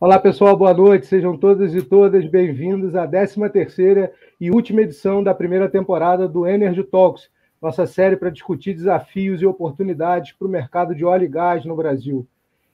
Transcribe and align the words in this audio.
Olá 0.00 0.16
pessoal, 0.16 0.56
boa 0.56 0.72
noite. 0.72 1.06
Sejam 1.06 1.36
todas 1.36 1.74
e 1.74 1.82
todas 1.82 2.24
bem-vindos 2.24 2.94
à 2.94 3.04
13ª 3.04 4.08
e 4.40 4.48
última 4.48 4.82
edição 4.82 5.24
da 5.24 5.34
primeira 5.34 5.68
temporada 5.68 6.28
do 6.28 6.46
Energy 6.46 6.84
Talks, 6.84 7.28
nossa 7.60 7.84
série 7.84 8.16
para 8.16 8.30
discutir 8.30 8.74
desafios 8.74 9.42
e 9.42 9.46
oportunidades 9.46 10.30
para 10.30 10.46
o 10.46 10.50
mercado 10.50 10.94
de 10.94 11.04
óleo 11.04 11.24
e 11.24 11.28
gás 11.28 11.64
no 11.64 11.74
Brasil. 11.74 12.24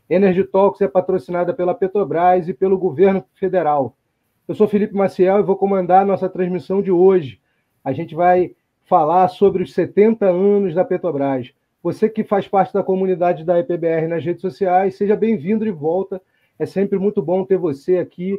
Energy 0.08 0.44
Talks 0.44 0.82
é 0.82 0.86
patrocinada 0.86 1.54
pela 1.54 1.74
Petrobras 1.74 2.46
e 2.46 2.52
pelo 2.52 2.76
governo 2.76 3.24
federal. 3.36 3.96
Eu 4.46 4.54
sou 4.54 4.68
Felipe 4.68 4.94
Maciel 4.94 5.38
e 5.38 5.42
vou 5.42 5.56
comandar 5.56 6.02
a 6.02 6.06
nossa 6.06 6.28
transmissão 6.28 6.82
de 6.82 6.92
hoje. 6.92 7.40
A 7.82 7.94
gente 7.94 8.14
vai 8.14 8.54
falar 8.84 9.28
sobre 9.28 9.62
os 9.62 9.72
70 9.72 10.26
anos 10.26 10.74
da 10.74 10.84
Petrobras. 10.84 11.54
Você 11.82 12.06
que 12.06 12.22
faz 12.22 12.46
parte 12.46 12.74
da 12.74 12.82
comunidade 12.82 13.44
da 13.44 13.58
EPBR 13.58 14.08
nas 14.08 14.22
redes 14.22 14.42
sociais, 14.42 14.96
seja 14.96 15.16
bem-vindo 15.16 15.64
de 15.64 15.70
volta. 15.70 16.20
É 16.58 16.66
sempre 16.66 16.98
muito 16.98 17.20
bom 17.20 17.44
ter 17.44 17.56
você 17.56 17.98
aqui. 17.98 18.38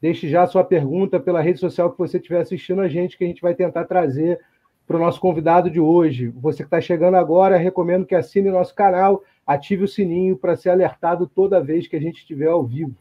Deixe 0.00 0.28
já 0.28 0.42
a 0.42 0.46
sua 0.46 0.62
pergunta 0.62 1.18
pela 1.18 1.40
rede 1.40 1.58
social 1.58 1.90
que 1.90 1.98
você 1.98 2.18
estiver 2.18 2.40
assistindo 2.40 2.80
a 2.80 2.88
gente, 2.88 3.16
que 3.16 3.24
a 3.24 3.26
gente 3.26 3.40
vai 3.40 3.54
tentar 3.54 3.84
trazer 3.84 4.38
para 4.86 4.96
o 4.96 5.00
nosso 5.00 5.18
convidado 5.18 5.70
de 5.70 5.80
hoje. 5.80 6.28
Você 6.28 6.58
que 6.58 6.66
está 6.66 6.80
chegando 6.80 7.16
agora, 7.16 7.56
recomendo 7.56 8.04
que 8.04 8.14
assine 8.14 8.50
nosso 8.50 8.74
canal, 8.74 9.22
ative 9.46 9.84
o 9.84 9.88
sininho 9.88 10.36
para 10.36 10.56
ser 10.56 10.70
alertado 10.70 11.26
toda 11.26 11.62
vez 11.62 11.86
que 11.86 11.96
a 11.96 12.00
gente 12.00 12.18
estiver 12.18 12.48
ao 12.48 12.64
vivo. 12.64 12.94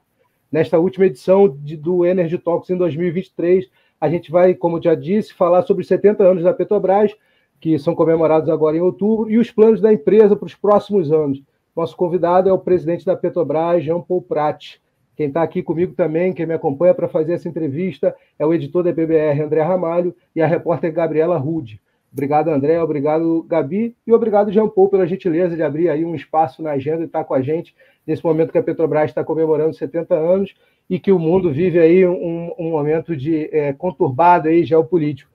Nesta 0.51 0.79
última 0.79 1.07
edição 1.07 1.49
de, 1.49 1.75
do 1.75 2.05
Energy 2.05 2.37
Talks 2.37 2.69
em 2.69 2.77
2023, 2.77 3.69
a 3.99 4.09
gente 4.09 4.31
vai, 4.31 4.53
como 4.53 4.81
já 4.81 4.95
disse, 4.95 5.33
falar 5.33 5.63
sobre 5.63 5.81
os 5.81 5.87
70 5.87 6.23
anos 6.23 6.43
da 6.43 6.53
Petrobras, 6.53 7.13
que 7.59 7.79
são 7.79 7.95
comemorados 7.95 8.49
agora 8.49 8.77
em 8.77 8.81
outubro, 8.81 9.29
e 9.29 9.37
os 9.37 9.49
planos 9.49 9.81
da 9.81 9.91
empresa 9.91 10.35
para 10.35 10.45
os 10.45 10.55
próximos 10.55 11.11
anos. 11.11 11.41
Nosso 11.75 11.97
convidado 11.97 12.49
é 12.49 12.53
o 12.53 12.59
presidente 12.59 13.05
da 13.05 13.15
Petrobras, 13.15 13.83
Jean 13.83 13.99
Paul 13.99 14.21
Prat. 14.21 14.79
Quem 15.15 15.27
está 15.27 15.41
aqui 15.41 15.63
comigo 15.63 15.93
também, 15.93 16.33
quem 16.33 16.45
me 16.45 16.53
acompanha 16.53 16.93
para 16.93 17.07
fazer 17.07 17.33
essa 17.33 17.49
entrevista, 17.49 18.15
é 18.37 18.45
o 18.45 18.53
editor 18.53 18.83
da 18.83 18.93
PBR, 18.93 19.41
André 19.41 19.61
Ramalho, 19.61 20.15
e 20.35 20.41
a 20.41 20.47
repórter 20.47 20.91
Gabriela 20.91 21.37
Rude. 21.37 21.81
Obrigado, 22.11 22.49
André, 22.49 22.79
obrigado, 22.79 23.41
Gabi, 23.43 23.95
e 24.05 24.13
obrigado, 24.13 24.51
Jean 24.51 24.69
Paul, 24.69 24.87
pela 24.87 25.07
gentileza 25.07 25.55
de 25.55 25.63
abrir 25.63 25.89
aí 25.89 26.05
um 26.05 26.13
espaço 26.13 26.61
na 26.61 26.71
agenda 26.71 27.01
e 27.01 27.05
estar 27.05 27.19
tá 27.19 27.25
com 27.25 27.33
a 27.33 27.41
gente 27.41 27.75
nesse 28.05 28.23
momento 28.23 28.51
que 28.51 28.57
a 28.59 28.63
Petrobras 28.63 29.09
está 29.09 29.23
comemorando 29.23 29.73
70 29.73 30.13
anos 30.13 30.53
e 30.87 30.99
que 30.99 31.11
o 31.11 31.17
mundo 31.17 31.51
vive 31.51 31.79
aí 31.79 32.05
um, 32.05 32.53
um 32.59 32.69
momento 32.69 33.17
de 33.17 33.49
é, 33.51 33.73
conturbado 33.73 34.47
aí 34.47 34.63
geopolítico. 34.63 35.31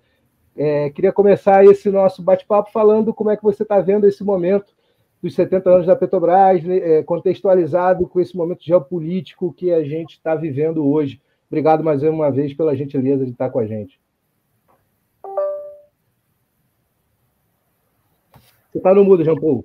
É, 0.56 0.90
queria 0.90 1.12
começar 1.12 1.64
esse 1.64 1.90
nosso 1.90 2.22
bate-papo 2.22 2.70
falando 2.70 3.12
como 3.12 3.30
é 3.30 3.36
que 3.36 3.42
você 3.42 3.64
está 3.64 3.80
vendo 3.80 4.06
esse 4.06 4.22
momento 4.22 4.77
dos 5.22 5.34
70 5.34 5.70
anos 5.70 5.86
da 5.86 5.96
Petrobras, 5.96 6.62
né, 6.62 6.76
é, 6.76 7.02
contextualizado 7.02 8.06
com 8.06 8.20
esse 8.20 8.36
momento 8.36 8.64
geopolítico 8.64 9.52
que 9.52 9.72
a 9.72 9.82
gente 9.82 10.12
está 10.12 10.34
vivendo 10.34 10.86
hoje. 10.86 11.20
Obrigado 11.48 11.82
mais 11.82 12.02
uma 12.02 12.30
vez 12.30 12.54
pela 12.54 12.76
gentileza 12.76 13.24
de 13.24 13.32
estar 13.32 13.50
com 13.50 13.58
a 13.58 13.66
gente. 13.66 14.00
Você 18.70 18.78
está 18.78 18.94
no 18.94 19.04
mudo, 19.04 19.24
Jean 19.24 19.34
Paul. 19.34 19.64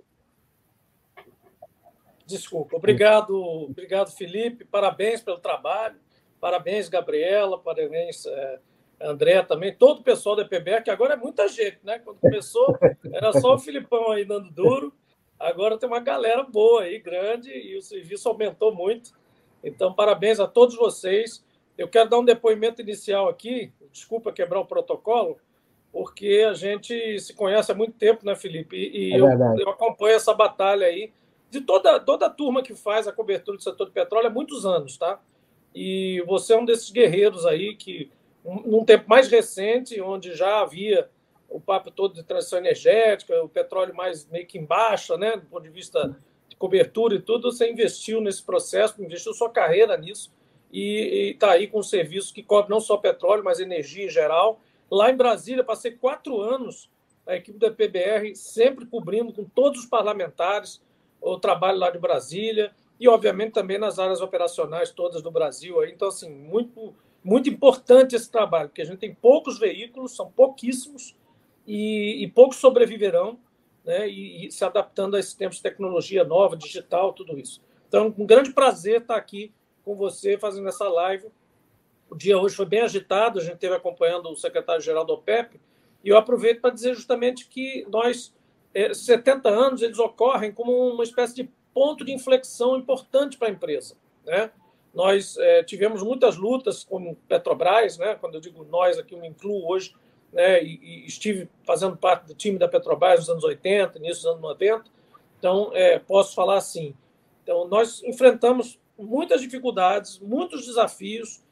Desculpa. 2.25 2.77
Obrigado, 2.77 3.35
obrigado, 3.35 4.11
Felipe. 4.11 4.65
Parabéns 4.65 5.21
pelo 5.21 5.37
trabalho. 5.37 5.97
Parabéns, 6.39 6.89
Gabriela. 6.89 7.59
Parabéns. 7.59 8.25
É 8.25 8.59
André 9.03 9.41
também, 9.43 9.75
todo 9.75 9.99
o 9.99 10.03
pessoal 10.03 10.35
da 10.35 10.43
EPBR, 10.43 10.81
que 10.83 10.89
agora 10.89 11.13
é 11.13 11.17
muita 11.17 11.47
gente, 11.47 11.79
né? 11.83 11.99
Quando 11.99 12.19
começou, 12.19 12.77
era 13.11 13.33
só 13.33 13.55
o 13.55 13.59
Filipão 13.59 14.11
aí 14.11 14.23
dando 14.23 14.49
duro. 14.49 14.93
Agora 15.43 15.77
tem 15.77 15.89
uma 15.89 15.99
galera 15.99 16.43
boa 16.43 16.83
aí, 16.83 16.99
grande, 16.99 17.51
e 17.51 17.77
o 17.77 17.81
serviço 17.81 18.29
aumentou 18.29 18.73
muito. 18.73 19.11
Então, 19.61 19.93
parabéns 19.93 20.39
a 20.39 20.47
todos 20.47 20.75
vocês. 20.75 21.45
Eu 21.77 21.87
quero 21.87 22.09
dar 22.09 22.19
um 22.19 22.25
depoimento 22.25 22.81
inicial 22.81 23.27
aqui, 23.27 23.73
desculpa 23.91 24.31
quebrar 24.31 24.59
o 24.59 24.65
protocolo, 24.65 25.37
porque 25.91 26.45
a 26.49 26.53
gente 26.53 27.19
se 27.19 27.33
conhece 27.33 27.71
há 27.71 27.75
muito 27.75 27.93
tempo, 27.93 28.25
né, 28.25 28.35
Felipe? 28.35 28.77
E, 28.77 29.13
é 29.13 29.19
eu, 29.19 29.27
eu, 29.59 29.69
acompanho 29.69 30.15
essa 30.15 30.33
batalha 30.33 30.87
aí 30.87 31.11
de 31.49 31.61
toda, 31.61 31.99
toda 31.99 32.27
a 32.27 32.29
turma 32.29 32.63
que 32.63 32.73
faz 32.73 33.07
a 33.07 33.11
cobertura 33.11 33.57
do 33.57 33.63
setor 33.63 33.85
de 33.85 33.91
petróleo 33.91 34.27
há 34.27 34.31
muitos 34.31 34.65
anos, 34.65 34.97
tá? 34.97 35.19
E 35.75 36.23
você 36.25 36.53
é 36.53 36.57
um 36.57 36.65
desses 36.65 36.89
guerreiros 36.89 37.45
aí 37.45 37.75
que 37.75 38.09
num 38.43 38.85
tempo 38.85 39.09
mais 39.09 39.29
recente, 39.29 39.99
onde 40.01 40.35
já 40.35 40.61
havia 40.61 41.09
o 41.53 41.61
papo 41.61 41.91
todo 41.91 42.15
de 42.15 42.23
transição 42.23 42.57
energética, 42.57 43.43
o 43.43 43.47
petróleo 43.47 43.95
mais 43.95 44.27
meio 44.29 44.45
que 44.47 44.57
em 44.57 44.65
baixa, 44.65 45.15
né, 45.17 45.37
do 45.37 45.45
ponto 45.45 45.63
de 45.63 45.69
vista 45.69 46.15
de 46.49 46.55
cobertura 46.55 47.15
e 47.15 47.21
tudo, 47.21 47.51
você 47.51 47.69
investiu 47.69 48.19
nesse 48.19 48.41
processo, 48.43 49.01
investiu 49.03 49.33
sua 49.33 49.49
carreira 49.49 49.95
nisso 49.95 50.33
e 50.71 51.31
está 51.33 51.51
aí 51.51 51.67
com 51.67 51.79
um 51.79 51.83
serviço 51.83 52.33
que 52.33 52.41
cobre 52.41 52.71
não 52.71 52.79
só 52.79 52.97
petróleo, 52.97 53.43
mas 53.43 53.59
energia 53.59 54.05
em 54.05 54.09
geral. 54.09 54.59
Lá 54.89 55.11
em 55.11 55.15
Brasília, 55.15 55.63
passei 55.63 55.91
quatro 55.91 56.41
anos 56.41 56.89
a 57.25 57.35
equipe 57.35 57.59
da 57.59 57.71
PBR 57.71 58.35
sempre 58.35 58.85
cobrindo 58.85 59.31
com 59.31 59.45
todos 59.45 59.81
os 59.81 59.85
parlamentares 59.85 60.81
o 61.21 61.37
trabalho 61.37 61.77
lá 61.77 61.89
de 61.89 61.99
Brasília 61.99 62.73
e, 62.99 63.07
obviamente, 63.07 63.53
também 63.53 63.77
nas 63.77 63.97
áreas 63.99 64.19
operacionais 64.19 64.91
todas 64.91 65.21
do 65.21 65.31
Brasil. 65.31 65.85
Então, 65.85 66.09
assim, 66.09 66.29
muito 66.29 66.93
muito 67.23 67.49
importante 67.49 68.15
esse 68.15 68.29
trabalho, 68.29 68.67
porque 68.67 68.81
a 68.81 68.85
gente 68.85 68.97
tem 68.97 69.15
poucos 69.15 69.57
veículos, 69.57 70.13
são 70.13 70.29
pouquíssimos, 70.29 71.15
e, 71.65 72.23
e 72.23 72.27
poucos 72.27 72.57
sobreviverão, 72.57 73.39
né, 73.83 74.07
e, 74.09 74.47
e, 74.47 74.51
se 74.51 74.63
adaptando 74.63 75.15
a 75.15 75.19
esses 75.19 75.33
tempos 75.33 75.57
de 75.57 75.63
tecnologia 75.63 76.23
nova, 76.23 76.55
digital, 76.55 77.13
tudo 77.13 77.37
isso. 77.37 77.61
Então, 77.87 78.13
um 78.17 78.25
grande 78.25 78.53
prazer 78.53 79.01
estar 79.01 79.15
aqui 79.15 79.53
com 79.83 79.95
você 79.95 80.37
fazendo 80.37 80.67
essa 80.67 80.87
live. 80.87 81.27
O 82.09 82.15
dia 82.15 82.37
hoje 82.37 82.55
foi 82.55 82.65
bem 82.65 82.81
agitado, 82.81 83.39
a 83.39 83.41
gente 83.41 83.55
esteve 83.55 83.75
acompanhando 83.75 84.29
o 84.29 84.35
secretário-geral 84.35 85.05
do 85.05 85.13
OPEP, 85.13 85.59
e 86.03 86.09
eu 86.09 86.17
aproveito 86.17 86.61
para 86.61 86.73
dizer 86.73 86.95
justamente 86.95 87.47
que 87.47 87.85
nós, 87.89 88.33
é, 88.73 88.93
70 88.93 89.49
anos, 89.49 89.81
eles 89.81 89.99
ocorrem 89.99 90.51
como 90.51 90.71
uma 90.93 91.03
espécie 91.03 91.35
de 91.35 91.49
ponto 91.73 92.05
de 92.05 92.13
inflexão 92.13 92.77
importante 92.77 93.37
para 93.37 93.47
a 93.47 93.51
empresa. 93.51 93.95
Né? 94.25 94.51
Nós 94.93 95.37
é, 95.37 95.63
tivemos 95.63 96.03
muitas 96.03 96.37
lutas 96.37 96.83
com 96.83 97.15
Petrobras, 97.27 97.97
né? 97.97 98.15
quando 98.15 98.35
eu 98.35 98.41
digo 98.41 98.63
nós 98.65 98.97
aqui, 98.97 99.15
eu 99.15 99.19
me 99.19 99.27
incluo 99.27 99.69
hoje, 99.69 99.95
né? 100.33 100.63
E, 100.63 100.79
e, 100.81 101.07
estive 101.07 101.47
fazendo 101.63 101.95
parte 101.95 102.25
do 102.25 102.35
time 102.35 102.57
da 102.57 102.67
Petrobras 102.67 103.19
nos 103.19 103.29
anos 103.29 103.43
80, 103.43 103.97
início 103.99 104.23
dos 104.23 104.25
anos 104.25 104.41
90, 104.41 104.83
então 105.39 105.71
é, 105.73 105.99
posso 105.99 106.35
falar 106.35 106.57
assim. 106.57 106.93
Então, 107.43 107.67
nós 107.67 108.03
enfrentamos 108.03 108.79
muitas 108.97 109.41
dificuldades, 109.41 110.19
muitos 110.19 110.65
desafios, 110.65 111.43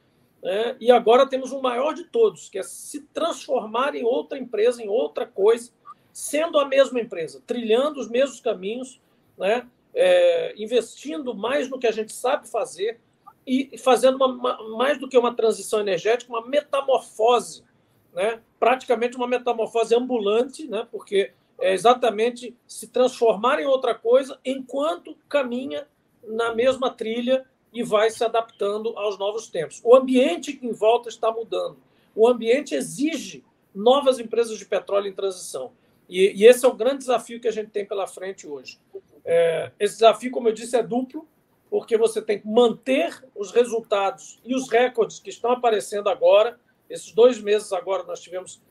né? 0.41 0.75
e 0.79 0.91
agora 0.91 1.27
temos 1.27 1.51
o 1.51 1.61
maior 1.61 1.93
de 1.93 2.05
todos, 2.05 2.49
que 2.49 2.57
é 2.57 2.63
se 2.63 3.01
transformar 3.13 3.95
em 3.95 4.03
outra 4.03 4.37
empresa, 4.37 4.81
em 4.81 4.89
outra 4.89 5.25
coisa, 5.25 5.71
sendo 6.11 6.57
a 6.59 6.65
mesma 6.65 6.99
empresa, 6.99 7.41
trilhando 7.45 7.99
os 7.99 8.09
mesmos 8.09 8.39
caminhos, 8.39 8.99
né? 9.37 9.67
É, 9.93 10.53
investindo 10.57 11.35
mais 11.35 11.69
no 11.69 11.77
que 11.77 11.87
a 11.87 11.91
gente 11.91 12.13
sabe 12.13 12.47
fazer, 12.47 12.99
e 13.45 13.77
fazendo 13.77 14.15
uma, 14.15 14.27
uma, 14.27 14.77
mais 14.77 14.97
do 14.99 15.07
que 15.07 15.17
uma 15.17 15.33
transição 15.33 15.79
energética, 15.79 16.31
uma 16.31 16.45
metamorfose, 16.45 17.63
né? 18.13 18.41
praticamente 18.59 19.17
uma 19.17 19.27
metamorfose 19.27 19.95
ambulante, 19.95 20.67
né? 20.67 20.87
porque 20.91 21.31
é 21.59 21.73
exatamente 21.73 22.55
se 22.67 22.87
transformar 22.87 23.59
em 23.59 23.65
outra 23.65 23.93
coisa 23.93 24.39
enquanto 24.43 25.15
caminha 25.29 25.87
na 26.27 26.53
mesma 26.53 26.89
trilha 26.89 27.45
e 27.73 27.83
vai 27.83 28.09
se 28.09 28.23
adaptando 28.23 28.97
aos 28.97 29.17
novos 29.17 29.47
tempos. 29.47 29.79
O 29.83 29.95
ambiente 29.95 30.59
em 30.61 30.71
volta 30.71 31.09
está 31.09 31.31
mudando. 31.31 31.77
O 32.15 32.27
ambiente 32.27 32.75
exige 32.75 33.43
novas 33.73 34.19
empresas 34.19 34.57
de 34.57 34.65
petróleo 34.65 35.07
em 35.07 35.13
transição. 35.13 35.71
E, 36.09 36.33
e 36.35 36.45
esse 36.45 36.65
é 36.65 36.67
o 36.67 36.73
grande 36.73 36.99
desafio 36.99 37.39
que 37.39 37.47
a 37.47 37.51
gente 37.51 37.69
tem 37.69 37.85
pela 37.85 38.05
frente 38.05 38.45
hoje. 38.45 38.77
É, 39.23 39.71
esse 39.79 39.95
desafio, 39.95 40.31
como 40.31 40.49
eu 40.49 40.53
disse, 40.53 40.75
é 40.75 40.83
duplo 40.83 41.25
porque 41.71 41.97
você 41.97 42.21
tem 42.21 42.37
que 42.37 42.47
manter 42.47 43.23
os 43.33 43.49
resultados 43.51 44.41
e 44.43 44.53
os 44.53 44.69
recordes 44.69 45.19
que 45.19 45.29
estão 45.29 45.51
aparecendo 45.53 46.09
agora. 46.09 46.59
Esses 46.91 47.11
dois 47.11 47.41
meses 47.41 47.71
agora 47.71 48.03
nós 48.03 48.19
tivemos 48.19 48.61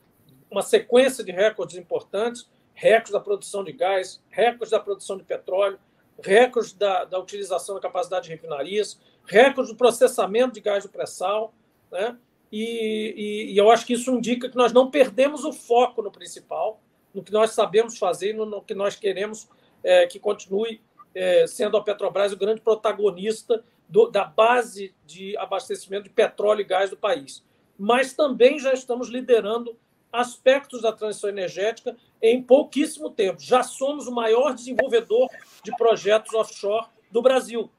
uma 0.50 0.62
sequência 0.62 1.24
de 1.24 1.32
recordes 1.32 1.76
importantes, 1.76 2.48
recordes 2.74 3.12
da 3.12 3.20
produção 3.20 3.64
de 3.64 3.72
gás, 3.72 4.22
recordes 4.30 4.70
da 4.70 4.80
produção 4.80 5.16
de 5.16 5.24
petróleo, 5.24 5.78
recordes 6.22 6.72
da, 6.72 7.04
da 7.04 7.18
utilização 7.18 7.74
da 7.74 7.80
capacidade 7.80 8.24
de 8.24 8.30
refinarias, 8.30 9.00
recorde 9.24 9.70
de 9.70 9.76
processamento 9.76 10.54
de 10.54 10.60
gás 10.60 10.82
de 10.82 10.88
pré-sal, 10.88 11.54
né? 11.90 12.16
E, 12.52 13.14
e, 13.16 13.52
e, 13.52 13.56
eu 13.56 13.70
acho 13.70 13.86
que 13.86 13.92
isso 13.92 14.10
indica 14.10 14.48
que 14.48 14.56
nós 14.56 14.72
não 14.72 14.90
perdemos 14.90 15.44
o 15.44 15.52
foco 15.52 16.02
no 16.02 16.10
principal, 16.10 16.80
no 17.14 17.22
que 17.22 17.32
nós 17.32 17.52
sabemos 17.52 17.96
fazer, 17.96 18.32
no, 18.32 18.44
no 18.44 18.60
que 18.60 18.74
nós 18.74 18.96
queremos 18.96 19.48
é, 19.84 20.06
que 20.08 20.18
continue 20.18 20.80
é, 21.14 21.46
sendo 21.46 21.76
a 21.76 21.82
Petrobras 21.82 22.32
o 22.32 22.36
grande 22.36 22.60
protagonista 22.60 23.64
do, 23.88 24.10
da 24.10 24.24
base 24.24 24.92
de 25.06 25.36
abastecimento 25.36 26.04
de 26.04 26.10
petróleo 26.10 26.60
e 26.60 26.64
gás 26.64 26.90
do 26.90 26.96
país. 26.96 27.44
Mas 27.80 28.12
também 28.12 28.58
já 28.58 28.74
estamos 28.74 29.08
liderando 29.08 29.74
aspectos 30.12 30.82
da 30.82 30.92
transição 30.92 31.30
energética 31.30 31.96
em 32.20 32.42
pouquíssimo 32.42 33.08
tempo. 33.08 33.40
Já 33.40 33.62
somos 33.62 34.06
o 34.06 34.12
maior 34.12 34.52
desenvolvedor 34.52 35.30
de 35.64 35.74
projetos 35.78 36.34
offshore 36.34 36.88
do 37.10 37.22
Brasil. 37.22 37.70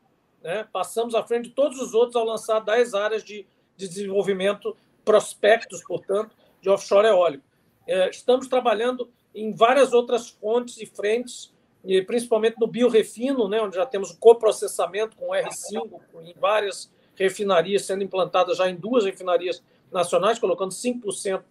Né? 0.41 0.67
Passamos 0.73 1.13
à 1.13 1.21
frente 1.21 1.49
de 1.49 1.51
todos 1.51 1.79
os 1.79 1.93
outros 1.93 2.15
ao 2.15 2.25
lançar 2.25 2.61
10 2.61 2.95
áreas 2.95 3.23
de, 3.23 3.45
de 3.77 3.87
desenvolvimento, 3.87 4.75
prospectos, 5.05 5.83
portanto, 5.83 6.35
de 6.59 6.67
offshore 6.67 7.05
eólico. 7.05 7.43
É, 7.87 8.09
estamos 8.09 8.47
trabalhando 8.47 9.07
em 9.35 9.53
várias 9.53 9.93
outras 9.93 10.29
fontes 10.29 10.81
e 10.81 10.87
frentes, 10.87 11.53
e 11.85 12.01
principalmente 12.01 12.59
no 12.59 12.65
biorefino, 12.65 13.47
né, 13.47 13.61
onde 13.61 13.75
já 13.75 13.85
temos 13.85 14.09
o 14.09 14.17
coprocessamento 14.17 15.15
com 15.15 15.27
R5 15.27 16.01
em 16.23 16.33
várias 16.39 16.91
refinarias, 17.13 17.85
sendo 17.85 18.03
implantadas 18.03 18.57
já 18.57 18.67
em 18.67 18.75
duas 18.75 19.05
refinarias 19.05 19.61
nacionais, 19.91 20.39
colocando 20.39 20.71
5% 20.71 21.43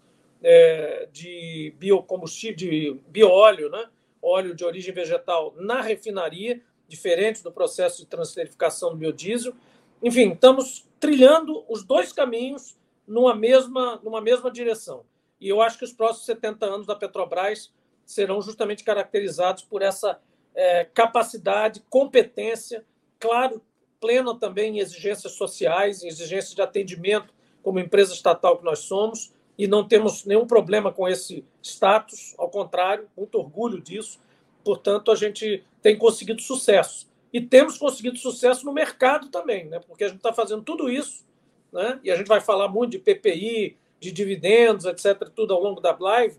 é, 0.43 1.09
de 1.13 1.75
biocombustível, 1.79 2.57
de 2.57 3.01
bioóleo, 3.09 3.69
né, 3.71 3.89
óleo 4.23 4.55
de 4.55 4.65
origem 4.65 4.93
vegetal 4.93 5.55
na 5.57 5.81
refinaria, 5.81 6.61
diferente 6.89 7.43
do 7.43 7.53
processo 7.53 7.99
de 7.99 8.07
transferificação 8.07 8.91
do 8.91 8.97
biodiesel. 8.97 9.55
Enfim, 10.03 10.33
estamos 10.33 10.87
trilhando 10.99 11.65
os 11.69 11.85
dois 11.85 12.13
caminhos 12.13 12.77
numa 13.07 13.35
mesma, 13.35 14.01
numa 14.03 14.21
mesma 14.21 14.51
direção. 14.51 15.05
E 15.41 15.49
eu 15.49 15.61
acho 15.63 15.79
que 15.79 15.85
os 15.85 15.93
próximos 15.93 16.27
70 16.27 16.67
anos 16.67 16.87
da 16.87 16.95
Petrobras 16.95 17.73
serão 18.05 18.43
justamente 18.43 18.85
caracterizados 18.85 19.63
por 19.63 19.83
essa 19.83 20.21
é, 20.55 20.85
capacidade, 20.85 21.83
competência, 21.89 22.85
claro, 23.19 23.63
plena 24.01 24.35
também 24.35 24.77
em 24.77 24.81
exigências 24.81 25.33
sociais, 25.33 26.03
em 26.03 26.09
exigências 26.09 26.55
de 26.55 26.63
atendimento 26.63 27.33
como 27.63 27.79
empresa 27.79 28.13
estatal 28.13 28.59
que 28.59 28.65
nós 28.65 28.81
somos, 28.81 29.33
e 29.61 29.67
não 29.67 29.87
temos 29.87 30.25
nenhum 30.25 30.47
problema 30.47 30.91
com 30.91 31.07
esse 31.07 31.45
status, 31.63 32.35
ao 32.39 32.49
contrário, 32.49 33.07
muito 33.15 33.37
orgulho 33.37 33.79
disso. 33.79 34.19
Portanto, 34.65 35.11
a 35.11 35.15
gente 35.15 35.63
tem 35.83 35.99
conseguido 35.99 36.41
sucesso. 36.41 37.11
E 37.31 37.41
temos 37.41 37.77
conseguido 37.77 38.17
sucesso 38.17 38.65
no 38.65 38.73
mercado 38.73 39.29
também, 39.29 39.67
né? 39.67 39.79
porque 39.81 40.05
a 40.05 40.09
gente 40.09 40.17
está 40.17 40.33
fazendo 40.33 40.63
tudo 40.63 40.89
isso, 40.89 41.27
né? 41.71 42.01
e 42.03 42.11
a 42.11 42.17
gente 42.17 42.27
vai 42.27 42.41
falar 42.41 42.69
muito 42.69 42.93
de 42.93 42.99
PPI, 42.99 43.77
de 44.01 44.11
dividendos, 44.11 44.87
etc., 44.87 45.29
tudo 45.29 45.53
ao 45.53 45.63
longo 45.63 45.81
da 45.81 45.95
live, 45.99 46.39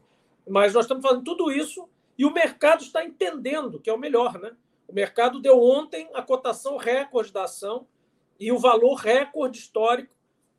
mas 0.50 0.74
nós 0.74 0.86
estamos 0.86 1.04
fazendo 1.04 1.24
tudo 1.24 1.52
isso 1.52 1.88
e 2.18 2.26
o 2.26 2.34
mercado 2.34 2.82
está 2.82 3.06
entendendo, 3.06 3.80
que 3.80 3.90
é 3.90 3.94
o 3.94 4.00
melhor. 4.00 4.40
Né? 4.40 4.52
O 4.88 4.94
mercado 4.94 5.40
deu 5.40 5.62
ontem 5.62 6.10
a 6.14 6.22
cotação 6.24 6.76
recorde 6.76 7.32
da 7.32 7.44
ação 7.44 7.86
e 8.40 8.52
o 8.52 8.58
valor 8.58 8.96
recorde 8.96 9.60
histórico 9.60 10.12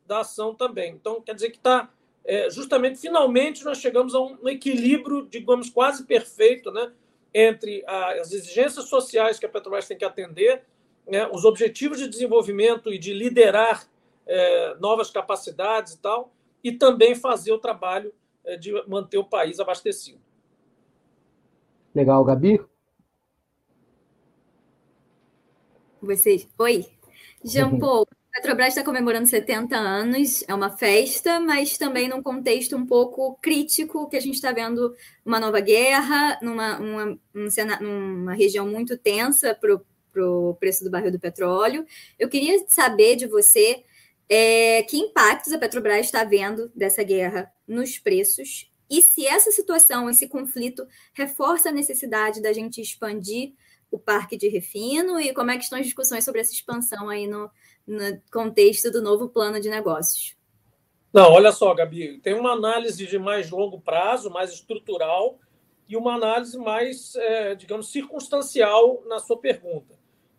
da 0.05 0.19
ação 0.19 0.53
também. 0.53 0.93
Então, 0.93 1.21
quer 1.21 1.35
dizer 1.35 1.49
que 1.49 1.57
está. 1.57 1.89
É, 2.25 2.49
justamente, 2.49 2.99
finalmente, 2.99 3.65
nós 3.65 3.79
chegamos 3.79 4.15
a 4.15 4.21
um 4.21 4.47
equilíbrio, 4.47 5.27
digamos, 5.29 5.69
quase 5.69 6.05
perfeito, 6.05 6.71
né? 6.71 6.91
entre 7.33 7.83
as 7.87 8.31
exigências 8.31 8.85
sociais 8.85 9.39
que 9.39 9.45
a 9.45 9.49
Petrobras 9.49 9.87
tem 9.87 9.97
que 9.97 10.05
atender, 10.05 10.63
né, 11.07 11.27
os 11.27 11.43
objetivos 11.43 11.97
de 11.97 12.07
desenvolvimento 12.07 12.93
e 12.93 12.99
de 12.99 13.11
liderar 13.11 13.87
é, 14.25 14.75
novas 14.75 15.09
capacidades 15.09 15.93
e 15.93 15.99
tal, 15.99 16.31
e 16.63 16.71
também 16.71 17.15
fazer 17.15 17.51
o 17.51 17.57
trabalho 17.57 18.13
é, 18.43 18.55
de 18.55 18.71
manter 18.87 19.17
o 19.17 19.25
país 19.25 19.59
abastecido. 19.59 20.21
Legal, 21.93 22.23
Gabi? 22.23 22.61
Vocês. 26.01 26.47
Oi. 26.57 26.85
Jean 27.43 27.77
Paul, 27.77 28.07
a 28.11 28.12
Petrobras 28.33 28.69
está 28.69 28.83
comemorando 28.83 29.27
70 29.27 29.75
anos, 29.77 30.43
é 30.47 30.55
uma 30.55 30.75
festa, 30.75 31.39
mas 31.39 31.77
também 31.77 32.09
num 32.09 32.23
contexto 32.23 32.75
um 32.75 32.83
pouco 32.83 33.37
crítico, 33.39 34.09
que 34.09 34.17
a 34.17 34.19
gente 34.19 34.33
está 34.33 34.51
vendo 34.51 34.95
uma 35.23 35.39
nova 35.39 35.59
guerra, 35.59 36.39
numa, 36.41 36.79
uma, 36.79 37.19
numa 37.79 38.33
região 38.33 38.67
muito 38.67 38.97
tensa 38.97 39.53
para 39.53 40.25
o 40.25 40.55
preço 40.55 40.83
do 40.83 40.89
barril 40.89 41.11
do 41.11 41.19
petróleo. 41.19 41.85
Eu 42.17 42.27
queria 42.27 42.65
saber 42.67 43.15
de 43.15 43.27
você 43.27 43.83
é, 44.27 44.81
que 44.81 44.97
impactos 44.97 45.53
a 45.53 45.59
Petrobras 45.59 46.07
está 46.07 46.23
vendo 46.23 46.71
dessa 46.75 47.03
guerra 47.03 47.53
nos 47.67 47.99
preços 47.99 48.67
e 48.89 49.01
se 49.01 49.27
essa 49.27 49.51
situação, 49.51 50.09
esse 50.09 50.27
conflito, 50.27 50.87
reforça 51.13 51.69
a 51.69 51.71
necessidade 51.71 52.41
da 52.41 52.51
gente 52.51 52.81
expandir 52.81 53.53
o 53.91 53.99
parque 53.99 54.35
de 54.35 54.47
refino 54.47 55.19
e 55.19 55.33
como 55.33 55.51
é 55.51 55.57
que 55.57 55.63
estão 55.63 55.77
as 55.77 55.85
discussões 55.85 56.23
sobre 56.23 56.41
essa 56.41 56.51
expansão 56.51 57.09
aí 57.09 57.27
no, 57.27 57.49
no 57.85 58.21
contexto 58.31 58.91
do 58.91 59.01
novo 59.01 59.29
plano 59.29 59.59
de 59.59 59.69
negócios? 59.69 60.35
Não, 61.13 61.31
olha 61.31 61.51
só, 61.51 61.73
Gabi, 61.73 62.19
tem 62.19 62.33
uma 62.33 62.53
análise 62.53 63.05
de 63.05 63.19
mais 63.19 63.51
longo 63.51 63.79
prazo, 63.79 64.31
mais 64.31 64.51
estrutural, 64.51 65.37
e 65.87 65.95
uma 65.95 66.15
análise 66.15 66.57
mais, 66.57 67.15
é, 67.15 67.55
digamos, 67.55 67.91
circunstancial 67.91 69.03
na 69.05 69.19
sua 69.19 69.37
pergunta. 69.37 69.93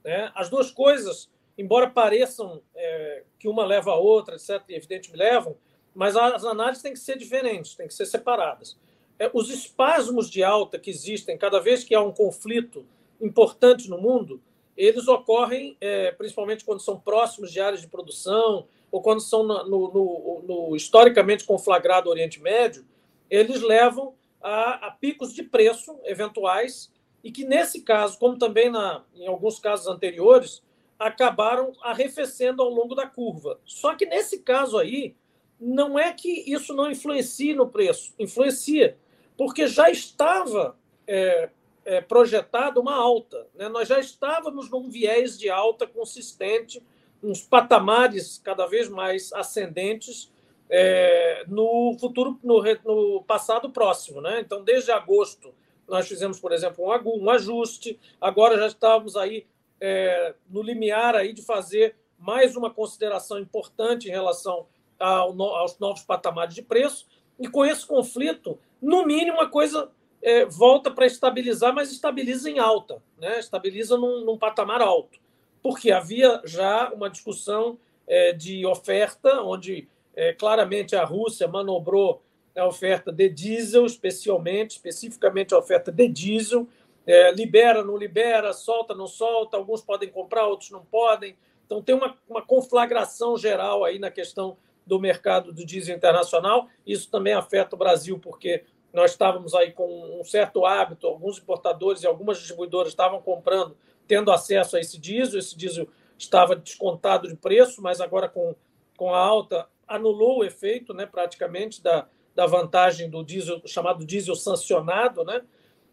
Né? 0.05 0.33
As 0.35 0.49
duas 0.49 0.71
coisas, 0.71 1.31
embora 1.57 1.89
pareçam 1.89 2.61
é, 2.75 3.23
que 3.39 3.47
uma 3.47 3.65
leva 3.65 3.93
a 3.93 3.97
outra, 3.97 4.35
etc., 4.35 4.63
e 4.69 4.75
evidentemente 4.75 5.17
levam, 5.17 5.57
mas 5.95 6.17
as 6.17 6.45
análises 6.45 6.83
têm 6.83 6.93
que 6.93 6.99
ser 6.99 7.17
diferentes, 7.17 7.77
têm 7.77 7.87
que 7.87 7.95
ser 7.95 8.07
separadas. 8.07 8.77
É, 9.17 9.31
os 9.33 9.49
espasmos 9.49 10.29
de 10.29 10.43
alta 10.43 10.79
que 10.79 10.91
existem 10.91 11.39
cada 11.39 11.61
vez 11.61 11.85
que 11.85 11.95
há 11.95 12.03
um 12.03 12.11
conflito 12.11 12.85
importante 13.21 13.89
no 13.89 13.99
mundo, 13.99 14.43
eles 14.77 15.09
ocorrem 15.09 15.77
é, 15.81 16.11
principalmente 16.13 16.65
quando 16.65 16.81
são 16.81 16.99
próximos 16.99 17.53
de 17.53 17.61
áreas 17.61 17.81
de 17.81 17.89
produção 17.89 18.67
ou 18.91 19.01
quando 19.03 19.21
são 19.21 19.43
no, 19.43 19.65
no, 19.65 20.43
no 20.47 20.77
historicamente 20.77 21.45
conflagrado 21.45 22.09
Oriente 22.09 22.41
Médio, 22.41 22.85
eles 23.29 23.61
levam 23.61 24.15
a, 24.41 24.87
a, 24.87 24.91
picos 24.91 25.33
de 25.33 25.43
preço 25.43 25.99
eventuais 26.05 26.93
e 27.23 27.33
que 27.33 27.45
nesse 27.45 27.83
caso, 27.83 28.19
como 28.19 28.39
também 28.39 28.71
na, 28.71 29.03
em 29.17 29.27
alguns 29.27 29.59
casos 29.59 29.87
anteriores, 29.87 30.63
acabaram 30.99 31.73
arrefecendo 31.83 32.63
ao 32.63 32.69
longo 32.69 32.95
da 32.95 33.07
curva. 33.07 33.59
Só 33.65 33.95
que 33.95 34.07
nesse 34.07 34.41
caso 34.41 34.79
aí, 34.79 35.17
não 35.59 35.99
é 35.99 36.13
que 36.13 36.45
isso 36.47 36.75
não 36.75 36.91
influencie 36.91 37.55
no 37.55 37.69
preço, 37.69 38.15
influencia, 38.19 38.97
porque 39.37 39.67
já 39.67 39.91
estava 39.91 40.77
é, 41.07 41.51
é, 41.85 42.01
projetada 42.01 42.81
uma 42.81 42.95
alta. 42.95 43.47
Né? 43.55 43.69
Nós 43.69 43.89
já 43.89 43.99
estávamos 43.99 44.71
num 44.71 44.89
viés 44.89 45.39
de 45.39 45.51
alta 45.51 45.87
consistente, 45.87 46.83
uns 47.23 47.43
patamares 47.43 48.41
cada 48.43 48.67
vez 48.67 48.89
mais 48.89 49.33
ascendentes 49.33 50.31
é, 50.69 51.45
no 51.47 51.97
futuro, 51.99 52.39
no, 52.43 52.63
no, 52.85 53.23
passado 53.23 53.71
próximo. 53.71 54.21
Né? 54.21 54.41
Então, 54.41 54.63
desde 54.63 54.91
agosto, 54.91 55.55
nós 55.87 56.09
fizemos, 56.09 56.41
por 56.41 56.53
exemplo, 56.53 56.85
um, 57.05 57.31
ajuste, 57.31 57.99
agora 58.21 58.59
já 58.59 58.67
estávamos 58.67 59.17
aí 59.17 59.47
é, 59.81 60.35
no 60.49 60.63
limiar 60.63 61.15
aí 61.15 61.33
de 61.33 61.43
fazer 61.43 61.97
mais 62.19 62.57
uma 62.57 62.71
consideração 62.71 63.39
importante 63.39 64.09
em 64.09 64.13
relação 64.13 64.67
ao, 64.99 65.43
aos 65.43 65.79
novos 65.79 66.03
patamares 66.03 66.55
de 66.55 66.63
preço, 66.63 67.07
e 67.39 67.49
com 67.49 67.65
esse 67.65 67.85
conflito, 67.87 68.59
no 68.81 69.05
mínimo, 69.05 69.41
a 69.41 69.49
coisa 69.49 69.91
é, 70.25 70.47
volta 70.47 70.91
para 70.91 71.05
estabilizar, 71.05 71.75
mas 71.75 71.93
estabiliza 71.93 72.51
em 72.51 72.59
alta, 72.59 73.03
né? 73.19 73.39
estabiliza 73.39 73.99
num, 73.99 74.25
num 74.25 74.39
patamar 74.39 74.81
alto, 74.81 75.19
porque 75.63 75.93
havia 75.93 76.41
já 76.47 76.91
uma 76.95 77.11
discussão 77.11 77.79
é, 78.09 78.33
de 78.33 78.65
oferta, 78.65 79.43
onde 79.43 79.87
é, 80.17 80.33
claramente 80.33 80.97
a 80.97 81.05
Rússia 81.05 81.47
manobrou 81.47 82.23
a 82.57 82.67
oferta 82.67 83.13
de 83.13 83.29
diesel, 83.29 83.85
especialmente, 83.85 84.77
especificamente 84.77 85.53
a 85.53 85.59
oferta 85.59 85.93
de 85.93 86.09
diesel, 86.09 86.67
é, 87.07 87.31
libera, 87.33 87.85
não 87.85 87.97
libera, 87.97 88.55
solta, 88.55 88.95
não 88.95 89.07
solta, 89.07 89.59
alguns 89.59 89.83
podem 89.83 90.09
comprar, 90.09 90.47
outros 90.47 90.71
não 90.71 90.87
podem. 90.87 91.37
Então 91.67 91.83
tem 91.83 91.95
uma, 91.95 92.17
uma 92.27 92.41
conflagração 92.41 93.37
geral 93.37 93.85
aí 93.85 93.99
na 93.99 94.11
questão 94.11 94.57
do 94.87 94.99
mercado 94.99 95.53
do 95.53 95.67
diesel 95.67 95.95
internacional. 95.95 96.69
Isso 96.87 97.11
também 97.11 97.35
afeta 97.35 97.77
o 97.77 97.79
Brasil, 97.79 98.19
porque 98.19 98.65
nós 98.95 99.11
estávamos 99.11 99.55
aí 99.55 99.73
com 99.73 100.21
um 100.21 100.25
certo 100.25 100.65
hábito, 100.65 101.09
alguns 101.09 101.39
importadores 101.39 102.03
e 102.03 102.07
algumas 102.07 102.39
distribuidoras 102.39 102.91
estavam 102.91 103.21
comprando, 103.21 103.77
tendo 104.07 104.31
acesso 104.31 104.77
a 104.77 104.81
esse 104.81 104.99
diesel, 104.99 105.41
esse 105.41 105.57
diesel 105.57 105.89
estava 106.17 106.55
descontado 106.55 107.27
de 107.27 107.35
preço, 107.35 107.83
mas 107.83 108.01
agora 108.01 108.29
com, 108.29 108.55
com 108.97 109.13
a 109.13 109.19
alta 109.19 109.69
anulou 109.87 110.39
o 110.39 110.45
efeito, 110.45 110.95
né, 110.95 111.07
praticamente, 111.07 111.83
da, 111.83 112.07
da 112.35 112.47
vantagem 112.47 113.11
do 113.11 113.25
diesel, 113.25 113.61
chamado 113.67 114.07
diesel 114.07 114.37
sancionado, 114.37 115.25
né? 115.25 115.43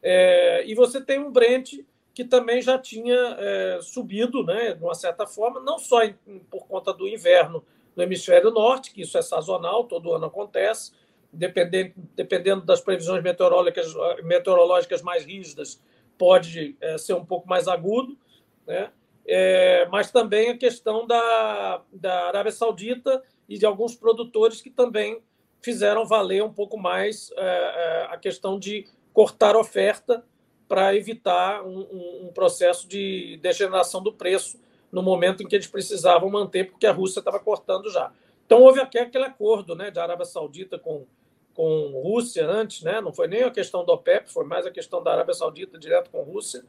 É, 0.04 0.64
e 0.66 0.74
você 0.74 1.02
tem 1.02 1.20
um 1.20 1.32
Brent 1.32 1.80
que 2.14 2.24
também 2.24 2.62
já 2.62 2.78
tinha 2.78 3.36
é, 3.40 3.80
subido, 3.82 4.44
né, 4.44 4.74
de 4.74 4.84
uma 4.84 4.96
certa 4.96 5.26
forma, 5.26 5.60
não 5.60 5.80
só 5.80 6.04
em, 6.04 6.14
por 6.50 6.68
conta 6.68 6.94
do 6.94 7.08
inverno 7.08 7.64
no 7.96 8.04
hemisfério 8.04 8.52
norte, 8.52 8.92
que 8.94 9.02
isso 9.02 9.18
é 9.18 9.22
sazonal, 9.22 9.86
todo 9.86 10.14
ano 10.14 10.26
acontece, 10.26 10.92
dependendo, 11.32 11.94
dependendo 12.16 12.62
das 12.66 12.82
previsões 12.82 13.24
meteorológicas, 13.24 13.94
meteorológicas 14.24 15.02
mais 15.02 15.26
rígidas, 15.26 15.82
pode 16.18 16.76
é, 16.82 16.98
ser 16.98 17.14
um 17.14 17.26
pouco 17.26 17.48
mais 17.48 17.68
agudo, 17.68 18.18
né? 18.66 18.92
É, 19.26 19.88
mas 19.90 20.12
também 20.12 20.50
a 20.50 20.58
questão 20.58 21.06
da, 21.06 21.82
da 21.92 22.28
Arábia 22.28 22.52
Saudita 22.52 23.24
e 23.48 23.58
de 23.58 23.66
alguns 23.66 23.96
produtores 23.96 24.62
que 24.62 24.70
também 24.70 25.22
fizeram 25.62 26.06
valer 26.06 26.44
um 26.44 26.52
pouco 26.52 26.78
mais 26.78 27.32
é, 27.38 27.44
é 27.44 28.08
a 28.10 28.18
questão 28.18 28.58
de 28.60 28.88
cortar 29.14 29.56
oferta 29.56 30.26
para 30.68 30.96
evitar 30.96 31.64
um, 31.64 32.28
um, 32.28 32.32
processo 32.34 32.88
de 32.88 33.38
degeneração 33.42 34.02
do 34.02 34.14
preço 34.14 34.60
no 34.92 35.04
momento 35.04 35.44
em 35.44 35.48
que 35.48 35.56
eles 35.56 35.68
precisavam 35.68 36.30
manter, 36.30 36.72
porque 36.72 36.88
a 36.88 36.94
Rússia 36.94 37.20
estava 37.20 37.40
cortando 37.40 37.92
já. 37.92 38.12
Então 38.46 38.62
houve 38.62 38.80
aquele 38.80 39.26
acordo 39.26 39.76
né, 39.76 39.92
da 39.92 40.04
Arábia 40.04 40.26
Saudita 40.26 40.80
com, 40.80 41.06
com 41.54 42.02
Rússia 42.04 42.48
antes, 42.48 42.82
né? 42.82 43.02
não 43.02 43.14
foi 43.14 43.28
nem 43.28 43.44
a 43.44 43.52
questão 43.52 43.86
do 43.86 43.92
OPEP, 43.92 44.32
foi 44.32 44.46
mais 44.46 44.66
a 44.66 44.72
questão 44.72 45.04
da 45.04 45.12
Arábia 45.12 45.34
Saudita 45.34 45.78
direto 45.78 46.10
com 46.10 46.22
Rússia, 46.24 46.64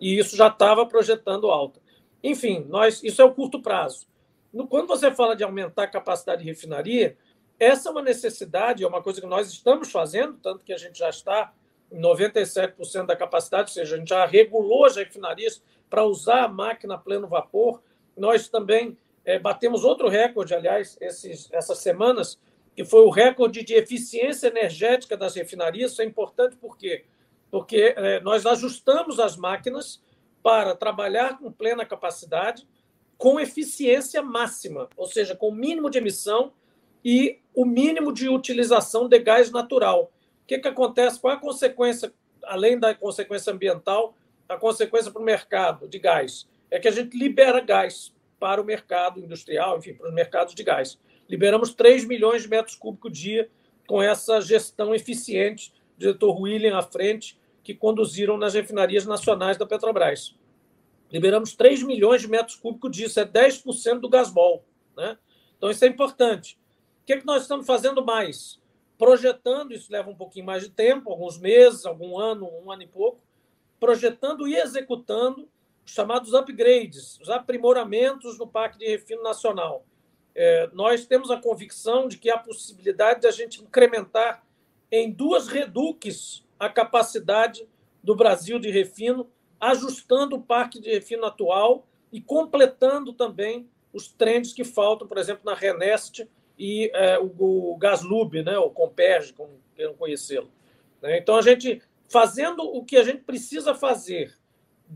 e 0.00 0.18
isso 0.18 0.36
já 0.36 0.48
estava 0.48 0.86
projetando 0.86 1.50
alta. 1.50 1.80
Enfim, 2.22 2.64
nós, 2.68 3.02
isso 3.02 3.20
é 3.20 3.24
o 3.24 3.32
curto 3.32 3.60
prazo. 3.60 4.06
No, 4.52 4.66
quando 4.66 4.86
você 4.86 5.10
fala 5.10 5.34
de 5.34 5.42
aumentar 5.42 5.84
a 5.84 5.88
capacidade 5.88 6.42
de 6.42 6.48
refinaria, 6.48 7.16
essa 7.58 7.88
é 7.88 7.92
uma 7.92 8.02
necessidade, 8.02 8.84
é 8.84 8.86
uma 8.86 9.02
coisa 9.02 9.20
que 9.20 9.26
nós 9.26 9.48
estamos 9.48 9.90
fazendo, 9.90 10.38
tanto 10.42 10.64
que 10.64 10.72
a 10.72 10.76
gente 10.76 10.98
já 10.98 11.08
está 11.08 11.52
em 11.90 12.00
97% 12.00 13.06
da 13.06 13.14
capacidade, 13.14 13.70
ou 13.70 13.74
seja, 13.74 13.94
a 13.94 13.98
gente 13.98 14.08
já 14.08 14.26
regulou 14.26 14.84
as 14.84 14.96
refinarias 14.96 15.62
para 15.88 16.04
usar 16.04 16.44
a 16.44 16.48
máquina 16.48 16.94
a 16.94 16.98
pleno 16.98 17.28
vapor. 17.28 17.82
Nós 18.16 18.48
também 18.48 18.96
é, 19.24 19.38
batemos 19.38 19.84
outro 19.84 20.08
recorde, 20.08 20.54
aliás, 20.54 20.96
esses, 21.00 21.48
essas 21.52 21.78
semanas, 21.78 22.38
que 22.74 22.84
foi 22.84 23.02
o 23.04 23.10
recorde 23.10 23.62
de 23.62 23.74
eficiência 23.74 24.48
energética 24.48 25.16
das 25.16 25.34
refinarias. 25.34 25.92
Isso 25.92 26.02
é 26.02 26.04
importante 26.04 26.56
por 26.56 26.76
quê? 26.76 27.04
Porque 27.50 27.94
é, 27.96 28.20
nós 28.20 28.46
ajustamos 28.46 29.20
as 29.20 29.36
máquinas 29.36 30.02
para 30.42 30.74
trabalhar 30.74 31.38
com 31.38 31.52
plena 31.52 31.84
capacidade, 31.84 32.66
com 33.16 33.38
eficiência 33.38 34.22
máxima, 34.22 34.88
ou 34.96 35.06
seja, 35.06 35.36
com 35.36 35.48
o 35.48 35.54
mínimo 35.54 35.88
de 35.88 35.98
emissão 35.98 36.52
e 37.04 37.38
o 37.54 37.64
mínimo 37.64 38.12
de 38.12 38.28
utilização 38.28 39.08
de 39.08 39.18
gás 39.18 39.50
natural. 39.50 40.10
O 40.42 40.46
que, 40.46 40.58
que 40.58 40.68
acontece? 40.68 41.20
Qual 41.20 41.32
é 41.32 41.36
a 41.36 41.40
consequência, 41.40 42.12
além 42.44 42.78
da 42.78 42.94
consequência 42.94 43.52
ambiental, 43.52 44.14
a 44.48 44.56
consequência 44.56 45.10
para 45.12 45.22
o 45.22 45.24
mercado 45.24 45.86
de 45.86 45.98
gás? 45.98 46.48
É 46.70 46.80
que 46.80 46.88
a 46.88 46.90
gente 46.92 47.16
libera 47.16 47.60
gás 47.60 48.12
para 48.40 48.60
o 48.60 48.64
mercado 48.64 49.20
industrial, 49.20 49.78
enfim, 49.78 49.94
para 49.94 50.08
os 50.08 50.14
mercados 50.14 50.54
de 50.54 50.64
gás. 50.64 50.98
Liberamos 51.32 51.72
3 51.72 52.04
milhões 52.04 52.42
de 52.42 52.48
metros 52.50 52.76
cúbicos 52.76 53.18
dia 53.18 53.50
com 53.86 54.02
essa 54.02 54.38
gestão 54.42 54.94
eficiente, 54.94 55.72
diretor 55.96 56.38
William 56.38 56.76
à 56.76 56.82
frente, 56.82 57.40
que 57.64 57.74
conduziram 57.74 58.36
nas 58.36 58.52
refinarias 58.52 59.06
nacionais 59.06 59.56
da 59.56 59.64
Petrobras. 59.64 60.36
Liberamos 61.10 61.54
3 61.54 61.84
milhões 61.84 62.20
de 62.20 62.28
metros 62.28 62.56
cúbicos 62.56 62.94
disso, 62.94 63.18
é 63.18 63.24
10% 63.24 63.98
do 64.00 64.10
gasbol. 64.10 64.62
Né? 64.94 65.16
Então, 65.56 65.70
isso 65.70 65.82
é 65.86 65.88
importante. 65.88 66.58
O 67.00 67.06
que, 67.06 67.14
é 67.14 67.16
que 67.18 67.24
nós 67.24 67.42
estamos 67.42 67.64
fazendo 67.64 68.04
mais? 68.04 68.60
Projetando, 68.98 69.72
isso 69.72 69.90
leva 69.90 70.10
um 70.10 70.14
pouquinho 70.14 70.44
mais 70.44 70.62
de 70.62 70.68
tempo, 70.68 71.08
alguns 71.08 71.38
meses, 71.38 71.86
algum 71.86 72.18
ano, 72.18 72.46
um 72.62 72.70
ano 72.70 72.82
e 72.82 72.86
pouco, 72.86 73.22
projetando 73.80 74.46
e 74.46 74.54
executando 74.54 75.48
os 75.82 75.92
chamados 75.92 76.34
upgrades, 76.34 77.18
os 77.20 77.30
aprimoramentos 77.30 78.38
no 78.38 78.46
Parque 78.46 78.76
de 78.76 78.86
Refino 78.86 79.22
Nacional. 79.22 79.86
É, 80.34 80.70
nós 80.72 81.06
temos 81.06 81.30
a 81.30 81.36
convicção 81.36 82.08
de 82.08 82.18
que 82.18 82.30
há 82.30 82.38
possibilidade 82.38 83.20
de 83.20 83.26
a 83.26 83.30
gente 83.30 83.62
incrementar 83.62 84.44
em 84.90 85.10
duas 85.10 85.48
reduques 85.48 86.44
a 86.58 86.68
capacidade 86.68 87.66
do 88.02 88.14
Brasil 88.14 88.58
de 88.58 88.70
refino, 88.70 89.30
ajustando 89.60 90.36
o 90.36 90.42
parque 90.42 90.80
de 90.80 90.90
refino 90.90 91.24
atual 91.24 91.86
e 92.10 92.20
completando 92.20 93.12
também 93.12 93.68
os 93.92 94.08
trens 94.08 94.52
que 94.52 94.64
faltam, 94.64 95.06
por 95.06 95.18
exemplo, 95.18 95.42
na 95.44 95.54
Renest 95.54 96.26
e 96.58 96.90
é, 96.94 97.18
o, 97.18 97.72
o 97.72 97.76
Gaslub, 97.76 98.42
né, 98.42 98.58
o 98.58 98.70
Comperge, 98.70 99.32
como 99.32 99.60
queiram 99.74 99.94
conhecê-lo. 99.94 100.50
Né? 101.00 101.18
Então, 101.18 101.36
a 101.36 101.42
gente 101.42 101.82
fazendo 102.08 102.62
o 102.62 102.84
que 102.84 102.96
a 102.96 103.04
gente 103.04 103.22
precisa 103.22 103.74
fazer 103.74 104.36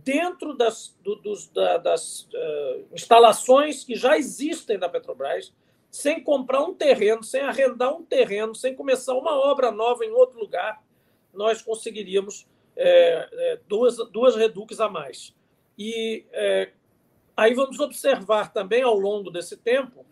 dentro 0.04 0.54
das, 0.54 0.96
do, 1.02 1.16
dos, 1.16 1.48
da, 1.48 1.78
das 1.78 2.22
uh, 2.22 2.86
instalações 2.92 3.84
que 3.84 3.94
já 3.94 4.16
existem 4.18 4.78
da 4.78 4.88
Petrobras, 4.88 5.54
sem 5.90 6.22
comprar 6.22 6.62
um 6.62 6.74
terreno, 6.74 7.22
sem 7.22 7.40
arrendar 7.40 7.94
um 7.94 8.04
terreno, 8.04 8.54
sem 8.54 8.74
começar 8.74 9.14
uma 9.14 9.32
obra 9.34 9.70
nova 9.70 10.04
em 10.04 10.10
outro 10.10 10.38
lugar, 10.38 10.82
nós 11.32 11.62
conseguiríamos 11.62 12.46
é, 12.76 13.28
é, 13.32 13.60
duas, 13.66 13.96
duas 14.10 14.36
reduques 14.36 14.80
a 14.80 14.88
mais. 14.88 15.34
E 15.78 16.26
é, 16.32 16.72
aí 17.36 17.54
vamos 17.54 17.80
observar 17.80 18.52
também 18.52 18.82
ao 18.82 18.98
longo 18.98 19.30
desse 19.30 19.56
tempo 19.56 20.04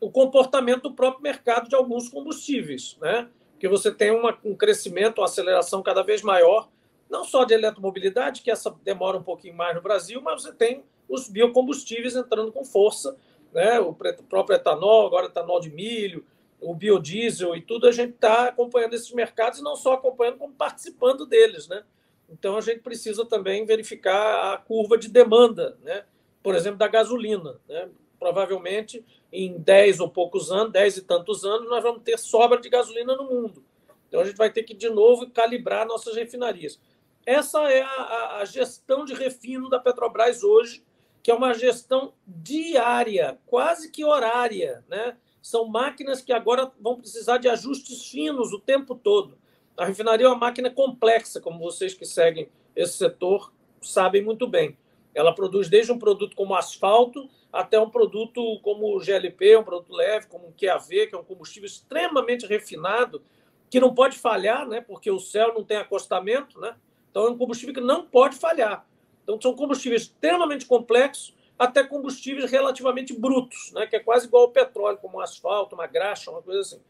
o 0.00 0.10
comportamento 0.10 0.84
do 0.84 0.94
próprio 0.94 1.22
mercado 1.22 1.68
de 1.68 1.74
alguns 1.74 2.08
combustíveis, 2.08 2.96
né? 3.00 3.28
que 3.58 3.68
você 3.68 3.90
tem 3.92 4.10
uma, 4.10 4.38
um 4.44 4.54
crescimento, 4.54 5.18
uma 5.18 5.26
aceleração 5.26 5.82
cada 5.82 6.02
vez 6.02 6.22
maior 6.22 6.68
não 7.08 7.24
só 7.24 7.44
de 7.44 7.54
eletromobilidade, 7.54 8.42
que 8.42 8.50
essa 8.50 8.74
demora 8.82 9.16
um 9.16 9.22
pouquinho 9.22 9.54
mais 9.54 9.74
no 9.74 9.82
Brasil, 9.82 10.20
mas 10.20 10.42
você 10.42 10.52
tem 10.52 10.84
os 11.08 11.28
biocombustíveis 11.28 12.16
entrando 12.16 12.52
com 12.52 12.64
força, 12.64 13.16
né? 13.52 13.78
o 13.80 13.94
próprio 13.94 14.56
etanol, 14.56 15.06
agora 15.06 15.26
etanol 15.26 15.60
de 15.60 15.70
milho, 15.70 16.24
o 16.60 16.74
biodiesel 16.74 17.54
e 17.54 17.60
tudo, 17.60 17.86
a 17.86 17.92
gente 17.92 18.14
está 18.14 18.48
acompanhando 18.48 18.94
esses 18.94 19.12
mercados 19.12 19.58
e 19.60 19.62
não 19.62 19.76
só 19.76 19.94
acompanhando, 19.94 20.38
como 20.38 20.52
participando 20.52 21.26
deles. 21.26 21.68
Né? 21.68 21.82
Então 22.28 22.56
a 22.56 22.60
gente 22.60 22.80
precisa 22.80 23.24
também 23.24 23.64
verificar 23.64 24.54
a 24.54 24.58
curva 24.58 24.98
de 24.98 25.08
demanda, 25.08 25.78
né? 25.82 26.04
por 26.42 26.54
exemplo, 26.54 26.78
da 26.78 26.88
gasolina. 26.88 27.60
Né? 27.68 27.88
Provavelmente 28.18 29.04
em 29.32 29.58
10 29.58 30.00
ou 30.00 30.08
poucos 30.08 30.50
anos, 30.50 30.72
10 30.72 30.96
e 30.98 31.02
tantos 31.02 31.44
anos, 31.44 31.68
nós 31.68 31.82
vamos 31.82 32.02
ter 32.02 32.18
sobra 32.18 32.58
de 32.60 32.68
gasolina 32.68 33.14
no 33.14 33.24
mundo. 33.24 33.62
Então 34.08 34.20
a 34.20 34.24
gente 34.24 34.36
vai 34.36 34.50
ter 34.50 34.62
que, 34.62 34.72
de 34.72 34.88
novo, 34.88 35.28
calibrar 35.30 35.86
nossas 35.86 36.16
refinarias. 36.16 36.80
Essa 37.26 37.60
é 37.72 37.82
a, 37.82 38.38
a, 38.38 38.44
gestão 38.44 39.04
de 39.04 39.12
refino 39.12 39.68
da 39.68 39.80
Petrobras 39.80 40.44
hoje, 40.44 40.84
que 41.24 41.30
é 41.32 41.34
uma 41.34 41.52
gestão 41.52 42.14
diária, 42.24 43.36
quase 43.46 43.90
que 43.90 44.04
horária. 44.04 44.84
Né? 44.88 45.16
São 45.42 45.66
máquinas 45.66 46.22
que 46.22 46.32
agora 46.32 46.70
vão 46.80 46.96
precisar 46.96 47.38
de 47.38 47.48
ajustes 47.48 48.08
finos 48.08 48.52
o 48.52 48.60
tempo 48.60 48.94
todo. 48.94 49.36
A 49.76 49.84
refinaria 49.84 50.26
é 50.26 50.28
uma 50.28 50.38
máquina 50.38 50.70
complexa, 50.70 51.40
como 51.40 51.58
vocês 51.58 51.92
que 51.92 52.06
seguem 52.06 52.48
esse 52.76 52.96
setor 52.96 53.52
sabem 53.82 54.22
muito 54.22 54.46
bem. 54.46 54.78
Ela 55.12 55.34
produz 55.34 55.68
desde 55.68 55.90
um 55.90 55.98
produto 55.98 56.36
como 56.36 56.54
asfalto 56.54 57.28
até 57.52 57.80
um 57.80 57.90
produto 57.90 58.60
como 58.60 58.94
o 58.94 59.00
GLP, 59.00 59.56
um 59.56 59.64
produto 59.64 59.92
leve, 59.92 60.26
como 60.28 60.48
o 60.48 60.52
QAV, 60.52 61.08
que 61.08 61.14
é 61.14 61.18
um 61.18 61.24
combustível 61.24 61.66
extremamente 61.66 62.46
refinado, 62.46 63.22
que 63.68 63.80
não 63.80 63.92
pode 63.94 64.16
falhar, 64.16 64.68
né? 64.68 64.80
porque 64.80 65.10
o 65.10 65.18
céu 65.18 65.52
não 65.54 65.64
tem 65.64 65.78
acostamento, 65.78 66.60
né? 66.60 66.76
Então 67.16 67.28
é 67.28 67.30
um 67.30 67.38
combustível 67.38 67.74
que 67.74 67.80
não 67.80 68.04
pode 68.04 68.36
falhar. 68.36 68.86
Então 69.22 69.40
são 69.40 69.54
combustíveis 69.54 70.02
extremamente 70.02 70.66
complexos, 70.66 71.34
até 71.58 71.82
combustíveis 71.82 72.50
relativamente 72.50 73.18
brutos, 73.18 73.72
né? 73.72 73.86
que 73.86 73.96
é 73.96 74.00
quase 74.00 74.26
igual 74.26 74.42
ao 74.42 74.50
petróleo, 74.50 74.98
como 74.98 75.16
um 75.16 75.20
asfalto, 75.20 75.74
uma 75.74 75.86
graxa, 75.86 76.30
uma 76.30 76.42
coisa 76.42 76.60
assim. 76.60 76.80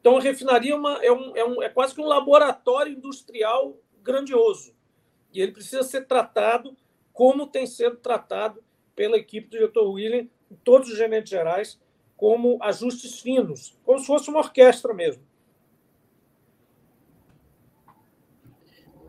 Então 0.00 0.16
a 0.16 0.22
refinaria 0.22 0.72
é, 0.72 0.74
uma, 0.74 1.04
é, 1.04 1.12
um, 1.12 1.36
é, 1.36 1.44
um, 1.44 1.62
é 1.62 1.68
quase 1.68 1.94
que 1.94 2.00
um 2.00 2.06
laboratório 2.06 2.94
industrial 2.94 3.76
grandioso. 4.02 4.74
E 5.34 5.42
ele 5.42 5.52
precisa 5.52 5.82
ser 5.82 6.06
tratado 6.06 6.74
como 7.12 7.46
tem 7.46 7.66
sido 7.66 7.96
tratado 7.98 8.64
pela 8.96 9.18
equipe 9.18 9.48
do 9.48 9.58
diretor 9.58 9.86
William, 9.90 10.26
todos 10.64 10.88
os 10.88 10.96
gerentes 10.96 11.28
gerais, 11.28 11.78
como 12.16 12.56
ajustes 12.62 13.20
finos, 13.20 13.76
como 13.84 13.98
se 13.98 14.06
fosse 14.06 14.30
uma 14.30 14.38
orquestra 14.38 14.94
mesmo. 14.94 15.22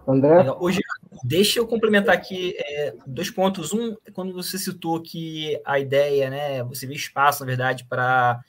André? 0.08 0.52
Hoje, 0.60 0.80
deixa 1.24 1.60
eu 1.60 1.68
complementar 1.68 2.16
aqui 2.16 2.56
é, 2.58 2.94
dois 3.06 3.30
pontos. 3.30 3.74
Um, 3.74 3.96
quando 4.14 4.34
você 4.34 4.58
citou 4.58 5.02
que 5.02 5.60
a 5.66 5.80
ideia, 5.80 6.30
né, 6.30 6.64
você 6.64 6.86
vê 6.86 6.94
espaço, 6.94 7.42
na 7.42 7.48
verdade, 7.48 7.86
para 7.86 8.40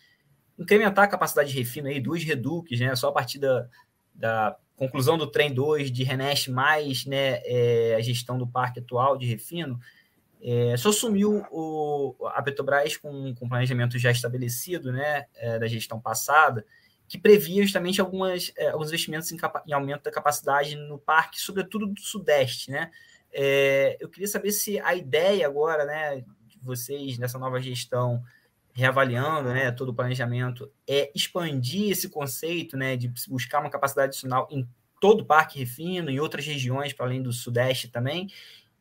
incrementar 0.58 1.04
a 1.04 1.08
capacidade 1.08 1.50
de 1.50 1.58
refino 1.58 1.88
aí, 1.88 2.00
duas 2.00 2.22
reduques, 2.22 2.80
né, 2.80 2.94
só 2.94 3.08
a 3.08 3.12
partir 3.12 3.38
da, 3.38 3.66
da 4.14 4.56
conclusão 4.76 5.16
do 5.16 5.26
trem 5.26 5.52
2 5.52 5.90
de 5.90 6.04
Renest 6.04 6.50
mais 6.50 7.06
né, 7.06 7.40
é, 7.44 7.94
a 7.96 8.00
gestão 8.00 8.38
do 8.38 8.46
parque 8.46 8.80
atual 8.80 9.16
de 9.16 9.26
refino, 9.26 9.80
é, 10.42 10.76
só 10.76 10.90
assumiu 10.90 11.44
o, 11.50 12.14
a 12.26 12.42
Petrobras 12.42 12.96
com, 12.96 13.34
com 13.34 13.48
planejamento 13.48 13.98
já 13.98 14.10
estabelecido 14.10 14.92
né, 14.92 15.26
é, 15.34 15.58
da 15.58 15.66
gestão 15.66 15.98
passada, 15.98 16.64
que 17.08 17.18
previa 17.18 17.62
justamente 17.62 18.00
algumas, 18.00 18.52
é, 18.56 18.68
alguns 18.68 18.88
investimentos 18.88 19.30
em, 19.30 19.38
em, 19.66 19.72
aumento 19.72 20.04
da 20.04 20.10
capacidade 20.10 20.74
no 20.76 20.98
parque, 20.98 21.40
sobretudo 21.40 21.86
do 21.86 22.00
Sudeste. 22.00 22.70
Né? 22.70 22.90
É, 23.32 23.96
eu 24.00 24.08
queria 24.08 24.28
saber 24.28 24.50
se 24.52 24.78
a 24.80 24.94
ideia 24.94 25.46
agora 25.46 25.84
né, 25.84 26.24
de 26.46 26.58
vocês, 26.60 27.18
nessa 27.18 27.38
nova 27.38 27.60
gestão, 27.60 28.22
reavaliando 28.72 29.50
né, 29.50 29.70
todo 29.70 29.90
o 29.90 29.94
planejamento, 29.94 30.70
é 30.86 31.10
expandir 31.14 31.92
esse 31.92 32.08
conceito 32.08 32.76
né, 32.76 32.96
de 32.96 33.12
buscar 33.28 33.60
uma 33.60 33.70
capacidade 33.70 34.08
adicional 34.08 34.48
em 34.50 34.68
todo 35.00 35.20
o 35.20 35.24
Parque 35.24 35.58
Refino, 35.58 36.10
em 36.10 36.18
outras 36.18 36.44
regiões, 36.44 36.92
para 36.92 37.06
além 37.06 37.22
do 37.22 37.32
Sudeste 37.32 37.88
também. 37.88 38.28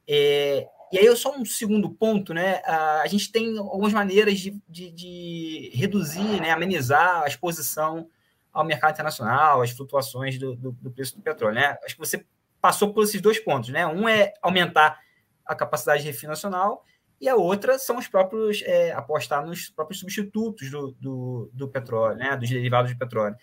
É, 0.08 0.68
e 0.92 0.98
aí, 0.98 1.16
só 1.16 1.36
um 1.36 1.44
segundo 1.44 1.90
ponto, 1.90 2.34
né? 2.34 2.62
A 2.66 3.08
gente 3.08 3.32
tem 3.32 3.58
algumas 3.58 3.92
maneiras 3.92 4.40
de, 4.40 4.58
de, 4.70 4.92
de 4.92 5.72
reduzir, 5.74 6.40
né, 6.40 6.52
amenizar 6.52 7.24
a 7.24 7.28
exposição 7.28 8.08
ao 8.56 8.64
mercado 8.64 8.94
internacional, 8.94 9.62
as 9.62 9.72
flutuações 9.72 10.40
do, 10.40 10.56
do, 10.56 10.72
do, 10.72 10.90
preço 10.90 11.18
do 11.18 11.22
petróleo. 11.22 11.56
Né? 11.56 11.78
Acho 11.84 11.96
que 11.96 12.00
você 12.00 12.26
passou 12.62 12.94
por 12.94 13.04
esses 13.04 13.20
dois 13.20 13.38
pontos. 13.38 13.70
Né? 13.70 13.86
Um 13.86 14.08
é 14.08 14.34
aumentar 14.42 14.98
a 15.46 15.54
capacidade 15.54 16.02
de 16.02 16.08
refino 16.08 16.30
nacional 16.30 16.84
e 17.20 17.28
a 17.28 17.36
outra 17.36 17.78
são 17.78 17.98
os 17.98 18.08
próprios 18.08 18.62
é, 18.64 18.94
apostar 18.94 19.46
nos 19.46 19.70
próprios 19.70 20.00
substitutos 20.00 20.72
do, 20.72 20.96
do, 21.00 21.52
do, 21.54 21.68
petróleo, 21.68 22.18
né, 22.18 22.36
dos 22.36 22.50
derivados 22.50 22.92
de 22.92 22.98
petróleo. 22.98 23.36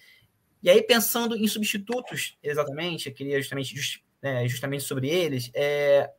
E 0.63 0.71
aí, 0.71 0.83
pensando 0.83 1.37
em 1.37 1.47
substitutos, 1.47 2.37
exatamente, 2.43 3.09
eu 3.09 3.15
queria 3.15 3.39
justamente, 3.41 3.75
just, 3.75 4.01
é, 4.23 4.47
justamente 4.47 4.85
sobre 4.85 5.09
eles, 5.09 5.51
é, 5.55 6.11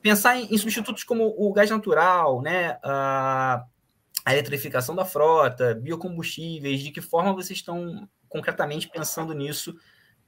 pensar 0.00 0.36
em, 0.36 0.46
em, 0.52 0.58
substitutos 0.58 1.04
como 1.04 1.34
o 1.36 1.52
gás 1.52 1.70
natural, 1.70 2.40
né, 2.40 2.78
a, 2.82 3.64
a 4.24 4.32
eletrificação 4.32 4.94
da 4.94 5.04
frota, 5.04 5.74
biocombustíveis, 5.74 6.80
de 6.80 6.90
que 6.90 7.00
forma 7.00 7.34
vocês 7.34 7.58
estão 7.58 8.08
concretamente 8.28 8.88
pensando 8.88 9.34
nisso 9.34 9.76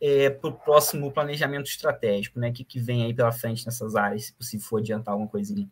é, 0.00 0.28
para 0.30 0.50
o 0.50 0.52
próximo 0.52 1.10
planejamento 1.10 1.66
estratégico, 1.66 2.38
né? 2.38 2.50
O 2.50 2.52
que, 2.52 2.64
que 2.64 2.78
vem 2.78 3.04
aí 3.04 3.14
pela 3.14 3.32
frente 3.32 3.64
nessas 3.64 3.96
áreas, 3.96 4.34
se 4.40 4.58
for 4.58 4.80
adiantar 4.80 5.12
alguma 5.12 5.30
coisinha. 5.30 5.68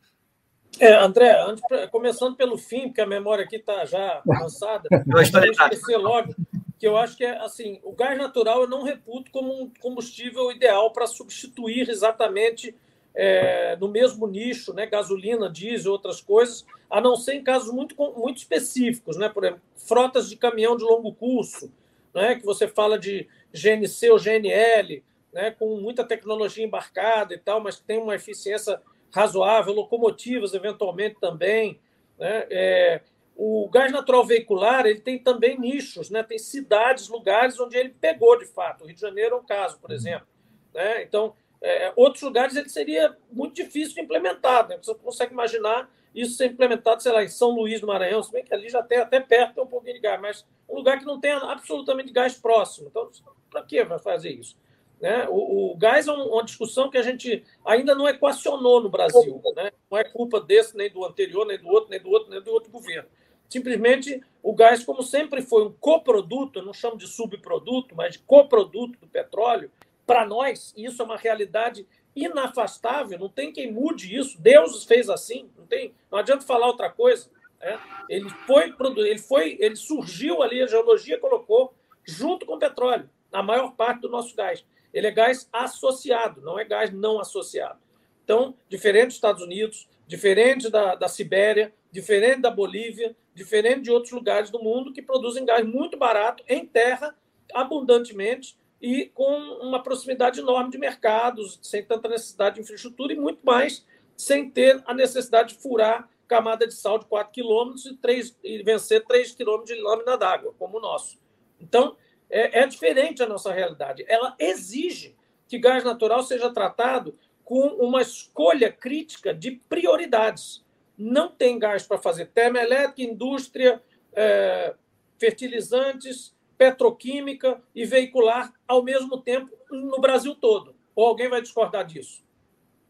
É, 0.81 0.93
André, 0.95 1.41
antes, 1.41 1.63
começando 1.91 2.35
pelo 2.35 2.59
fim, 2.59 2.89
porque 2.89 3.01
a 3.01 3.07
memória 3.07 3.45
aqui 3.45 3.57
está 3.57 3.85
já 3.85 4.23
avançada, 4.29 4.89
eu 5.07 5.21
esquecer 5.21 5.97
logo 5.99 6.35
que 6.79 6.87
eu 6.87 6.97
acho 6.97 7.17
que 7.17 7.25
é 7.25 7.39
assim, 7.39 7.81
o 7.85 7.93
gás 7.93 8.19
natural 8.19 8.63
eu 8.63 8.69
não 8.69 8.83
reputo 8.83 9.31
como 9.31 9.63
um 9.63 9.71
combustível 9.81 10.51
ideal 10.51 10.93
para 10.93 11.07
substituir 11.07 11.89
exatamente 11.89 12.75
é, 13.15 13.77
no 13.77 13.89
mesmo 13.89 14.27
nicho, 14.27 14.73
né, 14.73 14.87
gasolina, 14.87 15.49
diesel, 15.49 15.93
outras 15.93 16.21
coisas, 16.21 16.67
a 16.91 17.01
não 17.01 17.17
ser 17.17 17.35
em 17.35 17.45
casos 17.45 17.73
muito, 17.73 17.95
muito 18.17 18.39
específicos, 18.39 19.17
né, 19.17 19.29
por 19.29 19.45
exemplo, 19.45 19.63
frotas 19.77 20.29
de 20.29 20.37
caminhão 20.37 20.77
de 20.77 20.85
longo 20.85 21.15
curso, 21.15 21.73
né, 22.13 22.35
que 22.35 22.45
você 22.45 22.67
fala 22.67 22.99
de 22.99 23.29
GNC 23.53 24.11
ou 24.11 24.19
GNL, 24.19 25.03
né, 25.33 25.51
com 25.51 25.81
muita 25.81 26.05
tecnologia 26.05 26.65
embarcada 26.65 27.35
e 27.35 27.39
tal, 27.39 27.61
mas 27.61 27.79
tem 27.79 27.99
uma 27.99 28.15
eficiência 28.15 28.81
razoável, 29.15 29.73
locomotivas 29.73 30.55
eventualmente 30.55 31.17
também. 31.21 31.81
Né? 32.19 32.47
É, 32.51 33.01
o 33.37 33.69
gás 33.69 33.93
natural 33.93 34.25
veicular 34.25 34.87
ele 34.87 35.01
tem 35.01 35.19
também 35.19 35.59
nichos, 35.59 36.11
né? 36.11 36.23
tem 36.23 36.39
cidades, 36.39 37.09
lugares 37.09 37.59
onde 37.61 37.77
ele 37.77 37.91
pegou 37.91 38.39
de 38.39 38.47
fato. 38.47 38.83
O 38.83 38.87
Rio 38.87 38.95
de 38.95 39.01
Janeiro 39.01 39.37
é 39.37 39.39
um 39.39 39.45
caso, 39.45 39.79
por 39.79 39.93
exemplo. 39.93 40.27
Né? 40.75 41.03
Então, 41.03 41.35
é, 41.65 41.93
outros 41.97 42.23
lugares 42.23 42.55
ele 42.57 42.69
seria 42.69 43.17
muito 43.33 43.55
difícil 43.55 43.95
de 43.95 44.03
implementar. 44.03 44.69
Né? 44.69 44.77
Você 44.77 44.95
consegue 44.97 45.33
imaginar 45.33 45.91
isso 46.15 46.37
ser 46.37 46.47
implementado, 46.47 47.03
sei 47.03 47.11
lá, 47.11 47.25
em 47.25 47.29
São 47.29 47.53
Luís 47.53 47.81
do 47.81 47.87
Maranhão, 47.87 48.23
se 48.23 48.31
bem 48.31 48.45
que 48.45 48.53
ali 48.53 48.69
já 48.69 48.83
tem 48.83 48.99
até 48.99 49.19
perto 49.19 49.55
tem 49.55 49.65
um 49.65 49.67
pouquinho 49.67 49.95
de 49.95 50.01
gás, 50.01 50.21
mas 50.21 50.47
um 50.69 50.77
lugar 50.77 50.99
que 50.99 51.07
não 51.07 51.19
tem 51.19 51.33
absolutamente 51.33 52.13
gás 52.13 52.35
próximo. 52.35 52.89
Então, 52.89 53.11
para 53.51 53.63
que 53.63 53.83
vai 53.83 53.99
fazer 53.99 54.31
isso? 54.31 54.57
Né? 55.01 55.27
O, 55.31 55.73
o, 55.73 55.77
gás 55.77 56.07
é 56.07 56.13
uma 56.13 56.45
discussão 56.45 56.91
que 56.91 56.99
a 56.99 57.03
gente 57.03 57.43
ainda 57.65 57.95
não 57.95 58.07
equacionou 58.07 58.83
no 58.83 58.91
Brasil. 58.91 59.41
Né? 59.57 59.73
Não 59.91 59.99
é 59.99 60.05
culpa 60.05 60.41
desse, 60.41 60.77
nem 60.77 60.91
do 60.91 61.03
anterior, 61.03 61.47
nem 61.47 61.59
do 61.59 61.69
outro, 61.69 61.91
nem 61.91 62.01
do 62.01 62.11
outro, 62.11 62.31
nem 62.31 62.43
do 62.43 62.51
outro 62.51 62.71
governo. 62.71 63.09
Simplesmente 63.49 64.23
o 64.43 64.55
gás, 64.55 64.85
como 64.85 65.03
sempre 65.03 65.41
foi 65.41 65.65
um 65.65 65.73
coproduto, 65.73 66.59
eu 66.59 66.65
não 66.65 66.75
chamo 66.75 66.99
de 66.99 67.07
subproduto, 67.07 67.95
mas 67.97 68.15
de 68.15 68.19
coproduto 68.21 68.99
do 69.01 69.07
petróleo, 69.07 69.71
para 70.07 70.27
nós, 70.27 70.73
isso 70.77 71.01
é 71.03 71.05
uma 71.05 71.17
realidade 71.17 71.87
inafastável, 72.15 73.19
não 73.19 73.29
tem 73.29 73.53
quem 73.53 73.73
mude 73.73 74.15
isso. 74.15 74.41
Deus 74.41 74.85
fez 74.85 75.11
assim, 75.11 75.51
não 75.57 75.67
tem, 75.67 75.95
não 76.11 76.19
adianta 76.19 76.45
falar 76.45 76.67
outra 76.67 76.91
coisa. 76.91 77.29
Né? 77.61 77.79
Ele 78.09 78.29
foi 78.47 78.75
ele 78.99 79.19
foi, 79.19 79.57
ele 79.61 79.77
surgiu 79.77 80.43
ali, 80.43 80.63
a 80.63 80.67
geologia 80.67 81.19
colocou 81.19 81.75
junto 82.05 82.47
com 82.47 82.55
o 82.55 82.59
petróleo, 82.59 83.09
na 83.33 83.43
maior 83.43 83.73
parte 83.73 84.03
do 84.03 84.09
nosso 84.09 84.37
gás. 84.37 84.65
Ele 84.93 85.07
é 85.07 85.11
gás 85.11 85.49
associado, 85.53 86.41
não 86.43 86.59
é 86.59 86.65
gás 86.65 86.93
não 86.93 87.19
associado. 87.19 87.81
Então, 88.23 88.55
diferente 88.69 89.07
dos 89.07 89.15
Estados 89.17 89.43
Unidos, 89.43 89.89
diferente 90.07 90.71
da, 90.71 90.95
da 90.95 91.09
Sibéria, 91.09 91.75
diferente 91.91 92.41
da 92.41 92.51
Bolívia, 92.51 93.17
diferente 93.35 93.83
de 93.83 93.91
outros 93.91 94.13
lugares 94.13 94.51
do 94.51 94.63
mundo 94.63 94.93
que 94.93 95.03
produzem 95.03 95.45
gás 95.45 95.67
muito 95.67 95.97
barato, 95.97 96.45
em 96.49 96.65
terra, 96.65 97.15
abundantemente 97.53 98.57
e 98.85 99.07
com 99.15 99.39
uma 99.63 99.83
proximidade 99.83 100.41
enorme 100.41 100.71
de 100.71 100.77
mercados, 100.77 101.59
sem 101.63 101.83
tanta 101.83 102.07
necessidade 102.07 102.57
de 102.57 102.61
infraestrutura 102.61 103.15
e 103.15 103.17
muito 103.17 103.41
mais 103.43 103.83
sem 104.15 104.51
ter 104.51 104.83
a 104.85 104.93
necessidade 104.93 105.55
de 105.55 105.63
furar 105.63 106.07
camada 106.29 106.67
de 106.67 106.75
sal 106.75 106.99
de 106.99 107.07
4 107.07 107.33
quilômetros 107.33 107.87
e, 107.87 108.57
e 108.59 108.63
vencer 108.63 109.03
3 109.07 109.33
quilômetros 109.33 109.75
de 109.75 109.83
lâmina 109.83 110.19
d'água, 110.19 110.55
como 110.59 110.77
o 110.77 110.81
nosso. 110.81 111.19
Então, 111.59 111.97
é, 112.29 112.61
é 112.61 112.67
diferente 112.67 113.23
a 113.23 113.27
nossa 113.27 113.51
realidade. 113.51 114.05
Ela 114.07 114.37
exige 114.39 115.17
que 115.49 115.59
gás 115.59 115.83
natural 115.83 116.23
seja 116.23 116.53
tratado 116.53 117.19
com 117.43 117.67
uma 117.67 118.03
escolha 118.03 118.71
crítica 118.71 119.33
de 119.33 119.53
prioridades. 119.67 120.63
Não 120.97 121.31
tem 121.31 121.59
gás 121.59 121.85
para 121.87 121.97
fazer 121.97 122.27
termoelétrica, 122.27 123.01
indústria, 123.11 123.83
é, 124.13 124.75
fertilizantes, 125.19 126.34
petroquímica 126.57 127.63
e 127.75 127.85
veicular 127.85 128.53
ao 128.67 128.83
mesmo 128.83 129.21
tempo 129.21 129.51
no 129.71 130.01
Brasil 130.01 130.35
todo. 130.35 130.75
Ou 130.95 131.07
alguém 131.07 131.29
vai 131.29 131.43
discordar 131.43 131.85
disso? 131.85 132.23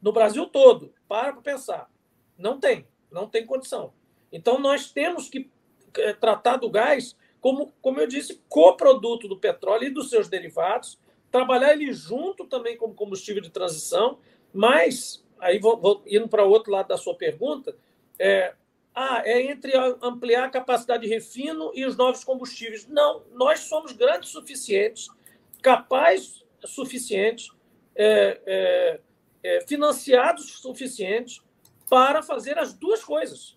No 0.01 0.13
Brasil 0.13 0.47
todo. 0.47 0.93
Para 1.09 1.33
pensar. 1.35 1.91
Não 2.37 2.59
tem. 2.59 2.87
Não 3.11 3.29
tem 3.29 3.47
condição. 3.47 3.93
Então, 4.33 4.59
nós 4.59 4.91
temos 4.91 5.29
que 5.29 5.51
é, 5.97 6.13
tratar 6.13 6.57
do 6.57 6.69
gás 6.69 7.17
como, 7.45 7.75
como 7.83 8.01
eu 8.01 8.07
disse, 8.07 8.41
coproduto 8.49 9.29
do 9.29 9.37
petróleo 9.37 9.89
e 9.89 9.91
dos 9.91 10.09
seus 10.09 10.29
derivados, 10.29 10.99
trabalhar 11.31 11.75
ele 11.75 11.93
junto 11.93 12.47
também 12.47 12.75
como 12.75 12.95
combustível 12.95 13.43
de 13.43 13.51
transição, 13.51 14.19
mas, 14.51 15.23
aí 15.39 15.59
vou, 15.59 15.77
vou 15.77 16.03
indo 16.07 16.27
para 16.27 16.43
o 16.43 16.49
outro 16.49 16.73
lado 16.73 16.89
da 16.89 16.97
sua 16.97 17.15
pergunta, 17.15 17.77
é, 18.19 18.55
ah, 18.95 19.23
é 19.25 19.43
entre 19.43 19.73
ampliar 20.01 20.45
a 20.45 20.51
capacidade 20.51 21.03
de 21.03 21.13
refino 21.13 21.73
e 21.75 21.85
os 21.85 21.97
novos 21.97 22.23
combustíveis. 22.23 22.87
Não, 22.87 23.25
nós 23.33 23.61
somos 23.61 23.93
grandes 23.93 24.31
suficientes, 24.31 25.09
capazes 25.61 26.45
suficientes, 26.65 27.51
é, 27.97 28.41
é, 28.47 29.01
é, 29.43 29.67
financiados 29.67 30.61
suficientes 30.61 31.43
para 31.91 32.23
fazer 32.23 32.59
as 32.59 32.73
duas 32.73 33.03
coisas. 33.03 33.57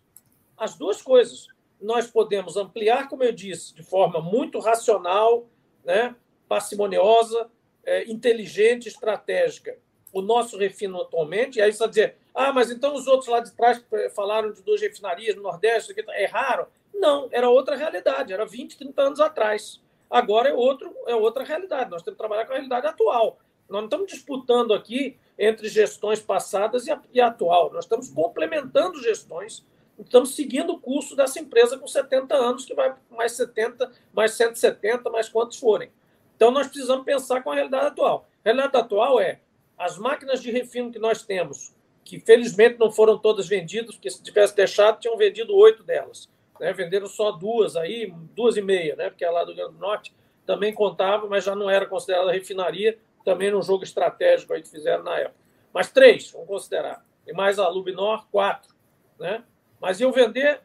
As 0.57 0.75
duas 0.75 1.01
coisas 1.01 1.47
nós 1.79 2.07
podemos 2.07 2.57
ampliar, 2.57 3.07
como 3.07 3.23
eu 3.23 3.31
disse, 3.31 3.75
de 3.75 3.83
forma 3.83 4.19
muito 4.19 4.59
racional, 4.59 5.47
né, 5.85 6.15
parcimoniosa, 6.47 7.49
é, 7.85 8.09
inteligente, 8.09 8.87
estratégica, 8.87 9.77
o 10.17 10.21
nosso 10.21 10.57
refino 10.57 11.01
atualmente. 11.01 11.59
E 11.59 11.61
aí 11.61 11.71
você 11.71 11.87
dizer, 11.87 12.15
ah, 12.33 12.51
mas 12.51 12.71
então 12.71 12.93
os 12.93 13.07
outros 13.07 13.29
lá 13.29 13.39
de 13.39 13.51
trás 13.51 13.83
falaram 14.15 14.51
de 14.51 14.61
duas 14.61 14.81
refinarias 14.81 15.35
no 15.35 15.43
Nordeste, 15.43 15.93
erraram? 16.17 16.67
Não, 16.93 17.27
era 17.31 17.49
outra 17.49 17.75
realidade, 17.75 18.33
era 18.33 18.45
20, 18.45 18.77
30 18.77 19.01
anos 19.01 19.19
atrás. 19.19 19.81
Agora 20.09 20.49
é, 20.49 20.53
outro, 20.53 20.93
é 21.05 21.15
outra 21.15 21.43
realidade, 21.43 21.91
nós 21.91 22.01
temos 22.01 22.15
que 22.15 22.19
trabalhar 22.19 22.45
com 22.45 22.53
a 22.53 22.55
realidade 22.55 22.87
atual. 22.87 23.37
Nós 23.69 23.81
não 23.81 23.85
estamos 23.85 24.07
disputando 24.07 24.73
aqui 24.73 25.17
entre 25.37 25.67
gestões 25.67 26.19
passadas 26.19 26.87
e, 26.87 26.91
a, 26.91 27.01
e 27.13 27.21
atual, 27.21 27.71
nós 27.73 27.85
estamos 27.85 28.09
complementando 28.09 29.01
gestões 29.01 29.63
estamos 29.99 30.35
seguindo 30.35 30.73
o 30.73 30.79
curso 30.79 31.15
dessa 31.15 31.39
empresa 31.39 31.77
com 31.77 31.87
70 31.87 32.35
anos, 32.35 32.65
que 32.65 32.73
vai 32.73 32.93
mais 33.09 33.31
70, 33.31 33.91
mais 34.13 34.33
170, 34.33 35.09
mais 35.09 35.27
quantos 35.27 35.57
forem. 35.57 35.89
Então, 36.35 36.51
nós 36.51 36.67
precisamos 36.67 37.03
pensar 37.03 37.41
com 37.41 37.51
a 37.51 37.55
realidade 37.55 37.87
atual. 37.87 38.27
A 38.45 38.49
realidade 38.49 38.77
atual 38.77 39.19
é 39.19 39.39
as 39.77 39.97
máquinas 39.97 40.41
de 40.41 40.51
refino 40.51 40.91
que 40.91 40.99
nós 40.99 41.23
temos, 41.23 41.75
que 42.03 42.19
felizmente 42.19 42.79
não 42.79 42.91
foram 42.91 43.17
todas 43.17 43.47
vendidas, 43.47 43.95
porque 43.95 44.09
se 44.09 44.23
tivesse 44.23 44.55
deixado, 44.55 44.99
tinham 44.99 45.17
vendido 45.17 45.55
oito 45.55 45.83
delas. 45.83 46.29
Né? 46.59 46.73
Venderam 46.73 47.07
só 47.07 47.31
duas 47.31 47.75
aí, 47.75 48.11
duas 48.33 48.57
e 48.57 48.61
meia, 48.61 48.95
né? 48.95 49.09
porque 49.09 49.25
a 49.25 49.31
lá 49.31 49.43
do 49.43 49.51
Rio 49.51 49.63
Grande 49.63 49.73
do 49.73 49.79
Norte 49.79 50.15
também 50.45 50.73
contava, 50.73 51.27
mas 51.27 51.43
já 51.43 51.55
não 51.55 51.69
era 51.69 51.85
considerada 51.85 52.31
refinaria, 52.31 52.97
também 53.23 53.51
no 53.51 53.61
jogo 53.61 53.83
estratégico 53.83 54.53
aí 54.53 54.61
que 54.61 54.69
fizeram 54.69 55.03
na 55.03 55.19
época. 55.19 55.35
Mas 55.73 55.91
três, 55.91 56.31
vamos 56.31 56.47
considerar. 56.47 57.05
E 57.27 57.33
mais 57.33 57.59
a 57.59 57.67
Lubinor, 57.67 58.25
quatro. 58.31 58.73
Né? 59.19 59.43
Mas 59.81 59.99
iam 59.99 60.11
vender 60.11 60.61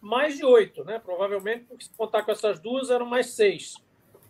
mais 0.00 0.36
de 0.36 0.44
oito, 0.44 0.84
né? 0.84 0.98
Provavelmente, 0.98 1.64
porque 1.64 1.84
se 1.84 1.90
contar 1.96 2.24
com 2.24 2.32
essas 2.32 2.58
duas, 2.58 2.90
eram 2.90 3.06
mais 3.06 3.30
seis. 3.30 3.76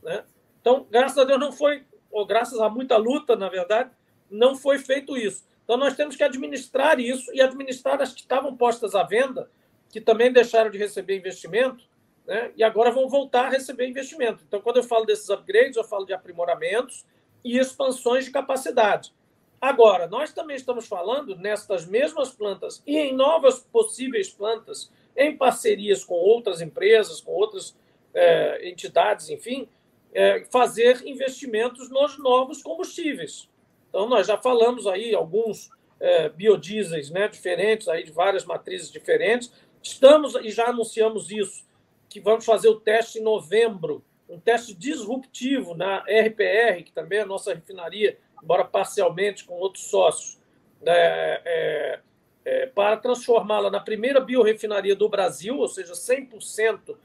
Né? 0.02 0.24
Então, 0.60 0.86
graças 0.88 1.18
a 1.18 1.24
Deus, 1.24 1.40
não 1.40 1.50
foi, 1.50 1.84
ou 2.12 2.24
graças 2.24 2.60
a 2.60 2.68
muita 2.68 2.96
luta, 2.96 3.34
na 3.34 3.48
verdade, 3.48 3.90
não 4.34 4.56
foi 4.56 4.78
feito 4.78 5.16
isso. 5.16 5.44
Então, 5.64 5.76
nós 5.76 5.94
temos 5.94 6.16
que 6.16 6.24
administrar 6.24 7.00
isso 7.00 7.32
e 7.32 7.40
administrar 7.40 8.00
as 8.02 8.12
que 8.12 8.20
estavam 8.20 8.56
postas 8.56 8.94
à 8.94 9.02
venda, 9.02 9.50
que 9.88 10.00
também 10.00 10.32
deixaram 10.32 10.70
de 10.70 10.76
receber 10.76 11.16
investimento 11.16 11.84
né, 12.26 12.52
e 12.56 12.62
agora 12.62 12.90
vão 12.90 13.08
voltar 13.08 13.46
a 13.46 13.50
receber 13.50 13.88
investimento. 13.88 14.44
Então, 14.46 14.60
quando 14.60 14.78
eu 14.78 14.82
falo 14.82 15.06
desses 15.06 15.30
upgrades, 15.30 15.76
eu 15.76 15.84
falo 15.84 16.04
de 16.04 16.12
aprimoramentos 16.12 17.04
e 17.42 17.58
expansões 17.58 18.24
de 18.24 18.30
capacidade. 18.30 19.12
Agora, 19.60 20.06
nós 20.06 20.32
também 20.32 20.56
estamos 20.56 20.86
falando 20.86 21.36
nestas 21.36 21.86
mesmas 21.86 22.30
plantas 22.30 22.82
e 22.86 22.98
em 22.98 23.14
novas 23.14 23.60
possíveis 23.60 24.28
plantas, 24.28 24.90
em 25.16 25.34
parcerias 25.36 26.04
com 26.04 26.14
outras 26.14 26.60
empresas, 26.60 27.20
com 27.20 27.32
outras 27.32 27.74
é, 28.12 28.68
entidades, 28.68 29.30
enfim, 29.30 29.68
é, 30.12 30.44
fazer 30.50 31.06
investimentos 31.06 31.88
nos 31.88 32.18
novos 32.18 32.62
combustíveis. 32.62 33.48
Então, 33.94 34.08
nós 34.08 34.26
já 34.26 34.36
falamos 34.36 34.88
aí 34.88 35.14
alguns 35.14 35.70
é, 36.00 36.28
biodiesels 36.28 37.10
né, 37.10 37.28
diferentes, 37.28 37.86
aí 37.86 38.02
de 38.02 38.10
várias 38.10 38.44
matrizes 38.44 38.90
diferentes. 38.90 39.52
Estamos 39.80 40.34
e 40.34 40.50
já 40.50 40.66
anunciamos 40.66 41.30
isso, 41.30 41.64
que 42.08 42.18
vamos 42.18 42.44
fazer 42.44 42.68
o 42.68 42.80
teste 42.80 43.20
em 43.20 43.22
novembro, 43.22 44.04
um 44.28 44.40
teste 44.40 44.74
disruptivo 44.74 45.76
na 45.76 45.98
RPR, 45.98 46.82
que 46.84 46.90
também 46.90 47.20
é 47.20 47.22
a 47.22 47.26
nossa 47.26 47.54
refinaria, 47.54 48.18
embora 48.42 48.64
parcialmente 48.64 49.44
com 49.44 49.54
outros 49.54 49.84
sócios, 49.84 50.40
é, 50.84 51.40
é, 51.44 52.00
é, 52.44 52.66
para 52.66 52.96
transformá-la 52.96 53.70
na 53.70 53.78
primeira 53.78 54.18
biorefinaria 54.18 54.96
do 54.96 55.08
Brasil, 55.08 55.56
ou 55.56 55.68
seja, 55.68 55.92
100% 55.92 56.96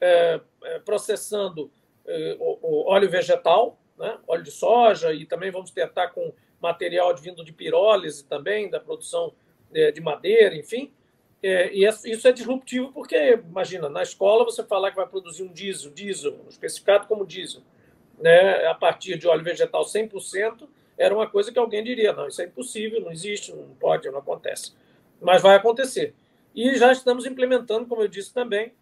é, 0.00 0.40
é, 0.64 0.78
processando 0.78 1.70
é, 2.06 2.38
óleo 2.40 3.10
vegetal, 3.10 3.78
né? 3.98 4.18
óleo 4.26 4.42
de 4.42 4.50
soja, 4.50 5.12
e 5.12 5.26
também 5.26 5.50
vamos 5.50 5.70
tentar 5.70 6.08
com 6.08 6.32
material 6.60 7.10
advindo 7.10 7.44
de 7.44 7.52
pirólise 7.52 8.24
também, 8.24 8.70
da 8.70 8.80
produção 8.80 9.32
é, 9.72 9.90
de 9.90 10.00
madeira, 10.00 10.54
enfim. 10.54 10.92
É, 11.42 11.72
e 11.72 11.86
isso 11.86 12.26
é 12.26 12.32
disruptivo 12.32 12.92
porque, 12.92 13.34
imagina, 13.48 13.88
na 13.88 14.02
escola 14.02 14.44
você 14.44 14.64
falar 14.64 14.90
que 14.90 14.96
vai 14.96 15.06
produzir 15.06 15.44
um 15.44 15.52
diesel, 15.52 15.92
diesel, 15.92 16.36
especificado 16.48 17.06
como 17.06 17.24
diesel, 17.24 17.62
né, 18.18 18.66
a 18.66 18.74
partir 18.74 19.16
de 19.16 19.28
óleo 19.28 19.44
vegetal 19.44 19.84
100%, 19.84 20.68
era 20.96 21.14
uma 21.14 21.30
coisa 21.30 21.52
que 21.52 21.58
alguém 21.58 21.84
diria, 21.84 22.12
não, 22.12 22.26
isso 22.26 22.42
é 22.42 22.46
impossível, 22.46 23.00
não 23.00 23.12
existe, 23.12 23.54
não 23.54 23.68
pode, 23.78 24.10
não 24.10 24.18
acontece. 24.18 24.72
Mas 25.20 25.40
vai 25.40 25.54
acontecer. 25.54 26.12
E 26.52 26.74
já 26.76 26.90
estamos 26.90 27.24
implementando, 27.24 27.86
como 27.86 28.02
eu 28.02 28.08
disse 28.08 28.34
também, 28.34 28.72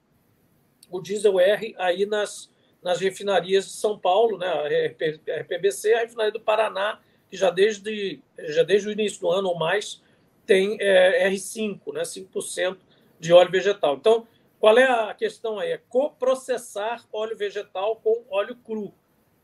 o 0.91 0.99
diesel 0.99 1.39
R 1.39 1.75
aí 1.77 2.07
nas, 2.07 2.51
nas 2.87 3.01
refinarias 3.01 3.67
de 3.67 3.73
São 3.73 3.99
Paulo, 3.99 4.39
né? 4.39 4.47
a 4.47 5.41
RPBC, 5.41 5.93
a 5.93 6.01
refinaria 6.03 6.31
do 6.31 6.41
Paraná, 6.41 7.01
que 7.29 7.37
já 7.37 7.51
desde, 7.51 8.21
já 8.39 8.63
desde 8.63 8.89
o 8.89 8.93
início 8.93 9.23
do 9.23 9.29
ano 9.29 9.49
ou 9.49 9.59
mais 9.59 10.01
tem 10.47 10.77
é, 10.81 11.29
R5, 11.29 11.93
né? 11.93 12.03
5% 12.03 12.77
de 13.19 13.33
óleo 13.33 13.51
vegetal. 13.51 13.97
Então, 13.97 14.29
qual 14.61 14.79
é 14.79 14.85
a 14.85 15.13
questão 15.15 15.59
aí? 15.59 15.73
É 15.73 15.81
coprocessar 15.89 17.05
óleo 17.13 17.37
vegetal 17.37 17.97
com 17.97 18.23
óleo 18.31 18.55
cru. 18.65 18.95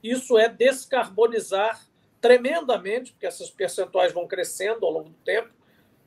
Isso 0.01 0.39
é 0.39 0.49
descarbonizar 0.49 1.85
tremendamente, 2.21 3.11
porque 3.11 3.27
essas 3.27 3.51
percentuais 3.51 4.13
vão 4.13 4.29
crescendo 4.29 4.87
ao 4.87 4.93
longo 4.93 5.09
do 5.09 5.19
tempo, 5.25 5.51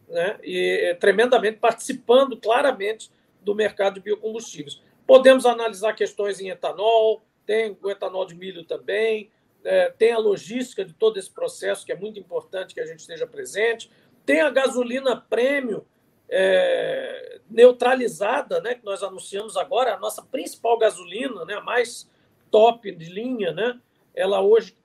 né? 0.08 0.40
e 0.42 0.80
é, 0.84 0.94
tremendamente 0.94 1.58
participando 1.58 2.38
claramente 2.38 3.12
do 3.42 3.54
mercado 3.54 3.96
de 3.96 4.00
biocombustíveis. 4.00 4.82
Podemos 5.06 5.46
analisar 5.46 5.94
questões 5.94 6.40
em 6.40 6.50
etanol, 6.50 7.24
tem 7.46 7.78
o 7.82 7.90
etanol 7.90 8.26
de 8.26 8.36
milho 8.36 8.64
também, 8.64 9.30
é, 9.64 9.90
tem 9.92 10.12
a 10.12 10.18
logística 10.18 10.84
de 10.84 10.94
todo 10.94 11.18
esse 11.18 11.30
processo, 11.30 11.86
que 11.86 11.92
é 11.92 11.96
muito 11.96 12.20
importante 12.20 12.74
que 12.74 12.80
a 12.80 12.86
gente 12.86 13.00
esteja 13.00 13.26
presente, 13.26 13.90
tem 14.26 14.42
a 14.42 14.50
gasolina 14.50 15.16
prêmio 15.16 15.86
é, 16.30 17.40
neutralizada, 17.50 18.60
né, 18.62 18.76
que 18.76 18.86
nós 18.86 19.04
anunciamos 19.04 19.56
agora, 19.58 19.94
a 19.94 20.00
nossa 20.00 20.22
principal 20.24 20.78
gasolina, 20.78 21.46
né, 21.46 21.56
a 21.56 21.62
mais 21.62 22.10
top 22.50 22.92
de 22.92 23.06
linha, 23.06 23.52
né, 23.52 23.80
ela 24.14 24.42
hoje 24.42 24.76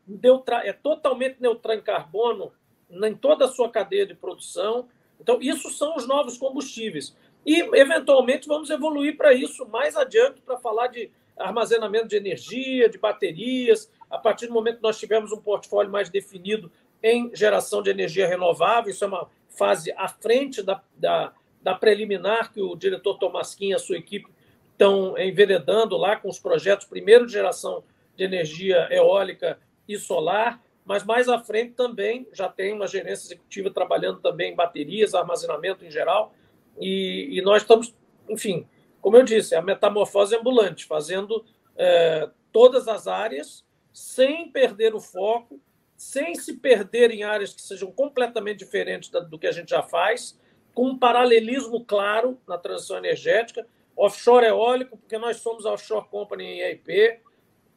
é 0.65 0.73
totalmente 0.73 1.41
neutral 1.41 1.77
em 1.77 1.83
carbono 1.83 2.53
em 2.91 3.15
toda 3.15 3.45
a 3.45 3.49
sua 3.49 3.71
cadeia 3.71 4.05
de 4.05 4.15
produção. 4.15 4.89
Então, 5.21 5.41
isso 5.41 5.71
são 5.71 5.95
os 5.97 6.07
novos 6.07 6.37
combustíveis. 6.37 7.15
E, 7.45 7.61
eventualmente, 7.77 8.47
vamos 8.47 8.71
evoluir 8.71 9.17
para 9.17 9.33
isso 9.33 9.67
mais 9.69 9.97
adiante, 9.97 10.41
para 10.41 10.59
falar 10.59 10.89
de 10.89 11.11
armazenamento 11.37 12.09
de 12.09 12.17
energia, 12.17 12.89
de 12.89 12.99
baterias. 12.99 13.91
A 14.11 14.19
partir 14.19 14.47
do 14.47 14.53
momento 14.53 14.77
que 14.77 14.83
nós 14.83 14.99
tivermos 14.99 15.33
um 15.33 15.41
portfólio 15.41 15.91
mais 15.91 16.11
definido 16.11 16.71
em 17.03 17.35
geração 17.35 17.83
de 17.83 17.91
energia 17.91 18.27
renovável, 18.27 18.91
isso 18.91 19.05
é 19.05 19.09
uma 19.09 19.29
fase 19.49 19.93
à 19.97 20.07
frente 20.07 20.63
da, 20.63 20.83
da, 20.97 21.33
da 21.63 21.75
preliminar 21.75 22.53
que 22.53 22.61
o 22.61 22.77
diretor 22.77 23.19
Tomasquim 23.19 23.71
e 23.71 23.75
a 23.75 23.79
sua 23.79 23.97
equipe 23.97 24.29
estão 24.73 25.17
enveredando 25.19 25.97
lá 25.97 26.17
com 26.17 26.29
os 26.29 26.39
projetos, 26.39 26.87
primeiro 26.87 27.27
de 27.27 27.33
geração 27.33 27.83
de 28.17 28.25
energia 28.25 28.89
eólica 28.91 29.59
e 29.89 29.99
solar, 29.99 30.63
mas 30.85 31.05
mais 31.05 31.29
à 31.29 31.39
frente 31.39 31.73
também 31.73 32.27
já 32.33 32.49
tem 32.49 32.73
uma 32.73 32.87
gerência 32.87 33.27
executiva 33.27 33.71
trabalhando 33.71 34.21
também 34.21 34.53
em 34.53 34.57
baterias, 34.57 35.15
armazenamento 35.15 35.85
em 35.85 35.91
geral. 35.91 36.35
E, 36.79 37.29
e 37.31 37.43
nós 37.43 37.63
estamos, 37.63 37.95
enfim, 38.29 38.67
como 39.01 39.17
eu 39.17 39.23
disse, 39.23 39.55
a 39.55 39.63
metamorfose 39.63 40.37
ambulante, 40.37 40.85
fazendo 40.85 41.45
é, 41.77 42.29
todas 42.53 42.89
as 42.89 43.07
áreas 43.07 43.65
sem 43.93 44.51
perder 44.51 44.95
o 44.95 45.01
foco, 45.01 45.61
sem 45.97 46.35
se 46.35 46.57
perder 46.57 47.11
em 47.11 47.23
áreas 47.23 47.53
que 47.53 47.61
sejam 47.61 47.91
completamente 47.93 48.59
diferentes 48.59 49.11
do 49.11 49.39
que 49.39 49.47
a 49.47 49.53
gente 49.53 49.71
já 49.71 49.83
faz, 49.83 50.39
com 50.75 50.87
um 50.87 50.99
paralelismo 50.99 51.85
claro 51.85 52.41
na 52.47 52.57
transição 52.57 52.97
energética, 52.97 53.67
offshore 53.97 54.47
eólico, 54.47 54.97
porque 54.97 55.19
nós 55.19 55.39
somos 55.39 55.67
a 55.67 55.73
offshore 55.73 56.09
company 56.09 56.45
em 56.45 56.61
EIP, 56.61 57.21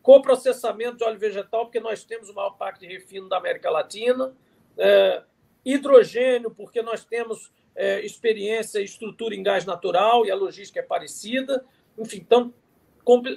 coprocessamento 0.01 0.97
de 0.97 1.03
óleo 1.03 1.19
vegetal, 1.19 1.65
porque 1.65 1.79
nós 1.79 2.03
temos 2.03 2.29
o 2.29 2.34
maior 2.34 2.51
parque 2.51 2.82
de 2.82 2.88
refino 2.88 3.27
da 3.27 3.38
América 3.38 3.69
Latina, 3.69 4.34
é, 4.77 5.23
hidrogênio, 5.65 6.51
porque 6.51 6.82
nós 6.82 7.03
temos 7.03 7.51
é, 7.75 8.05
experiência 8.05 8.79
e 8.79 8.83
estrutura 8.86 9.36
em 9.36 9.43
gás 9.43 9.65
natural 9.65 10.25
e 10.25 10.31
a 10.31 10.36
logística 10.36 10.79
é 10.79 10.83
parecida. 10.83 11.65
Enfim, 11.97 12.17
então, 12.17 12.53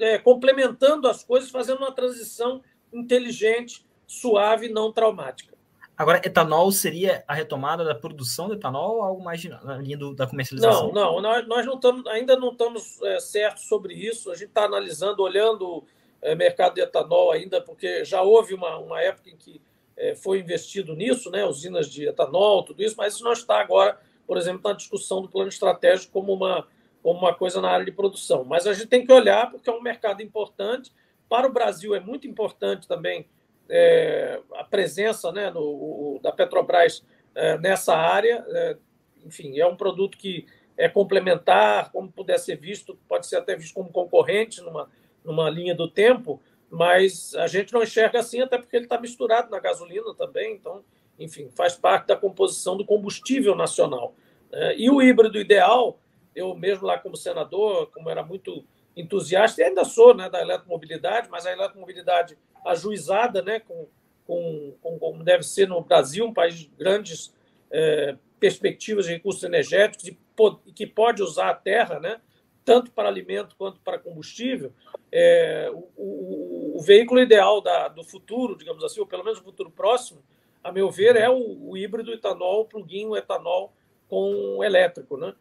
é, 0.00 0.18
complementando 0.18 1.08
as 1.08 1.24
coisas, 1.24 1.50
fazendo 1.50 1.78
uma 1.78 1.92
transição 1.92 2.62
inteligente, 2.92 3.84
suave, 4.06 4.68
não 4.68 4.92
traumática. 4.92 5.56
Agora, 5.96 6.20
etanol 6.22 6.70
seria 6.70 7.24
a 7.26 7.32
retomada 7.32 7.82
da 7.82 7.94
produção 7.94 8.48
de 8.48 8.54
etanol 8.54 8.96
ou 8.96 9.02
algo 9.02 9.24
mais 9.24 9.42
na 9.44 9.78
linha 9.78 9.96
do, 9.96 10.14
da 10.14 10.26
comercialização? 10.26 10.92
Não, 10.92 11.14
não, 11.14 11.20
nós, 11.22 11.46
nós 11.48 11.66
não 11.66 11.74
estamos, 11.74 12.06
ainda 12.06 12.36
não 12.36 12.52
estamos 12.52 13.00
é, 13.02 13.18
certos 13.18 13.66
sobre 13.66 13.94
isso. 13.94 14.30
A 14.30 14.34
gente 14.34 14.48
está 14.48 14.64
analisando, 14.64 15.22
olhando 15.22 15.84
é, 16.20 16.34
mercado 16.34 16.74
de 16.74 16.82
etanol 16.82 17.32
ainda, 17.32 17.62
porque 17.62 18.04
já 18.04 18.20
houve 18.20 18.52
uma, 18.52 18.76
uma 18.76 19.00
época 19.00 19.30
em 19.30 19.36
que 19.36 19.58
é, 19.96 20.14
foi 20.14 20.40
investido 20.40 20.94
nisso, 20.94 21.30
né, 21.30 21.46
usinas 21.46 21.90
de 21.90 22.06
etanol, 22.06 22.62
tudo 22.62 22.82
isso, 22.82 22.94
mas 22.98 23.14
isso 23.14 23.24
não 23.24 23.32
está 23.32 23.58
agora 23.58 23.98
por 24.26 24.36
exemplo, 24.36 24.62
na 24.64 24.72
discussão 24.72 25.22
do 25.22 25.28
plano 25.28 25.48
estratégico 25.48 26.12
como 26.12 26.32
uma, 26.32 26.66
como 27.02 27.18
uma 27.18 27.34
coisa 27.34 27.60
na 27.60 27.70
área 27.70 27.84
de 27.84 27.92
produção. 27.92 28.44
Mas 28.44 28.66
a 28.66 28.72
gente 28.72 28.88
tem 28.88 29.06
que 29.06 29.12
olhar 29.12 29.50
porque 29.50 29.70
é 29.70 29.72
um 29.72 29.82
mercado 29.82 30.22
importante. 30.22 30.92
Para 31.28 31.46
o 31.46 31.52
Brasil 31.52 31.94
é 31.94 32.00
muito 32.00 32.26
importante 32.26 32.86
também 32.86 33.26
é, 33.68 34.40
a 34.54 34.64
presença 34.64 35.32
né, 35.32 35.50
no, 35.50 35.60
o, 35.60 36.20
da 36.22 36.32
Petrobras 36.32 37.04
é, 37.34 37.58
nessa 37.58 37.94
área. 37.96 38.44
É, 38.48 38.76
enfim, 39.24 39.58
é 39.58 39.66
um 39.66 39.76
produto 39.76 40.16
que 40.16 40.46
é 40.76 40.88
complementar, 40.88 41.90
como 41.90 42.10
puder 42.10 42.38
ser 42.38 42.56
visto, 42.56 42.98
pode 43.08 43.26
ser 43.26 43.36
até 43.36 43.56
visto 43.56 43.74
como 43.74 43.90
concorrente 43.90 44.60
numa, 44.60 44.90
numa 45.24 45.48
linha 45.48 45.74
do 45.74 45.88
tempo, 45.88 46.40
mas 46.70 47.34
a 47.34 47.46
gente 47.46 47.72
não 47.72 47.82
enxerga 47.82 48.18
assim, 48.18 48.40
até 48.42 48.58
porque 48.58 48.76
ele 48.76 48.84
está 48.84 49.00
misturado 49.00 49.50
na 49.50 49.58
gasolina 49.58 50.14
também, 50.14 50.54
então 50.54 50.84
enfim, 51.18 51.48
faz 51.50 51.74
parte 51.74 52.06
da 52.06 52.16
composição 52.16 52.76
do 52.76 52.84
combustível 52.84 53.54
nacional. 53.54 54.14
Né? 54.50 54.76
E 54.76 54.90
o 54.90 55.02
híbrido 55.02 55.38
ideal, 55.38 55.98
eu 56.34 56.54
mesmo 56.54 56.86
lá 56.86 56.98
como 56.98 57.16
senador, 57.16 57.90
como 57.92 58.10
era 58.10 58.22
muito 58.22 58.64
entusiasta, 58.96 59.60
e 59.60 59.64
ainda 59.64 59.84
sou 59.84 60.14
né, 60.14 60.30
da 60.30 60.40
eletromobilidade, 60.40 61.28
mas 61.30 61.46
a 61.46 61.52
eletromobilidade 61.52 62.38
ajuizada, 62.64 63.42
né, 63.42 63.60
com, 63.60 63.86
com, 64.26 64.74
com 64.80 64.98
como 64.98 65.22
deve 65.22 65.42
ser 65.42 65.68
no 65.68 65.80
Brasil, 65.82 66.24
um 66.24 66.32
país 66.32 66.54
de 66.54 66.70
grandes 66.78 67.34
é, 67.70 68.16
perspectivas 68.40 69.06
de 69.06 69.12
recursos 69.12 69.42
energéticos 69.42 70.08
e, 70.08 70.18
e, 70.66 70.72
que 70.72 70.86
pode 70.86 71.22
usar 71.22 71.50
a 71.50 71.54
terra, 71.54 72.00
né, 72.00 72.20
tanto 72.64 72.90
para 72.90 73.08
alimento 73.08 73.54
quanto 73.56 73.78
para 73.80 73.98
combustível, 73.98 74.72
é, 75.12 75.70
o, 75.72 75.88
o, 75.96 76.76
o, 76.76 76.82
veículo 76.82 77.20
ideal 77.20 77.60
da, 77.60 77.88
do 77.88 78.02
futuro, 78.02 78.56
digamos 78.56 78.82
assim, 78.82 78.98
ou 78.98 79.06
pelo 79.06 79.22
menos 79.22 79.38
o 79.38 79.44
futuro 79.44 79.70
próximo, 79.70 80.20
a 80.68 80.72
meu 80.72 80.90
ver, 80.90 81.16
é 81.16 81.28
o, 81.28 81.70
o 81.70 81.76
híbrido 81.76 82.12
etanol, 82.12 82.64
plug-in 82.66 83.14
etanol 83.16 83.72
com 84.08 84.62
elétrico. 84.62 85.16
Né? 85.16 85.34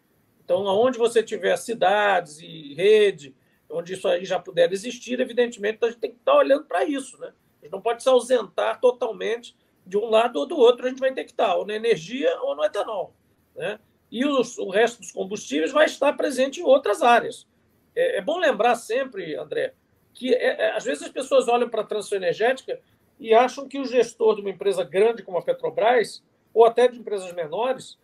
Então, 0.43 0.67
aonde 0.67 0.97
você 0.97 1.23
tiver 1.23 1.55
cidades 1.57 2.39
e 2.39 2.73
rede, 2.73 3.35
onde 3.69 3.93
isso 3.93 4.07
aí 4.07 4.25
já 4.25 4.39
puder 4.39 4.71
existir, 4.71 5.19
evidentemente, 5.19 5.79
a 5.81 5.88
gente 5.88 5.99
tem 5.99 6.11
que 6.11 6.17
estar 6.17 6.35
olhando 6.35 6.65
para 6.65 6.85
isso. 6.85 7.19
Né? 7.19 7.33
A 7.61 7.65
gente 7.65 7.71
não 7.71 7.81
pode 7.81 8.03
se 8.03 8.09
ausentar 8.09 8.79
totalmente 8.79 9.55
de 9.85 9.97
um 9.97 10.09
lado 10.09 10.39
ou 10.39 10.45
do 10.45 10.57
outro, 10.57 10.85
a 10.85 10.89
gente 10.89 10.99
vai 10.99 11.13
ter 11.13 11.23
que 11.23 11.31
estar 11.31 11.55
ou 11.55 11.65
na 11.65 11.75
energia 11.75 12.39
ou 12.41 12.55
no 12.55 12.63
etanol. 12.63 13.13
Né? 13.55 13.79
e 14.11 14.25
os, 14.25 14.57
o 14.57 14.69
resto 14.69 14.99
dos 14.99 15.11
combustíveis 15.11 15.71
vai 15.71 15.85
estar 15.85 16.13
presente 16.13 16.59
em 16.61 16.63
outras 16.63 17.01
áreas. 17.01 17.47
É, 17.95 18.17
é 18.17 18.21
bom 18.21 18.38
lembrar 18.38 18.75
sempre, 18.75 19.35
André, 19.35 19.73
que 20.13 20.33
é, 20.33 20.67
é, 20.67 20.71
às 20.71 20.83
vezes 20.83 21.03
as 21.03 21.09
pessoas 21.09 21.47
olham 21.47 21.69
para 21.69 21.81
a 21.81 21.85
transição 21.85 22.17
energética 22.17 22.79
e 23.19 23.34
acham 23.34 23.67
que 23.67 23.80
o 23.80 23.86
gestor 23.86 24.36
de 24.36 24.41
uma 24.41 24.49
empresa 24.49 24.84
grande 24.84 25.23
como 25.23 25.38
a 25.38 25.41
Petrobras, 25.41 26.23
ou 26.54 26.65
até 26.65 26.88
de 26.88 26.99
empresas 26.99 27.32
menores, 27.34 27.97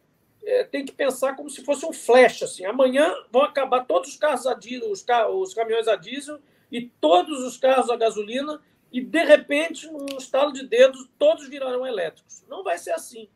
é, 0.44 0.64
tem 0.64 0.86
que 0.86 0.92
pensar 0.92 1.36
como 1.36 1.50
se 1.50 1.64
fosse 1.64 1.86
um 1.86 1.94
flash. 1.94 2.44
Assim. 2.44 2.66
Amanhã 2.66 3.14
vão 3.32 3.44
acabar 3.44 3.86
todos 3.86 4.10
os 4.10 4.18
carros 4.18 4.48
a 4.48 4.54
diesel, 4.54 4.92
os, 4.92 5.06
os 5.30 5.54
caminhões 5.54 5.88
a 5.88 5.96
diesel 5.96 6.40
e 6.72 6.90
todos 7.00 7.44
os 7.44 7.58
carros 7.58 7.90
a 7.90 7.98
gasolina, 7.98 8.62
e 8.92 9.02
de 9.02 9.24
repente, 9.24 9.90
num 9.90 10.18
estalo 10.18 10.52
de 10.52 10.66
dedos, 10.66 11.10
todos 11.18 11.48
virarão 11.48 11.86
elétricos. 11.86 12.44
Não 12.48 12.64
vai 12.64 12.78
ser 12.78 12.92
assim. 12.92 13.30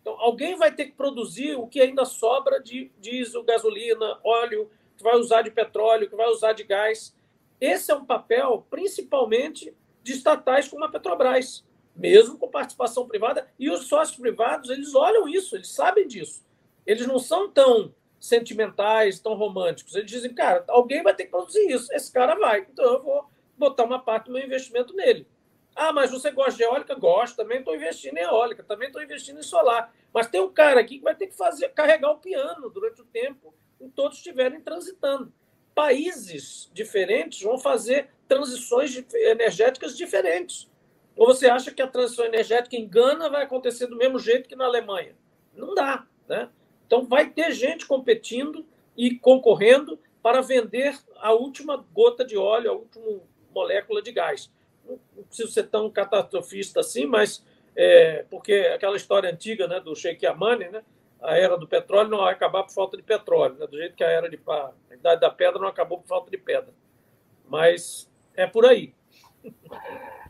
Então, 0.00 0.16
alguém 0.20 0.56
vai 0.56 0.74
ter 0.74 0.86
que 0.86 0.92
produzir 0.92 1.56
o 1.56 1.66
que 1.66 1.80
ainda 1.80 2.04
sobra 2.04 2.60
de 2.60 2.90
diesel, 2.98 3.42
gasolina, 3.44 4.18
óleo, 4.24 4.70
que 4.96 5.02
vai 5.02 5.16
usar 5.16 5.42
de 5.42 5.50
petróleo, 5.50 6.08
que 6.08 6.16
vai 6.16 6.28
usar 6.28 6.52
de 6.52 6.64
gás. 6.64 7.14
Esse 7.60 7.90
é 7.90 7.94
um 7.94 8.04
papel, 8.04 8.66
principalmente, 8.70 9.74
de 10.08 10.14
estatais 10.14 10.66
como 10.66 10.84
a 10.84 10.88
Petrobras, 10.88 11.64
mesmo 11.94 12.38
com 12.38 12.48
participação 12.48 13.06
privada. 13.06 13.46
E 13.58 13.70
os 13.70 13.86
sócios 13.86 14.18
privados, 14.18 14.70
eles 14.70 14.94
olham 14.94 15.28
isso, 15.28 15.54
eles 15.54 15.70
sabem 15.70 16.06
disso. 16.06 16.42
Eles 16.86 17.06
não 17.06 17.18
são 17.18 17.50
tão 17.50 17.94
sentimentais, 18.18 19.20
tão 19.20 19.34
românticos. 19.34 19.94
Eles 19.94 20.10
dizem, 20.10 20.34
cara, 20.34 20.64
alguém 20.68 21.02
vai 21.02 21.14
ter 21.14 21.24
que 21.24 21.30
produzir 21.30 21.70
isso. 21.70 21.92
Esse 21.92 22.10
cara 22.10 22.34
vai. 22.34 22.66
Então 22.70 22.84
eu 22.84 23.02
vou 23.02 23.30
botar 23.56 23.84
uma 23.84 23.98
parte 23.98 24.26
do 24.26 24.32
meu 24.32 24.44
investimento 24.44 24.94
nele. 24.94 25.26
Ah, 25.76 25.92
mas 25.92 26.10
você 26.10 26.30
gosta 26.30 26.56
de 26.56 26.62
eólica? 26.62 26.94
Gosto. 26.94 27.36
Também 27.36 27.58
estou 27.58 27.76
investindo 27.76 28.16
em 28.16 28.22
eólica, 28.22 28.64
também 28.64 28.88
estou 28.88 29.02
investindo 29.02 29.38
em 29.38 29.42
solar. 29.42 29.92
Mas 30.12 30.26
tem 30.26 30.40
um 30.40 30.50
cara 30.50 30.80
aqui 30.80 30.98
que 30.98 31.04
vai 31.04 31.14
ter 31.14 31.26
que 31.26 31.36
fazer 31.36 31.68
carregar 31.68 32.10
o 32.10 32.18
piano 32.18 32.70
durante 32.70 33.02
o 33.02 33.04
tempo 33.04 33.54
em 33.78 33.90
todos 33.90 34.16
estiverem 34.16 34.60
transitando. 34.60 35.32
Países 35.78 36.68
diferentes 36.74 37.40
vão 37.40 37.56
fazer 37.56 38.08
transições 38.26 39.00
energéticas 39.14 39.96
diferentes. 39.96 40.68
Ou 41.16 41.24
você 41.24 41.48
acha 41.48 41.70
que 41.70 41.80
a 41.80 41.86
transição 41.86 42.24
energética 42.24 42.74
em 42.74 42.84
Gana 42.84 43.30
vai 43.30 43.44
acontecer 43.44 43.86
do 43.86 43.94
mesmo 43.94 44.18
jeito 44.18 44.48
que 44.48 44.56
na 44.56 44.64
Alemanha? 44.64 45.14
Não 45.54 45.76
dá. 45.76 46.04
Né? 46.28 46.48
Então, 46.84 47.06
vai 47.06 47.30
ter 47.30 47.52
gente 47.52 47.86
competindo 47.86 48.66
e 48.96 49.14
concorrendo 49.20 50.00
para 50.20 50.40
vender 50.40 50.98
a 51.20 51.32
última 51.32 51.76
gota 51.94 52.24
de 52.24 52.36
óleo, 52.36 52.72
a 52.72 52.74
última 52.74 53.20
molécula 53.54 54.02
de 54.02 54.10
gás. 54.10 54.50
Não 54.84 55.22
preciso 55.28 55.52
ser 55.52 55.68
tão 55.68 55.88
catastrofista 55.88 56.80
assim, 56.80 57.06
mas 57.06 57.46
é, 57.76 58.24
porque 58.28 58.52
aquela 58.74 58.96
história 58.96 59.30
antiga 59.30 59.68
né, 59.68 59.78
do 59.78 59.94
Sheikh 59.94 60.24
Yamani, 60.24 60.70
né, 60.70 60.82
a 61.22 61.36
era 61.36 61.56
do 61.56 61.66
petróleo 61.66 62.10
não 62.10 62.18
vai 62.18 62.32
acabar 62.32 62.62
por 62.62 62.72
falta 62.72 62.96
de 62.96 63.02
petróleo, 63.02 63.56
né? 63.58 63.66
do 63.66 63.76
jeito 63.76 63.94
que 63.94 64.04
a 64.04 64.10
era 64.10 64.28
de 64.28 64.38
a 64.46 64.72
idade 64.94 65.20
da 65.20 65.30
pedra 65.30 65.60
não 65.60 65.68
acabou 65.68 65.98
por 65.98 66.06
falta 66.06 66.30
de 66.30 66.38
pedra. 66.38 66.72
Mas 67.48 68.10
é 68.36 68.46
por 68.46 68.64
aí. 68.64 68.92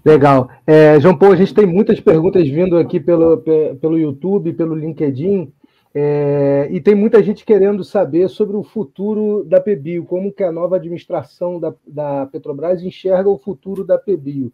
Legal. 0.05 0.48
É, 0.66 0.98
João 1.01 1.18
Paulo, 1.18 1.35
a 1.35 1.38
gente 1.38 1.55
tem 1.55 1.66
muitas 1.66 2.01
perguntas 2.01 2.48
vindo 2.48 2.79
aqui 2.79 3.01
pelo, 3.01 3.38
pelo 3.81 3.98
YouTube, 3.98 4.53
pelo 4.53 4.74
LinkedIn, 4.74 5.53
é, 5.94 6.68
e 6.70 6.81
tem 6.81 6.94
muita 6.94 7.22
gente 7.22 7.44
querendo 7.44 7.83
saber 7.83 8.29
sobre 8.29 8.57
o 8.57 8.62
futuro 8.62 9.44
da 9.44 9.61
PBio, 9.61 10.05
como 10.05 10.33
que 10.33 10.44
a 10.44 10.53
nova 10.53 10.77
administração 10.77 11.59
da, 11.59 11.74
da 11.87 12.27
Petrobras 12.27 12.83
enxerga 12.83 13.29
o 13.29 13.38
futuro 13.38 13.85
da 13.85 13.98
PBio. 13.98 14.53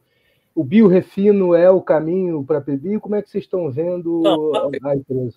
O 0.54 0.62
biorefino 0.62 1.54
é 1.54 1.68
o 1.70 1.82
caminho 1.82 2.44
para 2.44 2.58
a 2.58 2.60
PBio? 2.60 3.00
Como 3.00 3.16
é 3.16 3.22
que 3.22 3.28
vocês 3.28 3.44
estão 3.44 3.70
vendo 3.70 4.20
Não, 4.22 4.54
a, 4.54 4.90
a 4.90 4.96
empresa? 4.96 5.36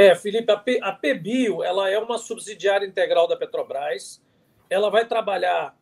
É, 0.00 0.14
Felipe, 0.14 0.50
a, 0.50 0.56
P, 0.56 0.80
a 0.82 0.92
PBio 0.92 1.62
ela 1.62 1.90
é 1.90 1.98
uma 1.98 2.16
subsidiária 2.16 2.86
integral 2.86 3.28
da 3.28 3.36
Petrobras. 3.36 4.24
Ela 4.70 4.88
vai 4.88 5.06
trabalhar 5.06 5.78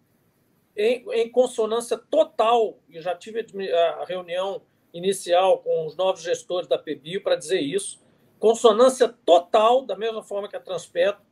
em, 0.77 1.05
em 1.13 1.31
consonância 1.31 1.97
total, 1.97 2.81
e 2.89 3.01
já 3.01 3.15
tive 3.15 3.47
a 3.73 4.05
reunião 4.05 4.61
inicial 4.93 5.59
com 5.59 5.87
os 5.87 5.95
novos 5.95 6.21
gestores 6.21 6.67
da 6.67 6.77
PBio 6.77 7.23
para 7.23 7.37
dizer 7.37 7.61
isso, 7.61 8.01
consonância 8.41 9.09
total, 9.25 9.87
da 9.87 9.95
mesma 9.95 10.21
forma 10.21 10.49
que 10.49 10.57
a 10.57 10.61
Transpetro, 10.61 11.23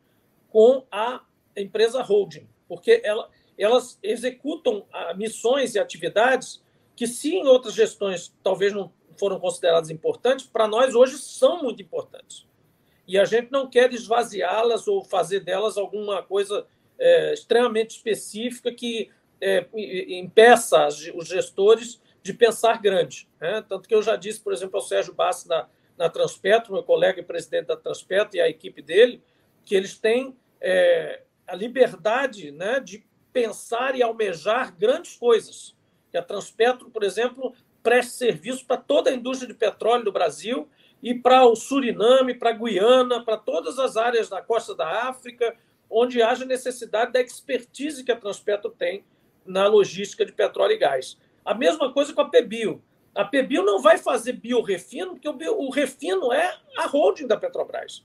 com 0.48 0.86
a 0.88 1.24
empresa 1.56 2.00
holding, 2.02 2.48
porque 2.68 3.00
ela, 3.02 3.28
elas 3.58 3.98
executam 4.00 4.86
missões 5.16 5.74
e 5.74 5.80
atividades 5.80 6.62
que, 6.94 7.08
se 7.08 7.34
em 7.34 7.48
outras 7.48 7.74
gestões 7.74 8.32
talvez 8.44 8.72
não 8.72 8.92
foram 9.18 9.40
consideradas 9.40 9.90
importantes, 9.90 10.46
para 10.46 10.68
nós 10.68 10.94
hoje 10.94 11.18
são 11.18 11.64
muito 11.64 11.82
importantes 11.82 12.45
e 13.06 13.18
a 13.18 13.24
gente 13.24 13.50
não 13.50 13.68
quer 13.68 13.92
esvaziá-las 13.92 14.88
ou 14.88 15.04
fazer 15.04 15.40
delas 15.40 15.78
alguma 15.78 16.22
coisa 16.22 16.66
é, 16.98 17.32
extremamente 17.32 17.90
específica 17.96 18.72
que 18.72 19.10
é, 19.40 19.66
impeça 20.18 20.88
os 21.14 21.28
gestores 21.28 22.00
de 22.22 22.32
pensar 22.32 22.80
grande. 22.80 23.28
Né? 23.40 23.64
Tanto 23.68 23.88
que 23.88 23.94
eu 23.94 24.02
já 24.02 24.16
disse, 24.16 24.40
por 24.40 24.52
exemplo, 24.52 24.76
ao 24.76 24.82
Sérgio 24.82 25.14
Bassi 25.14 25.48
na, 25.48 25.68
na 25.96 26.08
Transpetro, 26.08 26.72
meu 26.72 26.82
colega 26.82 27.20
e 27.20 27.24
presidente 27.24 27.66
da 27.66 27.76
Transpetro 27.76 28.36
e 28.36 28.40
a 28.40 28.48
equipe 28.48 28.82
dele, 28.82 29.22
que 29.64 29.74
eles 29.74 29.98
têm 29.98 30.36
é, 30.60 31.22
a 31.46 31.54
liberdade 31.54 32.50
né, 32.50 32.80
de 32.80 33.04
pensar 33.32 33.94
e 33.94 34.02
almejar 34.02 34.74
grandes 34.76 35.16
coisas. 35.16 35.76
A 36.14 36.22
Transpetro, 36.22 36.88
por 36.88 37.02
exemplo, 37.02 37.54
preste 37.82 38.12
serviço 38.12 38.64
para 38.64 38.78
toda 38.78 39.10
a 39.10 39.12
indústria 39.12 39.46
de 39.46 39.52
petróleo 39.52 40.02
do 40.02 40.10
Brasil 40.10 40.66
e 41.02 41.14
para 41.14 41.44
o 41.46 41.54
Suriname, 41.54 42.34
para 42.34 42.50
a 42.50 42.52
Guiana, 42.52 43.24
para 43.24 43.36
todas 43.36 43.78
as 43.78 43.96
áreas 43.96 44.28
da 44.28 44.40
costa 44.42 44.74
da 44.74 45.08
África, 45.08 45.56
onde 45.90 46.22
haja 46.22 46.44
necessidade 46.44 47.12
da 47.12 47.20
expertise 47.20 48.02
que 48.02 48.12
a 48.12 48.16
Transpetro 48.16 48.70
tem 48.70 49.04
na 49.44 49.66
logística 49.66 50.24
de 50.24 50.32
petróleo 50.32 50.72
e 50.72 50.78
gás. 50.78 51.18
A 51.44 51.54
mesma 51.54 51.92
coisa 51.92 52.12
com 52.12 52.22
a 52.22 52.28
PBio. 52.28 52.82
A 53.14 53.24
PBio 53.24 53.62
não 53.62 53.80
vai 53.80 53.96
fazer 53.96 54.32
biorefino, 54.32 55.12
porque 55.12 55.28
o, 55.28 55.32
bio, 55.32 55.58
o 55.58 55.70
refino 55.70 56.32
é 56.32 56.58
a 56.76 56.86
holding 56.86 57.26
da 57.26 57.36
Petrobras. 57.36 58.04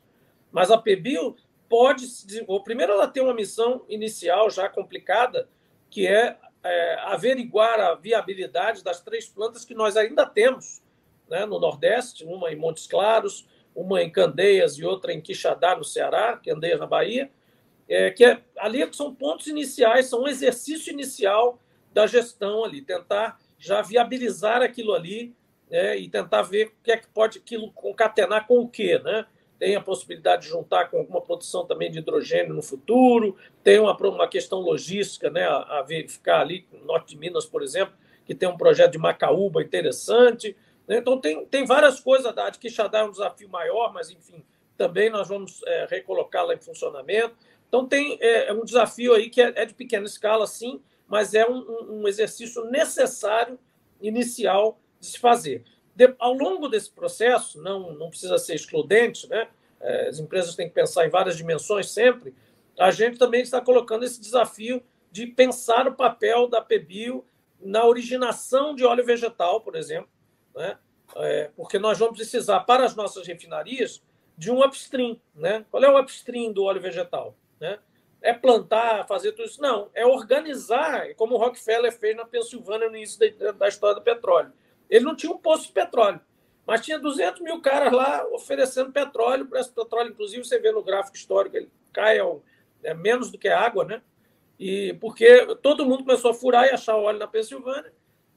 Mas 0.51 0.69
a 0.69 0.77
PBio 0.77 1.35
pode 1.67 2.05
se 2.05 2.25
desenvolver. 2.25 2.63
Primeiro, 2.63 2.93
ela 2.93 3.07
tem 3.07 3.23
uma 3.23 3.33
missão 3.33 3.83
inicial 3.89 4.49
já 4.49 4.69
complicada, 4.69 5.49
que 5.89 6.05
é, 6.05 6.37
é 6.63 6.99
averiguar 7.05 7.79
a 7.79 7.95
viabilidade 7.95 8.83
das 8.83 9.01
três 9.01 9.27
plantas 9.27 9.65
que 9.65 9.73
nós 9.73 9.97
ainda 9.97 10.25
temos 10.25 10.81
né, 11.31 11.45
no 11.45 11.57
Nordeste, 11.57 12.25
uma 12.25 12.51
em 12.51 12.57
Montes 12.57 12.85
Claros, 12.85 13.47
uma 13.73 14.03
em 14.03 14.11
Candeias 14.11 14.77
e 14.77 14.83
outra 14.83 15.13
em 15.13 15.21
Quixadá, 15.21 15.77
no 15.77 15.85
Ceará, 15.85 16.37
Candeias, 16.37 16.77
na 16.77 16.85
Bahia, 16.85 17.31
é, 17.87 18.11
que 18.11 18.25
é, 18.25 18.41
ali 18.57 18.87
são 18.93 19.15
pontos 19.15 19.47
iniciais, 19.47 20.07
são 20.07 20.23
um 20.23 20.27
exercício 20.27 20.91
inicial 20.91 21.57
da 21.93 22.05
gestão 22.05 22.65
ali, 22.65 22.81
tentar 22.81 23.39
já 23.57 23.81
viabilizar 23.81 24.61
aquilo 24.61 24.93
ali 24.93 25.33
né, 25.69 25.97
e 25.97 26.09
tentar 26.09 26.41
ver 26.41 26.67
o 26.67 26.83
que 26.83 26.91
é 26.91 26.97
que 26.97 27.07
pode 27.07 27.39
aquilo 27.39 27.71
concatenar 27.71 28.45
com 28.45 28.59
o 28.59 28.67
quê, 28.67 28.99
né? 28.99 29.25
Tem 29.57 29.75
a 29.75 29.81
possibilidade 29.81 30.43
de 30.43 30.49
juntar 30.49 30.89
com 30.89 30.97
alguma 30.97 31.21
produção 31.21 31.65
também 31.65 31.91
de 31.91 31.99
hidrogênio 31.99 32.53
no 32.53 32.63
futuro, 32.63 33.37
tem 33.63 33.79
uma, 33.79 33.95
uma 33.95 34.27
questão 34.27 34.59
logística, 34.59 35.29
né, 35.29 35.43
a, 35.43 35.79
a 35.79 35.81
verificar 35.83 36.41
ali, 36.41 36.65
no 36.73 36.85
norte 36.85 37.13
de 37.13 37.17
Minas, 37.17 37.45
por 37.45 37.61
exemplo, 37.61 37.93
que 38.25 38.35
tem 38.35 38.49
um 38.49 38.57
projeto 38.57 38.93
de 38.93 38.97
Macaúba 38.97 39.61
interessante? 39.61 40.57
Então, 40.87 41.19
tem, 41.19 41.45
tem 41.45 41.65
várias 41.65 41.99
coisas. 41.99 42.37
A 42.37 42.49
de 42.49 42.59
Quixadá 42.59 42.99
é 42.99 43.03
um 43.03 43.11
desafio 43.11 43.49
maior, 43.49 43.93
mas, 43.93 44.09
enfim, 44.09 44.43
também 44.77 45.09
nós 45.09 45.27
vamos 45.27 45.61
é, 45.65 45.87
recolocá-la 45.89 46.53
em 46.53 46.59
funcionamento. 46.59 47.35
Então, 47.67 47.87
tem 47.87 48.17
é, 48.19 48.49
é 48.49 48.53
um 48.53 48.65
desafio 48.65 49.13
aí 49.13 49.29
que 49.29 49.41
é, 49.41 49.53
é, 49.55 49.65
de 49.65 49.73
pequena 49.73 50.05
escala, 50.05 50.45
sim, 50.45 50.81
mas 51.07 51.33
é 51.33 51.47
um, 51.47 52.01
um 52.01 52.07
exercício 52.07 52.65
necessário, 52.65 53.57
inicial, 54.01 54.79
de 54.99 55.07
se 55.07 55.19
fazer. 55.19 55.63
De, 55.95 56.13
ao 56.19 56.33
longo 56.33 56.67
desse 56.67 56.89
processo, 56.89 57.61
não, 57.61 57.93
não 57.93 58.09
precisa 58.09 58.37
ser 58.37 58.55
excludente, 58.55 59.27
né? 59.29 59.47
É, 59.79 60.09
as 60.09 60.19
empresas 60.19 60.55
têm 60.55 60.67
que 60.67 60.75
pensar 60.75 61.05
em 61.05 61.09
várias 61.09 61.35
dimensões 61.35 61.89
sempre. 61.89 62.33
A 62.77 62.91
gente 62.91 63.17
também 63.17 63.41
está 63.41 63.59
colocando 63.59 64.03
esse 64.03 64.21
desafio 64.21 64.81
de 65.11 65.27
pensar 65.27 65.87
o 65.87 65.95
papel 65.95 66.47
da 66.47 66.61
PBio 66.61 67.25
na 67.59 67.85
originação 67.85 68.73
de 68.73 68.83
óleo 68.85 69.05
vegetal, 69.05 69.61
por 69.61 69.75
exemplo, 69.75 70.09
né? 70.55 70.77
É, 71.15 71.49
porque 71.55 71.77
nós 71.77 71.99
vamos 71.99 72.15
precisar, 72.15 72.61
para 72.61 72.85
as 72.85 72.95
nossas 72.95 73.27
refinarias, 73.27 74.01
de 74.37 74.49
um 74.49 74.63
upstream. 74.63 75.19
Né? 75.35 75.65
Qual 75.69 75.83
é 75.83 75.89
o 75.89 75.99
upstream 75.99 76.51
do 76.51 76.63
óleo 76.63 76.81
vegetal? 76.81 77.35
Né? 77.59 77.79
É 78.21 78.33
plantar, 78.33 79.05
fazer 79.07 79.31
tudo 79.33 79.45
isso? 79.45 79.61
Não, 79.61 79.89
é 79.93 80.05
organizar, 80.05 81.13
como 81.15 81.35
o 81.35 81.37
Rockefeller 81.37 81.91
fez 81.91 82.15
na 82.15 82.25
Pensilvânia 82.25 82.89
no 82.89 82.95
início 82.95 83.19
da, 83.53 83.67
história 83.67 83.95
do 83.95 84.01
petróleo. 84.01 84.53
Ele 84.89 85.05
não 85.05 85.15
tinha 85.15 85.31
um 85.31 85.37
poço 85.37 85.67
de 85.67 85.73
petróleo, 85.73 86.19
mas 86.65 86.81
tinha 86.81 86.99
200 86.99 87.41
mil 87.41 87.61
caras 87.61 87.91
lá 87.91 88.25
oferecendo 88.27 88.91
petróleo. 88.91 89.47
Para 89.47 89.59
esse 89.59 89.71
petróleo, 89.71 90.11
inclusive, 90.11 90.43
você 90.43 90.59
vê 90.59 90.71
no 90.71 90.83
gráfico 90.83 91.17
histórico, 91.17 91.57
ele 91.57 91.69
cai 91.91 92.19
ao, 92.19 92.43
é, 92.83 92.93
menos 92.93 93.31
do 93.31 93.37
que 93.37 93.47
a 93.47 93.59
água, 93.59 93.83
né? 93.83 94.01
E 94.59 94.93
porque 95.01 95.55
todo 95.63 95.85
mundo 95.85 96.03
começou 96.03 96.31
a 96.31 96.33
furar 96.35 96.67
e 96.67 96.71
achar 96.71 96.95
óleo 96.95 97.17
na 97.17 97.27
Pensilvânia, 97.27 97.91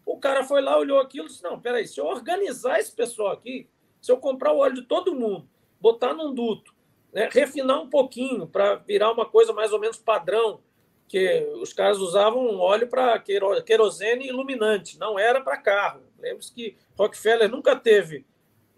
o 0.04 0.18
cara 0.18 0.44
foi 0.44 0.60
lá, 0.60 0.78
olhou 0.78 1.00
aquilo 1.00 1.26
e 1.26 1.28
disse: 1.28 1.42
Não, 1.42 1.60
peraí, 1.60 1.86
se 1.86 2.00
eu 2.00 2.06
organizar 2.06 2.78
esse 2.78 2.92
pessoal 2.92 3.32
aqui, 3.32 3.68
se 4.00 4.12
eu 4.12 4.18
comprar 4.18 4.52
o 4.52 4.58
óleo 4.58 4.74
de 4.74 4.82
todo 4.82 5.14
mundo, 5.14 5.48
botar 5.80 6.12
num 6.12 6.32
duto, 6.34 6.74
né, 7.12 7.28
refinar 7.32 7.80
um 7.80 7.88
pouquinho 7.88 8.46
para 8.46 8.74
virar 8.76 9.12
uma 9.12 9.24
coisa 9.24 9.52
mais 9.52 9.72
ou 9.72 9.80
menos 9.80 9.96
padrão, 9.96 10.60
que 11.08 11.46
os 11.60 11.72
caras 11.72 11.98
usavam 11.98 12.58
óleo 12.58 12.88
para 12.88 13.18
querosene 13.18 14.26
iluminante, 14.26 14.98
não 14.98 15.18
era 15.18 15.40
para 15.40 15.56
carro. 15.56 16.02
Lembre-se 16.18 16.52
que 16.52 16.76
Rockefeller 16.98 17.48
nunca 17.48 17.76
teve 17.76 18.26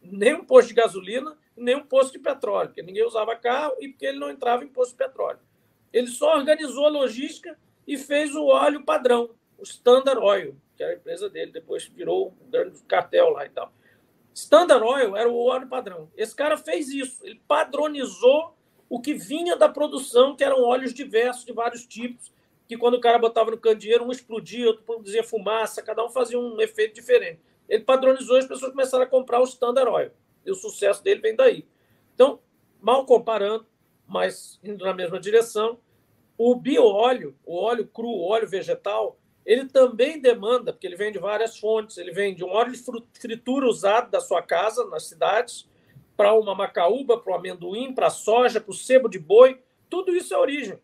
nem 0.02 0.34
um 0.34 0.44
posto 0.44 0.68
de 0.68 0.74
gasolina, 0.74 1.36
nem 1.56 1.76
um 1.76 1.84
posto 1.84 2.12
de 2.12 2.18
petróleo, 2.18 2.68
porque 2.68 2.82
ninguém 2.82 3.06
usava 3.06 3.34
carro 3.36 3.74
e 3.80 3.88
porque 3.88 4.06
ele 4.06 4.18
não 4.18 4.30
entrava 4.30 4.64
em 4.64 4.68
posto 4.68 4.92
de 4.92 4.98
petróleo. 4.98 5.38
Ele 5.92 6.08
só 6.08 6.36
organizou 6.36 6.86
a 6.86 6.90
logística 6.90 7.58
e 7.86 7.96
fez 7.96 8.34
o 8.34 8.46
óleo 8.46 8.84
padrão, 8.84 9.30
o 9.56 9.62
Standard 9.62 10.20
Oil, 10.20 10.56
que 10.76 10.82
era 10.82 10.92
a 10.92 10.96
empresa 10.96 11.28
dele, 11.28 11.52
depois 11.52 11.86
virou 11.86 12.34
um 12.40 12.50
grande 12.50 12.82
cartel 12.84 13.30
lá 13.30 13.46
e 13.46 13.48
tal. 13.48 13.72
Standard 14.34 14.84
Oil 14.84 15.16
era 15.16 15.28
o 15.28 15.36
óleo 15.46 15.66
padrão. 15.66 16.10
Esse 16.16 16.36
cara 16.36 16.56
fez 16.56 16.88
isso, 16.88 17.24
ele 17.24 17.40
padronizou 17.48 18.54
o 18.88 19.00
que 19.00 19.14
vinha 19.14 19.56
da 19.56 19.68
produção, 19.68 20.36
que 20.36 20.44
eram 20.44 20.62
óleos 20.62 20.92
diversos, 20.92 21.44
de 21.44 21.52
vários 21.52 21.86
tipos, 21.86 22.32
que 22.68 22.76
quando 22.76 22.94
o 22.94 23.00
cara 23.00 23.18
botava 23.18 23.50
no 23.50 23.58
candeeiro, 23.58 24.04
um 24.04 24.12
explodia, 24.12 24.66
outro 24.66 24.82
produzia 24.82 25.24
fumaça, 25.24 25.82
cada 25.82 26.04
um 26.04 26.10
fazia 26.10 26.38
um 26.38 26.60
efeito 26.60 26.94
diferente. 26.94 27.40
Ele 27.68 27.82
padronizou 27.82 28.36
e 28.36 28.40
as 28.40 28.46
pessoas 28.46 28.70
começaram 28.72 29.04
a 29.04 29.06
comprar 29.06 29.40
o 29.40 29.44
Standard 29.44 29.90
Oil. 29.90 30.10
E 30.44 30.50
o 30.50 30.54
sucesso 30.54 31.02
dele 31.02 31.20
vem 31.20 31.34
daí. 31.34 31.66
Então, 32.14 32.40
mal 32.80 33.04
comparando, 33.06 33.66
mas 34.06 34.60
indo 34.62 34.84
na 34.84 34.94
mesma 34.94 35.18
direção, 35.18 35.78
o 36.38 36.54
bioóleo, 36.54 37.36
o 37.44 37.56
óleo 37.56 37.86
cru, 37.86 38.08
o 38.08 38.28
óleo 38.28 38.46
vegetal, 38.46 39.18
ele 39.46 39.66
também 39.66 40.20
demanda, 40.20 40.72
porque 40.72 40.86
ele 40.86 40.96
vem 40.96 41.12
de 41.12 41.20
várias 41.20 41.56
fontes, 41.56 41.96
ele 41.96 42.10
vem 42.10 42.34
de 42.34 42.44
um 42.44 42.48
óleo 42.48 42.72
de 42.72 42.82
fritura 43.14 43.66
usado 43.66 44.10
da 44.10 44.20
sua 44.20 44.42
casa, 44.42 44.84
nas 44.86 45.04
cidades, 45.06 45.68
para 46.16 46.34
uma 46.34 46.52
macaúba, 46.52 47.16
para 47.16 47.32
o 47.32 47.36
amendoim, 47.36 47.94
para 47.94 48.08
a 48.08 48.10
soja, 48.10 48.60
para 48.60 48.72
o 48.72 48.74
sebo 48.74 49.08
de 49.08 49.20
boi, 49.20 49.60
tudo 49.88 50.16
isso 50.16 50.34
é 50.34 50.36
origem. 50.36 50.78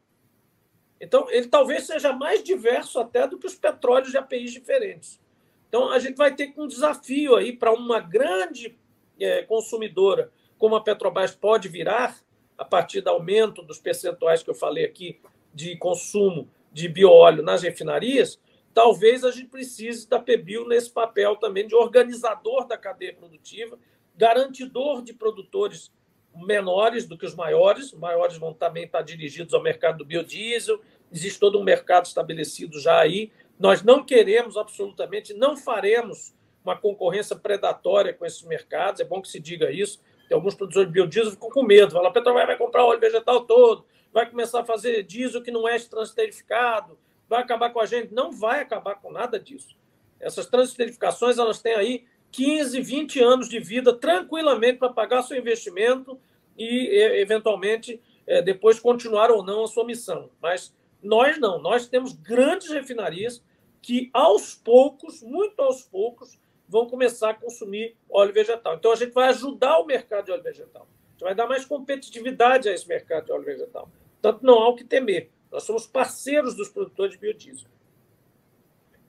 Então, 1.01 1.29
ele 1.31 1.49
talvez 1.49 1.85
seja 1.85 2.13
mais 2.13 2.45
diverso 2.45 3.01
até 3.01 3.27
do 3.27 3.37
que 3.37 3.49
os 3.49 3.57
petróleos 3.57 4.13
de 4.13 4.19
APIs 4.19 4.53
diferentes. 4.53 5.21
Então, 5.69 5.91
a 5.91 5.99
gente 5.99 6.17
vai 6.17 6.33
ter 6.33 6.55
um 6.57 6.69
desafio 6.69 7.35
aí 7.35 7.57
para 7.57 7.73
uma 7.73 7.99
grande 7.99 8.79
é, 9.19 9.43
consumidora, 9.43 10.31
como 10.57 10.77
a 10.77 10.81
Petrobras 10.81 11.35
pode 11.35 11.69
virar, 11.69 12.17
a 12.57 12.65
partir 12.65 13.01
do 13.01 13.11
aumento 13.11 13.63
dos 13.63 13.81
percentuais 13.81 14.45
que 14.45 14.51
eu 14.51 14.55
falei 14.55 14.85
aqui 14.85 15.19
de 15.53 15.77
consumo 15.77 16.49
de 16.73 16.87
bioóleo 16.89 17.43
nas 17.43 17.63
refinarias, 17.63 18.39
talvez 18.75 19.25
a 19.25 19.31
gente 19.31 19.49
precise 19.49 20.09
da 20.09 20.19
PBio 20.19 20.67
nesse 20.67 20.91
papel 20.91 21.37
também 21.37 21.67
de 21.67 21.75
organizador 21.75 22.67
da 22.67 22.77
cadeia 22.77 23.15
produtiva, 23.15 23.79
garantidor 24.17 25.03
de 25.03 25.13
produtores 25.13 25.91
menores 26.35 27.07
do 27.07 27.19
que 27.19 27.27
os 27.27 27.35
maiores, 27.35 27.93
os 27.93 27.99
maiores 27.99 28.39
vão 28.39 28.55
também 28.55 28.85
estar 28.85 29.03
dirigidos 29.03 29.53
ao 29.53 29.63
mercado 29.63 29.99
do 29.99 30.05
biodiesel, 30.05 30.81
existe 31.13 31.39
todo 31.39 31.59
um 31.59 31.65
mercado 31.65 32.07
estabelecido 32.07 32.81
já 32.81 32.99
aí, 33.01 33.31
nós 33.59 33.83
não 33.83 34.05
queremos 34.05 34.57
absolutamente, 34.57 35.35
não 35.35 35.57
faremos 35.57 36.35
uma 36.65 36.77
concorrência 36.77 37.37
predatória 37.37 38.15
com 38.15 38.25
esses 38.25 38.43
mercados. 38.43 39.01
É 39.01 39.05
bom 39.05 39.21
que 39.21 39.29
se 39.29 39.41
diga 39.41 39.71
isso. 39.71 40.01
Tem 40.29 40.35
alguns 40.35 40.55
produtores 40.55 40.89
de 40.89 40.93
biodiesel 40.93 41.33
ficam 41.33 41.51
com 41.51 41.63
medo. 41.63 41.99
A 41.99 42.11
Petrobras 42.11 42.47
vai 42.47 42.57
comprar 42.57 42.85
óleo 42.85 43.01
vegetal 43.01 43.45
todo, 43.45 43.85
vai 44.13 44.29
começar 44.29 44.61
a 44.61 44.65
fazer 44.65 45.03
diesel 45.03 45.43
que 45.43 45.51
não 45.51 45.69
é 45.69 45.79
transterificado, 45.79 46.99
vai 47.29 47.43
acabar 47.43 47.71
com 47.71 47.81
a 47.81 47.87
gente. 47.87 48.13
Não 48.13 48.31
vai 48.31 48.61
acabar 48.61 48.97
com 48.97 49.11
nada 49.11 49.39
disso. 49.39 49.77
Essas 50.21 50.47
transterificações 50.47 51.39
elas 51.39 51.61
têm 51.61 51.75
aí 51.75 52.05
15, 52.31 52.81
20 52.81 53.21
anos 53.21 53.49
de 53.49 53.59
vida 53.59 53.93
tranquilamente 53.93 54.79
para 54.79 54.93
pagar 54.93 55.23
seu 55.23 55.37
investimento 55.37 56.19
e, 56.57 56.89
eventualmente, 57.21 58.01
é, 58.27 58.41
depois 58.41 58.81
continuar 58.81 59.31
ou 59.31 59.45
não 59.45 59.65
a 59.65 59.67
sua 59.67 59.85
missão. 59.85 60.31
Mas 60.41 60.75
nós 61.03 61.39
não. 61.39 61.61
Nós 61.61 61.89
temos 61.89 62.13
grandes 62.13 62.71
refinarias 62.71 63.43
que 63.83 64.11
aos 64.13 64.55
poucos, 64.55 65.23
muito 65.23 65.61
aos 65.61 65.83
poucos, 65.83 66.41
vão 66.69 66.87
começar 66.89 67.31
a 67.31 67.35
consumir 67.35 67.97
óleo 68.09 68.33
vegetal. 68.33 68.77
Então 68.77 68.93
a 68.93 68.97
gente 68.97 69.13
vai 69.13 69.29
ajudar 69.29 69.79
o 69.79 69.85
mercado 69.85 70.27
de 70.27 70.33
óleo 70.33 70.43
vegetal. 70.43 70.83
A 70.83 71.13
gente 71.13 71.25
vai 71.25 71.35
dar 71.35 71.47
mais 71.47 71.65
competitividade 71.65 72.69
a 72.69 72.73
esse 72.73 72.89
mercado 72.89 73.27
de 73.27 73.33
óleo 73.33 73.45
vegetal. 73.45 73.91
Portanto, 74.21 74.43
não 74.43 74.55
há 74.61 74.69
o 74.69 74.77
que 74.77 74.85
temer. 74.85 75.31
Nós 75.53 75.65
somos 75.65 75.87
parceiros 75.87 76.57
dos 76.57 76.71
produtores 76.71 77.13
de 77.13 77.19
biodiesel. 77.19 77.69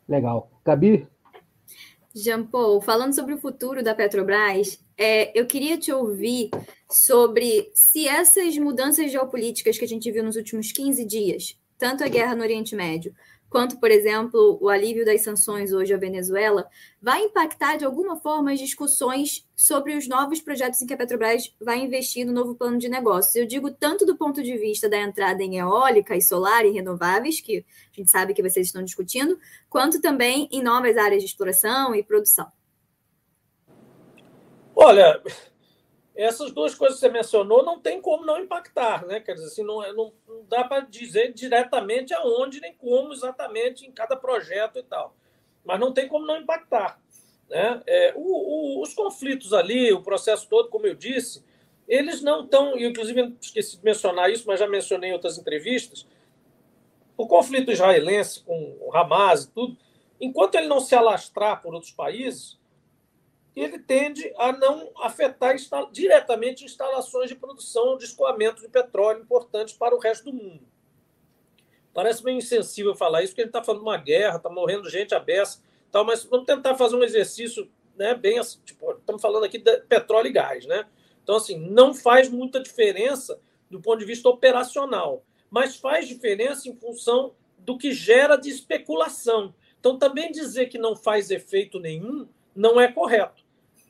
Legal. 0.08 0.52
Gabi? 0.66 1.08
Jean 2.14 2.46
Paul, 2.46 2.82
falando 2.82 3.14
sobre 3.14 3.34
o 3.34 3.40
futuro 3.40 3.82
da 3.82 3.96
Petrobras, 3.96 4.80
é, 4.98 5.38
eu 5.40 5.48
queria 5.48 5.78
te 5.78 5.92
ouvir 5.92 6.52
sobre 6.92 7.72
se 7.74 8.08
essas 8.08 8.56
mudanças 8.58 9.12
geopolíticas 9.12 9.78
que 9.78 9.86
a 9.86 9.88
gente 9.88 10.12
viu 10.12 10.24
nos 10.24 10.36
últimos 10.36 10.72
15 10.72 11.04
dias, 11.06 11.58
tanto 11.78 12.04
a 12.04 12.08
guerra 12.08 12.36
no 12.36 12.44
Oriente 12.44 12.76
Médio 12.76 13.16
quanto, 13.54 13.80
por 13.80 13.92
exemplo, 13.92 14.58
o 14.60 14.68
alívio 14.68 15.06
das 15.06 15.22
sanções 15.22 15.72
hoje 15.72 15.94
à 15.94 15.98
Venezuela, 15.98 16.68
vai 17.00 17.22
impactar 17.22 17.78
de 17.78 17.86
alguma 17.86 18.16
forma 18.16 18.52
as 18.52 18.58
discussões 18.58 19.48
sobre 19.56 19.96
os 19.96 20.08
novos 20.08 20.42
projetos 20.42 20.82
em 20.82 20.88
que 20.88 20.94
a 20.96 20.98
Petrobras 20.98 21.56
vai 21.62 21.78
investir 21.78 22.26
no 22.26 22.34
novo 22.34 22.56
plano 22.56 22.80
de 22.80 22.90
negócios. 22.90 23.36
Eu 23.36 23.46
digo 23.46 23.70
tanto 23.70 24.08
do 24.08 24.18
ponto 24.18 24.42
de 24.42 24.58
vista 24.58 24.90
da 24.90 24.98
entrada 24.98 25.44
em 25.44 25.60
eólica 25.60 26.18
e 26.18 26.22
solar 26.22 26.66
e 26.66 26.72
renováveis, 26.72 27.42
que 27.42 27.60
a 27.60 27.96
gente 27.96 28.10
sabe 28.10 28.34
que 28.34 28.42
vocês 28.42 28.66
estão 28.66 28.84
discutindo, 28.84 29.38
quanto 29.70 30.02
também 30.02 30.50
em 30.52 30.64
novas 30.64 30.98
áreas 30.98 31.22
de 31.22 31.30
exploração 31.30 31.94
e 31.94 32.02
produção. 32.02 32.52
Olha, 34.76 35.22
essas 36.16 36.52
duas 36.52 36.76
coisas 36.76 37.00
que 37.00 37.06
você 37.06 37.12
mencionou 37.12 37.64
não 37.64 37.80
tem 37.80 38.00
como 38.00 38.26
não 38.26 38.40
impactar, 38.40 39.06
né? 39.06 39.20
Quer 39.20 39.34
dizer, 39.34 39.48
assim, 39.48 39.64
não, 39.64 39.82
não, 39.94 40.14
não 40.28 40.46
dá 40.48 40.64
para 40.64 40.82
dizer 40.82 41.34
diretamente 41.34 42.14
aonde 42.14 42.62
nem 42.62 42.74
como 42.74 43.14
exatamente 43.14 43.86
em 43.86 43.92
cada 43.92 44.16
projeto 44.16 44.78
e 44.78 44.84
tal. 44.84 45.16
Mas 45.66 45.80
não 45.80 45.92
tem 45.92 46.08
como 46.08 46.26
não 46.26 46.38
impactar. 46.38 47.00
Né? 47.50 47.82
É, 47.88 48.14
o, 48.16 48.22
o, 48.22 48.82
os 48.82 48.94
conflitos 48.94 49.54
ali, 49.54 49.92
o 49.92 50.04
processo 50.04 50.48
todo, 50.48 50.70
como 50.70 50.86
eu 50.86 50.94
disse, 50.94 51.44
eles 51.88 52.22
não 52.22 52.44
estão, 52.44 52.78
inclusive 52.78 53.36
esqueci 53.42 53.78
de 53.78 53.84
mencionar 53.84 54.32
isso, 54.32 54.46
mas 54.48 54.60
já 54.60 54.68
mencionei 54.68 55.10
em 55.10 55.14
outras 55.14 55.38
entrevistas, 55.38 56.06
o 57.18 57.28
conflito 57.28 57.72
israelense 57.72 58.42
com 58.42 58.78
o 58.82 58.96
Hamas 58.96 59.46
e 59.46 59.52
tudo, 59.52 59.78
enquanto 60.20 60.56
ele 60.56 60.68
não 60.68 60.80
se 60.80 60.96
alastrar 60.96 61.62
por 61.62 61.74
outros 61.74 61.92
países, 61.92 62.60
ele 63.56 63.78
tende 63.78 64.34
a 64.38 64.52
não 64.52 64.90
afetar 64.98 65.56
diretamente 65.92 66.66
instalações 66.66 67.30
de 67.30 67.36
produção 67.36 67.98
de 67.98 68.06
escoamento 68.06 68.62
de 68.62 68.68
petróleo 68.68 69.22
importantes 69.22 69.76
para 69.76 69.96
o 69.96 70.00
resto 70.00 70.26
do 70.26 70.34
mundo. 70.34 70.68
Parece 71.94 72.24
meio 72.24 72.38
insensível 72.38 72.96
falar 72.96 73.22
isso, 73.22 73.34
porque 73.34 73.42
a 73.42 73.46
gente 73.46 73.52
está 73.52 73.64
falando 73.64 73.82
de 73.82 73.88
uma 73.88 73.98
guerra, 73.98 74.38
está 74.38 74.50
morrendo 74.50 74.90
gente 74.90 75.14
abessa, 75.14 75.62
tal, 75.92 76.04
mas 76.04 76.24
vamos 76.24 76.48
tentar 76.48 76.76
fazer 76.76 76.96
um 76.96 77.04
exercício 77.04 77.70
né, 77.96 78.16
bem 78.16 78.40
assim, 78.40 78.60
tipo, 78.66 78.92
estamos 78.94 79.22
falando 79.22 79.44
aqui 79.44 79.60
de 79.60 79.82
petróleo 79.82 80.28
e 80.28 80.32
gás, 80.32 80.66
né? 80.66 80.88
Então, 81.22 81.36
assim, 81.36 81.56
não 81.56 81.94
faz 81.94 82.28
muita 82.28 82.60
diferença 82.60 83.40
do 83.70 83.80
ponto 83.80 84.00
de 84.00 84.06
vista 84.06 84.28
operacional, 84.28 85.24
mas 85.52 85.76
faz 85.76 86.08
diferença 86.08 86.68
em 86.68 86.76
função 86.76 87.36
do 87.60 87.78
que 87.78 87.94
gera 87.94 88.36
de 88.36 88.50
especulação. 88.50 89.54
Então, 89.80 90.00
também 90.00 90.32
dizer 90.32 90.66
que 90.66 90.80
não 90.80 90.96
faz 90.96 91.30
efeito 91.30 91.80
nenhum 91.80 92.28
não 92.56 92.82
é 92.82 92.92
correto 92.92 93.43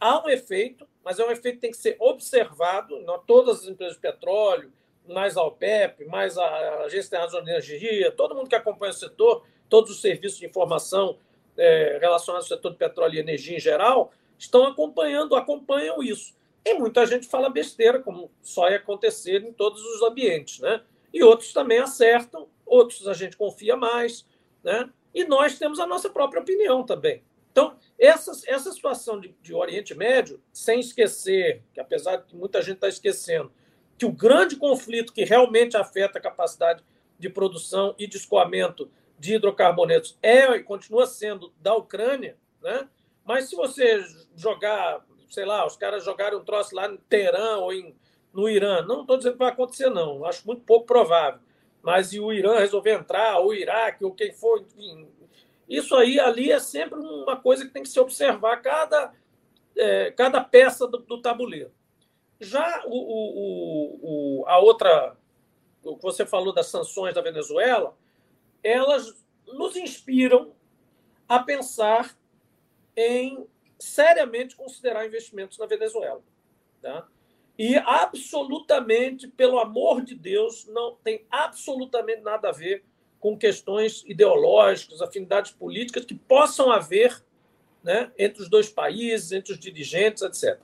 há 0.04 0.22
um 0.22 0.30
efeito, 0.30 0.86
mas 1.04 1.18
é 1.18 1.26
um 1.26 1.32
efeito 1.32 1.56
que 1.56 1.62
tem 1.62 1.72
que 1.72 1.78
ser 1.78 1.96
observado. 1.98 2.94
Todas 3.26 3.62
as 3.62 3.68
empresas 3.70 3.96
de 3.96 4.02
petróleo, 4.02 4.72
mais 5.08 5.38
a 5.38 5.44
OPEP, 5.44 6.06
mais 6.06 6.38
a 6.38 6.84
Agência 6.84 7.08
Internacional 7.08 7.46
de 7.46 7.52
Energia, 7.52 8.12
todo 8.12 8.36
mundo 8.36 8.50
que 8.50 8.56
acompanha 8.56 8.92
o 8.92 8.96
setor, 8.96 9.46
todos 9.70 9.92
os 9.92 10.02
serviços 10.02 10.40
de 10.40 10.46
informação 10.46 11.18
é, 11.58 11.98
relacionados 12.02 12.52
ao 12.52 12.58
setor 12.58 12.72
de 12.72 12.78
petróleo 12.78 13.16
e 13.16 13.20
energia 13.20 13.56
em 13.56 13.60
geral, 13.60 14.12
estão 14.38 14.68
acompanhando, 14.68 15.36
acompanham 15.36 16.04
isso. 16.04 16.36
E 16.66 16.74
muita 16.74 17.06
gente 17.06 17.26
fala 17.26 17.50
besteira, 17.50 18.00
como 18.00 18.30
só 18.42 18.70
ia 18.70 18.78
acontecer 18.78 19.42
em 19.42 19.54
todos 19.54 19.82
os 19.82 20.02
ambientes, 20.02 20.60
né? 20.60 20.82
E 21.14 21.24
outros 21.24 21.54
também 21.54 21.80
acertam, 21.80 22.48
outros 22.66 23.08
a 23.08 23.14
gente 23.14 23.38
confia 23.38 23.76
mais, 23.76 24.26
né? 24.64 24.90
E 25.14 25.24
nós 25.26 25.60
temos 25.60 25.80
a 25.80 25.86
nossa 25.86 26.10
própria 26.10 26.42
opinião 26.42 26.84
também. 26.84 27.22
Então, 27.54 27.78
essa, 28.00 28.32
essa 28.48 28.72
situação 28.72 29.22
de, 29.22 29.34
de 29.40 29.54
Oriente 29.54 29.94
Médio, 29.94 30.42
sem 30.52 30.80
esquecer, 30.80 31.62
que 31.72 31.80
apesar 31.80 32.18
de 32.18 32.26
que 32.26 32.36
muita 32.36 32.62
gente 32.64 32.76
está 32.76 32.88
esquecendo, 32.88 33.52
que 33.96 34.08
o 34.08 34.12
grande 34.12 34.56
conflito 34.56 35.14
que 35.14 35.24
realmente 35.24 35.78
afeta 35.78 36.18
a 36.18 36.22
capacidade 36.22 36.84
de 37.18 37.30
produção 37.30 37.94
e 38.00 38.08
de 38.08 38.18
escoamento 38.18 38.90
de 39.20 39.36
hidrocarbonetos 39.36 40.18
é 40.22 40.50
e 40.56 40.64
continua 40.64 41.06
sendo 41.06 41.54
da 41.62 41.76
Ucrânia, 41.76 42.36
né? 42.62 42.90
mas 43.24 43.50
se 43.50 43.56
você 43.56 44.04
jogar, 44.36 45.06
sei 45.30 45.46
lá, 45.46 45.66
os 45.66 45.78
caras 45.78 46.04
jogaram 46.04 46.40
um 46.40 46.44
troço 46.44 46.76
lá 46.76 46.90
em 46.90 46.98
Teherã 46.98 47.58
ou 47.58 47.72
em, 47.72 47.96
no 48.34 48.50
Irã, 48.50 48.82
não 48.82 49.02
estou 49.02 49.16
dizendo 49.16 49.34
que 49.34 49.40
vai 49.40 49.52
acontecer, 49.52 49.92
não, 49.92 50.26
acho 50.26 50.46
muito 50.48 50.64
pouco 50.64 50.88
provável. 50.88 51.40
Mas 51.84 52.08
se 52.08 52.20
o 52.20 52.34
Irã 52.34 52.58
resolver 52.58 52.94
entrar, 52.94 53.40
ou 53.40 53.50
o 53.50 53.54
Iraque, 53.54 54.04
ou 54.04 54.14
quem 54.14 54.34
for, 54.34 54.62
enfim, 54.62 55.08
isso 55.74 55.96
aí 55.96 56.20
ali 56.20 56.52
é 56.52 56.60
sempre 56.60 57.00
uma 57.00 57.36
coisa 57.36 57.66
que 57.66 57.72
tem 57.72 57.82
que 57.82 57.90
se 57.90 58.00
observar 58.00 58.58
cada, 58.62 59.12
é, 59.76 60.12
cada 60.12 60.40
peça 60.40 60.88
do, 60.88 61.00
do 61.00 61.20
tabuleiro. 61.20 61.72
Já 62.40 62.84
o, 62.86 62.92
o, 62.92 64.42
o, 64.42 64.46
a 64.48 64.60
outra, 64.60 65.18
o 65.84 65.96
que 65.96 66.04
você 66.04 66.28
falou 66.28 66.54
das 66.54 66.68
sanções 66.68 67.16
da 67.16 67.22
Venezuela, 67.22 67.98
elas 68.64 69.26
nos 69.48 69.76
inspiram 69.76 70.54
a 71.28 71.40
pensar 71.40 72.16
em 72.96 73.48
seriamente 73.80 74.56
considerar 74.56 75.08
investimentos 75.08 75.58
na 75.58 75.66
Venezuela. 75.66 76.22
Tá? 76.84 77.08
E 77.58 77.78
absolutamente, 77.78 79.28
pelo 79.28 79.58
amor 79.58 80.04
de 80.04 80.14
Deus, 80.14 80.68
não 80.68 80.96
tem 80.98 81.26
absolutamente 81.32 82.22
nada 82.22 82.50
a 82.50 82.52
ver 82.52 82.86
com 83.24 83.38
questões 83.38 84.04
ideológicas, 84.06 85.02
afinidades 85.02 85.54
políticas 85.54 86.04
que 86.04 86.14
possam 86.14 86.70
haver 86.70 87.24
né, 87.82 88.12
entre 88.20 88.42
os 88.42 88.50
dois 88.50 88.68
países, 88.68 89.32
entre 89.32 89.54
os 89.54 89.60
dirigentes, 89.60 90.22
etc. 90.24 90.60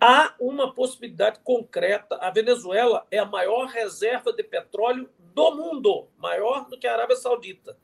Há 0.00 0.34
uma 0.40 0.74
possibilidade 0.74 1.38
concreta. 1.44 2.16
A 2.16 2.28
Venezuela 2.28 3.06
é 3.08 3.18
a 3.18 3.24
maior 3.24 3.68
reserva 3.68 4.32
de 4.32 4.42
petróleo 4.42 5.08
do 5.32 5.54
mundo, 5.54 6.08
maior 6.18 6.68
do 6.68 6.76
que 6.76 6.88
a 6.88 6.92
Arábia 6.92 7.14
Saudita. 7.14 7.78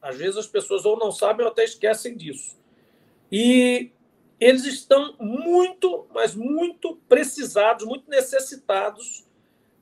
Às 0.00 0.16
vezes 0.16 0.36
as 0.36 0.46
pessoas 0.46 0.84
ou 0.84 0.96
não 0.96 1.10
sabem 1.10 1.44
ou 1.44 1.50
até 1.50 1.64
esquecem 1.64 2.16
disso. 2.16 2.56
E 3.30 3.90
eles 4.38 4.64
estão 4.64 5.16
muito, 5.18 6.06
mas 6.14 6.36
muito 6.36 6.94
precisados, 7.08 7.84
muito 7.84 8.08
necessitados 8.08 9.26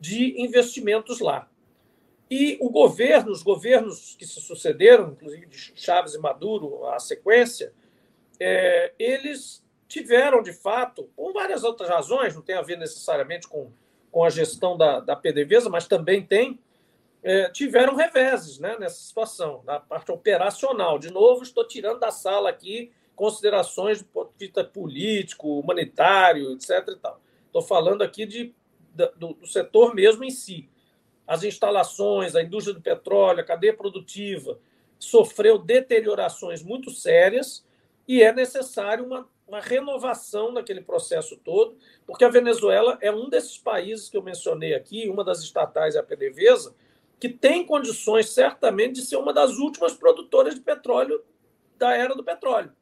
de 0.01 0.40
investimentos 0.40 1.20
lá. 1.20 1.47
E 2.31 2.57
o 2.61 2.70
governo, 2.70 3.31
os 3.31 3.43
governos 3.43 4.16
que 4.18 4.27
se 4.27 4.41
sucederam, 4.41 5.11
inclusive 5.11 5.47
de 5.47 5.72
Chaves 5.75 6.14
e 6.14 6.18
Maduro, 6.18 6.87
a 6.87 6.99
sequência, 6.99 7.72
é, 8.41 8.93
eles 8.99 9.64
tiveram, 9.87 10.43
de 10.43 10.53
fato, 10.53 11.11
por 11.14 11.33
várias 11.33 11.62
outras 11.62 11.89
razões, 11.89 12.35
não 12.35 12.43
tem 12.43 12.57
a 12.57 12.62
ver 12.62 12.79
necessariamente 12.79 13.47
com, 13.47 13.70
com 14.11 14.25
a 14.25 14.31
gestão 14.31 14.77
da, 14.77 15.01
da 15.01 15.14
PDVSA, 15.14 15.68
mas 15.68 15.87
também 15.87 16.25
tem, 16.25 16.59
é, 17.22 17.49
tiveram 17.51 17.95
reveses 17.95 18.59
né, 18.59 18.77
nessa 18.79 19.01
situação, 19.01 19.62
na 19.64 19.79
parte 19.79 20.11
operacional. 20.11 20.99
De 20.99 21.11
novo, 21.11 21.43
estou 21.43 21.66
tirando 21.66 22.01
da 22.01 22.11
sala 22.11 22.51
aqui 22.51 22.91
considerações 23.14 24.03
do 24.03 24.09
ponto 24.09 24.33
de 24.33 24.47
vista 24.47 24.64
político, 24.64 25.61
humanitário, 25.61 26.53
etc. 26.53 26.97
Estou 27.47 27.62
falando 27.62 28.03
aqui 28.03 28.27
de, 28.27 28.53
do, 29.16 29.35
do 29.35 29.47
setor 29.47 29.95
mesmo 29.95 30.25
em 30.25 30.31
si. 30.31 30.68
As 31.27 31.43
instalações, 31.43 32.37
a 32.37 32.43
indústria 32.43 32.75
do 32.75 32.83
petróleo, 32.83 33.41
a 33.41 33.45
cadeia 33.45 33.75
produtiva 33.75 34.59
sofreu 34.99 35.59
deteriorações 35.59 36.62
muito 36.62 36.91
sérias 36.91 37.64
e 38.07 38.22
é 38.22 38.33
necessário 38.33 39.05
uma, 39.05 39.29
uma 39.49 39.61
renovação 39.61 40.53
daquele 40.53 40.81
processo 40.81 41.37
todo, 41.37 41.77
porque 42.07 42.25
a 42.25 42.29
Venezuela 42.29 42.99
é 43.01 43.11
um 43.11 43.29
desses 43.29 43.59
países 43.59 44.09
que 44.09 44.16
eu 44.16 44.22
mencionei 44.22 44.75
aqui, 44.75 45.09
uma 45.09 45.25
das 45.25 45.41
estatais 45.41 45.97
é 45.97 45.99
a 45.99 46.03
PDVSA, 46.03 46.75
que 47.18 47.29
tem 47.29 47.64
condições 47.64 48.31
certamente 48.31 48.97
de 48.97 49.03
ser 49.07 49.16
uma 49.16 49.33
das 49.33 49.57
últimas 49.57 49.95
produtoras 49.95 50.55
de 50.55 50.61
petróleo 50.61 51.25
da 51.79 51.95
era 51.95 52.14
do 52.14 52.22
petróleo. 52.22 52.72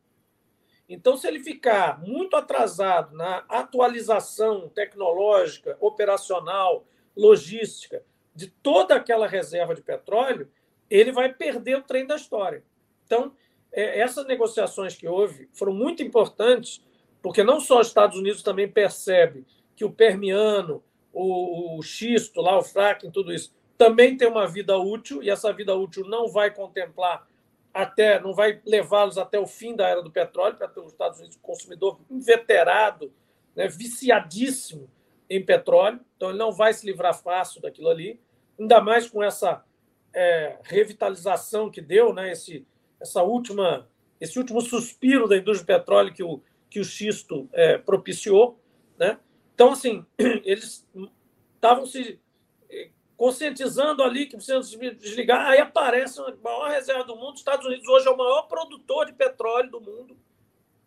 Então, 0.88 1.16
se 1.16 1.26
ele 1.26 1.40
ficar 1.40 2.00
muito 2.02 2.34
atrasado 2.36 3.16
na 3.16 3.44
atualização 3.48 4.68
tecnológica, 4.68 5.76
operacional, 5.80 6.84
logística 7.16 8.04
de 8.34 8.46
toda 8.46 8.94
aquela 8.94 9.26
reserva 9.26 9.74
de 9.74 9.82
petróleo, 9.82 10.50
ele 10.88 11.12
vai 11.12 11.32
perder 11.32 11.76
o 11.76 11.82
trem 11.82 12.06
da 12.06 12.16
história. 12.16 12.62
Então, 13.06 13.32
é, 13.72 14.00
essas 14.00 14.26
negociações 14.26 14.94
que 14.94 15.08
houve 15.08 15.48
foram 15.52 15.72
muito 15.72 16.02
importantes, 16.02 16.84
porque 17.22 17.42
não 17.42 17.60
só 17.60 17.80
os 17.80 17.86
Estados 17.86 18.18
Unidos 18.18 18.42
também 18.42 18.68
percebe 18.68 19.46
que 19.76 19.84
o 19.84 19.92
permiano, 19.92 20.82
o, 21.12 21.78
o 21.78 21.82
xisto, 21.82 22.40
lá, 22.40 22.58
o 22.58 22.62
fracking, 22.62 23.10
tudo 23.10 23.32
isso, 23.32 23.54
também 23.76 24.16
tem 24.16 24.28
uma 24.28 24.46
vida 24.46 24.76
útil, 24.78 25.22
e 25.22 25.30
essa 25.30 25.52
vida 25.52 25.74
útil 25.74 26.04
não 26.06 26.28
vai 26.28 26.50
contemplar 26.50 27.26
até, 27.72 28.20
não 28.20 28.34
vai 28.34 28.60
levá-los 28.66 29.16
até 29.16 29.38
o 29.38 29.46
fim 29.46 29.74
da 29.74 29.88
era 29.88 30.02
do 30.02 30.10
petróleo, 30.10 30.56
para 30.56 30.70
os 30.80 30.92
Estados 30.92 31.18
Unidos, 31.18 31.38
consumidor 31.40 31.98
inveterado, 32.10 33.12
né, 33.56 33.66
viciadíssimo 33.68 34.88
em 35.36 35.44
petróleo, 35.44 36.00
então 36.16 36.30
ele 36.30 36.38
não 36.38 36.52
vai 36.52 36.72
se 36.72 36.84
livrar 36.86 37.14
fácil 37.14 37.60
daquilo 37.60 37.88
ali, 37.88 38.20
ainda 38.58 38.80
mais 38.80 39.08
com 39.08 39.22
essa 39.22 39.64
é, 40.14 40.58
revitalização 40.62 41.70
que 41.70 41.80
deu, 41.80 42.12
né, 42.12 42.32
esse, 42.32 42.66
essa 43.00 43.22
última, 43.22 43.88
esse 44.20 44.38
último 44.38 44.60
suspiro 44.60 45.26
da 45.26 45.36
indústria 45.36 45.64
do 45.64 45.80
petróleo 45.80 46.12
que 46.12 46.22
o, 46.22 46.40
que 46.68 46.80
o 46.80 46.84
xisto 46.84 47.48
é, 47.52 47.78
propiciou. 47.78 48.58
Né? 48.98 49.18
Então, 49.54 49.72
assim, 49.72 50.04
eles 50.18 50.86
estavam 51.54 51.86
se 51.86 52.20
conscientizando 53.16 54.02
ali 54.02 54.26
que 54.26 54.36
precisam 54.36 54.60
desligar, 54.60 55.46
aí 55.46 55.60
aparece 55.60 56.20
a 56.20 56.34
maior 56.42 56.70
reserva 56.70 57.04
do 57.04 57.14
mundo. 57.14 57.34
Os 57.34 57.40
Estados 57.40 57.64
Unidos 57.64 57.86
hoje 57.86 58.08
é 58.08 58.10
o 58.10 58.16
maior 58.16 58.42
produtor 58.48 59.06
de 59.06 59.12
petróleo 59.12 59.70
do 59.70 59.80
mundo, 59.80 60.16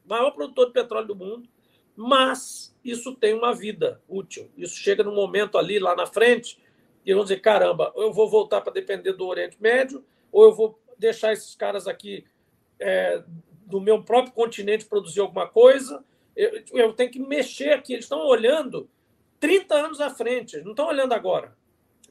maior 0.04 0.32
produtor 0.32 0.68
de 0.68 0.74
petróleo 0.74 1.08
do 1.08 1.16
mundo, 1.16 1.48
mas 1.96 2.76
isso 2.84 3.16
tem 3.16 3.34
uma 3.34 3.54
vida 3.54 4.02
útil. 4.08 4.50
Isso 4.58 4.76
chega 4.76 5.04
num 5.04 5.16
momento 5.16 5.58
ali 5.58 5.80
lá 5.80 5.96
na 5.96 6.06
frente 6.06 6.60
e 7.06 7.14
vão 7.14 7.24
dizer: 7.24 7.40
caramba, 7.40 7.94
eu 7.96 8.12
vou 8.12 8.30
voltar 8.30 8.62
para 8.62 8.74
depender 8.74 9.14
do 9.14 9.28
Oriente 9.28 9.58
Médio, 9.60 10.04
ou 10.32 10.46
eu 10.46 10.54
vou 10.54 10.80
deixar 10.98 11.34
esses 11.34 11.56
caras 11.56 11.88
aqui 11.88 12.26
é, 12.80 13.24
do 13.66 13.80
meu 13.80 14.04
próprio 14.04 14.34
continente 14.34 14.86
produzir 14.86 15.22
alguma 15.22 15.48
coisa. 15.48 16.04
Eu, 16.36 16.64
eu 16.74 16.94
tenho 16.94 17.12
que 17.12 17.20
mexer 17.20 17.74
aqui. 17.74 17.94
Eles 17.94 18.06
estão 18.06 18.26
olhando 18.26 18.90
30 19.40 19.76
anos 19.76 20.02
à 20.02 20.10
frente, 20.10 20.62
não 20.62 20.72
estão 20.72 20.88
olhando 20.88 21.14
agora 21.14 21.56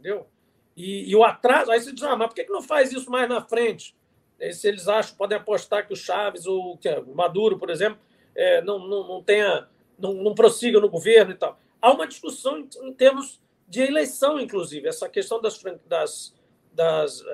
entendeu? 0.05 0.27
E, 0.77 1.11
e, 1.11 1.17
o 1.17 1.25
atraso, 1.25 1.71
aí 1.71 1.81
você 1.81 1.93
diz, 1.93 2.03
ah, 2.03 2.17
mas 2.17 2.29
por 2.29 2.35
que, 2.35 2.45
que 2.45 2.53
não 2.53 2.63
faz 2.63 2.93
isso 2.93 3.11
mais 3.11 3.29
na 3.29 3.41
frente? 3.41 3.97
Se 4.53 4.69
eles 4.69 4.89
acham, 4.89 5.17
podem 5.17 5.39
apostar 5.39 5.87
que 5.87 5.93
o 5.93 5.97
Chaves 5.97 6.47
ou 6.47 6.77
que 6.77 6.89
o 6.89 7.15
Maduro, 7.15 7.59
por 7.59 7.71
exemplo, 7.71 7.99
é, 8.35 8.61
não, 8.63 8.79
não, 8.81 9.07
não 9.07 9.23
tenha, 9.23 9.69
não, 9.99 10.15
não 10.15 10.35
prossiga 10.35 10.81
no 10.81 10.89
governo 10.89 11.33
e 11.33 11.37
tal. 11.37 11.59
Há 11.81 11.93
uma 11.93 12.07
discussão 12.07 12.59
em, 12.59 12.69
em 12.83 12.93
termos 12.93 13.41
de 13.69 13.83
eleição, 13.83 14.39
inclusive, 14.39 14.89
essa 14.89 15.09
questão 15.09 15.41
das, 15.41 15.63
das, 15.87 16.35
das 16.73 17.25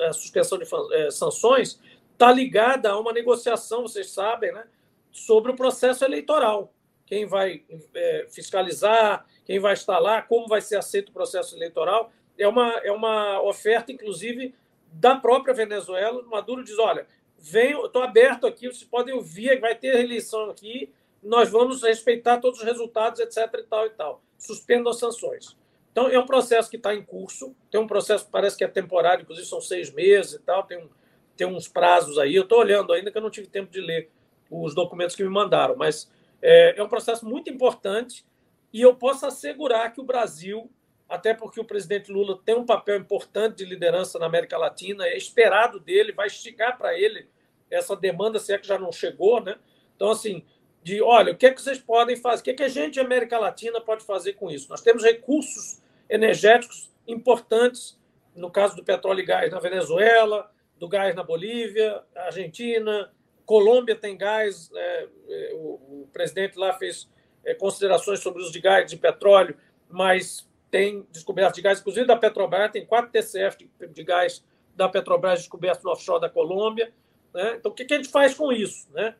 a 0.00 0.12
suspensão 0.12 0.58
de 0.58 0.66
é, 0.94 1.10
sanções 1.10 1.80
está 2.12 2.32
ligada 2.32 2.90
a 2.90 2.98
uma 2.98 3.12
negociação, 3.12 3.82
vocês 3.82 4.10
sabem, 4.10 4.52
né, 4.52 4.66
sobre 5.12 5.52
o 5.52 5.56
processo 5.56 6.04
eleitoral. 6.04 6.72
Quem 7.04 7.24
vai 7.24 7.62
é, 7.94 8.26
fiscalizar, 8.28 9.24
quem 9.44 9.60
vai 9.60 9.74
estar 9.74 9.98
lá, 9.98 10.20
como 10.22 10.48
vai 10.48 10.60
ser 10.60 10.76
aceito 10.76 11.10
o 11.10 11.12
processo 11.12 11.54
eleitoral. 11.54 12.10
É 12.36 12.48
uma, 12.48 12.72
é 12.82 12.90
uma 12.90 13.40
oferta, 13.42 13.92
inclusive, 13.92 14.54
da 14.92 15.14
própria 15.16 15.54
Venezuela. 15.54 16.22
Maduro 16.24 16.64
diz: 16.64 16.78
olha, 16.78 17.06
venho, 17.38 17.86
estou 17.86 18.02
aberto 18.02 18.46
aqui, 18.46 18.66
vocês 18.66 18.84
podem 18.84 19.14
ouvir, 19.14 19.60
vai 19.60 19.74
ter 19.74 20.00
eleição 20.00 20.50
aqui, 20.50 20.92
nós 21.26 21.50
vamos 21.50 21.82
respeitar 21.82 22.38
todos 22.38 22.60
os 22.60 22.64
resultados, 22.64 23.20
etc. 23.20 23.52
e 23.58 23.62
tal 23.64 23.86
e 23.86 23.90
tal. 23.90 24.22
Suspendam 24.38 24.90
as 24.90 24.98
sanções. 24.98 25.56
Então, 25.90 26.08
é 26.08 26.18
um 26.18 26.26
processo 26.26 26.70
que 26.70 26.76
está 26.76 26.94
em 26.94 27.02
curso, 27.02 27.54
tem 27.70 27.80
um 27.80 27.86
processo 27.86 28.26
que 28.26 28.30
parece 28.30 28.56
que 28.56 28.62
é 28.62 28.68
temporário, 28.68 29.22
inclusive 29.22 29.46
são 29.46 29.60
seis 29.60 29.90
meses 29.90 30.34
e 30.34 30.38
tal, 30.40 30.62
tem, 30.62 30.78
um, 30.78 30.88
tem 31.36 31.46
uns 31.46 31.68
prazos 31.68 32.18
aí. 32.18 32.34
Eu 32.34 32.42
estou 32.42 32.58
olhando 32.58 32.92
ainda 32.92 33.10
que 33.10 33.16
eu 33.16 33.22
não 33.22 33.30
tive 33.30 33.48
tempo 33.48 33.72
de 33.72 33.80
ler 33.80 34.10
os 34.50 34.74
documentos 34.74 35.16
que 35.16 35.22
me 35.22 35.28
mandaram, 35.28 35.74
mas 35.74 36.10
é, 36.40 36.78
é 36.78 36.82
um 36.82 36.88
processo 36.88 37.26
muito 37.26 37.50
importante 37.50 38.24
e 38.72 38.82
eu 38.82 38.94
posso 38.94 39.26
assegurar 39.26 39.92
que 39.92 40.00
o 40.00 40.04
Brasil, 40.04 40.70
até 41.08 41.32
porque 41.32 41.58
o 41.58 41.64
presidente 41.64 42.12
Lula 42.12 42.38
tem 42.44 42.54
um 42.54 42.66
papel 42.66 42.98
importante 42.98 43.56
de 43.56 43.64
liderança 43.64 44.18
na 44.18 44.26
América 44.26 44.58
Latina, 44.58 45.06
é 45.06 45.16
esperado 45.16 45.80
dele, 45.80 46.12
vai 46.12 46.26
esticar 46.26 46.76
para 46.76 46.96
ele 46.96 47.26
essa 47.70 47.96
demanda, 47.96 48.38
se 48.38 48.52
é 48.52 48.58
que 48.58 48.66
já 48.66 48.78
não 48.78 48.92
chegou, 48.92 49.40
né? 49.40 49.56
Então, 49.96 50.10
assim, 50.10 50.44
de 50.86 51.02
olha, 51.02 51.32
o 51.32 51.36
que 51.36 51.46
é 51.46 51.52
que 51.52 51.60
vocês 51.60 51.80
podem 51.80 52.14
fazer? 52.14 52.42
O 52.42 52.44
que 52.44 52.50
é 52.50 52.54
que 52.54 52.62
a 52.62 52.68
gente, 52.68 53.00
América 53.00 53.36
Latina, 53.40 53.80
pode 53.80 54.04
fazer 54.04 54.34
com 54.34 54.48
isso? 54.48 54.70
Nós 54.70 54.80
temos 54.80 55.02
recursos 55.02 55.82
energéticos 56.08 56.92
importantes, 57.08 57.98
no 58.36 58.52
caso 58.52 58.76
do 58.76 58.84
petróleo 58.84 59.18
e 59.18 59.24
gás 59.24 59.50
na 59.50 59.58
Venezuela, 59.58 60.48
do 60.78 60.88
gás 60.88 61.12
na 61.16 61.24
Bolívia, 61.24 62.04
Argentina, 62.14 63.10
Colômbia 63.44 63.96
tem 63.96 64.16
gás, 64.16 64.70
é, 64.72 65.08
é, 65.28 65.54
o, 65.54 66.04
o 66.04 66.08
presidente 66.12 66.56
lá 66.56 66.72
fez 66.74 67.10
é, 67.44 67.52
considerações 67.52 68.20
sobre 68.20 68.40
o 68.40 68.44
uso 68.44 68.52
de 68.52 68.60
gás, 68.60 68.88
de 68.88 68.96
petróleo, 68.96 69.56
mas 69.90 70.48
tem 70.70 71.04
descoberto 71.10 71.56
de 71.56 71.62
gás, 71.62 71.80
inclusive 71.80 72.06
da 72.06 72.14
Petrobras, 72.14 72.70
tem 72.70 72.86
4 72.86 73.10
TCF 73.10 73.58
de, 73.58 73.88
de 73.88 74.04
gás 74.04 74.44
da 74.76 74.88
Petrobras 74.88 75.40
descoberto 75.40 75.82
no 75.82 75.90
offshore 75.90 76.20
da 76.20 76.30
Colômbia. 76.30 76.92
Né? 77.34 77.56
Então, 77.58 77.72
o 77.72 77.74
que, 77.74 77.84
que 77.84 77.94
a 77.94 77.96
gente 77.96 78.08
faz 78.08 78.34
com 78.34 78.52
isso? 78.52 78.88
Né? 78.92 79.16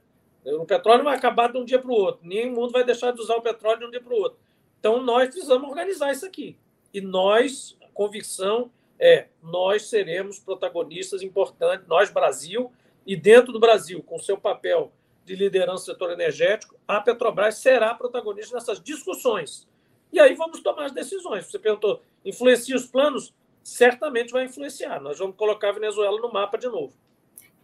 O 0.54 0.64
petróleo 0.64 1.02
vai 1.02 1.16
acabar 1.16 1.50
de 1.50 1.58
um 1.58 1.64
dia 1.64 1.78
para 1.78 1.90
o 1.90 1.94
outro, 1.94 2.26
nenhum 2.26 2.52
mundo 2.52 2.72
vai 2.72 2.84
deixar 2.84 3.10
de 3.10 3.20
usar 3.20 3.34
o 3.36 3.42
petróleo 3.42 3.80
de 3.80 3.86
um 3.86 3.90
dia 3.90 4.00
para 4.00 4.14
o 4.14 4.16
outro. 4.16 4.38
Então, 4.78 5.02
nós 5.02 5.28
precisamos 5.28 5.68
organizar 5.68 6.12
isso 6.12 6.24
aqui. 6.24 6.56
E 6.94 7.00
nós, 7.00 7.76
a 7.82 7.88
convicção 7.88 8.70
é, 8.98 9.26
nós 9.42 9.88
seremos 9.88 10.38
protagonistas 10.38 11.22
importantes, 11.22 11.86
nós, 11.88 12.10
Brasil, 12.10 12.72
e 13.04 13.16
dentro 13.16 13.52
do 13.52 13.60
Brasil, 13.60 14.02
com 14.02 14.18
seu 14.18 14.38
papel 14.38 14.92
de 15.24 15.34
liderança 15.34 15.84
do 15.84 15.92
setor 15.92 16.12
energético, 16.12 16.76
a 16.86 17.00
Petrobras 17.00 17.56
será 17.56 17.92
protagonista 17.94 18.54
nessas 18.54 18.80
discussões. 18.80 19.66
E 20.12 20.20
aí 20.20 20.34
vamos 20.34 20.60
tomar 20.60 20.86
as 20.86 20.92
decisões. 20.92 21.46
Você 21.46 21.58
perguntou, 21.58 22.00
influencia 22.24 22.76
os 22.76 22.86
planos? 22.86 23.34
Certamente 23.62 24.32
vai 24.32 24.44
influenciar. 24.44 25.00
Nós 25.00 25.18
vamos 25.18 25.36
colocar 25.36 25.70
a 25.70 25.72
Venezuela 25.72 26.20
no 26.20 26.32
mapa 26.32 26.56
de 26.56 26.68
novo. 26.68 26.94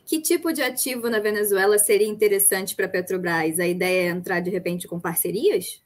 Que 0.05 0.20
tipo 0.20 0.53
de 0.53 0.62
ativo 0.62 1.09
na 1.09 1.20
Venezuela 1.20 1.78
seria 1.78 2.07
interessante 2.07 2.74
para 2.74 2.86
a 2.86 2.88
Petrobras? 2.88 3.61
A 3.61 3.66
ideia 3.66 4.09
é 4.09 4.11
entrar 4.11 4.40
de 4.40 4.50
repente 4.50 4.88
com 4.88 4.98
parcerias? 4.98 5.82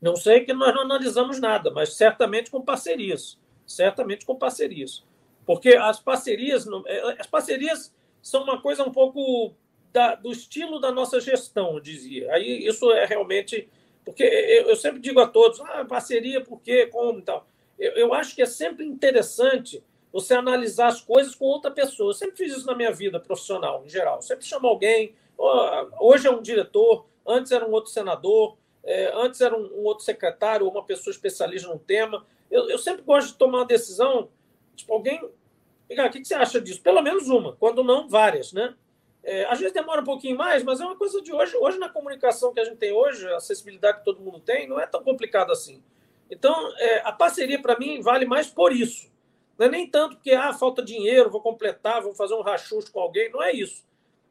Não 0.00 0.14
sei 0.14 0.44
que 0.44 0.52
nós 0.52 0.74
não 0.74 0.82
analisamos 0.82 1.40
nada, 1.40 1.70
mas 1.70 1.94
certamente 1.94 2.50
com 2.50 2.60
parcerias. 2.60 3.38
Certamente 3.66 4.26
com 4.26 4.36
parcerias. 4.36 5.04
Porque 5.44 5.70
as 5.70 5.98
parcerias, 5.98 6.66
é, 6.86 7.20
as 7.20 7.26
parcerias 7.26 7.94
são 8.20 8.42
uma 8.42 8.60
coisa 8.60 8.82
um 8.84 8.92
pouco 8.92 9.54
da, 9.92 10.14
do 10.14 10.30
estilo 10.30 10.78
da 10.78 10.92
nossa 10.92 11.20
gestão, 11.20 11.74
eu 11.74 11.80
dizia. 11.80 12.32
Aí 12.32 12.66
isso 12.66 12.92
é 12.92 13.06
realmente. 13.06 13.68
Porque 14.04 14.22
eu 14.22 14.76
sempre 14.76 15.00
digo 15.00 15.18
a 15.20 15.26
todos: 15.26 15.60
ah, 15.60 15.84
parceria, 15.84 16.40
por 16.40 16.60
quê, 16.60 16.86
como 16.86 17.20
e 17.20 17.22
tal. 17.22 17.48
Eu, 17.78 17.92
eu 17.92 18.14
acho 18.14 18.34
que 18.34 18.42
é 18.42 18.46
sempre 18.46 18.84
interessante 18.84 19.82
você 20.12 20.34
analisar 20.34 20.88
as 20.88 21.00
coisas 21.00 21.34
com 21.34 21.44
outra 21.44 21.70
pessoa. 21.70 22.10
Eu 22.10 22.14
sempre 22.14 22.36
fiz 22.36 22.56
isso 22.56 22.66
na 22.66 22.74
minha 22.74 22.92
vida 22.92 23.20
profissional, 23.20 23.82
em 23.84 23.88
geral. 23.88 24.16
Eu 24.16 24.22
sempre 24.22 24.44
chamo 24.44 24.66
alguém. 24.66 25.14
Hoje 26.00 26.26
é 26.26 26.30
um 26.30 26.40
diretor, 26.40 27.06
antes 27.26 27.52
era 27.52 27.66
um 27.66 27.72
outro 27.72 27.90
senador, 27.90 28.56
é, 28.82 29.12
antes 29.14 29.40
era 29.40 29.54
um, 29.56 29.84
outro 29.84 30.04
secretário 30.04 30.64
ou 30.64 30.72
uma 30.72 30.84
pessoa 30.84 31.12
especialista 31.12 31.68
num 31.68 31.78
tema. 31.78 32.24
Eu, 32.50 32.70
eu, 32.70 32.78
sempre 32.78 33.02
gosto 33.02 33.32
de 33.32 33.34
tomar 33.34 33.58
uma 33.58 33.66
decisão, 33.66 34.30
tipo, 34.76 34.92
alguém. 34.92 35.22
O 35.22 36.10
que, 36.10 36.20
que 36.20 36.24
você 36.24 36.34
acha 36.34 36.60
disso? 36.60 36.80
Pelo 36.80 37.02
menos 37.02 37.28
uma, 37.28 37.54
quando 37.54 37.82
não 37.82 38.08
várias, 38.08 38.52
né? 38.52 38.74
É, 39.22 39.44
às 39.46 39.58
vezes 39.58 39.74
demora 39.74 40.00
um 40.00 40.04
pouquinho 40.04 40.36
mais, 40.36 40.62
mas 40.62 40.80
é 40.80 40.84
uma 40.84 40.96
coisa 40.96 41.20
de 41.20 41.32
hoje. 41.32 41.56
Hoje, 41.56 41.78
na 41.78 41.88
comunicação 41.88 42.54
que 42.54 42.60
a 42.60 42.64
gente 42.64 42.76
tem 42.76 42.92
hoje, 42.92 43.26
a 43.26 43.38
acessibilidade 43.38 43.98
que 43.98 44.04
todo 44.04 44.20
mundo 44.20 44.38
tem, 44.38 44.68
não 44.68 44.78
é 44.78 44.86
tão 44.86 45.02
complicado 45.02 45.50
assim. 45.50 45.82
Então, 46.30 46.72
é, 46.78 47.00
a 47.00 47.10
parceria, 47.10 47.60
para 47.60 47.76
mim, 47.76 48.00
vale 48.00 48.24
mais 48.24 48.46
por 48.46 48.72
isso. 48.72 49.10
Não 49.58 49.66
é 49.66 49.68
nem 49.70 49.88
tanto 49.88 50.16
porque 50.16 50.32
ah, 50.32 50.52
falta 50.52 50.82
dinheiro, 50.82 51.30
vou 51.30 51.40
completar, 51.40 52.02
vou 52.02 52.14
fazer 52.14 52.34
um 52.34 52.42
rachucho 52.42 52.92
com 52.92 53.00
alguém. 53.00 53.30
Não 53.30 53.42
é 53.42 53.52
isso. 53.52 53.84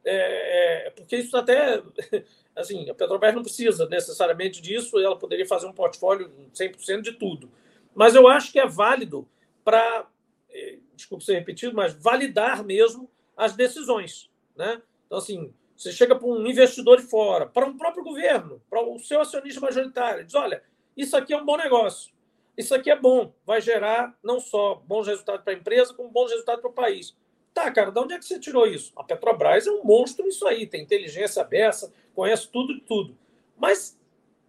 É, 0.04 0.88
é, 0.88 0.90
porque 0.92 1.18
isso 1.18 1.36
até. 1.36 1.82
Assim, 2.56 2.90
a 2.90 2.94
Petrobras 2.94 3.36
não 3.36 3.42
precisa 3.42 3.86
necessariamente 3.90 4.62
disso, 4.62 4.98
ela 4.98 5.18
poderia 5.18 5.46
fazer 5.46 5.68
um 5.68 5.74
portfólio 5.74 6.32
100% 6.54 7.02
de 7.02 7.12
tudo. 7.12 7.52
Mas 7.94 8.16
eu 8.16 8.30
acho 8.30 8.50
que 8.50 8.60
é 8.60 8.66
válido 8.66 9.28
para, 9.62 10.08
é, 10.50 10.78
desculpe 10.96 11.26
ser 11.26 11.34
repetido, 11.34 11.76
mas 11.76 11.94
validar 11.94 12.64
mesmo 12.64 13.12
as 13.36 13.54
decisões. 13.54 14.30
Né? 14.56 14.82
Então, 15.06 15.18
assim, 15.18 15.54
você 15.76 15.92
chega 15.92 16.16
para 16.16 16.28
um 16.28 16.48
investidor 16.48 16.98
de 16.98 17.08
fora, 17.08 17.46
para 17.46 17.66
um 17.66 17.78
próprio 17.78 18.04
governo, 18.04 18.62
para 18.70 18.82
o 18.82 18.98
seu 19.00 19.20
acionista 19.20 19.60
majoritário, 19.60 20.24
diz: 20.24 20.36
olha, 20.36 20.64
isso 20.96 21.18
aqui 21.18 21.34
é 21.34 21.38
um 21.38 21.46
bom 21.46 21.58
negócio, 21.58 22.14
isso 22.58 22.74
aqui 22.74 22.90
é 22.90 22.96
bom, 22.96 23.34
vai 23.46 23.60
gerar 23.60 24.18
não 24.24 24.40
só 24.40 24.76
bons 24.86 25.08
resultados 25.08 25.44
para 25.44 25.54
a 25.54 25.56
empresa, 25.56 25.94
como 25.94 26.10
bons 26.10 26.32
resultados 26.32 26.62
para 26.62 26.70
o 26.70 26.74
país. 26.74 27.16
Tá, 27.54 27.72
cara, 27.72 27.92
de 27.92 28.00
onde 28.00 28.14
é 28.14 28.18
que 28.20 28.26
você 28.26 28.40
tirou 28.40 28.68
isso? 28.68 28.92
A 28.96 29.04
Petrobras 29.04 29.66
é 29.66 29.72
um 29.72 29.84
monstro 29.84 30.26
nisso 30.26 30.46
aí, 30.48 30.68
tem 30.68 30.82
inteligência 30.82 31.42
aberta, 31.42 31.92
conhece 32.14 32.50
tudo 32.50 32.74
de 32.74 32.82
tudo. 32.82 33.18
Mas, 33.58 33.98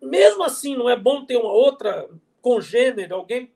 mesmo 0.03 0.43
assim, 0.43 0.77
não 0.77 0.91
é 0.91 0.97
bom 0.97 1.25
ter 1.25 1.37
uma 1.37 1.53
outra 1.53 2.09
congênere, 2.43 3.13
alguém 3.13 3.53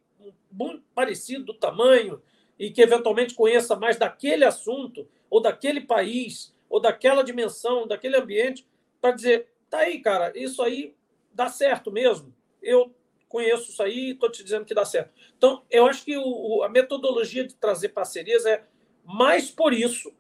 muito 0.51 0.83
parecido 0.95 1.45
do 1.45 1.55
tamanho 1.55 2.21
e 2.59 2.71
que 2.71 2.83
eventualmente 2.83 3.35
conheça 3.35 3.75
mais 3.75 3.97
daquele 3.97 4.45
assunto 4.45 5.09
ou 5.29 5.41
daquele 5.41 5.81
país, 5.81 6.55
ou 6.69 6.81
daquela 6.81 7.23
dimensão, 7.23 7.87
daquele 7.87 8.17
ambiente, 8.17 8.67
para 9.01 9.13
dizer: 9.13 9.49
tá 9.69 9.79
aí, 9.79 10.01
cara, 10.01 10.33
isso 10.37 10.63
aí 10.63 10.95
dá 11.33 11.49
certo 11.49 11.91
mesmo. 11.91 12.35
Eu 12.63 12.93
conheço 13.31 13.71
isso 13.71 13.83
aí 13.83 14.09
e 14.09 14.11
estou 14.11 14.31
te 14.31 14.43
dizendo 14.43 14.67
que 14.67 14.75
dá 14.75 14.85
certo. 14.85 15.13
Então, 15.39 15.63
eu 15.71 15.87
acho 15.87 16.05
que 16.05 16.19
o, 16.19 16.63
a 16.65 16.69
metodologia 16.69 17.47
de 17.47 17.55
trazer 17.55 17.91
parcerias 17.91 18.45
é 18.45 18.65
mais 19.05 19.51
por 19.51 19.73
isso, 19.73 20.13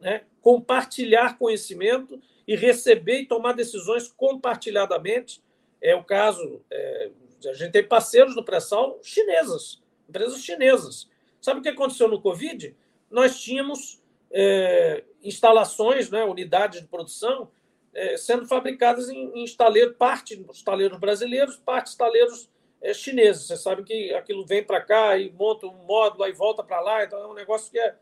né? 0.00 0.22
compartilhar 0.40 1.36
conhecimento 1.38 2.22
e 2.46 2.54
receber 2.54 3.22
e 3.22 3.26
tomar 3.26 3.52
decisões 3.52 4.08
compartilhadamente. 4.08 5.42
É 5.80 5.94
o 5.96 6.04
caso, 6.04 6.62
é, 6.70 7.10
a 7.46 7.52
gente 7.52 7.72
tem 7.72 7.86
parceiros 7.86 8.36
no 8.36 8.44
pré-sal 8.44 9.00
chinesas, 9.02 9.82
empresas 10.08 10.40
chinesas. 10.40 11.10
Sabe 11.40 11.58
o 11.58 11.62
que 11.62 11.68
aconteceu 11.68 12.06
no 12.06 12.22
Covid? 12.22 12.76
Nós 13.10 13.40
tínhamos 13.40 14.00
é, 14.30 15.02
instalações, 15.20 16.10
né, 16.10 16.24
unidades 16.24 16.80
de 16.80 16.86
produção, 16.86 17.50
é, 17.96 18.14
sendo 18.18 18.44
fabricadas 18.46 19.08
em, 19.08 19.30
em 19.34 19.42
estaleiro, 19.42 19.94
parte 19.94 20.44
estaleiros 20.52 20.98
brasileiros, 20.98 21.56
parte 21.56 21.86
estaleiros 21.86 22.48
é, 22.82 22.92
chineses. 22.92 23.46
Você 23.46 23.56
sabe 23.56 23.82
que 23.82 24.12
aquilo 24.12 24.44
vem 24.44 24.62
para 24.62 24.82
cá 24.82 25.16
e 25.16 25.32
monta 25.32 25.66
um 25.66 25.84
módulo, 25.86 26.22
aí 26.22 26.32
volta 26.32 26.62
para 26.62 26.78
lá, 26.80 27.04
então 27.04 27.18
é 27.18 27.26
um 27.26 27.32
negócio 27.32 27.72
que 27.72 27.78
é, 27.78 27.96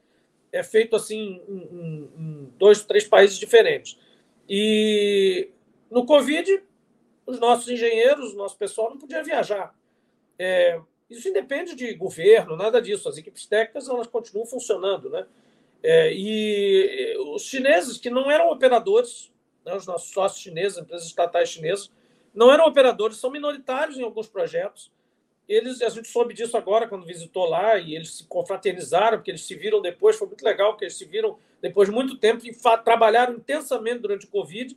é 0.51 0.63
feito 0.65 0.97
assim 0.97 1.41
em, 1.49 2.11
em, 2.19 2.53
dois, 2.59 2.85
três 2.85 3.07
países 3.07 3.39
diferentes. 3.39 3.97
E 4.49 5.49
no 5.89 6.05
Covid, 6.05 6.61
os 7.25 7.39
nossos 7.39 7.69
engenheiros, 7.69 8.35
o 8.35 8.37
nosso 8.37 8.59
pessoal 8.59 8.91
não 8.91 8.99
podia 8.99 9.23
viajar. 9.23 9.73
É, 10.37 10.81
isso 11.09 11.29
independe 11.29 11.77
de 11.77 11.95
governo, 11.95 12.57
nada 12.57 12.83
disso. 12.83 13.09
As 13.09 13.17
equipes 13.17 13.47
técnicas 13.47 13.89
elas 13.89 14.09
continuam 14.09 14.45
funcionando, 14.45 15.09
né? 15.09 15.25
É, 15.81 16.13
e 16.13 17.17
os 17.35 17.43
chineses, 17.43 17.99
que 17.99 18.11
não 18.11 18.29
eram 18.31 18.51
operadores, 18.51 19.31
né, 19.65 19.75
os 19.75 19.87
nossos 19.87 20.11
sócios 20.11 20.43
chineses, 20.43 20.79
empresas 20.79 21.07
estatais 21.07 21.49
chinesas, 21.49 21.91
não 22.35 22.53
eram 22.53 22.67
operadores, 22.67 23.17
são 23.17 23.31
minoritários 23.31 23.97
em 23.97 24.03
alguns 24.03 24.29
projetos. 24.29 24.91
Eles, 25.49 25.83
a 25.83 25.89
gente 25.89 26.09
soube 26.09 26.35
disso 26.35 26.57
agora 26.57 26.89
quando 26.89 27.05
visitou 27.05 27.47
lá 27.47 27.77
e 27.77 27.95
eles 27.95 28.17
se 28.17 28.25
confraternizaram, 28.25 29.19
porque 29.19 29.31
eles 29.31 29.47
se 29.47 29.55
viram 29.55 29.81
depois, 29.81 30.17
foi 30.17 30.27
muito 30.27 30.45
legal, 30.45 30.73
porque 30.73 30.85
eles 30.85 30.97
se 30.97 31.05
viram 31.05 31.39
depois 31.61 31.89
de 31.89 31.95
muito 31.95 32.17
tempo 32.17 32.47
e 32.47 32.55
trabalharam 32.83 33.35
intensamente 33.35 34.01
durante 34.01 34.27
o 34.27 34.31
Covid. 34.31 34.77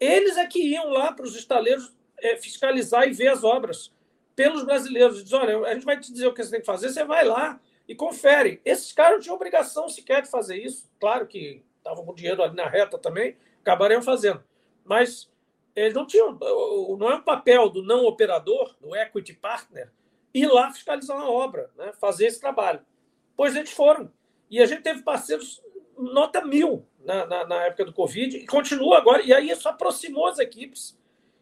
Eles 0.00 0.36
é 0.36 0.46
que 0.46 0.60
iam 0.60 0.88
lá 0.90 1.12
para 1.12 1.24
os 1.24 1.36
estaleiros 1.36 1.92
é, 2.20 2.36
fiscalizar 2.36 3.06
e 3.06 3.12
ver 3.12 3.28
as 3.28 3.44
obras 3.44 3.92
pelos 4.34 4.64
brasileiros. 4.64 5.22
Diz, 5.22 5.32
olha, 5.32 5.58
a 5.66 5.74
gente 5.74 5.84
vai 5.84 5.98
te 5.98 6.12
dizer 6.12 6.26
o 6.26 6.32
que 6.32 6.42
você 6.42 6.50
tem 6.50 6.60
que 6.60 6.66
fazer, 6.66 6.88
você 6.88 7.04
vai 7.04 7.24
lá, 7.24 7.60
e 7.88 7.94
confere. 7.94 8.60
Esses 8.64 8.92
caras 8.92 9.14
não 9.14 9.20
tinham 9.20 9.36
obrigação 9.36 9.88
sequer 9.88 10.22
de 10.22 10.30
fazer 10.30 10.56
isso. 10.56 10.88
Claro 11.00 11.26
que 11.26 11.62
estavam 11.78 12.04
com 12.04 12.14
dinheiro 12.14 12.42
ali 12.42 12.54
na 12.54 12.68
reta 12.68 12.98
também, 12.98 13.36
acabariam 13.68 14.02
fazendo. 14.02 14.42
Mas 14.84 15.30
eles 15.76 15.94
não 15.94 16.06
tinham. 16.06 16.38
Não 16.98 17.10
é 17.10 17.16
um 17.16 17.22
papel 17.22 17.68
do 17.68 17.82
não 17.82 18.04
operador, 18.04 18.74
do 18.80 18.96
equity 18.96 19.34
partner, 19.34 19.90
ir 20.32 20.46
lá 20.46 20.72
fiscalizar 20.72 21.16
uma 21.16 21.30
obra, 21.30 21.70
né? 21.76 21.92
fazer 22.00 22.26
esse 22.26 22.40
trabalho. 22.40 22.80
Pois 23.36 23.54
eles 23.54 23.70
foram. 23.70 24.10
E 24.50 24.60
a 24.60 24.66
gente 24.66 24.82
teve 24.82 25.02
parceiros 25.02 25.62
nota 25.96 26.44
mil 26.44 26.86
na, 27.04 27.26
na, 27.26 27.46
na 27.46 27.64
época 27.64 27.84
do 27.84 27.92
Covid 27.92 28.36
e 28.36 28.46
continua 28.46 28.98
agora. 28.98 29.22
E 29.22 29.32
aí 29.32 29.50
isso 29.50 29.68
aproximou 29.68 30.26
as 30.26 30.38
equipes. 30.38 30.98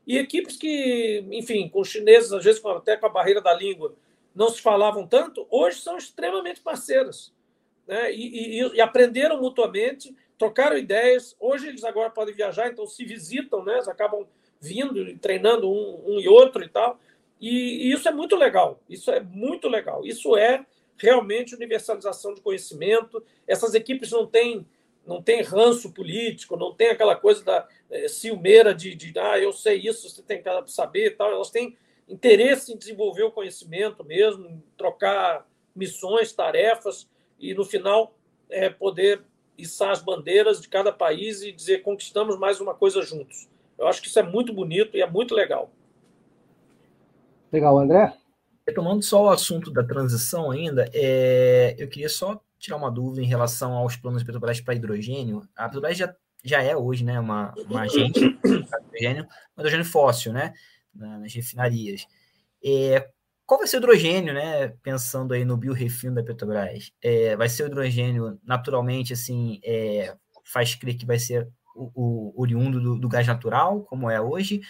E 0.06 0.18
equipes 0.18 0.56
que, 0.56 1.24
enfim, 1.32 1.68
com 1.68 1.80
os 1.80 1.88
chineses, 1.88 2.32
às 2.32 2.44
vezes 2.44 2.64
até 2.64 2.96
com 2.96 3.06
a 3.06 3.10
barreira 3.10 3.40
da 3.40 3.52
língua, 3.52 3.94
não 4.34 4.48
se 4.50 4.60
falavam 4.60 5.06
tanto, 5.06 5.46
hoje 5.50 5.80
são 5.80 5.96
extremamente 5.96 6.60
parceiras. 6.60 7.34
Né? 7.86 8.12
E, 8.12 8.60
e, 8.60 8.76
e, 8.76 8.80
aprenderam 8.80 9.40
mutuamente, 9.40 10.14
trocaram 10.38 10.76
ideias. 10.76 11.36
Hoje 11.38 11.68
eles 11.68 11.84
agora 11.84 12.10
podem 12.10 12.34
viajar, 12.34 12.68
então 12.68 12.86
se 12.86 13.04
visitam, 13.04 13.64
né? 13.64 13.74
eles 13.74 13.88
acabam 13.88 14.26
vindo 14.60 15.18
treinando 15.18 15.70
um, 15.70 16.02
um, 16.06 16.20
e 16.20 16.28
outro 16.28 16.64
e 16.64 16.68
tal. 16.68 16.98
E, 17.40 17.88
e, 17.88 17.92
isso 17.92 18.08
é 18.08 18.12
muito 18.12 18.36
legal. 18.36 18.80
Isso 18.88 19.10
é 19.10 19.20
muito 19.20 19.68
legal. 19.68 20.04
Isso 20.04 20.36
é 20.36 20.64
realmente 20.96 21.54
universalização 21.54 22.34
de 22.34 22.40
conhecimento. 22.40 23.22
Essas 23.46 23.74
equipes 23.74 24.10
não 24.10 24.26
têm 24.26 24.66
não 25.06 25.22
tem 25.22 25.40
ranço 25.40 25.92
político, 25.92 26.56
não 26.56 26.74
tem 26.74 26.88
aquela 26.88 27.14
coisa 27.14 27.44
da 27.44 27.68
é, 27.88 28.08
ciumeira 28.08 28.74
de, 28.74 28.92
de 28.96 29.16
ah, 29.16 29.38
eu 29.38 29.52
sei 29.52 29.78
isso, 29.78 30.10
você 30.10 30.20
tem 30.20 30.42
que 30.42 30.50
saber 30.66 31.06
e 31.06 31.10
tal. 31.10 31.30
Elas 31.30 31.50
têm 31.50 31.76
interesse 32.08 32.72
em 32.72 32.76
desenvolver 32.76 33.22
o 33.22 33.30
conhecimento 33.30 34.02
mesmo, 34.04 34.60
trocar 34.76 35.46
missões, 35.74 36.32
tarefas 36.32 37.08
e 37.38 37.54
no 37.54 37.64
final 37.64 38.16
é, 38.50 38.68
poder 38.68 39.22
içar 39.58 39.90
as 39.90 40.02
bandeiras 40.02 40.60
de 40.60 40.68
cada 40.68 40.92
país 40.92 41.42
e 41.42 41.52
dizer 41.52 41.82
conquistamos 41.82 42.38
mais 42.38 42.60
uma 42.60 42.74
coisa 42.74 43.02
juntos. 43.02 43.48
Eu 43.78 43.86
acho 43.86 44.00
que 44.00 44.08
isso 44.08 44.18
é 44.18 44.22
muito 44.22 44.52
bonito 44.52 44.96
e 44.96 45.02
é 45.02 45.10
muito 45.10 45.34
legal. 45.34 45.70
Legal, 47.52 47.78
André? 47.78 48.12
Retomando 48.66 49.02
só 49.02 49.24
o 49.24 49.28
assunto 49.28 49.70
da 49.70 49.84
transição 49.84 50.50
ainda, 50.50 50.90
é, 50.92 51.74
eu 51.78 51.88
queria 51.88 52.08
só 52.08 52.40
tirar 52.58 52.76
uma 52.76 52.90
dúvida 52.90 53.22
em 53.22 53.26
relação 53.26 53.74
aos 53.74 53.96
planos 53.96 54.22
da 54.22 54.26
Petrobras 54.26 54.60
para 54.60 54.74
hidrogênio. 54.74 55.46
A 55.54 55.66
Petrobras 55.66 55.96
já, 55.96 56.14
já 56.42 56.62
é 56.62 56.76
hoje 56.76 57.04
né, 57.04 57.20
uma, 57.20 57.54
uma 57.68 57.82
agente 57.82 58.20
de 58.42 58.48
hidrogênio, 58.48 59.26
hidrogênio 59.56 59.84
fóssil, 59.84 60.32
né? 60.32 60.52
nas 60.96 61.32
refinarias. 61.34 62.06
É, 62.64 63.08
qual 63.46 63.60
vai 63.60 63.68
ser 63.68 63.76
o 63.76 63.78
hidrogênio, 63.78 64.34
né? 64.34 64.68
Pensando 64.82 65.32
aí 65.32 65.44
no 65.44 65.56
biorefino 65.56 66.16
da 66.16 66.22
Petrobras, 66.22 66.92
é, 67.00 67.36
vai 67.36 67.48
ser 67.48 67.62
o 67.62 67.66
hidrogênio 67.66 68.40
naturalmente 68.42 69.12
assim, 69.12 69.60
é, 69.64 70.16
faz 70.44 70.74
crer 70.74 70.96
que 70.96 71.06
vai 71.06 71.18
ser 71.18 71.48
o, 71.74 71.90
o 71.94 72.40
oriundo 72.40 72.80
do, 72.80 72.98
do, 72.98 73.08
gás 73.08 73.26
natural, 73.26 73.82
como 73.82 74.10
é 74.10 74.20
hoje, 74.20 74.60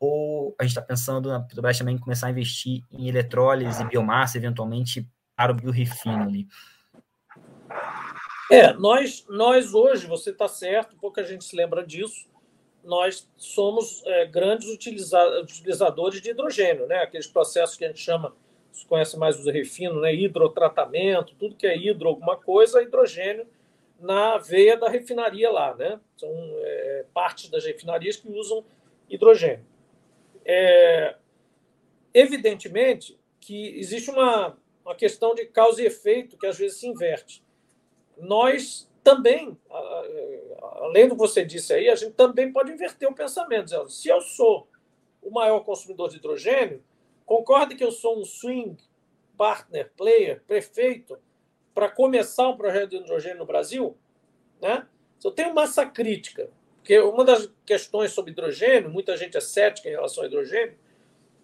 ou 0.00 0.54
a 0.58 0.62
gente 0.62 0.70
está 0.70 0.80
pensando 0.80 1.28
na 1.28 1.40
Petrobras 1.40 1.76
também 1.76 1.98
começar 1.98 2.28
a 2.28 2.30
investir 2.30 2.82
em 2.90 3.08
eletrólise 3.08 3.82
e 3.82 3.86
biomassa, 3.86 4.38
eventualmente, 4.38 5.06
para 5.36 5.52
o 5.52 5.54
biorefino 5.54 6.22
ali? 6.22 6.48
É, 8.50 8.72
nós, 8.74 9.24
nós 9.28 9.74
hoje, 9.74 10.06
você 10.06 10.30
está 10.30 10.48
certo, 10.48 10.96
pouca 10.96 11.24
gente 11.24 11.44
se 11.44 11.56
lembra 11.56 11.84
disso, 11.84 12.26
nós 12.84 13.28
somos 13.36 14.02
é, 14.04 14.26
grandes 14.26 14.68
utilizadores 14.68 16.20
de 16.20 16.30
hidrogênio, 16.30 16.86
né? 16.86 16.98
aqueles 16.98 17.26
processos 17.26 17.76
que 17.76 17.84
a 17.84 17.88
gente 17.88 18.00
chama, 18.00 18.34
se 18.72 18.86
conhece 18.86 19.16
mais 19.16 19.44
o 19.44 19.50
refino, 19.50 20.00
né? 20.00 20.14
hidrotratamento, 20.14 21.34
tudo 21.38 21.56
que 21.56 21.66
é 21.66 21.76
hidro 21.76 22.08
alguma 22.08 22.36
coisa, 22.36 22.82
hidrogênio 22.82 23.46
na 23.98 24.36
veia 24.36 24.76
da 24.76 24.88
refinaria 24.88 25.50
lá. 25.50 25.74
Né? 25.74 25.98
São 26.16 26.30
é, 26.30 27.06
partes 27.14 27.48
das 27.48 27.64
refinarias 27.64 28.16
que 28.16 28.28
usam 28.28 28.64
hidrogênio. 29.08 29.64
É, 30.44 31.16
evidentemente 32.12 33.18
que 33.40 33.78
existe 33.78 34.10
uma, 34.10 34.56
uma 34.84 34.94
questão 34.94 35.34
de 35.34 35.46
causa 35.46 35.82
e 35.82 35.86
efeito 35.86 36.36
que 36.36 36.46
às 36.46 36.58
vezes 36.58 36.78
se 36.78 36.86
inverte. 36.86 37.42
Nós 38.16 38.88
também, 39.04 39.56
além 40.80 41.06
do 41.06 41.14
que 41.14 41.18
você 41.18 41.44
disse 41.44 41.74
aí, 41.74 41.88
a 41.90 41.94
gente 41.94 42.14
também 42.14 42.50
pode 42.50 42.72
inverter 42.72 43.08
o 43.08 43.14
pensamento. 43.14 43.88
Se 43.90 44.08
eu 44.08 44.20
sou 44.22 44.66
o 45.22 45.30
maior 45.30 45.60
consumidor 45.60 46.08
de 46.08 46.16
hidrogênio, 46.16 46.82
concorde 47.26 47.74
que 47.74 47.84
eu 47.84 47.92
sou 47.92 48.18
um 48.18 48.24
swing 48.24 48.76
partner, 49.36 49.92
player, 49.96 50.42
prefeito, 50.46 51.18
para 51.74 51.88
começar 51.88 52.48
um 52.48 52.56
projeto 52.56 52.90
de 52.90 52.96
hidrogênio 52.96 53.38
no 53.38 53.46
Brasil, 53.46 53.96
né? 54.60 54.86
Se 55.18 55.26
eu 55.26 55.32
tenho 55.32 55.54
massa 55.54 55.84
crítica, 55.84 56.50
porque 56.76 56.98
uma 57.00 57.24
das 57.24 57.50
questões 57.66 58.12
sobre 58.12 58.30
hidrogênio, 58.30 58.90
muita 58.90 59.16
gente 59.16 59.36
é 59.36 59.40
cética 59.40 59.88
em 59.88 59.92
relação 59.92 60.22
ao 60.22 60.28
hidrogênio, 60.28 60.78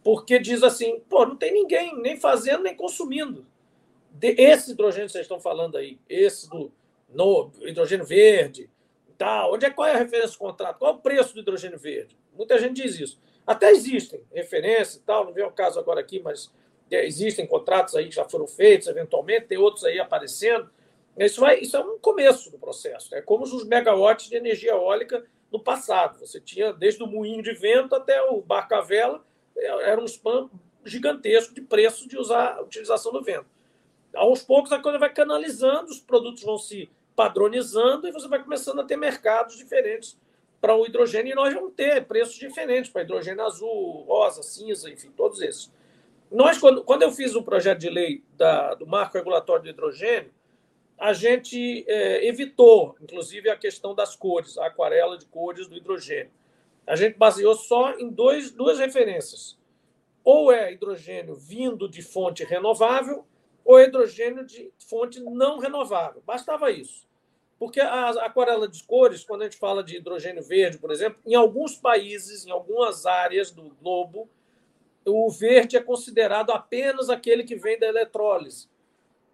porque 0.02 0.38
diz 0.38 0.62
assim, 0.62 1.00
pô, 1.08 1.26
não 1.26 1.36
tem 1.36 1.52
ninguém 1.52 2.00
nem 2.00 2.16
fazendo 2.16 2.62
nem 2.62 2.74
consumindo. 2.74 3.46
esse 4.22 4.72
hidrogênio 4.72 5.06
que 5.06 5.12
vocês 5.12 5.24
estão 5.24 5.40
falando 5.40 5.76
aí, 5.76 5.98
esse 6.08 6.48
do 6.48 6.72
no 7.12 7.50
hidrogênio 7.60 8.04
verde, 8.04 8.70
tal. 9.20 9.52
Onde 9.52 9.66
é 9.66 9.70
qual 9.70 9.86
é 9.86 9.92
a 9.92 9.98
referência 9.98 10.32
do 10.32 10.38
contrato? 10.38 10.78
Qual 10.78 10.92
é 10.92 10.94
o 10.96 10.98
preço 10.98 11.34
do 11.34 11.40
hidrogênio 11.40 11.78
verde? 11.78 12.16
Muita 12.34 12.58
gente 12.58 12.82
diz 12.82 12.98
isso. 12.98 13.20
Até 13.46 13.70
existem 13.70 14.22
referências 14.32 14.96
e 14.96 15.00
tal, 15.00 15.26
não 15.26 15.32
vem 15.32 15.44
o 15.44 15.50
caso 15.50 15.78
agora 15.78 16.00
aqui, 16.00 16.20
mas 16.20 16.50
é, 16.90 17.04
existem 17.06 17.46
contratos 17.46 17.94
aí 17.94 18.08
que 18.08 18.14
já 18.14 18.24
foram 18.24 18.46
feitos, 18.46 18.88
eventualmente, 18.88 19.46
tem 19.46 19.58
outros 19.58 19.84
aí 19.84 20.00
aparecendo. 20.00 20.70
Isso, 21.18 21.40
vai, 21.40 21.60
isso 21.60 21.76
é 21.76 21.80
um 21.80 21.98
começo 21.98 22.50
do 22.50 22.58
processo. 22.58 23.14
É 23.14 23.20
como 23.20 23.44
os 23.44 23.64
megawatts 23.64 24.28
de 24.28 24.36
energia 24.36 24.70
eólica 24.70 25.24
no 25.52 25.60
passado. 25.60 26.18
Você 26.20 26.40
tinha 26.40 26.72
desde 26.72 27.02
o 27.02 27.06
moinho 27.06 27.42
de 27.42 27.52
vento 27.52 27.94
até 27.94 28.22
o 28.22 28.40
barco 28.40 28.74
à 28.74 28.80
vela, 28.80 29.22
é, 29.56 29.66
era 29.90 30.00
um 30.00 30.06
spam 30.06 30.48
gigantesco 30.84 31.52
de 31.52 31.60
preço 31.60 32.08
de 32.08 32.16
usar 32.16 32.62
utilização 32.62 33.12
do 33.12 33.22
vento. 33.22 33.46
Aos 34.14 34.42
poucos 34.42 34.72
a 34.72 34.80
coisa 34.80 34.98
vai 34.98 35.12
canalizando, 35.12 35.90
os 35.90 36.00
produtos 36.00 36.42
vão 36.42 36.56
se 36.56 36.90
padronizando 37.20 38.08
e 38.08 38.12
você 38.12 38.26
vai 38.26 38.42
começando 38.42 38.80
a 38.80 38.84
ter 38.84 38.96
mercados 38.96 39.54
diferentes 39.54 40.18
para 40.58 40.74
o 40.74 40.86
hidrogênio 40.86 41.32
e 41.32 41.34
nós 41.34 41.52
vamos 41.52 41.74
ter 41.74 42.02
preços 42.06 42.34
diferentes 42.34 42.90
para 42.90 43.02
hidrogênio 43.02 43.44
azul, 43.44 44.04
rosa, 44.08 44.42
cinza, 44.42 44.88
enfim, 44.88 45.10
todos 45.14 45.42
esses. 45.42 45.70
Nós, 46.30 46.56
quando, 46.56 46.82
quando 46.82 47.02
eu 47.02 47.12
fiz 47.12 47.34
o 47.34 47.42
projeto 47.42 47.78
de 47.78 47.90
lei 47.90 48.24
da, 48.38 48.72
do 48.72 48.86
marco 48.86 49.18
regulatório 49.18 49.64
do 49.64 49.68
hidrogênio, 49.68 50.32
a 50.96 51.12
gente 51.12 51.84
é, 51.86 52.26
evitou, 52.26 52.96
inclusive, 53.02 53.50
a 53.50 53.56
questão 53.56 53.94
das 53.94 54.16
cores, 54.16 54.56
a 54.56 54.68
aquarela 54.68 55.18
de 55.18 55.26
cores 55.26 55.68
do 55.68 55.76
hidrogênio. 55.76 56.32
A 56.86 56.96
gente 56.96 57.18
baseou 57.18 57.54
só 57.54 57.98
em 57.98 58.08
dois, 58.08 58.50
duas 58.50 58.78
referências. 58.78 59.58
Ou 60.24 60.50
é 60.50 60.72
hidrogênio 60.72 61.34
vindo 61.34 61.86
de 61.86 62.00
fonte 62.00 62.44
renovável, 62.44 63.26
ou 63.62 63.78
hidrogênio 63.78 64.42
de 64.46 64.72
fonte 64.88 65.20
não 65.20 65.58
renovável. 65.58 66.22
Bastava 66.24 66.70
isso. 66.70 67.09
Porque 67.60 67.78
a 67.78 68.08
aquarela 68.24 68.66
de 68.66 68.82
cores, 68.84 69.22
quando 69.22 69.42
a 69.42 69.44
gente 69.44 69.58
fala 69.58 69.84
de 69.84 69.98
hidrogênio 69.98 70.42
verde, 70.42 70.78
por 70.78 70.90
exemplo, 70.90 71.20
em 71.26 71.34
alguns 71.34 71.76
países, 71.76 72.46
em 72.46 72.50
algumas 72.50 73.04
áreas 73.04 73.50
do 73.50 73.68
globo, 73.82 74.30
o 75.04 75.30
verde 75.30 75.76
é 75.76 75.82
considerado 75.82 76.52
apenas 76.52 77.10
aquele 77.10 77.44
que 77.44 77.56
vem 77.56 77.78
da 77.78 77.86
eletrólise. 77.86 78.66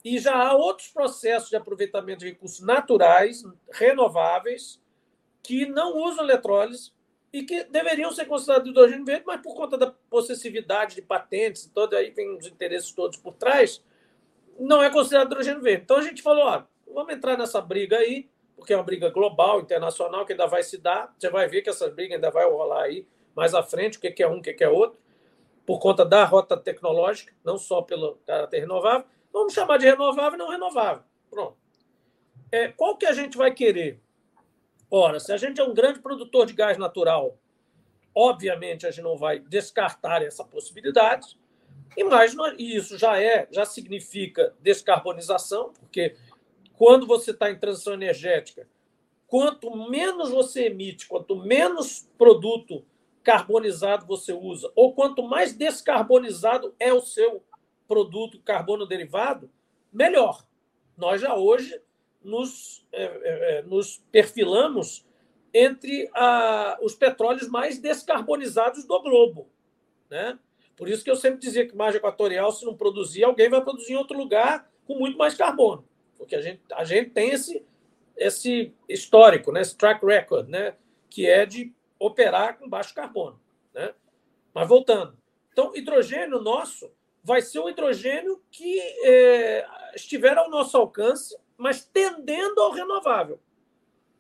E 0.05 0.19
já 0.19 0.35
há 0.35 0.55
outros 0.55 0.89
processos 0.89 1.51
de 1.51 1.55
aproveitamento 1.55 2.19
de 2.19 2.31
recursos 2.31 2.59
naturais, 2.61 3.45
renováveis, 3.71 4.83
que 5.41 5.65
não 5.65 5.97
usam 5.97 6.25
eletrólise 6.25 6.91
e 7.33 7.45
que 7.45 7.63
deveriam 7.63 8.11
ser 8.11 8.25
considerados 8.25 8.69
hidrogênio 8.69 9.05
verde, 9.05 9.23
mas 9.25 9.41
por 9.41 9.55
conta 9.55 9.79
da 9.79 9.93
possessividade 10.11 10.97
de 10.97 11.03
patentes 11.03 11.67
e 11.67 11.71
todo 11.71 11.95
aí 11.95 12.11
tem 12.11 12.37
os 12.37 12.49
interesses 12.49 12.91
todos 12.91 13.19
por 13.19 13.35
trás, 13.35 13.81
não 14.59 14.83
é 14.83 14.91
considerado 14.91 15.29
hidrogênio 15.29 15.63
verde. 15.63 15.83
Então 15.85 15.99
a 15.99 16.03
gente 16.03 16.23
falou, 16.23 16.45
ó, 16.45 16.65
vamos 16.93 17.15
entrar 17.15 17.37
nessa 17.37 17.61
briga 17.61 17.99
aí, 17.99 18.29
porque 18.57 18.73
é 18.73 18.77
uma 18.77 18.83
briga 18.83 19.11
global, 19.11 19.61
internacional, 19.61 20.25
que 20.25 20.33
ainda 20.33 20.47
vai 20.47 20.63
se 20.63 20.79
dar. 20.79 21.15
Você 21.19 21.29
vai 21.29 21.47
ver 21.49 21.63
que 21.63 21.71
essa 21.71 21.89
briga 21.89 22.15
ainda 22.15 22.31
vai 22.31 22.49
rolar 22.49 22.85
aí 22.85 23.07
mais 23.35 23.55
à 23.55 23.63
frente, 23.63 23.99
o 23.99 24.01
que 24.01 24.23
é 24.23 24.29
um, 24.29 24.39
o 24.39 24.43
que 24.43 24.65
é 24.65 24.69
outro, 24.69 24.99
por 25.67 25.79
conta 25.79 26.05
da 26.05 26.25
rota 26.25 26.57
tecnológica, 26.57 27.35
não 27.45 27.59
só 27.59 27.83
pelo 27.83 28.17
caráter 28.27 28.61
renovável. 28.61 29.07
Vamos 29.33 29.53
chamar 29.53 29.77
de 29.77 29.85
renovável 29.85 30.35
e 30.35 30.39
não 30.39 30.49
renovável. 30.49 31.03
Pronto. 31.31 31.57
É, 32.51 32.69
qual 32.69 32.97
que 32.97 33.05
a 33.05 33.13
gente 33.13 33.37
vai 33.37 33.53
querer? 33.53 34.01
Ora, 34.91 35.21
se 35.21 35.33
a 35.33 35.37
gente 35.37 35.61
é 35.61 35.65
um 35.65 35.75
grande 35.75 35.99
produtor 35.99 36.47
de 36.47 36.55
gás 36.55 36.79
natural, 36.79 37.37
obviamente 38.15 38.87
a 38.87 38.91
gente 38.91 39.03
não 39.03 39.17
vai 39.17 39.39
descartar 39.39 40.23
essa 40.23 40.45
possibilidade. 40.45 41.37
E 41.97 42.05
mais, 42.05 42.35
isso 42.59 42.97
já 42.97 43.21
é, 43.21 43.49
já 43.51 43.67
significa 43.67 44.55
descarbonização, 44.61 45.73
porque 45.73 46.17
quando 46.77 47.07
você 47.07 47.31
está 47.31 47.51
em 47.51 47.59
transição 47.59 47.95
energética, 47.95 48.69
quanto 49.27 49.75
menos 49.89 50.31
você 50.31 50.67
emite, 50.67 51.09
quanto 51.09 51.37
menos 51.37 52.09
produto 52.17 52.85
carbonizado 53.23 54.07
você 54.07 54.33
usa, 54.33 54.71
ou 54.77 54.95
quanto 54.95 55.23
mais 55.23 55.53
descarbonizado 55.53 56.75
é 56.79 56.93
o 56.93 57.01
seu 57.01 57.43
produto 57.89 58.41
carbono 58.41 58.87
derivado, 58.87 59.51
melhor. 59.93 60.47
Nós 60.97 61.21
já 61.21 61.35
hoje 61.35 61.81
nos, 62.23 62.87
é, 62.93 63.05
é, 63.05 63.59
é 63.59 63.63
nos 63.63 64.03
perfilamos 64.13 65.05
entre 65.53 66.09
a, 66.15 66.79
os 66.83 66.95
petróleos 66.95 67.49
mais 67.49 67.79
descarbonizados 67.79 68.85
do 68.85 69.03
globo. 69.03 69.49
Né? 70.11 70.39
Por 70.77 70.89
isso 70.89 71.03
que 71.03 71.11
eu 71.11 71.17
sempre 71.17 71.41
dizia 71.41 71.67
que 71.67 71.75
margem 71.75 71.99
equatorial, 71.99 72.53
se 72.53 72.65
não 72.65 72.77
produzir, 72.77 73.25
alguém 73.25 73.49
vai 73.49 73.63
produzir 73.63 73.95
em 73.95 73.97
outro 73.97 74.17
lugar 74.17 74.71
com 74.87 74.99
muito 74.99 75.17
mais 75.17 75.35
carbono. 75.35 75.85
Porque 76.19 76.35
a 76.35 76.41
gente, 76.41 76.61
a 76.73 76.85
gente 76.85 77.11
tem 77.11 77.31
esse, 77.31 77.65
esse 78.17 78.75
histórico, 78.89 79.53
né? 79.53 79.61
esse 79.61 79.77
track 79.77 80.05
record, 80.05 80.49
né? 80.49 80.75
que 81.09 81.27
é 81.27 81.47
de 81.47 81.75
operar 81.99 82.59
com 82.59 82.69
baixo 82.69 82.95
carbono. 82.95 83.41
Né? 83.73 83.95
Mas 84.53 84.69
voltando. 84.69 85.17
Então, 85.53 85.73
hidrogênio 85.75 86.41
nosso 86.41 86.91
vai 87.23 87.43
ser 87.43 87.59
um 87.59 87.69
hidrogênio 87.69 88.41
que 88.51 88.79
é, 89.05 89.67
estiver 89.95 90.37
ao 90.39 90.51
nosso 90.51 90.77
alcance, 90.77 91.37
mas 91.57 91.85
tendendo 91.85 92.61
ao 92.61 92.71
renovável. 92.71 93.41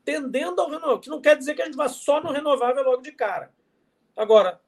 Tendendo 0.04 0.60
ao 0.60 0.68
renovável, 0.68 1.00
que 1.00 1.10
não 1.10 1.20
quer 1.20 1.36
dizer 1.36 1.54
que 1.54 1.62
a 1.62 1.66
gente 1.66 1.76
vá 1.76 1.88
só 1.88 2.20
no 2.20 2.32
renovável 2.32 2.82
logo 2.82 3.02
de 3.02 3.12
cara. 3.12 3.52
Agora, 4.16 4.60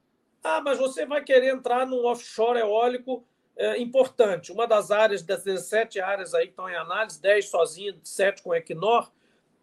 ah, 0.43 0.61
mas 0.61 0.77
você 0.77 1.05
vai 1.05 1.23
querer 1.23 1.53
entrar 1.53 1.85
num 1.85 2.05
offshore 2.05 2.59
eólico 2.59 3.25
é, 3.59 3.77
importante. 3.77 4.53
Uma 4.53 4.65
das 4.65 4.89
áreas, 4.89 5.21
das 5.21 5.43
17 5.43 5.99
áreas 5.99 6.33
aí 6.33 6.45
que 6.45 6.51
estão 6.51 6.69
em 6.69 6.75
análise, 6.75 7.21
10 7.21 7.49
sozinho, 7.49 7.99
7 8.01 8.41
com 8.41 8.55
Equinor, 8.55 9.11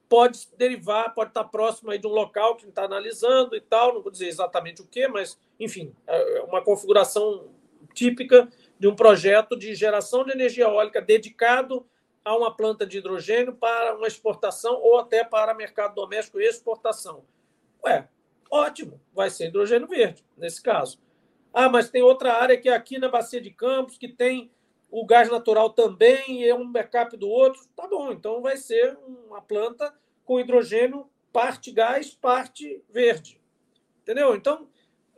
pode 0.07 0.47
derivar, 0.59 1.15
pode 1.15 1.31
estar 1.31 1.45
próximo 1.45 1.91
aí 1.91 1.99
de 1.99 2.07
um 2.07 2.11
local 2.11 2.57
que 2.57 2.67
está 2.67 2.85
analisando 2.85 3.57
e 3.57 3.61
tal, 3.61 3.95
não 3.95 4.03
vou 4.03 4.13
dizer 4.13 4.29
exatamente 4.29 4.83
o 4.83 4.87
que, 4.87 5.09
mas, 5.09 5.39
enfim, 5.59 5.95
é 6.07 6.43
uma 6.43 6.63
configuração 6.63 7.49
típica 7.95 8.47
de 8.79 8.87
um 8.87 8.95
projeto 8.95 9.57
de 9.57 9.75
geração 9.75 10.25
de 10.25 10.33
energia 10.33 10.65
eólica 10.65 11.01
dedicado 11.01 11.87
a 12.23 12.37
uma 12.37 12.55
planta 12.55 12.87
de 12.87 12.99
hidrogênio 12.99 13.55
para 13.55 13.97
uma 13.97 14.07
exportação 14.07 14.75
ou 14.75 14.99
até 14.99 15.25
para 15.25 15.55
mercado 15.55 15.95
doméstico 15.95 16.39
e 16.39 16.45
exportação. 16.45 17.25
Ué, 17.83 18.07
ótimo, 18.51 19.01
vai 19.15 19.31
ser 19.31 19.47
hidrogênio 19.47 19.89
verde, 19.89 20.23
nesse 20.37 20.63
caso. 20.63 21.01
Ah, 21.59 21.71
mas 21.71 21.89
tem 21.89 22.03
outra 22.03 22.35
área 22.35 22.59
que 22.59 22.69
é 22.69 22.75
aqui 22.75 22.99
na 22.99 23.09
Bacia 23.09 23.41
de 23.41 23.51
Campos, 23.51 23.97
que 23.97 24.09
tem 24.09 24.51
o 24.91 25.07
gás 25.07 25.31
natural 25.31 25.71
também 25.71 26.43
e 26.43 26.47
é 26.47 26.55
um 26.55 26.71
backup 26.71 27.17
do 27.17 27.27
outro. 27.31 27.63
Tá 27.75 27.89
bom, 27.89 28.13
então 28.13 28.43
vai 28.43 28.59
ser 28.59 28.95
uma 29.27 29.41
planta 29.41 29.99
com 30.23 30.39
hidrogênio, 30.39 31.09
parte 31.33 31.73
gás, 31.73 32.13
parte 32.13 32.85
verde. 32.91 33.41
Entendeu? 34.03 34.37
Então, 34.37 34.69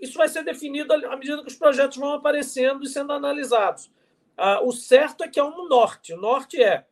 isso 0.00 0.16
vai 0.16 0.28
ser 0.28 0.44
definido 0.44 0.92
à 0.92 1.16
medida 1.16 1.42
que 1.42 1.48
os 1.48 1.56
projetos 1.56 1.96
vão 1.96 2.12
aparecendo 2.12 2.84
e 2.84 2.88
sendo 2.88 3.12
analisados. 3.12 3.90
Ah, 4.36 4.60
o 4.62 4.70
certo 4.70 5.24
é 5.24 5.28
que 5.28 5.40
é 5.40 5.44
um 5.44 5.66
norte. 5.66 6.14
O 6.14 6.20
norte 6.20 6.62
é, 6.62 6.86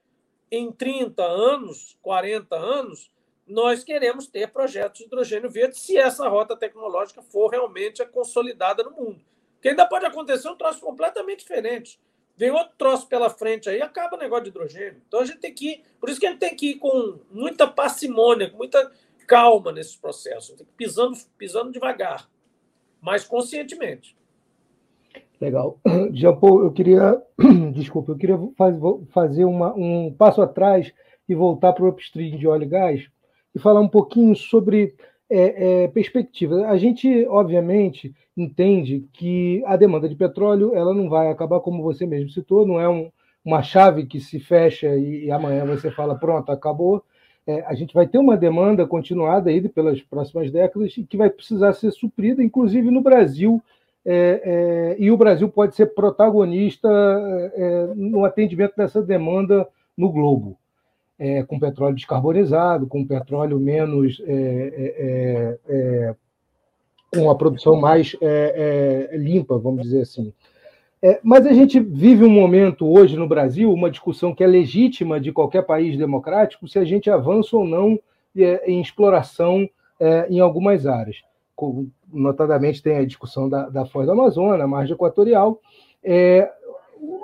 em 0.51 0.73
30 0.73 1.23
anos, 1.23 1.97
40 2.03 2.57
anos, 2.57 3.13
nós 3.47 3.85
queremos 3.85 4.27
ter 4.27 4.49
projetos 4.49 4.99
de 4.99 5.05
hidrogênio 5.05 5.49
verde 5.49 5.79
se 5.79 5.97
essa 5.97 6.27
rota 6.27 6.57
tecnológica 6.57 7.23
for 7.23 7.47
realmente 7.47 8.05
consolidada 8.07 8.83
no 8.83 8.91
mundo. 8.91 9.36
Porque 9.57 9.71
ainda 9.71 9.87
pode 9.87 10.07
acontecer 10.07 10.49
um 10.49 10.57
troço 10.57 10.81
completamente 10.81 11.41
diferente. 11.41 11.99
Vem 12.37 12.51
outro 12.51 12.75
troço 12.77 13.09
pela 13.09 13.31
frente 13.31 13.69
aí 13.69 13.81
acaba 13.81 14.17
o 14.17 14.19
negócio 14.19 14.45
de 14.45 14.51
hidrogênio. 14.51 15.01
Então 15.09 15.21
a 15.21 15.25
gente 15.25 15.39
tem 15.39 15.55
que 15.55 15.71
ir. 15.71 15.85
Por 15.99 16.11
isso 16.11 16.21
que 16.21 16.27
a 16.27 16.31
gente 16.31 16.39
tem 16.39 16.55
que 16.55 16.71
ir 16.73 16.75
com 16.75 17.19
muita 17.31 17.67
parcimônia, 17.67 18.51
com 18.51 18.59
muita 18.59 18.93
calma 19.27 19.73
nesses 19.73 19.97
processos. 19.97 20.49
Tem 20.49 20.59
que 20.59 20.73
ir 20.73 20.77
pisando, 20.77 21.17
pisando 21.39 21.73
devagar, 21.73 22.29
mas 23.01 23.25
conscientemente. 23.25 24.17
Legal. 25.41 25.79
Jean 26.13 26.37
Paul, 26.37 26.63
eu 26.63 26.73
queria. 26.73 27.23
Desculpa, 27.73 28.13
eu 28.13 28.17
queria 28.19 28.39
fazer 29.13 29.45
uma, 29.45 29.75
um 29.75 30.13
passo 30.13 30.43
atrás 30.43 30.93
e 31.29 31.35
voltar 31.35 31.73
para 31.73 31.85
o 31.85 31.89
upstream 31.89 32.37
de 32.37 32.47
óleo 32.47 32.65
e 32.65 32.69
gás 32.69 33.09
e 33.55 33.59
falar 33.59 33.81
um 33.81 33.89
pouquinho 33.89 34.37
sobre 34.37 34.95
é, 35.31 35.85
é, 35.85 35.89
perspectiva. 35.89 36.69
A 36.69 36.77
gente, 36.77 37.27
obviamente, 37.29 38.15
entende 38.37 39.09
que 39.13 39.63
a 39.67 39.77
demanda 39.77 40.09
de 40.09 40.15
petróleo 40.15 40.75
ela 40.75 40.95
não 40.95 41.09
vai 41.09 41.29
acabar, 41.31 41.61
como 41.61 41.83
você 41.83 42.07
mesmo 42.07 42.31
citou, 42.31 42.67
não 42.67 42.81
é 42.81 42.89
um, 42.89 43.11
uma 43.45 43.63
chave 43.63 44.07
que 44.07 44.21
se 44.21 44.39
fecha 44.39 44.95
e, 44.97 45.27
e 45.27 45.31
amanhã 45.31 45.65
você 45.65 45.91
fala, 45.91 46.19
pronto, 46.19 46.51
acabou. 46.51 47.03
É, 47.47 47.65
a 47.67 47.75
gente 47.75 47.95
vai 47.95 48.07
ter 48.07 48.19
uma 48.19 48.37
demanda 48.37 48.87
continuada 48.87 49.51
aí 49.51 49.69
pelas 49.69 50.01
próximas 50.03 50.51
décadas 50.51 50.97
e 50.97 51.05
que 51.05 51.17
vai 51.17 51.31
precisar 51.31 51.73
ser 51.73 51.93
suprida, 51.93 52.43
inclusive 52.43 52.91
no 52.91 53.01
Brasil, 53.01 53.63
é, 54.05 54.43
é, 54.45 54.97
e 54.99 55.11
o 55.11 55.17
Brasil 55.17 55.49
pode 55.49 55.75
ser 55.75 55.87
protagonista 55.95 56.89
é, 56.89 57.87
no 57.95 58.25
atendimento 58.25 58.77
dessa 58.77 59.03
demanda 59.03 59.67
no 59.97 60.11
globo 60.11 60.59
é, 61.19 61.43
com 61.43 61.59
petróleo 61.59 61.95
descarbonizado, 61.95 62.87
com 62.87 63.07
petróleo 63.07 63.59
menos. 63.59 64.21
É, 64.27 64.33
é, 64.33 64.95
é, 64.99 65.59
é 65.69 66.15
com 67.15 67.31
a 67.31 67.37
produção 67.37 67.77
mais 67.77 68.15
limpa, 69.13 69.57
vamos 69.57 69.85
dizer 69.85 70.03
assim. 70.03 70.35
mas 71.23 71.47
a 71.47 71.53
gente 71.53 71.79
vive 71.81 72.25
um 72.25 72.31
momento 72.31 72.87
hoje 72.87 73.17
no 73.17 73.29
Brasil, 73.29 73.73
uma 73.73 73.91
discussão 73.91 74.35
que 74.35 74.45
é 74.45 74.47
legítima 74.47 75.19
de 75.19 75.33
qualquer 75.33 75.63
país 75.63 75.97
democrático, 75.97 76.69
se 76.69 76.79
a 76.79 76.85
gente 76.85 77.09
avança 77.09 77.57
ou 77.57 77.65
não 77.65 77.99
em 78.67 78.83
exploração 78.83 79.67
em 80.29 80.41
algumas 80.41 80.85
áreas. 80.85 81.23
Notadamente, 82.13 82.83
tem 82.83 82.99
a 82.99 83.07
discussão 83.07 83.49
da, 83.49 83.69
da 83.71 83.87
Foz 83.87 84.09
Amazonas, 84.09 84.61
a 84.61 84.67
margem 84.67 84.95
equatorial. 84.95 85.59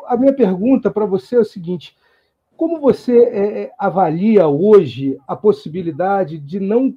a 0.07 0.17
minha 0.17 0.33
pergunta 0.33 0.91
para 0.91 1.05
você 1.05 1.37
é 1.37 1.41
o 1.41 1.45
seguinte: 1.45 1.95
como 2.63 2.79
você 2.79 3.19
é, 3.25 3.63
é, 3.63 3.73
avalia 3.77 4.47
hoje 4.47 5.19
a 5.27 5.35
possibilidade 5.35 6.39
de 6.39 6.61
não 6.61 6.97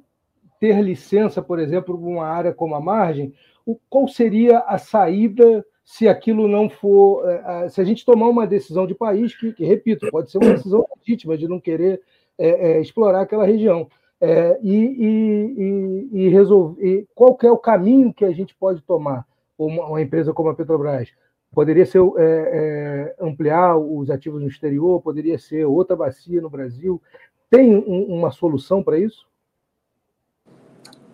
ter 0.60 0.80
licença, 0.80 1.42
por 1.42 1.58
exemplo, 1.58 1.96
uma 1.96 2.24
área 2.24 2.54
como 2.54 2.76
a 2.76 2.80
margem? 2.80 3.34
O, 3.66 3.76
qual 3.90 4.06
seria 4.06 4.60
a 4.60 4.78
saída 4.78 5.66
se 5.84 6.06
aquilo 6.06 6.46
não 6.46 6.70
for. 6.70 7.28
É, 7.28 7.68
se 7.68 7.80
a 7.80 7.84
gente 7.84 8.04
tomar 8.04 8.28
uma 8.28 8.46
decisão 8.46 8.86
de 8.86 8.94
país, 8.94 9.34
que, 9.34 9.52
que 9.54 9.64
repito, 9.64 10.08
pode 10.08 10.30
ser 10.30 10.38
uma 10.38 10.52
decisão 10.54 10.86
legítima 11.00 11.36
de 11.36 11.48
não 11.48 11.58
querer 11.58 12.00
é, 12.38 12.48
é, 12.48 12.80
explorar 12.80 13.22
aquela 13.22 13.44
região. 13.44 13.88
É, 14.20 14.60
e, 14.62 14.72
e, 14.72 16.08
e, 16.12 16.28
resolver 16.28 17.08
qual 17.12 17.36
é 17.42 17.50
o 17.50 17.58
caminho 17.58 18.14
que 18.14 18.24
a 18.24 18.30
gente 18.30 18.54
pode 18.54 18.80
tomar, 18.82 19.26
uma, 19.58 19.84
uma 19.84 20.00
empresa 20.00 20.32
como 20.32 20.48
a 20.48 20.54
Petrobras? 20.54 21.08
Poderia 21.56 21.86
ser 21.86 22.02
é, 22.18 22.22
é, 22.22 23.16
ampliar 23.18 23.78
os 23.78 24.10
ativos 24.10 24.42
no 24.42 24.46
exterior, 24.46 25.00
poderia 25.00 25.38
ser 25.38 25.64
outra 25.64 25.96
bacia 25.96 26.38
no 26.38 26.50
Brasil. 26.50 27.00
Tem 27.48 27.74
um, 27.74 28.14
uma 28.14 28.30
solução 28.30 28.82
para 28.82 28.98
isso? 28.98 29.26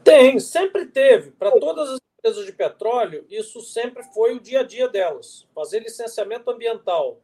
Tem, 0.03 0.41
sempre 0.41 0.87
teve. 0.87 1.31
Para 1.31 1.53
todas 1.61 1.91
as 1.91 2.01
empresas 2.19 2.45
de 2.45 2.53
petróleo, 2.53 3.25
isso 3.31 3.61
sempre 3.61 4.03
foi 4.13 4.35
o 4.35 4.41
dia 4.41 4.63
a 4.63 4.65
dia 4.65 4.89
delas. 4.89 5.47
Fazer 5.55 5.79
licenciamento 5.79 6.51
ambiental, 6.51 7.21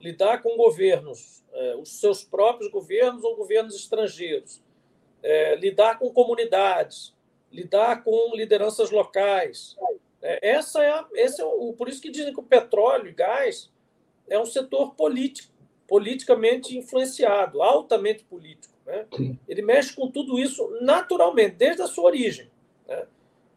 lidar 0.00 0.40
com 0.40 0.56
governos, 0.56 1.44
é, 1.52 1.76
os 1.76 2.00
seus 2.00 2.24
próprios 2.24 2.72
governos 2.72 3.22
ou 3.22 3.36
governos 3.36 3.76
estrangeiros, 3.76 4.62
é, 5.22 5.56
lidar 5.56 5.98
com 5.98 6.10
comunidades, 6.10 7.14
lidar 7.52 8.02
com 8.02 8.34
lideranças 8.34 8.90
locais, 8.90 9.76
essa 10.22 10.82
é, 10.82 10.90
a, 10.90 11.06
esse 11.14 11.40
é 11.40 11.44
o, 11.44 11.72
por 11.72 11.88
isso 11.88 12.00
que 12.00 12.10
dizem 12.10 12.32
que 12.32 12.40
o 12.40 12.44
petróleo 12.44 13.08
e 13.08 13.12
gás 13.12 13.70
é 14.28 14.38
um 14.38 14.46
setor 14.46 14.94
político, 14.94 15.52
politicamente 15.86 16.78
influenciado, 16.78 17.60
altamente 17.60 18.22
político. 18.24 18.72
Né? 18.86 19.06
Ele 19.48 19.62
mexe 19.62 19.94
com 19.94 20.10
tudo 20.10 20.38
isso 20.38 20.78
naturalmente, 20.80 21.56
desde 21.56 21.82
a 21.82 21.88
sua 21.88 22.04
origem. 22.04 22.50
Né? 22.86 23.06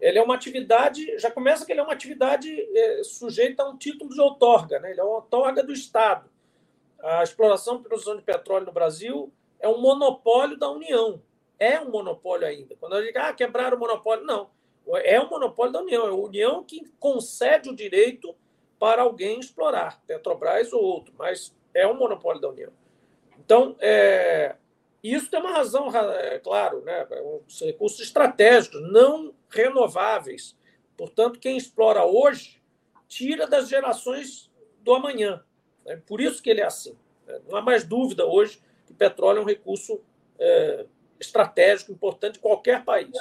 Ele 0.02 0.18
é 0.18 0.24
uma 0.24 0.36
atividade, 0.36 1.18
já 1.20 1.30
começa 1.30 1.66
que 1.66 1.72
ele 1.72 1.80
é 1.80 1.84
uma 1.84 1.94
atividade 1.94 2.50
é, 2.76 3.04
sujeita 3.04 3.64
a 3.64 3.70
um 3.70 3.78
título 3.78 4.10
de 4.10 4.20
outorga, 4.20 4.80
né? 4.80 4.92
ele 4.92 5.00
é 5.00 5.04
uma 5.04 5.18
outorga 5.18 5.64
do 5.64 5.72
Estado. 5.72 6.30
A 7.00 7.22
exploração 7.22 7.78
e 7.78 7.84
produção 7.84 8.18
de 8.18 8.24
petróleo 8.24 8.66
no 8.66 8.72
Brasil 8.72 9.32
é 9.60 9.68
um 9.68 9.80
monopólio 9.80 10.58
da 10.58 10.70
União. 10.70 11.22
É 11.60 11.80
um 11.80 11.92
monopólio 11.92 12.48
ainda. 12.48 12.76
Quando 12.80 12.94
a 12.94 13.02
gente 13.02 13.14
diz, 13.14 13.22
ah, 13.22 13.32
quebraram 13.32 13.78
o 13.78 13.80
monopólio, 13.80 14.26
não 14.26 14.55
é 14.94 15.20
um 15.20 15.30
monopólio 15.30 15.74
da 15.74 15.82
União, 15.82 16.06
é 16.06 16.10
a 16.10 16.14
União 16.14 16.64
que 16.64 16.86
concede 17.00 17.70
o 17.70 17.76
direito 17.76 18.36
para 18.80 19.02
alguém 19.02 19.40
explorar, 19.40 20.02
Petrobras 20.06 20.72
ou 20.74 20.84
outro, 20.84 21.14
mas 21.18 21.56
é 21.74 21.88
um 21.88 21.96
monopólio 21.96 22.42
da 22.42 22.50
União. 22.50 22.72
Então, 23.40 23.76
é, 23.80 24.56
isso 25.04 25.30
tem 25.30 25.40
uma 25.40 25.52
razão, 25.52 25.90
é 25.96 26.40
claro, 26.40 26.82
né? 26.82 27.08
São 27.48 27.68
recursos 27.68 28.00
estratégicos, 28.00 28.82
não 28.92 29.34
renováveis. 29.50 30.56
Portanto, 30.98 31.40
quem 31.40 31.58
explora 31.58 32.06
hoje 32.06 32.62
tira 33.08 33.48
das 33.48 33.68
gerações 33.68 34.52
do 34.82 34.94
amanhã. 34.94 35.44
Né? 35.86 36.02
Por 36.06 36.22
isso 36.22 36.42
que 36.42 36.50
ele 36.50 36.62
é 36.62 36.66
assim. 36.66 36.98
Né? 37.28 37.40
Não 37.48 37.58
há 37.58 37.62
mais 37.62 37.84
dúvida 37.84 38.26
hoje 38.26 38.62
que 38.86 38.94
petróleo 38.94 39.40
é 39.40 39.42
um 39.42 39.46
recurso 39.46 40.02
é, 40.40 40.86
estratégico 41.20 41.92
importante 41.92 42.34
de 42.34 42.40
qualquer 42.40 42.84
país 42.84 43.16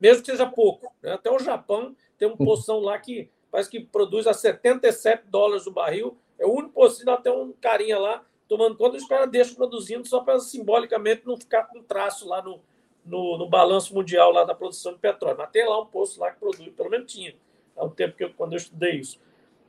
mesmo 0.00 0.22
que 0.22 0.30
seja 0.30 0.46
pouco. 0.46 0.92
Né? 1.02 1.12
Até 1.12 1.30
o 1.30 1.38
Japão 1.38 1.94
tem 2.18 2.28
uma 2.28 2.36
poção 2.36 2.80
lá 2.80 2.98
que 2.98 3.30
parece 3.50 3.70
que 3.70 3.80
produz 3.80 4.26
a 4.26 4.34
77 4.34 5.24
dólares 5.28 5.66
o 5.66 5.72
barril. 5.72 6.16
É 6.38 6.46
o 6.46 6.52
único 6.52 6.74
possível, 6.74 7.14
até 7.14 7.30
um 7.30 7.52
carinha 7.52 7.98
lá 7.98 8.24
tomando 8.48 8.76
conta, 8.76 8.96
os 8.96 9.06
caras 9.06 9.30
deixam 9.30 9.54
produzindo 9.54 10.08
só 10.08 10.20
para 10.20 10.40
simbolicamente 10.40 11.26
não 11.26 11.36
ficar 11.36 11.64
com 11.64 11.82
traço 11.82 12.26
lá 12.26 12.42
no, 12.42 12.60
no, 13.04 13.36
no, 13.36 13.48
balanço 13.48 13.94
mundial 13.94 14.32
lá 14.32 14.42
da 14.42 14.54
produção 14.54 14.94
de 14.94 14.98
petróleo. 14.98 15.36
Mas 15.36 15.50
tem 15.50 15.68
lá 15.68 15.80
um 15.80 15.86
posto 15.86 16.18
lá 16.18 16.30
que 16.32 16.40
produz, 16.40 16.66
pelo 16.74 16.88
menos 16.88 17.12
tinha, 17.12 17.36
há 17.76 17.84
um 17.84 17.90
tempo 17.90 18.16
que 18.16 18.24
eu, 18.24 18.32
quando 18.32 18.54
eu 18.54 18.56
estudei 18.56 18.96
isso. 18.96 19.20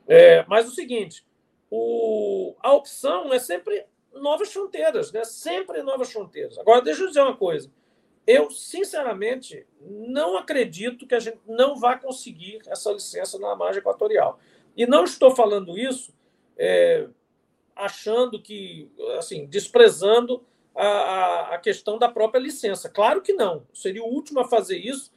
É, 0.08 0.44
mas 0.48 0.66
o 0.66 0.74
seguinte, 0.74 1.24
o, 1.70 2.54
a 2.60 2.72
opção 2.72 3.32
é 3.32 3.38
sempre 3.38 3.84
novas 4.14 4.52
fronteiras, 4.52 5.12
né? 5.12 5.22
sempre 5.24 5.82
novas 5.82 6.10
fronteiras. 6.10 6.58
Agora, 6.58 6.80
deixa 6.80 7.02
eu 7.02 7.08
dizer 7.08 7.20
uma 7.20 7.36
coisa. 7.36 7.70
Eu, 8.30 8.48
sinceramente, 8.48 9.66
não 9.80 10.36
acredito 10.36 11.04
que 11.04 11.16
a 11.16 11.18
gente 11.18 11.40
não 11.48 11.74
vá 11.74 11.98
conseguir 11.98 12.60
essa 12.68 12.92
licença 12.92 13.40
na 13.40 13.56
margem 13.56 13.80
equatorial. 13.80 14.38
E 14.76 14.86
não 14.86 15.02
estou 15.02 15.34
falando 15.34 15.76
isso 15.76 16.14
é, 16.56 17.08
achando 17.74 18.40
que, 18.40 18.88
assim, 19.18 19.46
desprezando 19.46 20.46
a, 20.76 21.56
a, 21.56 21.58
questão 21.58 21.98
da 21.98 22.08
própria 22.08 22.38
licença. 22.38 22.88
Claro 22.88 23.20
que 23.20 23.32
não. 23.32 23.66
Seria 23.74 24.04
o 24.04 24.08
último 24.08 24.38
a 24.38 24.48
fazer 24.48 24.78
isso, 24.78 25.12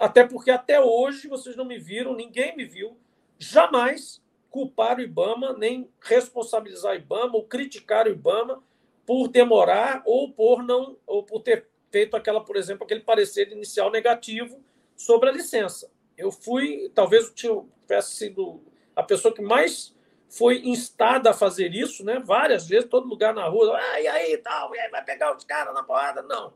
até 0.00 0.26
porque 0.26 0.50
até 0.50 0.80
hoje 0.80 1.28
vocês 1.28 1.54
não 1.56 1.66
me 1.66 1.78
viram, 1.78 2.16
ninguém 2.16 2.56
me 2.56 2.64
viu, 2.64 2.96
jamais 3.38 4.22
culpar 4.48 4.96
o 4.96 5.02
IBAMA, 5.02 5.52
nem 5.52 5.86
responsabilizar 6.00 6.92
o 6.92 6.96
IBAMA 6.96 7.36
ou 7.36 7.44
criticar 7.44 8.06
o 8.06 8.10
IBAMA 8.10 8.62
por 9.04 9.28
demorar 9.28 10.02
ou 10.06 10.32
por 10.32 10.62
não 10.62 10.96
ou 11.06 11.22
por 11.22 11.42
ter 11.42 11.73
feito 11.94 12.16
aquela, 12.16 12.40
por 12.40 12.56
exemplo, 12.56 12.82
aquele 12.82 13.02
parecer 13.02 13.52
inicial 13.52 13.88
negativo 13.88 14.60
sobre 14.96 15.28
a 15.28 15.32
licença. 15.32 15.88
Eu 16.18 16.32
fui, 16.32 16.90
talvez 16.92 17.32
eu 17.44 17.62
tivesse 17.84 18.16
sido 18.16 18.60
a 18.96 19.02
pessoa 19.04 19.32
que 19.32 19.40
mais 19.40 19.94
foi 20.28 20.62
instada 20.64 21.30
a 21.30 21.32
fazer 21.32 21.72
isso, 21.72 22.04
né? 22.04 22.18
Várias 22.18 22.66
vezes, 22.66 22.90
todo 22.90 23.06
lugar 23.06 23.32
na 23.32 23.46
rua, 23.46 23.78
ah, 23.78 24.00
e 24.00 24.08
aí, 24.08 24.36
tal, 24.38 24.74
e 24.74 24.78
aí, 24.80 24.90
vai 24.90 25.04
pegar 25.04 25.36
os 25.36 25.44
caras 25.44 25.72
na 25.72 25.84
porrada? 25.84 26.20
Não. 26.20 26.52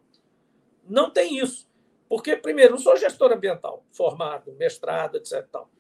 Não 0.89 1.09
tem 1.09 1.39
isso. 1.39 1.69
Porque, 2.09 2.35
primeiro, 2.35 2.73
não 2.73 2.79
sou 2.79 2.97
gestor 2.97 3.31
ambiental 3.31 3.85
formado, 3.93 4.53
mestrado, 4.55 5.19
etc. 5.19 5.47
Tal. 5.53 5.71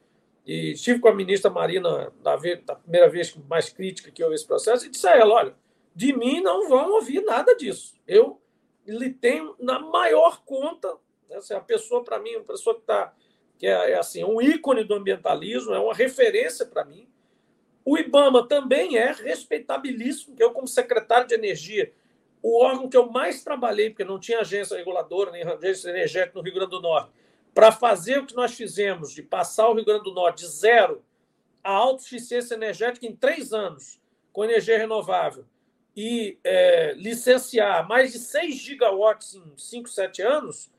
E 0.47 0.75
estive 0.75 1.01
com 1.01 1.09
a 1.09 1.15
ministra 1.15 1.51
Marina 1.51 2.13
da, 2.23 2.37
vez, 2.37 2.65
da 2.65 2.77
primeira 2.77 3.09
vez 3.09 3.35
mais 3.49 3.71
crítica 3.71 4.13
que 4.13 4.23
houve 4.23 4.37
esse 4.37 4.47
processo 4.47 4.87
e 4.87 4.89
disse 4.89 5.09
a 5.09 5.17
ela: 5.17 5.35
olha, 5.35 5.55
de 5.97 6.17
mim 6.17 6.41
não 6.41 6.69
vão 6.69 6.93
ouvir 6.93 7.23
nada 7.23 7.57
disso. 7.57 7.99
Eu 8.07 8.41
ele 8.91 9.11
tem 9.11 9.55
na 9.59 9.78
maior 9.78 10.43
conta, 10.45 10.97
né? 11.28 11.36
Assim, 11.36 11.55
a 11.55 11.61
pessoa, 11.61 12.03
para 12.03 12.18
mim, 12.18 12.36
uma 12.36 12.45
pessoa 12.45 12.74
que 12.74 12.80
está 12.82 13.14
que 13.59 13.66
é, 13.66 13.91
é, 13.91 13.99
assim, 13.99 14.22
um 14.22 14.41
ícone 14.41 14.84
do 14.84 14.95
ambientalismo, 14.95 15.74
é 15.74 15.80
uma 15.80 15.93
referência 15.93 16.64
para 16.64 16.84
mim. 16.84 17.09
O 17.84 17.99
IBAMA 17.99 18.47
também 18.47 18.97
é 18.97 19.11
respeitabilíssimo, 19.11 20.36
eu, 20.39 20.53
como 20.53 20.68
secretário 20.68 21.26
de 21.26 21.34
Energia, 21.34 21.93
o 22.41 22.62
órgão 22.62 22.89
que 22.89 22.97
eu 22.97 23.11
mais 23.11 23.43
trabalhei, 23.43 23.91
porque 23.91 24.05
não 24.05 24.20
tinha 24.20 24.41
agência 24.41 24.76
reguladora 24.76 25.32
nem 25.32 25.43
agência 25.43 25.91
energética 25.91 26.39
no 26.39 26.45
Rio 26.45 26.55
Grande 26.55 26.70
do 26.70 26.80
Norte, 26.80 27.11
para 27.53 27.72
fazer 27.72 28.18
o 28.18 28.26
que 28.26 28.36
nós 28.36 28.55
fizemos, 28.55 29.12
de 29.12 29.22
passar 29.22 29.68
o 29.68 29.74
Rio 29.74 29.84
Grande 29.84 30.05
do 30.05 30.14
Norte 30.14 30.45
de 30.45 30.49
zero 30.49 31.03
a 31.64 31.72
autossuficiência 31.72 32.55
energética 32.55 33.07
em 33.07 33.16
três 33.16 33.53
anos, 33.53 34.01
com 34.32 34.45
energia 34.45 34.78
renovável, 34.78 35.45
e 36.01 36.39
é, 36.45 36.95
licenciar 36.95 37.89
mais 37.89 38.13
de 38.13 38.21
6 38.21 38.55
gigawatts 38.55 39.35
em 39.35 39.43
5, 39.57 39.89
7 39.89 40.23
anos, 40.23 40.71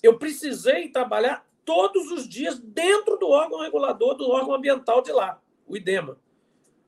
eu 0.00 0.20
precisei 0.20 0.88
trabalhar 0.88 1.44
todos 1.64 2.12
os 2.12 2.28
dias 2.28 2.60
dentro 2.60 3.16
do 3.16 3.28
órgão 3.28 3.58
regulador, 3.58 4.14
do 4.14 4.30
órgão 4.30 4.54
ambiental 4.54 5.02
de 5.02 5.10
lá, 5.10 5.42
o 5.66 5.76
IDEMA. 5.76 6.16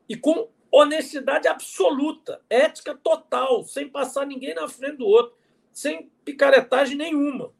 E 0.09 0.16
com 0.16 0.49
honestidade 0.70 1.49
absoluta, 1.49 2.41
ética 2.49 2.95
total, 2.95 3.64
sem 3.64 3.89
passar 3.89 4.25
ninguém 4.25 4.55
na 4.55 4.68
frente 4.68 4.99
do 4.99 5.07
outro, 5.09 5.37
sem 5.72 6.09
picaretagem 6.25 6.97
nenhuma. 6.97 7.53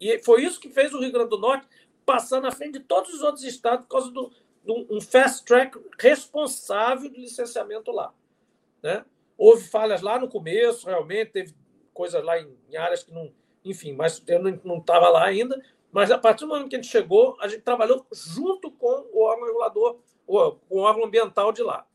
E 0.00 0.20
foi 0.20 0.44
isso 0.44 0.60
que 0.60 0.68
fez 0.68 0.94
o 0.94 1.00
Rio 1.00 1.10
Grande 1.10 1.30
do 1.30 1.38
Norte 1.38 1.66
passar 2.06 2.40
na 2.40 2.52
frente 2.52 2.74
de 2.74 2.84
todos 2.84 3.12
os 3.12 3.22
outros 3.22 3.42
estados 3.42 3.86
por 3.86 3.90
causa 3.90 4.12
do, 4.12 4.30
de 4.64 4.86
um 4.88 5.00
fast 5.00 5.44
track 5.44 5.76
responsável 5.98 7.10
de 7.10 7.20
licenciamento 7.20 7.90
lá. 7.90 8.14
Né? 8.80 9.04
Houve 9.38 9.62
falhas 9.62 10.02
lá 10.02 10.18
no 10.18 10.28
começo, 10.28 10.88
realmente, 10.88 11.30
teve 11.30 11.54
coisas 11.94 12.22
lá 12.24 12.38
em, 12.40 12.58
em 12.68 12.76
áreas 12.76 13.04
que 13.04 13.12
não. 13.12 13.32
Enfim, 13.64 13.92
mas 13.92 14.20
eu 14.26 14.42
não 14.64 14.78
estava 14.78 15.08
lá 15.08 15.24
ainda. 15.24 15.62
Mas 15.92 16.10
a 16.10 16.18
partir 16.18 16.40
do 16.40 16.48
momento 16.48 16.68
que 16.68 16.76
a 16.76 16.80
gente 16.80 16.90
chegou, 16.90 17.36
a 17.40 17.46
gente 17.46 17.62
trabalhou 17.62 18.04
junto 18.12 18.70
com 18.70 19.06
o 19.12 19.22
órgão 19.22 19.46
regulador, 19.46 19.98
com 20.26 20.60
o 20.68 20.78
órgão 20.80 21.04
ambiental 21.04 21.52
de 21.52 21.62
lá. 21.62 21.86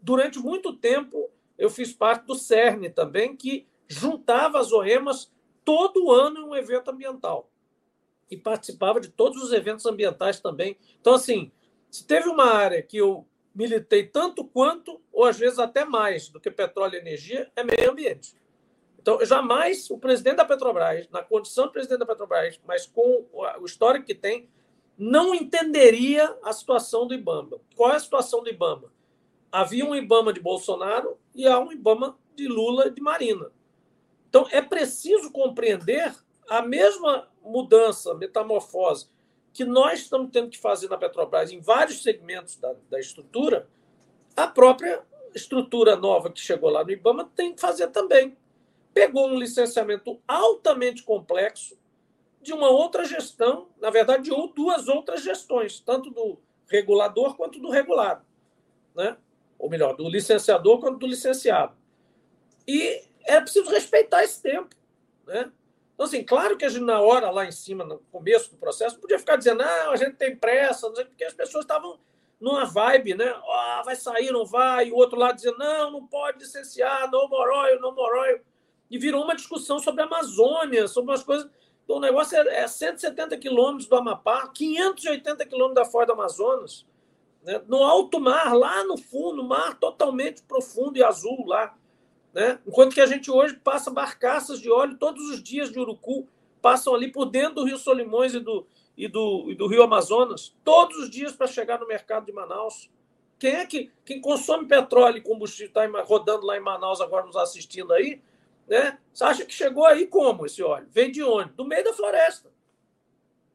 Durante 0.00 0.38
muito 0.38 0.72
tempo, 0.72 1.30
eu 1.58 1.68
fiz 1.68 1.92
parte 1.92 2.24
do 2.26 2.34
CERN 2.34 2.90
também, 2.90 3.36
que 3.36 3.66
juntava 3.88 4.58
as 4.60 4.72
OEMAS 4.72 5.32
todo 5.64 6.10
ano 6.10 6.40
em 6.40 6.44
um 6.44 6.54
evento 6.54 6.90
ambiental. 6.90 7.50
E 8.30 8.36
participava 8.36 9.00
de 9.00 9.08
todos 9.08 9.42
os 9.42 9.52
eventos 9.52 9.84
ambientais 9.86 10.40
também. 10.40 10.76
Então, 11.00 11.14
assim, 11.14 11.50
se 11.90 12.06
teve 12.06 12.28
uma 12.28 12.46
área 12.46 12.82
que 12.82 12.96
eu 12.96 13.26
militei 13.54 14.06
tanto 14.06 14.44
quanto, 14.44 15.00
ou 15.12 15.24
às 15.24 15.38
vezes 15.38 15.58
até 15.58 15.84
mais 15.84 16.28
do 16.28 16.40
que 16.40 16.50
petróleo 16.50 16.94
e 16.94 16.98
energia, 16.98 17.50
é 17.54 17.62
meio 17.62 17.90
ambiente. 17.90 18.34
Então, 19.00 19.24
jamais 19.24 19.90
o 19.90 19.98
presidente 19.98 20.36
da 20.36 20.44
Petrobras, 20.44 21.06
na 21.10 21.22
condição 21.22 21.66
de 21.66 21.72
presidente 21.72 21.98
da 21.98 22.06
Petrobras, 22.06 22.58
mas 22.66 22.86
com 22.86 23.26
o 23.32 23.64
histórico 23.64 24.06
que 24.06 24.14
tem, 24.14 24.48
não 24.96 25.34
entenderia 25.34 26.36
a 26.42 26.52
situação 26.52 27.06
do 27.06 27.14
Ibama. 27.14 27.60
Qual 27.76 27.90
é 27.92 27.96
a 27.96 28.00
situação 28.00 28.42
do 28.42 28.48
Ibama? 28.48 28.92
Havia 29.52 29.84
um 29.84 29.94
Ibama 29.94 30.32
de 30.32 30.40
Bolsonaro 30.40 31.18
e 31.34 31.46
há 31.46 31.58
um 31.58 31.70
Ibama 31.70 32.18
de 32.34 32.48
Lula 32.48 32.90
de 32.90 33.00
Marina. 33.00 33.52
Então, 34.28 34.48
é 34.50 34.62
preciso 34.62 35.30
compreender 35.30 36.14
a 36.48 36.62
mesma 36.62 37.28
mudança, 37.42 38.14
metamorfose 38.14 39.08
que 39.54 39.64
nós 39.64 40.00
estamos 40.00 40.30
tendo 40.32 40.50
que 40.50 40.58
fazer 40.58 40.88
na 40.90 40.98
Petrobras 40.98 41.52
em 41.52 41.60
vários 41.60 42.02
segmentos 42.02 42.56
da, 42.56 42.74
da 42.90 42.98
estrutura, 42.98 43.68
a 44.36 44.48
própria 44.48 45.00
estrutura 45.32 45.94
nova 45.94 46.28
que 46.28 46.40
chegou 46.40 46.68
lá 46.68 46.82
no 46.82 46.90
IBAMA 46.90 47.30
tem 47.36 47.54
que 47.54 47.60
fazer 47.60 47.86
também. 47.88 48.36
Pegou 48.92 49.28
um 49.28 49.38
licenciamento 49.38 50.20
altamente 50.26 51.04
complexo 51.04 51.78
de 52.42 52.52
uma 52.52 52.68
outra 52.68 53.04
gestão, 53.04 53.68
na 53.80 53.90
verdade, 53.90 54.24
de 54.24 54.52
duas 54.54 54.88
outras 54.88 55.22
gestões, 55.22 55.78
tanto 55.78 56.10
do 56.10 56.36
regulador 56.66 57.36
quanto 57.36 57.60
do 57.60 57.70
regulado. 57.70 58.24
Né? 58.92 59.16
Ou 59.56 59.70
melhor, 59.70 59.96
do 59.96 60.08
licenciador 60.08 60.80
quanto 60.80 60.98
do 60.98 61.06
licenciado. 61.06 61.76
E 62.66 63.02
é 63.24 63.40
preciso 63.40 63.70
respeitar 63.70 64.24
esse 64.24 64.42
tempo. 64.42 64.74
Né? 65.26 65.50
Então, 65.94 66.06
assim, 66.06 66.24
claro 66.24 66.56
que 66.56 66.64
a 66.64 66.68
gente, 66.68 66.82
na 66.82 67.00
hora, 67.00 67.30
lá 67.30 67.46
em 67.46 67.52
cima, 67.52 67.84
no 67.84 67.98
começo 68.10 68.50
do 68.50 68.56
processo, 68.56 68.98
podia 68.98 69.18
ficar 69.18 69.36
dizendo, 69.36 69.58
não, 69.58 69.92
a 69.92 69.96
gente 69.96 70.16
tem 70.16 70.36
pressa, 70.36 70.88
não 70.88 70.96
sei, 70.96 71.04
porque 71.04 71.24
as 71.24 71.32
pessoas 71.32 71.64
estavam 71.64 71.98
numa 72.40 72.64
vibe, 72.64 73.14
né? 73.14 73.32
Oh, 73.32 73.84
vai 73.84 73.94
sair, 73.94 74.32
não 74.32 74.44
vai, 74.44 74.88
e 74.88 74.92
o 74.92 74.96
outro 74.96 75.18
lado 75.18 75.36
dizendo, 75.36 75.56
não, 75.58 75.92
não 75.92 76.06
pode 76.06 76.38
licenciar, 76.38 77.10
não 77.10 77.28
moroio, 77.28 77.80
não 77.80 77.94
moroio. 77.94 78.40
E 78.90 78.98
virou 78.98 79.22
uma 79.22 79.36
discussão 79.36 79.78
sobre 79.78 80.02
a 80.02 80.06
Amazônia, 80.06 80.88
sobre 80.88 81.12
umas 81.12 81.22
coisas. 81.22 81.48
Então, 81.84 81.96
o 81.96 82.00
negócio 82.00 82.36
é, 82.36 82.62
é 82.62 82.68
170 82.68 83.36
quilômetros 83.38 83.86
do 83.86 83.96
Amapá, 83.96 84.48
580 84.48 85.46
quilômetros 85.46 85.86
da 85.86 85.90
Foz 85.90 86.06
do 86.06 86.12
Amazonas, 86.12 86.86
né? 87.42 87.62
no 87.68 87.84
alto 87.84 88.18
mar, 88.18 88.52
lá 88.52 88.82
no 88.84 88.96
fundo, 88.96 89.44
mar 89.44 89.78
totalmente 89.78 90.42
profundo 90.42 90.96
e 90.96 91.04
azul 91.04 91.46
lá. 91.46 91.74
Né? 92.34 92.58
Enquanto 92.66 92.94
que 92.94 93.00
a 93.00 93.06
gente 93.06 93.30
hoje 93.30 93.54
passa 93.54 93.90
barcaças 93.92 94.60
de 94.60 94.68
óleo 94.68 94.98
todos 94.98 95.30
os 95.30 95.40
dias 95.40 95.70
de 95.70 95.78
Urucu, 95.78 96.26
passam 96.60 96.92
ali 96.92 97.12
por 97.12 97.26
dentro 97.26 97.56
do 97.56 97.64
Rio 97.64 97.78
Solimões 97.78 98.34
e 98.34 98.40
do, 98.40 98.66
e 98.96 99.06
do, 99.06 99.50
e 99.50 99.54
do 99.54 99.68
Rio 99.68 99.84
Amazonas, 99.84 100.52
todos 100.64 100.96
os 100.98 101.08
dias 101.08 101.32
para 101.32 101.46
chegar 101.46 101.78
no 101.78 101.86
mercado 101.86 102.26
de 102.26 102.32
Manaus. 102.32 102.90
Quem 103.38 103.54
é 103.54 103.66
que 103.66 103.92
quem 104.04 104.20
consome 104.20 104.66
petróleo 104.66 105.18
e 105.18 105.20
combustível 105.20 105.68
está 105.68 106.02
rodando 106.02 106.44
lá 106.44 106.56
em 106.56 106.60
Manaus 106.60 107.00
agora 107.00 107.24
nos 107.24 107.36
assistindo 107.36 107.92
aí? 107.92 108.20
Né? 108.66 108.98
Você 109.12 109.24
acha 109.24 109.44
que 109.44 109.54
chegou 109.54 109.84
aí 109.84 110.06
como 110.06 110.44
esse 110.44 110.62
óleo? 110.62 110.88
Vem 110.90 111.12
de 111.12 111.22
onde? 111.22 111.52
Do 111.52 111.64
meio 111.64 111.84
da 111.84 111.92
floresta. 111.92 112.50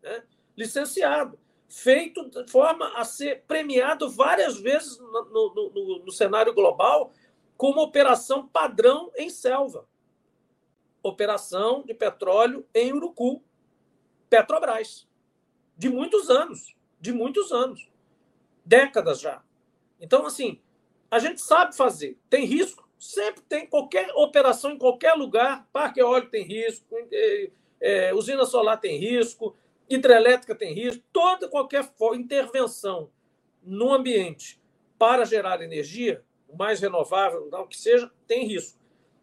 Né? 0.01 0.23
Licenciado. 0.55 1.38
Feito 1.67 2.30
de 2.30 2.49
forma 2.49 2.93
a 2.95 3.03
ser 3.03 3.43
premiado 3.47 4.09
várias 4.09 4.57
vezes 4.57 4.97
no, 4.99 5.25
no, 5.25 5.71
no, 5.73 5.99
no 6.05 6.11
cenário 6.11 6.53
global 6.53 7.11
como 7.60 7.82
operação 7.82 8.47
padrão 8.47 9.12
em 9.18 9.30
selva. 9.30 9.86
Operação 11.03 11.84
de 11.84 11.93
petróleo 11.93 12.66
em 12.74 12.93
Urucu. 12.93 13.43
Petrobras. 14.30 15.05
De 15.76 15.89
muitos 15.89 16.30
anos. 16.30 16.74
De 17.01 17.12
muitos 17.12 17.51
anos. 17.51 17.91
Décadas 18.64 19.20
já. 19.20 19.43
Então, 19.99 20.26
assim, 20.26 20.62
a 21.12 21.20
gente 21.20 21.41
sabe 21.41 21.76
fazer. 21.76 22.18
Tem 22.30 22.45
risco? 22.45 22.88
Sempre 22.97 23.41
tem. 23.41 23.68
Qualquer 23.68 24.10
operação 24.16 24.72
em 24.72 24.78
qualquer 24.78 25.16
lugar. 25.16 25.68
Parque 25.74 25.99
eólico 25.99 26.32
tem 26.32 26.45
risco. 26.45 26.86
É, 27.82 28.14
usina 28.14 28.45
solar 28.45 28.80
tem 28.80 28.97
risco. 28.97 29.53
Hidrelétrica 29.89 30.55
tem 30.55 30.74
risco. 30.74 31.03
Toda 31.12 31.49
qualquer 31.49 31.91
intervenção 32.14 33.12
no 33.62 33.93
ambiente 33.93 34.62
para 34.97 35.26
gerar 35.26 35.62
energia 35.62 36.24
mais 36.57 36.79
renovável, 36.79 37.49
o 37.51 37.67
que 37.67 37.77
seja, 37.77 38.11
tem 38.27 38.47
risco. 38.47 38.79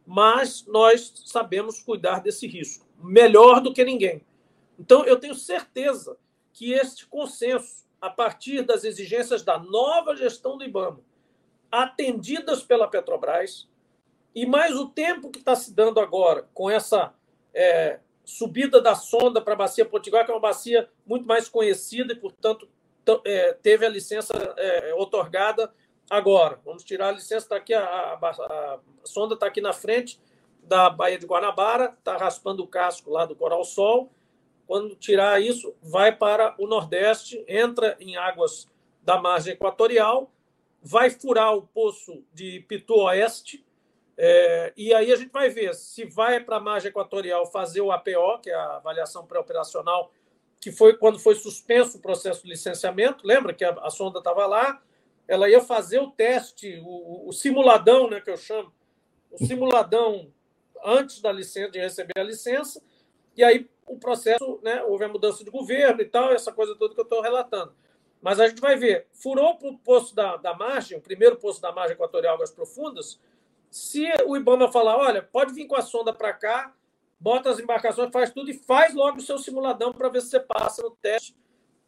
Mas 0.07 0.65
nós 0.67 1.13
sabemos 1.27 1.81
cuidar 1.83 2.21
desse 2.21 2.47
risco, 2.47 2.87
melhor 3.03 3.61
do 3.61 3.73
que 3.73 3.85
ninguém. 3.85 4.23
Então, 4.79 5.05
eu 5.05 5.19
tenho 5.19 5.35
certeza 5.35 6.17
que 6.53 6.73
este 6.73 7.07
consenso, 7.07 7.87
a 8.01 8.09
partir 8.09 8.63
das 8.63 8.85
exigências 8.85 9.43
da 9.43 9.59
nova 9.59 10.15
gestão 10.15 10.57
do 10.57 10.65
IBAMA, 10.65 11.01
atendidas 11.71 12.63
pela 12.63 12.89
Petrobras, 12.89 13.69
e 14.35 14.45
mais 14.47 14.77
o 14.77 14.87
tempo 14.87 15.31
que 15.31 15.39
está 15.39 15.57
se 15.57 15.73
dando 15.73 15.99
agora 15.99 16.47
com 16.53 16.71
essa 16.71 17.15
é, 17.55 18.01
subida 18.23 18.83
da 18.83 18.95
sonda 18.95 19.41
para 19.41 19.55
a 19.55 19.57
Bacia 19.57 19.85
Potiguar, 19.85 20.25
que 20.25 20.31
é 20.31 20.35
uma 20.35 20.41
bacia 20.41 20.91
muito 21.07 21.27
mais 21.27 21.49
conhecida 21.49 22.13
e, 22.13 22.17
portanto, 22.17 22.69
é, 23.25 23.53
teve 23.55 23.87
a 23.87 23.89
licença 23.89 24.35
é, 24.59 24.93
otorgada 24.95 25.73
agora. 26.11 26.61
Vamos 26.65 26.85
tirar 26.85 27.09
a 27.09 27.13
licença, 27.13 27.37
está 27.47 27.57
aqui, 27.57 27.75
a, 27.75 27.85
a, 27.85 28.15
a 28.15 28.79
sonda 29.05 29.35
está 29.35 29.47
aqui 29.47 29.61
na 29.61 29.73
frente 29.73 30.21
da 30.63 30.91
Baía 30.91 31.19
de 31.19 31.27
Guanabara, 31.27 31.95
está 31.99 32.17
raspando 32.17 32.63
o 32.63 32.67
casco 32.67 33.11
lá 33.11 33.25
do 33.25 33.37
Coral 33.37 33.65
Sol. 33.65 34.11
Quando 34.67 34.97
tirar 34.97 35.41
isso, 35.41 35.75
vai 35.81 36.11
para 36.11 36.55
o 36.59 36.67
Nordeste, 36.67 37.45
entra 37.47 37.97
em 38.01 38.17
águas 38.17 38.69
da 39.03 39.21
margem 39.21 39.53
equatorial, 39.53 40.31
vai 40.83 41.11
furar 41.11 41.55
o 41.55 41.63
poço 41.63 42.25
de 42.33 42.61
Pitu 42.61 42.95
Oeste, 42.95 43.65
é, 44.19 44.73
e 44.77 44.95
aí 44.95 45.13
a 45.13 45.17
gente 45.17 45.31
vai 45.31 45.51
ver 45.51 45.75
se 45.75 46.05
vai 46.07 46.41
para 46.41 46.57
a 46.57 46.61
margem 46.61 46.89
equatorial 46.89 47.47
fazer 47.47 47.83
o 47.83 47.93
APO, 47.93 48.41
que 48.43 48.51
é 48.51 48.55
a 48.55 48.77
avaliação 48.77 49.27
pré-operacional, 49.27 50.11
que 50.59 50.73
foi 50.73 50.97
quando 50.97 51.19
foi 51.19 51.35
suspenso 51.35 51.99
o 51.99 52.01
processo 52.01 52.43
de 52.43 52.49
licenciamento. 52.49 53.27
Lembra 53.27 53.53
que 53.53 53.65
a, 53.65 53.71
a 53.83 53.91
sonda 53.91 54.19
estava 54.19 54.47
lá, 54.47 54.83
ela 55.29 55.49
ia 55.49 55.61
fazer 55.61 55.99
o 55.99 56.11
teste, 56.11 56.81
o, 56.85 57.29
o, 57.29 57.33
simuladão, 57.33 58.09
né, 58.09 58.21
que 58.21 58.31
eu 58.31 58.37
chamo, 58.37 58.73
o 59.31 59.45
simuladão 59.45 60.33
antes 60.85 61.21
da 61.21 61.33
licença, 61.33 61.71
de 61.71 61.79
receber 61.79 62.19
a 62.19 62.23
licença, 62.23 62.83
e 63.37 63.43
aí 63.43 63.69
o 63.87 63.99
processo, 63.99 64.61
né, 64.63 64.83
houve 64.83 65.05
a 65.05 65.09
mudança 65.09 65.45
de 65.45 65.51
governo 65.51 66.01
e 66.01 66.05
tal, 66.05 66.33
essa 66.33 66.53
coisa 66.53 66.75
toda 66.77 66.95
que 66.95 67.01
eu 67.01 67.05
estou 67.05 67.21
relatando. 67.21 67.75
Mas 68.23 68.41
a 68.41 68.49
gente 68.49 68.61
vai 68.61 68.77
ver, 68.77 69.07
furou 69.13 69.57
para 69.57 69.69
o 69.69 69.79
poço 69.79 70.15
da, 70.15 70.37
da 70.37 70.55
margem, 70.55 70.99
o 70.99 71.01
primeiro 71.01 71.37
poço 71.37 71.61
da 71.61 71.73
margem 71.73 71.95
equatorial 71.95 72.35
Águas 72.35 72.51
Profundas, 72.51 73.21
se 73.71 74.07
o 74.27 74.37
Ibama 74.37 74.71
falar, 74.71 74.97
olha, 74.97 75.23
pode 75.23 75.53
vir 75.53 75.67
com 75.67 75.77
a 75.77 75.83
sonda 75.83 76.13
para 76.13 76.33
cá, 76.33 76.73
bota 77.19 77.51
as 77.51 77.59
embarcações, 77.59 78.11
faz 78.13 78.31
tudo 78.31 78.51
e 78.51 78.55
faz 78.55 78.95
logo 78.95 79.19
o 79.19 79.23
seu 79.23 79.39
simuladão 79.39 79.93
para 79.93 80.09
ver 80.09 80.23
se 80.23 80.29
você 80.29 80.41
passa 80.41 80.83
no 80.83 80.91
teste, 80.91 81.37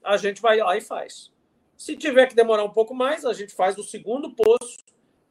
a 0.02 0.16
gente 0.16 0.40
vai 0.40 0.58
lá 0.58 0.76
e 0.76 0.80
faz. 0.80 1.32
Se 1.78 1.96
tiver 1.96 2.26
que 2.26 2.34
demorar 2.34 2.64
um 2.64 2.70
pouco 2.70 2.92
mais, 2.92 3.24
a 3.24 3.32
gente 3.32 3.54
faz 3.54 3.78
o 3.78 3.84
segundo 3.84 4.32
poço 4.34 4.78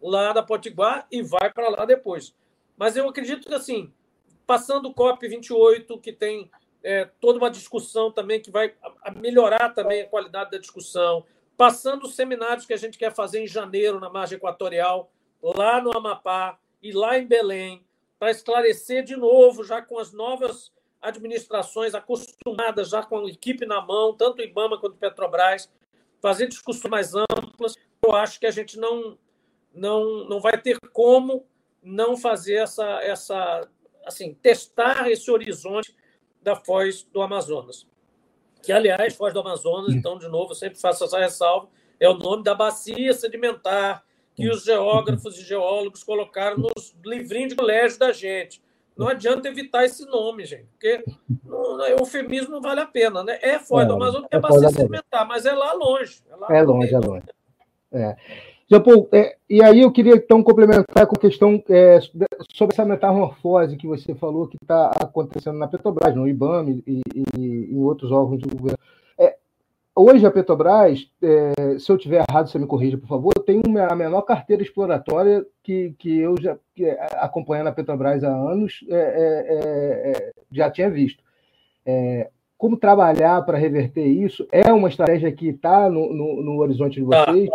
lá 0.01 0.31
da 0.31 0.41
Potiguar 0.41 1.05
e 1.11 1.21
vai 1.21 1.51
para 1.51 1.67
lá 1.67 1.83
depois. 1.83 2.33
Mas 2.77 2.95
eu 2.95 3.07
acredito 3.09 3.45
que, 3.45 3.53
assim, 3.53 3.93
passando 4.45 4.87
o 4.87 4.93
COP28, 4.93 5.99
que 5.99 6.13
tem 6.13 6.49
é, 6.81 7.03
toda 7.19 7.37
uma 7.37 7.51
discussão 7.51 8.13
também 8.13 8.41
que 8.41 8.49
vai 8.49 8.73
melhorar 9.17 9.73
também 9.73 10.03
a 10.03 10.07
qualidade 10.07 10.51
da 10.51 10.57
discussão, 10.57 11.25
passando 11.57 12.05
os 12.05 12.15
seminários 12.15 12.65
que 12.65 12.73
a 12.73 12.77
gente 12.77 12.97
quer 12.97 13.13
fazer 13.13 13.41
em 13.41 13.47
janeiro 13.47 13.99
na 13.99 14.09
margem 14.09 14.37
equatorial, 14.37 15.11
lá 15.43 15.81
no 15.81 15.97
Amapá 15.97 16.57
e 16.81 16.93
lá 16.93 17.19
em 17.19 17.27
Belém, 17.27 17.85
para 18.17 18.31
esclarecer 18.31 19.03
de 19.03 19.17
novo, 19.17 19.65
já 19.65 19.81
com 19.81 19.99
as 19.99 20.13
novas 20.13 20.71
administrações 21.01 21.93
acostumadas, 21.93 22.89
já 22.89 23.03
com 23.03 23.19
a 23.19 23.29
equipe 23.29 23.65
na 23.65 23.81
mão, 23.81 24.13
tanto 24.13 24.39
o 24.39 24.43
IBAMA 24.43 24.79
quanto 24.79 24.95
Petrobras, 24.95 25.69
fazer 26.21 26.47
discussões 26.47 26.89
mais 26.89 27.13
amplas. 27.15 27.75
Eu 28.03 28.15
acho 28.15 28.39
que 28.39 28.45
a 28.45 28.51
gente 28.51 28.77
não, 28.77 29.17
não, 29.73 30.27
não 30.27 30.39
vai 30.39 30.59
ter 30.59 30.79
como 30.91 31.45
não 31.81 32.17
fazer 32.17 32.55
essa, 32.55 33.01
essa 33.01 33.67
assim, 34.05 34.33
testar 34.33 35.09
esse 35.09 35.29
horizonte 35.29 35.95
da 36.41 36.55
Foz 36.55 37.03
do 37.03 37.21
Amazonas. 37.21 37.87
Que, 38.61 38.71
aliás, 38.71 39.15
Foz 39.15 39.33
do 39.33 39.39
Amazonas, 39.39 39.93
então, 39.93 40.17
de 40.17 40.27
novo, 40.27 40.51
eu 40.51 40.55
sempre 40.55 40.79
faço 40.79 41.03
essa 41.03 41.19
ressalva, 41.19 41.69
é 41.99 42.09
o 42.09 42.17
nome 42.17 42.43
da 42.43 42.53
bacia 42.53 43.13
sedimentar 43.13 44.03
que 44.35 44.49
os 44.49 44.63
geógrafos 44.63 45.37
e 45.39 45.43
geólogos 45.43 46.03
colocaram 46.03 46.57
nos 46.57 46.95
livrinhos 47.03 47.49
de 47.49 47.55
colégio 47.55 47.97
da 47.97 48.11
gente. 48.11 48.61
Não 48.97 49.07
adianta 49.07 49.47
evitar 49.47 49.85
esse 49.85 50.05
nome, 50.05 50.45
gente, 50.45 50.65
porque 50.71 51.03
o 51.45 51.81
eufemismo 51.99 52.51
não 52.51 52.61
vale 52.61 52.79
a 52.79 52.85
pena, 52.85 53.23
né? 53.23 53.37
É 53.41 53.59
Foz 53.59 53.85
é, 53.85 53.87
do 53.87 53.93
Amazonas, 53.93 54.27
é, 54.31 54.35
é 54.35 54.39
bacia 54.39 54.69
sedimentar, 54.69 55.27
mas 55.27 55.45
é 55.45 55.53
lá 55.53 55.73
longe. 55.73 56.21
É, 56.29 56.35
lá 56.35 56.47
é 56.49 56.61
longe, 56.63 56.93
é 56.93 56.99
longe. 56.99 57.25
É. 57.91 58.15
Paul, 58.83 59.07
é, 59.13 59.37
e 59.49 59.63
aí 59.63 59.81
eu 59.81 59.91
queria 59.91 60.15
então 60.15 60.43
complementar 60.43 61.07
com 61.07 61.15
a 61.15 61.19
questão 61.19 61.63
é, 61.69 61.99
sobre 62.53 62.73
essa 62.73 62.83
metamorfose 62.83 63.77
que 63.77 63.87
você 63.87 64.13
falou 64.13 64.47
que 64.47 64.57
está 64.61 64.91
acontecendo 64.99 65.57
na 65.57 65.67
Petrobras, 65.67 66.13
no 66.13 66.27
IBAM 66.27 66.69
e, 66.69 66.83
e, 66.85 67.23
e, 67.37 67.73
em 67.73 67.81
outros 67.81 68.11
órgãos 68.11 68.41
do 68.41 68.49
governo. 68.49 68.77
É, 69.97 69.99
hoje 69.99 70.25
a 70.25 70.31
Petrobras, 70.31 71.09
é, 71.21 71.79
se 71.79 71.91
eu 71.91 71.97
tiver 71.97 72.23
errado, 72.29 72.47
você 72.47 72.59
me 72.59 72.67
corrija, 72.67 72.97
por 72.97 73.07
favor, 73.07 73.33
tem 73.45 73.61
a 73.89 73.95
menor 73.95 74.21
carteira 74.21 74.61
exploratória 74.61 75.45
que, 75.63 75.93
que 75.97 76.17
eu 76.17 76.35
já 76.39 76.57
que, 76.75 76.85
é, 76.85 77.07
acompanhando 77.15 77.67
a 77.67 77.71
Petrobras 77.71 78.23
há 78.23 78.33
anos 78.33 78.85
é, 78.89 80.33
já 80.51 80.69
tinha 80.69 80.89
visto. 80.89 81.23
como 82.57 82.77
trabalhar 82.77 83.41
para 83.43 83.57
reverter 83.57 84.05
isso? 84.05 84.47
É 84.51 84.71
uma 84.71 84.89
estratégia 84.89 85.31
que 85.31 85.49
está 85.49 85.89
no, 85.89 86.13
no, 86.13 86.43
no, 86.43 86.59
horizonte 86.59 87.01
de 87.01 87.07
tá. 87.07 87.25
vocês? 87.25 87.49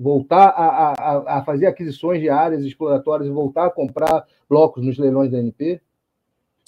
voltar 0.00 0.50
a, 0.50 0.92
a, 0.92 1.38
a, 1.38 1.44
fazer 1.44 1.66
aquisições 1.66 2.20
de 2.20 2.30
áreas 2.30 2.62
exploratórias 2.62 3.28
e 3.28 3.32
voltar 3.32 3.66
a 3.66 3.70
comprar 3.70 4.24
blocos 4.48 4.84
nos 4.84 4.96
leilões 4.96 5.32
da 5.32 5.38
NP? 5.38 5.80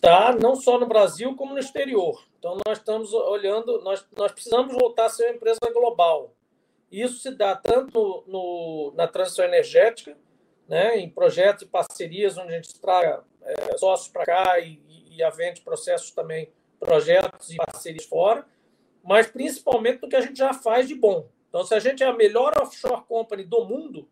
Tá, 0.01 0.35
não 0.35 0.57
só 0.57 0.79
no 0.79 0.87
Brasil, 0.87 1.37
como 1.37 1.53
no 1.53 1.59
exterior. 1.59 2.25
Então, 2.39 2.57
nós 2.67 2.79
estamos 2.79 3.13
olhando, 3.13 3.83
nós, 3.83 4.07
nós 4.17 4.33
precisamos 4.33 4.73
voltar 4.73 5.07
a 5.07 5.11
ser 5.11 5.25
uma 5.25 5.37
empresa 5.37 5.61
global. 5.73 6.35
Isso 6.91 7.19
se 7.21 7.31
dá 7.31 7.55
tanto 7.55 8.25
no, 8.27 8.93
na 8.97 9.07
transição 9.07 9.45
energética, 9.45 10.17
né, 10.67 10.99
em 10.99 11.11
projetos 11.11 11.65
e 11.65 11.67
parcerias 11.67 12.39
onde 12.39 12.53
a 12.53 12.57
gente 12.57 12.81
traga 12.81 13.25
é, 13.43 13.77
sócios 13.77 14.09
para 14.09 14.25
cá 14.25 14.59
e, 14.59 14.81
e, 15.11 15.23
avente 15.23 15.61
processos 15.61 16.13
também, 16.13 16.51
projetos 16.79 17.51
e 17.51 17.57
parcerias 17.57 18.05
fora, 18.05 18.47
mas 19.03 19.27
principalmente 19.27 20.01
no 20.01 20.09
que 20.09 20.17
a 20.17 20.21
gente 20.21 20.39
já 20.39 20.55
faz 20.55 20.89
de 20.89 20.95
bom. 20.95 21.29
Então, 21.49 21.65
se 21.65 21.75
a 21.75 21.81
gente 21.81 22.03
é 22.03 22.07
a 22.07 22.13
melhor 22.13 22.53
offshore 22.61 23.03
company 23.07 23.45
do 23.45 23.65
mundo, 23.65 24.09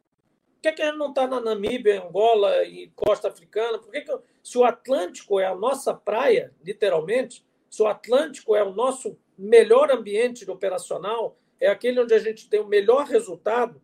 por 0.54 0.62
que, 0.62 0.72
que 0.72 0.82
a 0.82 0.86
gente 0.86 0.98
não 0.98 1.10
está 1.10 1.26
na 1.26 1.40
Namíbia, 1.40 2.02
Angola 2.02 2.64
e 2.64 2.88
Costa 2.88 3.28
Africana? 3.28 3.78
Por 3.78 3.92
que, 3.92 4.00
que 4.00 4.12
se 4.48 4.56
o 4.56 4.64
Atlântico 4.64 5.38
é 5.38 5.44
a 5.44 5.54
nossa 5.54 5.92
praia, 5.92 6.54
literalmente, 6.64 7.44
se 7.68 7.82
o 7.82 7.86
Atlântico 7.86 8.56
é 8.56 8.64
o 8.64 8.72
nosso 8.72 9.14
melhor 9.36 9.90
ambiente 9.90 10.50
operacional, 10.50 11.36
é 11.60 11.68
aquele 11.68 12.00
onde 12.00 12.14
a 12.14 12.18
gente 12.18 12.48
tem 12.48 12.58
o 12.58 12.66
melhor 12.66 13.04
resultado, 13.04 13.78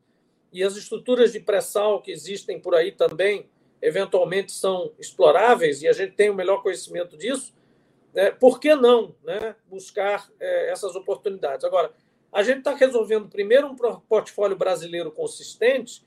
e 0.50 0.64
as 0.64 0.74
estruturas 0.74 1.32
de 1.32 1.40
pré-sal 1.40 2.00
que 2.00 2.10
existem 2.10 2.58
por 2.58 2.74
aí 2.74 2.92
também, 2.92 3.46
eventualmente, 3.82 4.52
são 4.52 4.90
exploráveis, 4.98 5.82
e 5.82 5.86
a 5.86 5.92
gente 5.92 6.14
tem 6.14 6.30
o 6.30 6.34
melhor 6.34 6.62
conhecimento 6.62 7.14
disso, 7.14 7.54
né? 8.14 8.30
por 8.30 8.58
que 8.58 8.74
não 8.74 9.14
né? 9.22 9.54
buscar 9.68 10.30
é, 10.40 10.70
essas 10.70 10.96
oportunidades? 10.96 11.62
Agora, 11.66 11.92
a 12.32 12.42
gente 12.42 12.60
está 12.60 12.74
resolvendo 12.74 13.28
primeiro 13.28 13.66
um 13.66 13.76
portfólio 13.76 14.56
brasileiro 14.56 15.12
consistente, 15.12 16.02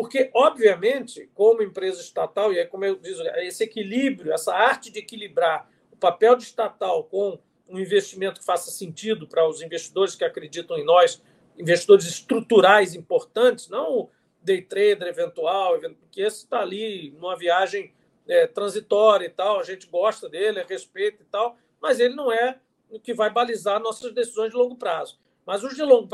porque, 0.00 0.30
obviamente, 0.32 1.28
como 1.34 1.62
empresa 1.62 2.00
estatal, 2.00 2.54
e 2.54 2.58
é 2.58 2.64
como 2.64 2.86
eu 2.86 2.96
digo, 2.96 3.20
esse 3.36 3.64
equilíbrio, 3.64 4.32
essa 4.32 4.54
arte 4.54 4.90
de 4.90 4.98
equilibrar 4.98 5.68
o 5.92 5.96
papel 5.96 6.36
de 6.36 6.44
estatal 6.44 7.04
com 7.04 7.38
um 7.68 7.78
investimento 7.78 8.40
que 8.40 8.46
faça 8.46 8.70
sentido 8.70 9.28
para 9.28 9.46
os 9.46 9.60
investidores 9.60 10.14
que 10.14 10.24
acreditam 10.24 10.78
em 10.78 10.86
nós, 10.86 11.22
investidores 11.58 12.06
estruturais 12.06 12.94
importantes, 12.94 13.68
não 13.68 13.92
o 13.92 14.10
day 14.40 14.62
trader 14.62 15.06
eventual, 15.06 15.78
porque 15.78 16.22
esse 16.22 16.44
está 16.44 16.62
ali 16.62 17.10
numa 17.10 17.36
viagem 17.36 17.92
é, 18.26 18.46
transitória 18.46 19.26
e 19.26 19.30
tal, 19.30 19.60
a 19.60 19.64
gente 19.64 19.86
gosta 19.86 20.30
dele, 20.30 20.64
respeita 20.66 21.22
e 21.22 21.26
tal, 21.26 21.58
mas 21.78 22.00
ele 22.00 22.14
não 22.14 22.32
é 22.32 22.58
o 22.88 22.98
que 22.98 23.12
vai 23.12 23.28
balizar 23.28 23.78
nossas 23.78 24.14
decisões 24.14 24.50
de 24.50 24.56
longo 24.56 24.76
prazo. 24.76 25.20
Mas 25.44 25.62
os 25.62 25.76
de 25.76 25.82
longo 25.82 26.08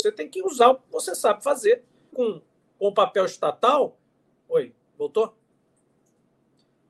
Você 0.00 0.12
tem 0.12 0.28
que 0.28 0.42
usar 0.42 0.68
o 0.68 0.76
que 0.76 0.90
você 0.90 1.14
sabe 1.14 1.42
fazer 1.42 1.84
com, 2.14 2.40
com 2.78 2.88
o 2.88 2.94
papel 2.94 3.24
estatal. 3.24 3.98
Oi, 4.48 4.74
voltou? 4.96 5.36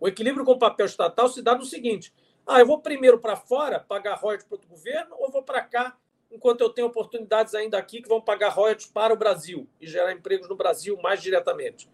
O 0.00 0.06
equilíbrio 0.06 0.44
com 0.44 0.52
o 0.52 0.58
papel 0.58 0.86
estatal 0.86 1.28
se 1.28 1.42
dá 1.42 1.54
no 1.54 1.64
seguinte: 1.64 2.12
ah, 2.46 2.60
eu 2.60 2.66
vou 2.66 2.80
primeiro 2.80 3.18
para 3.18 3.36
fora 3.36 3.80
pagar 3.80 4.14
royalties 4.14 4.48
para 4.48 4.56
o 4.56 4.68
governo 4.68 5.16
ou 5.18 5.30
vou 5.30 5.42
para 5.42 5.62
cá 5.62 5.96
enquanto 6.30 6.60
eu 6.60 6.70
tenho 6.70 6.86
oportunidades 6.86 7.54
ainda 7.54 7.78
aqui 7.78 8.02
que 8.02 8.08
vão 8.08 8.20
pagar 8.20 8.50
royalties 8.50 8.86
para 8.86 9.14
o 9.14 9.16
Brasil 9.16 9.66
e 9.80 9.86
gerar 9.86 10.12
empregos 10.12 10.48
no 10.48 10.56
Brasil 10.56 10.96
mais 11.02 11.22
diretamente. 11.22 11.88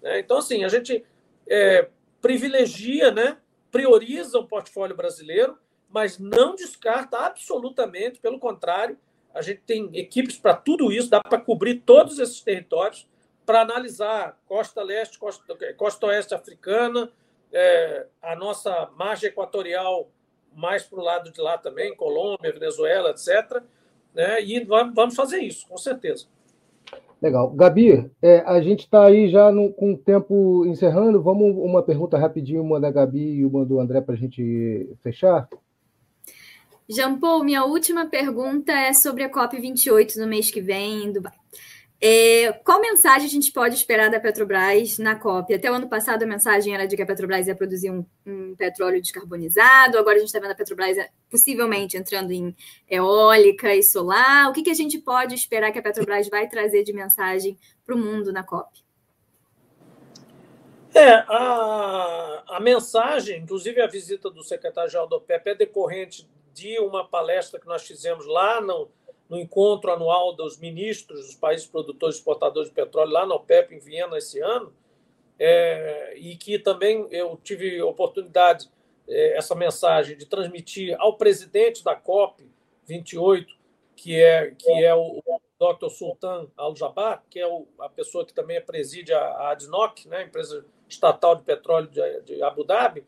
Né? 0.00 0.20
Então, 0.20 0.38
assim, 0.38 0.64
a 0.64 0.68
gente 0.68 1.04
é, 1.48 1.88
privilegia, 2.20 3.10
né, 3.10 3.38
prioriza 3.70 4.38
o 4.38 4.46
portfólio 4.46 4.96
brasileiro, 4.96 5.58
mas 5.88 6.18
não 6.18 6.54
descarta 6.54 7.18
absolutamente, 7.18 8.20
pelo 8.20 8.38
contrário, 8.38 8.96
a 9.34 9.42
gente 9.42 9.60
tem 9.66 9.90
equipes 9.94 10.38
para 10.38 10.54
tudo 10.54 10.92
isso, 10.92 11.10
dá 11.10 11.20
para 11.20 11.40
cobrir 11.40 11.80
todos 11.80 12.18
esses 12.18 12.40
territórios, 12.40 13.08
para 13.46 13.62
analisar 13.62 14.38
costa 14.46 14.82
leste, 14.82 15.18
costa, 15.18 15.56
costa 15.76 16.06
oeste 16.06 16.34
africana, 16.34 17.10
é, 17.52 18.06
a 18.22 18.36
nossa 18.36 18.90
margem 18.96 19.28
equatorial 19.28 20.08
mais 20.54 20.84
para 20.84 20.98
o 20.98 21.02
lado 21.02 21.32
de 21.32 21.40
lá 21.40 21.58
também, 21.58 21.94
Colômbia, 21.94 22.52
Venezuela, 22.52 23.10
etc. 23.10 23.62
Né? 24.14 24.42
E 24.42 24.64
vamos 24.64 25.14
fazer 25.14 25.38
isso, 25.38 25.66
com 25.68 25.76
certeza. 25.76 26.26
Legal. 27.22 27.50
Gabi, 27.50 28.10
é, 28.22 28.38
a 28.46 28.60
gente 28.62 28.80
está 28.80 29.04
aí 29.04 29.28
já 29.28 29.52
no, 29.52 29.72
com 29.72 29.92
o 29.92 29.98
tempo 29.98 30.64
encerrando. 30.66 31.22
Vamos 31.22 31.54
uma 31.56 31.82
pergunta 31.82 32.16
rapidinho, 32.16 32.62
uma 32.62 32.80
da 32.80 32.90
Gabi 32.90 33.40
e 33.40 33.44
uma 33.44 33.64
do 33.64 33.78
André 33.78 34.00
para 34.00 34.14
a 34.14 34.18
gente 34.18 34.96
fechar? 35.02 35.48
Jean 36.90 37.20
Paul, 37.20 37.44
minha 37.44 37.64
última 37.64 38.06
pergunta 38.06 38.72
é 38.72 38.92
sobre 38.92 39.22
a 39.22 39.30
COP28 39.30 40.16
no 40.16 40.26
mês 40.26 40.50
que 40.50 40.60
vem 40.60 41.04
em 41.04 41.12
Dubai. 41.12 41.32
É, 42.00 42.52
qual 42.64 42.80
mensagem 42.80 43.26
a 43.26 43.30
gente 43.30 43.52
pode 43.52 43.76
esperar 43.76 44.10
da 44.10 44.18
Petrobras 44.18 44.98
na 44.98 45.14
COP? 45.14 45.54
Até 45.54 45.70
o 45.70 45.74
ano 45.74 45.88
passado 45.88 46.24
a 46.24 46.26
mensagem 46.26 46.74
era 46.74 46.88
de 46.88 46.96
que 46.96 47.02
a 47.02 47.06
Petrobras 47.06 47.46
ia 47.46 47.54
produzir 47.54 47.92
um, 47.92 48.04
um 48.26 48.56
petróleo 48.56 49.00
descarbonizado, 49.00 49.98
agora 49.98 50.16
a 50.16 50.18
gente 50.18 50.28
está 50.28 50.40
vendo 50.40 50.50
a 50.50 50.54
Petrobras 50.56 50.98
é, 50.98 51.10
possivelmente 51.30 51.96
entrando 51.96 52.32
em 52.32 52.56
eólica 52.88 53.72
e 53.72 53.84
solar. 53.84 54.48
O 54.48 54.52
que, 54.52 54.62
que 54.62 54.70
a 54.70 54.74
gente 54.74 54.98
pode 54.98 55.36
esperar 55.36 55.70
que 55.70 55.78
a 55.78 55.82
Petrobras 55.82 56.28
vai 56.28 56.48
trazer 56.48 56.82
de 56.82 56.92
mensagem 56.92 57.56
para 57.86 57.94
o 57.94 57.98
mundo 57.98 58.32
na 58.32 58.42
COP? 58.42 58.82
É, 60.92 61.08
a, 61.28 62.42
a 62.48 62.60
mensagem, 62.60 63.42
inclusive 63.42 63.80
a 63.80 63.86
visita 63.86 64.28
do 64.28 64.42
secretário-geral 64.42 65.06
do 65.06 65.16
OPEP, 65.16 65.50
é 65.50 65.54
decorrente 65.54 66.28
uma 66.78 67.06
palestra 67.06 67.58
que 67.58 67.66
nós 67.66 67.82
fizemos 67.86 68.26
lá 68.26 68.60
no 68.60 68.90
no 69.30 69.38
encontro 69.38 69.92
anual 69.92 70.34
dos 70.34 70.58
ministros 70.58 71.24
dos 71.24 71.36
países 71.36 71.64
produtores 71.64 72.16
e 72.16 72.18
exportadores 72.18 72.68
de 72.68 72.74
petróleo, 72.74 73.12
lá 73.12 73.24
na 73.24 73.36
OPEP, 73.36 73.72
em 73.72 73.78
Viena, 73.78 74.18
esse 74.18 74.40
ano, 74.40 74.74
é, 75.38 76.14
e 76.16 76.36
que 76.36 76.58
também 76.58 77.06
eu 77.12 77.38
tive 77.42 77.80
oportunidade, 77.80 78.68
é, 79.08 79.36
essa 79.36 79.54
mensagem, 79.54 80.16
de 80.16 80.26
transmitir 80.26 80.96
ao 80.98 81.16
presidente 81.16 81.84
da 81.84 81.94
COP 81.94 82.44
28, 82.86 83.54
que 83.94 84.20
é, 84.20 84.50
que 84.50 84.72
é 84.84 84.92
o, 84.92 85.22
o 85.24 85.40
Dr. 85.60 85.90
Sultan 85.90 86.48
Al-Jabar, 86.56 87.22
que 87.30 87.38
é 87.38 87.46
o, 87.46 87.68
a 87.78 87.88
pessoa 87.88 88.26
que 88.26 88.34
também 88.34 88.60
preside 88.60 89.12
a, 89.12 89.20
a 89.20 89.50
ADNOC, 89.52 90.08
né, 90.08 90.16
a 90.16 90.22
empresa 90.24 90.66
estatal 90.88 91.36
de 91.36 91.42
petróleo 91.42 91.86
de, 91.86 92.20
de 92.22 92.42
Abu 92.42 92.64
Dhabi, 92.64 93.06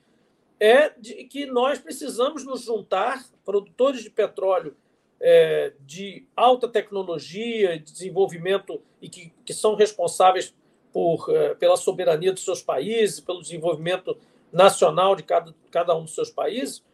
é 0.62 0.94
de 0.96 1.24
que 1.24 1.44
nós 1.44 1.80
precisamos 1.80 2.44
nos 2.44 2.62
juntar, 2.62 3.24
produtores 3.44 4.00
de 4.04 4.08
petróleo 4.08 4.76
é, 5.20 5.72
de 5.80 6.24
alta 6.36 6.68
tecnologia, 6.68 7.76
de 7.80 7.92
desenvolvimento 7.92 8.80
e 9.00 9.08
que, 9.08 9.32
que 9.44 9.52
são 9.52 9.74
responsáveis 9.74 10.54
por, 10.92 11.26
é, 11.30 11.56
pela 11.56 11.76
soberania 11.76 12.32
dos 12.32 12.44
seus 12.44 12.62
países, 12.62 13.18
pelo 13.18 13.42
desenvolvimento 13.42 14.16
nacional 14.52 15.16
de 15.16 15.24
cada, 15.24 15.52
cada 15.68 15.96
um 15.96 16.04
dos 16.04 16.14
seus 16.14 16.30
países, 16.30 16.84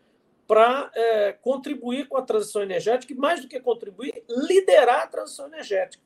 para 0.47 0.91
é, 0.95 1.33
contribuir 1.33 2.09
com 2.09 2.17
a 2.17 2.23
transição 2.23 2.63
energética 2.63 3.13
e, 3.13 3.17
mais 3.17 3.43
do 3.43 3.49
que 3.49 3.61
contribuir, 3.61 4.25
liderar 4.31 5.03
a 5.03 5.07
transição 5.07 5.47
energética. 5.47 6.03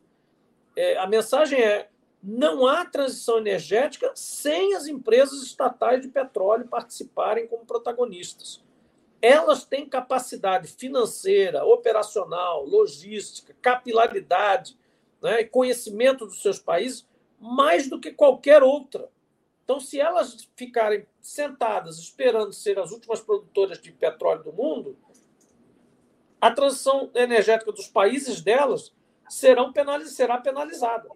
É, 0.75 0.99
a 0.99 1.07
mensagem 1.07 1.61
é: 1.61 1.91
não 2.23 2.67
há 2.67 2.85
transição 2.85 3.39
energética 3.39 4.13
sem 4.15 4.75
as 4.75 4.87
empresas 4.87 5.43
estatais 5.43 6.03
de 6.03 6.09
petróleo 6.09 6.69
participarem 6.69 7.47
como 7.49 7.67
protagonistas 7.67 8.63
elas 9.23 9.65
têm 9.65 9.89
capacidade 9.89 10.67
financeira, 10.67 11.65
operacional, 11.65 12.67
logística, 12.67 13.55
capilaridade 13.63 14.77
né, 15.23 15.45
conhecimento 15.45 16.27
dos 16.27 16.43
seus 16.43 16.59
países 16.59 17.07
mais 17.39 17.89
do 17.89 18.01
que 18.01 18.11
qualquer 18.11 18.65
outra. 18.65 19.09
Então, 19.63 19.79
se 19.79 20.01
elas 20.01 20.49
ficarem 20.57 21.07
sentadas 21.21 21.99
esperando 21.99 22.53
ser 22.53 22.81
as 22.81 22.91
últimas 22.91 23.21
produtoras 23.21 23.81
de 23.81 23.93
petróleo 23.93 24.43
do 24.43 24.53
mundo, 24.53 24.99
a 26.41 26.51
transição 26.51 27.09
energética 27.15 27.71
dos 27.71 27.87
países 27.87 28.41
delas 28.41 28.93
serão 29.29 29.73
penaliz 29.73 30.11
será 30.11 30.39
penalizada. 30.39 31.09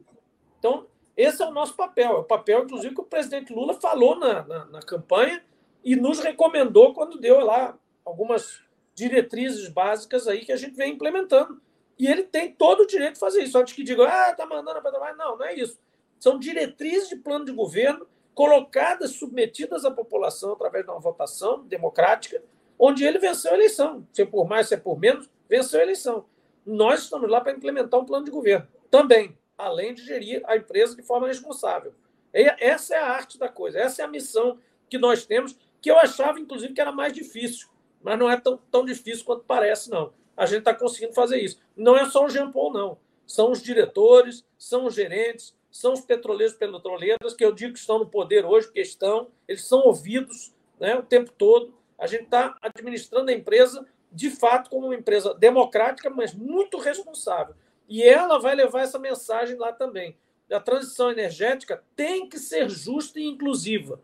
Então, 0.60 0.86
esse 1.16 1.42
é 1.42 1.46
o 1.46 1.50
nosso 1.50 1.74
papel. 1.74 2.12
É 2.12 2.18
o 2.18 2.24
papel, 2.24 2.64
inclusive, 2.64 2.94
que 2.94 3.00
o 3.00 3.04
presidente 3.04 3.52
Lula 3.52 3.74
falou 3.74 4.18
na, 4.18 4.44
na, 4.44 4.64
na 4.66 4.80
campanha 4.80 5.42
e 5.82 5.96
nos 5.96 6.18
recomendou 6.20 6.92
quando 6.92 7.18
deu 7.18 7.40
lá 7.40 7.78
algumas 8.04 8.60
diretrizes 8.94 9.68
básicas 9.68 10.26
aí 10.28 10.44
que 10.44 10.52
a 10.52 10.56
gente 10.56 10.76
vem 10.76 10.92
implementando. 10.92 11.60
E 11.98 12.06
ele 12.06 12.24
tem 12.24 12.52
todo 12.52 12.80
o 12.80 12.86
direito 12.86 13.14
de 13.14 13.20
fazer 13.20 13.42
isso. 13.42 13.56
Antes 13.58 13.72
que 13.72 13.82
digam, 13.82 14.06
ah, 14.06 14.30
está 14.30 14.44
mandando 14.44 14.78
a 14.78 14.82
Petrobras. 14.82 15.16
Não, 15.16 15.38
não 15.38 15.46
é 15.46 15.54
isso. 15.54 15.78
São 16.20 16.38
diretrizes 16.38 17.08
de 17.08 17.16
plano 17.16 17.44
de 17.44 17.52
governo 17.52 18.06
colocadas, 18.34 19.12
submetidas 19.12 19.86
à 19.86 19.90
população 19.90 20.52
através 20.52 20.84
de 20.84 20.90
uma 20.90 21.00
votação 21.00 21.64
democrática, 21.64 22.42
onde 22.78 23.02
ele 23.02 23.18
venceu 23.18 23.52
a 23.52 23.54
eleição. 23.54 24.06
Se 24.12 24.22
é 24.22 24.26
por 24.26 24.46
mais, 24.46 24.68
se 24.68 24.74
é 24.74 24.76
por 24.76 24.98
menos, 24.98 25.30
venceu 25.48 25.80
a 25.80 25.82
eleição. 25.82 26.26
Nós 26.64 27.04
estamos 27.04 27.30
lá 27.30 27.40
para 27.40 27.52
implementar 27.52 27.98
um 27.98 28.04
plano 28.04 28.26
de 28.26 28.30
governo 28.30 28.66
também, 28.90 29.36
além 29.56 29.94
de 29.94 30.04
gerir 30.04 30.42
a 30.46 30.56
empresa 30.56 30.96
de 30.96 31.02
forma 31.02 31.26
responsável. 31.26 31.94
Essa 32.32 32.94
é 32.94 32.98
a 32.98 33.08
arte 33.08 33.38
da 33.38 33.48
coisa, 33.48 33.78
essa 33.78 34.02
é 34.02 34.04
a 34.04 34.08
missão 34.08 34.58
que 34.90 34.98
nós 34.98 35.24
temos, 35.24 35.56
que 35.80 35.90
eu 35.90 35.98
achava, 35.98 36.38
inclusive, 36.38 36.74
que 36.74 36.80
era 36.80 36.92
mais 36.92 37.12
difícil 37.12 37.68
mas 38.06 38.16
não 38.20 38.30
é 38.30 38.38
tão, 38.38 38.56
tão 38.70 38.84
difícil 38.84 39.24
quanto 39.24 39.42
parece, 39.42 39.90
não. 39.90 40.12
A 40.36 40.46
gente 40.46 40.60
está 40.60 40.72
conseguindo 40.72 41.12
fazer 41.12 41.40
isso. 41.40 41.58
Não 41.76 41.96
é 41.96 42.08
só 42.08 42.24
o 42.24 42.28
Jean 42.28 42.52
Paul, 42.52 42.72
não. 42.72 42.98
São 43.26 43.50
os 43.50 43.60
diretores, 43.60 44.44
são 44.56 44.86
os 44.86 44.94
gerentes, 44.94 45.56
são 45.72 45.92
os 45.92 46.02
petroleiros 46.02 46.54
e 46.54 46.58
petroleiras, 46.58 47.34
que 47.34 47.44
eu 47.44 47.50
digo 47.50 47.72
que 47.72 47.80
estão 47.80 47.98
no 47.98 48.06
poder 48.06 48.44
hoje, 48.44 48.68
porque 48.68 48.80
estão, 48.80 49.26
eles 49.48 49.64
são 49.64 49.80
ouvidos 49.80 50.54
né, 50.78 50.94
o 50.94 51.02
tempo 51.02 51.32
todo. 51.36 51.74
A 51.98 52.06
gente 52.06 52.24
está 52.26 52.56
administrando 52.62 53.28
a 53.28 53.34
empresa, 53.34 53.84
de 54.12 54.30
fato, 54.30 54.70
como 54.70 54.86
uma 54.86 54.94
empresa 54.94 55.34
democrática, 55.34 56.08
mas 56.08 56.32
muito 56.32 56.78
responsável. 56.78 57.56
E 57.88 58.02
ela 58.02 58.38
vai 58.38 58.54
levar 58.54 58.82
essa 58.82 58.98
mensagem 58.98 59.56
lá 59.56 59.72
também. 59.72 60.16
A 60.50 60.60
transição 60.60 61.10
energética 61.10 61.82
tem 61.94 62.28
que 62.28 62.38
ser 62.38 62.68
justa 62.68 63.18
e 63.18 63.26
inclusiva. 63.26 64.00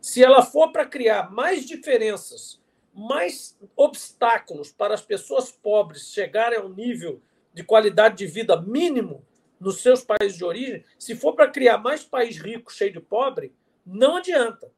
Se 0.00 0.22
ela 0.22 0.42
for 0.42 0.72
para 0.72 0.86
criar 0.86 1.30
mais 1.30 1.64
diferenças 1.64 2.62
mais 2.94 3.58
obstáculos 3.76 4.70
para 4.70 4.94
as 4.94 5.02
pessoas 5.02 5.50
pobres 5.50 6.12
chegarem 6.12 6.58
a 6.58 6.62
um 6.62 6.68
nível 6.68 7.20
de 7.52 7.64
qualidade 7.64 8.16
de 8.16 8.26
vida 8.26 8.60
mínimo 8.60 9.24
nos 9.58 9.80
seus 9.80 10.04
países 10.04 10.36
de 10.36 10.44
origem, 10.44 10.84
se 10.98 11.16
for 11.16 11.34
para 11.34 11.50
criar 11.50 11.78
mais 11.78 12.04
país 12.04 12.38
rico 12.38 12.72
cheio 12.72 12.92
de 12.92 13.00
pobre, 13.00 13.52
não 13.84 14.16
adianta. 14.16 14.70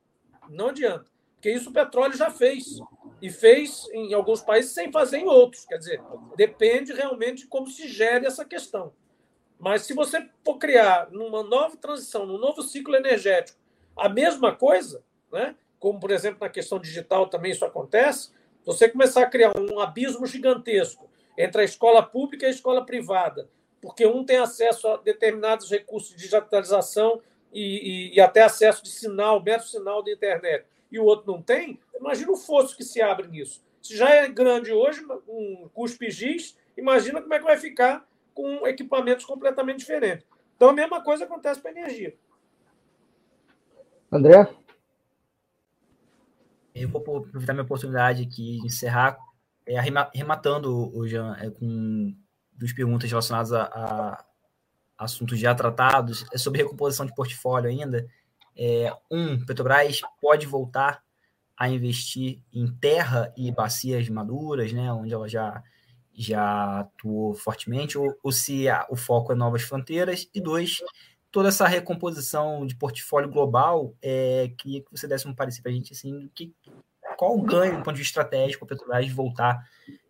Não 0.48 0.68
adianta. 0.68 1.06
Porque 1.34 1.50
isso 1.50 1.70
o 1.70 1.72
petróleo 1.72 2.16
já 2.16 2.30
fez. 2.30 2.78
E 3.20 3.30
fez 3.30 3.88
em 3.92 4.12
alguns 4.12 4.42
países 4.42 4.72
sem 4.72 4.92
fazer 4.92 5.18
em 5.18 5.26
outros. 5.26 5.64
Quer 5.64 5.78
dizer, 5.78 6.02
depende 6.36 6.92
realmente 6.92 7.42
de 7.42 7.46
como 7.48 7.66
se 7.68 7.88
gere 7.88 8.26
essa 8.26 8.44
questão. 8.44 8.92
Mas 9.58 9.82
se 9.82 9.94
você 9.94 10.28
for 10.44 10.58
criar 10.58 11.10
numa 11.10 11.42
nova 11.42 11.76
transição, 11.76 12.26
num 12.26 12.38
novo 12.38 12.62
ciclo 12.62 12.94
energético, 12.94 13.58
a 13.96 14.08
mesma 14.08 14.54
coisa, 14.54 15.02
né? 15.32 15.56
como 15.78 15.98
por 15.98 16.10
exemplo 16.10 16.40
na 16.40 16.48
questão 16.48 16.78
digital 16.78 17.28
também 17.28 17.52
isso 17.52 17.64
acontece, 17.64 18.30
você 18.64 18.88
começar 18.88 19.22
a 19.22 19.30
criar 19.30 19.52
um 19.58 19.80
abismo 19.80 20.26
gigantesco 20.26 21.08
entre 21.38 21.62
a 21.62 21.64
escola 21.64 22.02
pública 22.02 22.44
e 22.44 22.48
a 22.48 22.50
escola 22.50 22.84
privada, 22.84 23.48
porque 23.80 24.06
um 24.06 24.24
tem 24.24 24.38
acesso 24.38 24.88
a 24.88 24.96
determinados 24.96 25.70
recursos 25.70 26.10
de 26.10 26.16
digitalização 26.16 27.20
e, 27.52 28.10
e, 28.10 28.16
e 28.16 28.20
até 28.20 28.42
acesso 28.42 28.82
de 28.82 28.90
sinal, 28.90 29.42
mero 29.42 29.62
sinal 29.62 30.02
da 30.02 30.10
internet, 30.10 30.66
e 30.90 30.98
o 30.98 31.04
outro 31.04 31.30
não 31.30 31.42
tem, 31.42 31.80
imagina 31.98 32.32
o 32.32 32.36
fosso 32.36 32.76
que 32.76 32.84
se 32.84 33.00
abre 33.00 33.28
nisso. 33.28 33.64
Se 33.82 33.96
já 33.96 34.10
é 34.10 34.28
grande 34.28 34.72
hoje, 34.72 35.04
um 35.28 35.68
custo 35.72 36.04
giz, 36.10 36.56
imagina 36.76 37.20
como 37.20 37.34
é 37.34 37.38
que 37.38 37.44
vai 37.44 37.56
ficar 37.56 38.06
com 38.34 38.66
equipamentos 38.66 39.24
completamente 39.24 39.78
diferentes. 39.78 40.26
Então, 40.56 40.70
a 40.70 40.72
mesma 40.72 41.02
coisa 41.02 41.24
acontece 41.24 41.60
com 41.60 41.68
a 41.68 41.70
energia. 41.70 42.16
André? 44.10 44.48
Eu 46.74 46.88
vou 46.88 47.00
aproveitar 47.00 47.52
minha 47.52 47.64
oportunidade 47.64 48.22
aqui 48.22 48.60
de 48.60 48.66
encerrar 48.66 49.18
é, 49.66 49.80
rematando 50.14 50.94
o 50.96 51.06
Jean 51.06 51.36
é, 51.40 51.50
com 51.50 52.14
duas 52.52 52.72
perguntas 52.72 53.08
relacionadas 53.08 53.52
a, 53.52 53.62
a, 53.64 54.24
assuntos 54.98 55.38
já 55.38 55.54
tratados. 55.54 56.26
É 56.32 56.38
sobre 56.38 56.62
recomposição 56.62 57.06
de 57.06 57.14
portfólio 57.14 57.70
ainda. 57.70 58.06
É, 58.56 58.92
um, 59.10 59.44
Petrobras 59.44 60.00
pode 60.20 60.46
voltar 60.46 61.02
a 61.56 61.68
investir 61.68 62.42
em 62.52 62.66
terra 62.66 63.32
e 63.36 63.50
bacias 63.50 64.08
maduras, 64.08 64.72
né, 64.72 64.92
onde 64.92 65.14
ela 65.14 65.28
já, 65.28 65.62
já 66.12 66.80
atuou 66.80 67.34
fortemente, 67.34 67.96
ou, 67.96 68.14
ou 68.22 68.30
se 68.30 68.68
a, 68.68 68.86
o 68.90 68.96
foco 68.96 69.32
é 69.32 69.34
novas 69.34 69.62
fronteiras. 69.62 70.28
E 70.34 70.40
dois, 70.40 70.82
toda 71.30 71.48
essa 71.48 71.66
recomposição 71.66 72.66
de 72.66 72.76
portfólio 72.76 73.30
global, 73.30 73.94
é, 74.02 74.52
queria 74.58 74.82
que 74.82 74.90
você 74.90 75.06
desse 75.06 75.26
um 75.26 75.34
parecer 75.34 75.62
para 75.62 75.70
a 75.70 75.74
gente, 75.74 75.92
assim, 75.92 76.30
que, 76.34 76.54
qual 77.16 77.36
o 77.36 77.42
ganho 77.42 77.78
do 77.78 77.82
ponto 77.82 77.94
de 77.94 78.02
vista 78.02 78.20
estratégico 78.20 78.64
a 78.64 78.68
Petrobras 78.68 79.10
voltar 79.10 79.58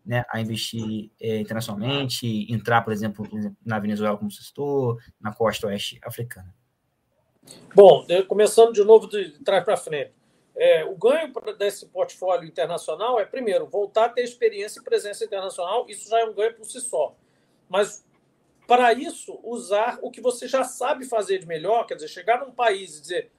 né, 0.05 0.25
a 0.31 0.41
investir 0.41 1.11
é, 1.21 1.39
internacionalmente, 1.39 2.53
entrar, 2.53 2.83
por 2.83 2.93
exemplo, 2.93 3.27
na 3.65 3.79
Venezuela, 3.79 4.17
como 4.17 4.31
você 4.31 4.43
citou, 4.43 4.99
na 5.21 5.33
costa 5.33 5.69
oeste 5.69 6.01
africana? 6.03 6.53
Bom, 7.75 8.07
começando 8.29 8.73
de 8.73 8.83
novo 8.83 9.07
de 9.07 9.31
trás 9.45 9.65
para 9.65 9.77
frente. 9.77 10.13
É, 10.57 10.85
o 10.85 10.97
ganho 10.97 11.31
desse 11.59 11.87
portfólio 11.87 12.49
internacional 12.49 13.21
é, 13.21 13.27
primeiro, 13.27 13.67
voltar 13.67 14.07
a 14.07 14.09
ter 14.09 14.23
experiência 14.23 14.81
e 14.81 14.83
presença 14.83 15.25
internacional, 15.25 15.85
isso 15.89 16.09
já 16.09 16.21
é 16.21 16.25
um 16.25 16.33
ganho 16.33 16.55
por 16.55 16.65
si 16.65 16.81
só. 16.81 17.15
Mas 17.69 18.05
para 18.67 18.93
isso, 18.95 19.39
usar 19.45 19.99
o 20.03 20.11
que 20.11 20.21
você 20.21 20.49
já 20.49 20.65
sabe 20.65 21.05
fazer 21.05 21.39
de 21.39 21.47
melhor, 21.47 21.87
quer 21.87 21.95
dizer, 21.95 22.09
chegar 22.09 22.41
num 22.41 22.51
país 22.51 22.97
e 22.97 23.01
dizer: 23.01 23.31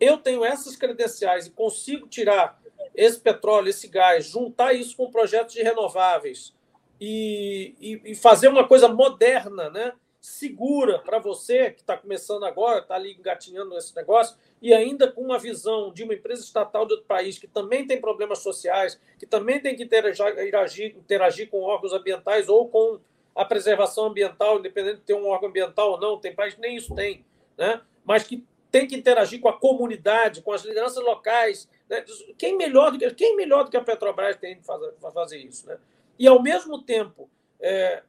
eu 0.00 0.18
tenho 0.18 0.44
essas 0.44 0.76
credenciais 0.76 1.46
e 1.46 1.50
consigo 1.50 2.08
tirar 2.08 2.60
esse 2.94 3.18
petróleo, 3.18 3.68
esse 3.68 3.88
gás, 3.88 4.26
juntar 4.26 4.72
isso 4.74 4.96
com 4.96 5.10
projetos 5.10 5.54
de 5.54 5.62
renováveis 5.62 6.54
e, 7.00 7.74
e, 7.80 8.12
e 8.12 8.14
fazer 8.14 8.48
uma 8.48 8.66
coisa 8.66 8.88
moderna, 8.88 9.70
né? 9.70 9.92
Segura 10.24 11.00
para 11.00 11.18
você 11.18 11.70
que 11.70 11.82
está 11.82 11.98
começando 11.98 12.44
agora, 12.44 12.78
está 12.78 12.94
ali 12.94 13.12
engatinhando 13.12 13.76
esse 13.76 13.94
negócio, 13.94 14.38
e 14.62 14.72
ainda 14.72 15.12
com 15.12 15.20
uma 15.20 15.38
visão 15.38 15.92
de 15.92 16.02
uma 16.02 16.14
empresa 16.14 16.42
estatal 16.42 16.86
de 16.86 16.94
outro 16.94 17.06
país 17.06 17.38
que 17.38 17.46
também 17.46 17.86
tem 17.86 18.00
problemas 18.00 18.38
sociais, 18.38 18.98
que 19.18 19.26
também 19.26 19.60
tem 19.60 19.76
que 19.76 19.82
interagir, 19.82 20.96
interagir 20.96 21.50
com 21.50 21.60
órgãos 21.60 21.92
ambientais 21.92 22.48
ou 22.48 22.66
com 22.70 22.98
a 23.34 23.44
preservação 23.44 24.06
ambiental, 24.06 24.58
independente 24.58 24.96
de 24.96 25.02
ter 25.02 25.12
um 25.12 25.28
órgão 25.28 25.50
ambiental 25.50 25.90
ou 25.90 26.00
não, 26.00 26.18
tem 26.18 26.34
país 26.34 26.54
que 26.54 26.60
nem 26.62 26.76
isso 26.76 26.94
tem, 26.94 27.22
né? 27.58 27.82
mas 28.02 28.24
que 28.24 28.42
tem 28.70 28.86
que 28.86 28.96
interagir 28.96 29.42
com 29.42 29.48
a 29.50 29.60
comunidade, 29.60 30.40
com 30.40 30.52
as 30.52 30.64
lideranças 30.64 31.04
locais. 31.04 31.68
Né? 31.86 32.02
Quem, 32.38 32.56
melhor 32.56 32.92
do 32.92 32.98
que, 32.98 33.10
quem 33.10 33.36
melhor 33.36 33.64
do 33.64 33.70
que 33.70 33.76
a 33.76 33.84
Petrobras 33.84 34.38
tem 34.38 34.58
para 34.58 35.10
fazer 35.12 35.36
isso? 35.36 35.66
Né? 35.66 35.76
E, 36.18 36.26
ao 36.26 36.42
mesmo 36.42 36.80
tempo, 36.80 37.28
é, 37.60 38.02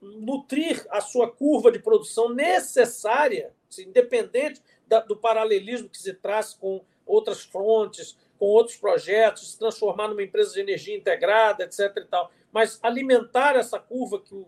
nutrir 0.00 0.86
a 0.90 1.00
sua 1.00 1.30
curva 1.30 1.72
de 1.72 1.78
produção 1.78 2.32
necessária, 2.32 3.52
assim, 3.68 3.84
independente 3.84 4.62
da, 4.86 5.00
do 5.00 5.16
paralelismo 5.16 5.88
que 5.88 5.98
se 5.98 6.14
traz 6.14 6.54
com 6.54 6.84
outras 7.04 7.42
frontes, 7.42 8.16
com 8.38 8.46
outros 8.46 8.76
projetos, 8.76 9.52
se 9.52 9.58
transformar 9.58 10.08
numa 10.08 10.22
empresa 10.22 10.54
de 10.54 10.60
energia 10.60 10.96
integrada, 10.96 11.64
etc. 11.64 11.92
E 11.96 12.04
tal. 12.04 12.30
Mas 12.52 12.78
alimentar 12.82 13.56
essa 13.56 13.78
curva 13.78 14.20
que 14.20 14.34
o, 14.34 14.46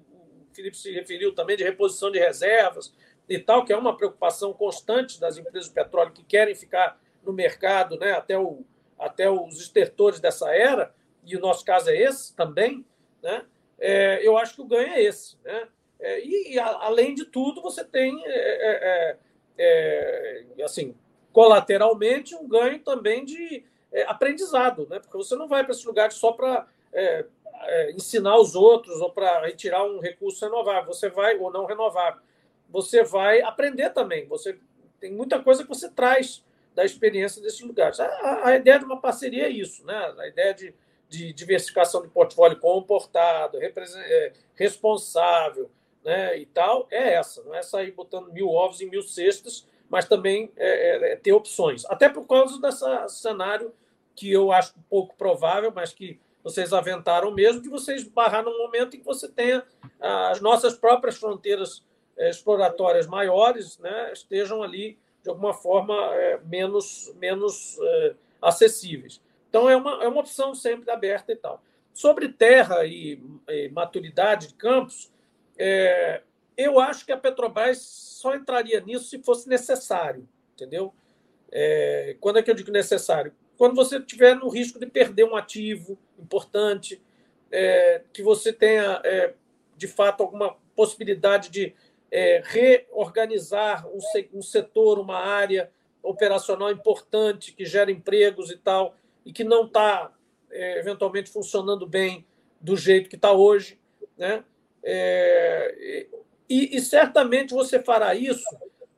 Felipe 0.53 0.77
se 0.77 0.93
referiu 0.93 1.35
também, 1.35 1.57
de 1.57 1.65
reposição 1.65 2.11
de 2.11 2.19
reservas 2.19 2.93
e 3.29 3.39
tal, 3.39 3.65
que 3.65 3.73
é 3.73 3.77
uma 3.77 3.97
preocupação 3.97 4.53
constante 4.53 5.21
das 5.21 5.39
empresas 5.39 5.69
de 5.69 5.75
petróleo 5.75 6.13
que 6.13 6.25
querem 6.25 6.55
ficar 6.55 7.01
no 7.25 7.33
mercado 7.33 7.97
né, 7.99 8.13
até, 8.13 8.39
o, 8.39 8.65
até 8.99 9.31
os 9.31 9.61
estertores 9.61 10.21
dessa 10.21 10.51
era, 10.55 10.93
e 11.25 11.37
o 11.37 11.41
nosso 11.41 11.65
caso 11.65 11.91
é 11.91 11.97
esse 11.97 12.35
também, 12.35 12.85
né? 13.23 13.45
É, 13.81 14.27
eu 14.27 14.37
acho 14.37 14.55
que 14.55 14.61
o 14.61 14.67
ganho 14.67 14.93
é 14.93 15.03
esse. 15.03 15.37
Né? 15.43 15.69
É, 15.99 16.25
e, 16.25 16.59
a, 16.59 16.67
além 16.67 17.15
de 17.15 17.25
tudo, 17.25 17.63
você 17.63 17.83
tem, 17.83 18.23
é, 18.25 18.29
é, 18.29 19.17
é, 19.59 20.63
assim, 20.63 20.95
colateralmente, 21.33 22.35
um 22.35 22.47
ganho 22.47 22.79
também 22.81 23.25
de 23.25 23.65
aprendizado, 24.07 24.87
né? 24.89 25.01
porque 25.01 25.17
você 25.17 25.35
não 25.35 25.49
vai 25.49 25.65
para 25.65 25.73
esse 25.73 25.85
lugar 25.87 26.13
só 26.13 26.33
para 26.33 26.69
ensinar 27.95 28.39
os 28.39 28.55
outros 28.55 29.01
ou 29.01 29.11
para 29.11 29.47
retirar 29.47 29.85
um 29.85 29.99
recurso 29.99 30.45
renovável, 30.45 30.93
você 30.93 31.09
vai, 31.09 31.37
ou 31.37 31.53
não 31.53 31.67
renovável, 31.67 32.23
você 32.69 33.03
vai 33.03 33.43
aprender 33.43 33.91
também. 33.91 34.27
Você 34.27 34.59
tem 35.01 35.13
muita 35.13 35.43
coisa 35.43 35.63
que 35.63 35.69
você 35.69 35.89
traz 35.89 36.45
da 36.75 36.85
experiência 36.85 37.43
desses 37.43 37.61
lugares. 37.61 37.99
A, 37.99 38.47
a 38.47 38.57
ideia 38.57 38.79
de 38.79 38.85
uma 38.85 39.01
parceria 39.01 39.47
é 39.47 39.51
isso, 39.51 39.85
né? 39.85 40.15
a 40.19 40.29
ideia 40.29 40.55
de 40.55 40.75
de 41.11 41.33
diversificação 41.33 42.01
de 42.01 42.09
portfólio 42.09 42.57
comportado, 42.61 43.59
é, 43.61 44.33
responsável 44.55 45.69
né, 46.05 46.39
e 46.39 46.47
tal, 46.47 46.87
é 46.89 47.15
essa. 47.15 47.43
Não 47.43 47.53
é 47.53 47.63
sair 47.63 47.91
botando 47.91 48.33
mil 48.33 48.49
ovos 48.49 48.81
em 48.81 48.89
mil 48.89 49.03
cestas, 49.03 49.67
mas 49.89 50.07
também 50.07 50.53
é, 50.57 50.69
é, 50.69 51.13
é 51.13 51.17
ter 51.17 51.33
opções. 51.33 51.85
Até 51.87 52.09
por 52.09 52.27
causa 52.29 52.61
desse 52.61 53.21
cenário 53.21 53.75
que 54.15 54.31
eu 54.31 54.53
acho 54.53 54.73
pouco 54.89 55.17
provável, 55.17 55.73
mas 55.75 55.93
que 55.93 56.21
vocês 56.45 56.73
aventaram 56.73 57.33
mesmo, 57.33 57.61
de 57.61 57.69
vocês 57.69 58.05
barrar 58.05 58.45
num 58.45 58.57
momento 58.57 58.97
em 58.97 59.01
que 59.01 59.05
você 59.05 59.29
tenha 59.29 59.65
as 60.01 60.41
nossas 60.41 60.75
próprias 60.75 61.17
fronteiras 61.17 61.85
é, 62.17 62.31
exploratórias 62.31 63.09
maiores 63.09 63.79
né, 63.79 64.13
estejam 64.13 64.63
ali, 64.63 64.97
de 65.25 65.29
alguma 65.29 65.53
forma, 65.53 65.95
é, 66.15 66.39
menos, 66.45 67.13
menos 67.17 67.79
acessíveis. 68.41 69.21
Então, 69.51 69.69
é 69.69 69.77
uma, 69.77 70.03
é 70.03 70.09
uma 70.09 70.21
opção 70.21 70.55
sempre 70.55 70.89
aberta 70.91 71.33
e 71.33 71.37
tal. 71.37 71.61
Sobre 71.93 72.29
terra 72.29 72.87
e, 72.87 73.21
e 73.49 73.69
maturidade 73.71 74.47
de 74.49 74.55
campos, 74.55 75.13
é, 75.59 76.23
eu 76.57 76.79
acho 76.79 77.05
que 77.05 77.11
a 77.11 77.17
Petrobras 77.17 77.79
só 77.83 78.35
entraria 78.35 78.81
nisso 78.81 79.07
se 79.07 79.19
fosse 79.19 79.49
necessário, 79.49 80.27
entendeu? 80.55 80.95
É, 81.51 82.17
quando 82.21 82.39
é 82.39 82.43
que 82.43 82.51
eu 82.51 82.55
digo 82.55 82.71
necessário? 82.71 83.35
Quando 83.59 83.75
você 83.75 84.01
tiver 84.01 84.37
no 84.37 84.49
risco 84.49 84.79
de 84.79 84.87
perder 84.87 85.25
um 85.25 85.35
ativo 85.35 85.99
importante, 86.17 87.03
é, 87.51 88.03
que 88.13 88.23
você 88.23 88.53
tenha, 88.53 89.01
é, 89.05 89.35
de 89.77 89.89
fato, 89.89 90.23
alguma 90.23 90.57
possibilidade 90.77 91.51
de 91.51 91.75
é, 92.09 92.41
reorganizar 92.45 93.87
um, 93.89 93.99
um 94.33 94.43
setor, 94.43 95.01
uma 95.01 95.19
área 95.19 95.71
operacional 96.03 96.71
importante 96.71 97.53
que 97.53 97.65
gera 97.65 97.91
empregos 97.91 98.51
e 98.51 98.57
tal 98.57 98.95
e 99.25 99.33
que 99.33 99.45
não 99.45 99.67
está, 99.67 100.13
é, 100.51 100.79
eventualmente, 100.79 101.31
funcionando 101.31 101.87
bem 101.87 102.27
do 102.61 102.77
jeito 102.77 103.09
que 103.09 103.17
está 103.17 103.33
hoje. 103.33 103.79
Né? 104.17 104.45
É, 104.83 106.07
e, 106.49 106.77
e, 106.77 106.81
certamente 106.81 107.55
você 107.55 107.83
fará 107.83 108.15
isso 108.15 108.45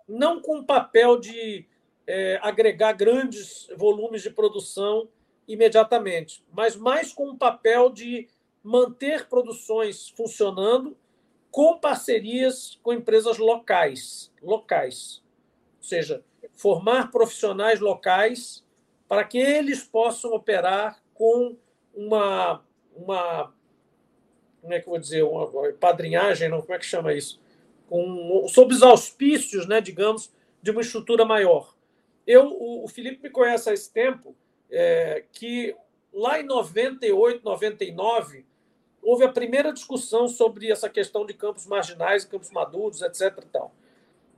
não 0.08 0.40
com 0.40 0.58
o 0.58 0.64
papel 0.64 1.18
de 1.18 1.66
é, 2.06 2.38
agregar 2.42 2.92
grandes 2.92 3.68
volumes 3.76 4.22
de 4.22 4.30
produção 4.30 5.08
imediatamente, 5.46 6.44
mas 6.52 6.76
mais 6.76 7.12
com 7.12 7.30
o 7.30 7.36
papel 7.36 7.90
de 7.90 8.28
manter 8.62 9.28
produções 9.28 10.08
funcionando 10.08 10.96
com 11.50 11.78
parcerias 11.78 12.78
com 12.82 12.92
empresas 12.92 13.38
locais, 13.38 14.32
locais, 14.40 15.22
ou 15.78 15.82
seja, 15.82 16.24
formar 16.54 17.10
profissionais 17.10 17.80
locais 17.80 18.61
para 19.12 19.24
que 19.24 19.36
eles 19.36 19.84
possam 19.84 20.32
operar 20.32 20.98
com 21.12 21.54
uma, 21.94 22.64
uma 22.96 23.52
como 24.62 24.72
é 24.72 24.80
que 24.80 24.86
eu 24.88 24.90
vou 24.92 24.98
dizer, 24.98 25.22
uma 25.22 25.70
padrinhagem, 25.74 26.48
não, 26.48 26.62
como 26.62 26.72
é 26.72 26.78
que 26.78 26.86
chama 26.86 27.12
isso? 27.12 27.38
Com, 27.90 28.46
sob 28.48 28.72
os 28.72 28.82
auspícios, 28.82 29.66
né, 29.66 29.82
digamos, 29.82 30.32
de 30.62 30.70
uma 30.70 30.80
estrutura 30.80 31.26
maior. 31.26 31.76
Eu, 32.26 32.56
o, 32.58 32.88
Felipe 32.88 33.24
me 33.24 33.28
conhece 33.28 33.68
há 33.68 33.74
esse 33.74 33.92
tempo, 33.92 34.34
é, 34.70 35.24
que 35.30 35.76
lá 36.10 36.40
em 36.40 36.44
98, 36.44 37.44
99, 37.44 38.46
houve 39.02 39.24
a 39.24 39.28
primeira 39.30 39.74
discussão 39.74 40.26
sobre 40.26 40.70
essa 40.70 40.88
questão 40.88 41.26
de 41.26 41.34
campos 41.34 41.66
marginais, 41.66 42.24
campos 42.24 42.50
maduros, 42.50 43.02
etc. 43.02 43.20
E, 43.20 43.46
tal. 43.52 43.74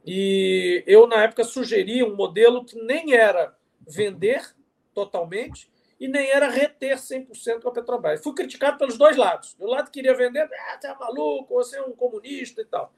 e 0.04 0.82
eu, 0.84 1.06
na 1.06 1.22
época, 1.22 1.44
sugeri 1.44 2.02
um 2.02 2.16
modelo 2.16 2.64
que 2.64 2.76
nem 2.82 3.14
era 3.14 3.56
vender 3.86 4.52
totalmente 4.94 5.70
e 5.98 6.08
nem 6.08 6.30
era 6.30 6.48
reter 6.48 6.96
100% 6.96 7.62
com 7.62 7.68
a 7.68 7.72
Petrobras. 7.72 8.22
Fui 8.22 8.34
criticado 8.34 8.78
pelos 8.78 8.98
dois 8.98 9.16
lados. 9.16 9.56
O 9.58 9.66
lado 9.66 9.86
que 9.86 10.00
queria 10.00 10.14
vender, 10.14 10.42
ah, 10.42 10.78
você 10.80 10.86
é 10.86 10.94
maluco, 10.94 11.54
você 11.54 11.76
é 11.78 11.82
um 11.82 11.92
comunista 11.92 12.60
e 12.60 12.64
tal. 12.64 12.92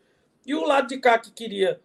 E 0.46 0.54
o 0.54 0.64
lado 0.64 0.88
de 0.88 0.98
cá 0.98 1.18
que 1.18 1.30
queria 1.30 1.80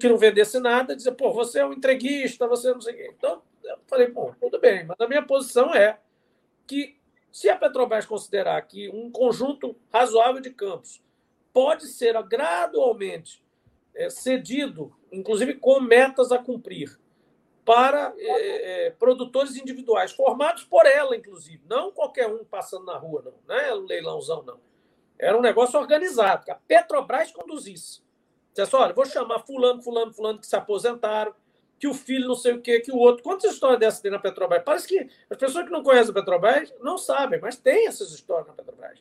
que 0.00 0.08
não 0.08 0.16
vendesse 0.16 0.58
nada, 0.58 0.96
dizia, 0.96 1.12
pô, 1.12 1.32
você 1.32 1.60
é 1.60 1.66
um 1.66 1.72
entreguista, 1.72 2.48
você 2.48 2.72
não 2.72 2.80
sei 2.80 2.94
o 2.94 2.96
quê. 2.96 3.14
Então, 3.16 3.42
eu 3.62 3.78
falei, 3.86 4.08
bom, 4.08 4.34
tudo 4.40 4.58
bem, 4.58 4.84
mas 4.84 4.96
a 5.00 5.06
minha 5.06 5.22
posição 5.22 5.74
é 5.74 5.98
que 6.66 6.96
se 7.30 7.48
a 7.48 7.56
Petrobras 7.56 8.06
considerar 8.06 8.60
que 8.62 8.88
um 8.88 9.10
conjunto 9.10 9.76
razoável 9.92 10.40
de 10.40 10.50
campos 10.50 11.02
pode 11.52 11.86
ser 11.86 12.20
gradualmente 12.24 13.42
é, 13.94 14.08
cedido, 14.10 14.96
inclusive 15.12 15.54
com 15.54 15.80
metas 15.80 16.32
a 16.32 16.38
cumprir, 16.38 16.98
para 17.68 18.14
é, 18.18 18.94
produtores 18.98 19.54
individuais, 19.54 20.10
formados 20.10 20.64
por 20.64 20.86
ela, 20.86 21.14
inclusive. 21.14 21.60
Não 21.68 21.92
qualquer 21.92 22.26
um 22.26 22.42
passando 22.42 22.86
na 22.86 22.96
rua, 22.96 23.22
não. 23.22 23.34
Não 23.46 23.62
é 23.62 23.74
um 23.74 23.84
leilãozão, 23.84 24.42
não. 24.42 24.58
Era 25.18 25.36
um 25.36 25.42
negócio 25.42 25.78
organizado, 25.78 26.46
que 26.46 26.50
a 26.50 26.54
Petrobras 26.54 27.30
conduzisse. 27.30 28.00
Disse 28.54 28.74
olha, 28.74 28.94
vou 28.94 29.04
chamar 29.04 29.40
fulano, 29.40 29.82
fulano, 29.82 30.14
fulano 30.14 30.38
que 30.38 30.46
se 30.46 30.56
aposentaram, 30.56 31.34
que 31.78 31.86
o 31.86 31.92
filho 31.92 32.26
não 32.26 32.34
sei 32.34 32.54
o 32.54 32.62
quê, 32.62 32.80
que 32.80 32.90
o 32.90 32.96
outro. 32.96 33.22
Quantas 33.22 33.52
histórias 33.52 33.78
dessas 33.78 34.00
tem 34.00 34.10
na 34.10 34.18
Petrobras? 34.18 34.62
Parece 34.64 34.88
que 34.88 35.10
as 35.28 35.36
pessoas 35.36 35.66
que 35.66 35.70
não 35.70 35.82
conhecem 35.82 36.10
a 36.10 36.14
Petrobras 36.14 36.74
não 36.80 36.96
sabem, 36.96 37.38
mas 37.38 37.58
tem 37.58 37.86
essas 37.86 38.12
histórias 38.12 38.46
na 38.46 38.54
Petrobras. 38.54 38.98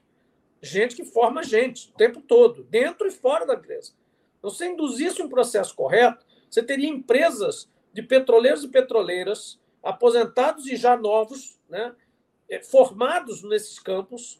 Gente 0.61 0.93
que 0.93 1.05
forma 1.05 1.41
gente 1.41 1.89
o 1.89 1.93
tempo 1.93 2.19
todo, 2.19 2.65
dentro 2.65 3.07
e 3.07 3.11
fora 3.11 3.45
da 3.45 3.53
empresa. 3.53 3.93
Então, 4.39 4.49
se 4.49 4.65
induzisse 4.67 5.21
um 5.21 5.29
processo 5.29 5.73
correto, 5.73 6.25
você 6.49 6.61
teria 6.61 6.89
empresas 6.89 7.69
de 7.97 8.03
petroleiros 8.03 8.63
e 8.63 8.67
petroleiras, 8.67 9.59
aposentados 9.81 10.67
e 10.67 10.75
já 10.75 10.95
novos, 10.95 11.59
né, 11.67 11.95
é, 12.47 12.61
formados 12.61 13.41
nesses 13.41 13.79
campos. 13.79 14.39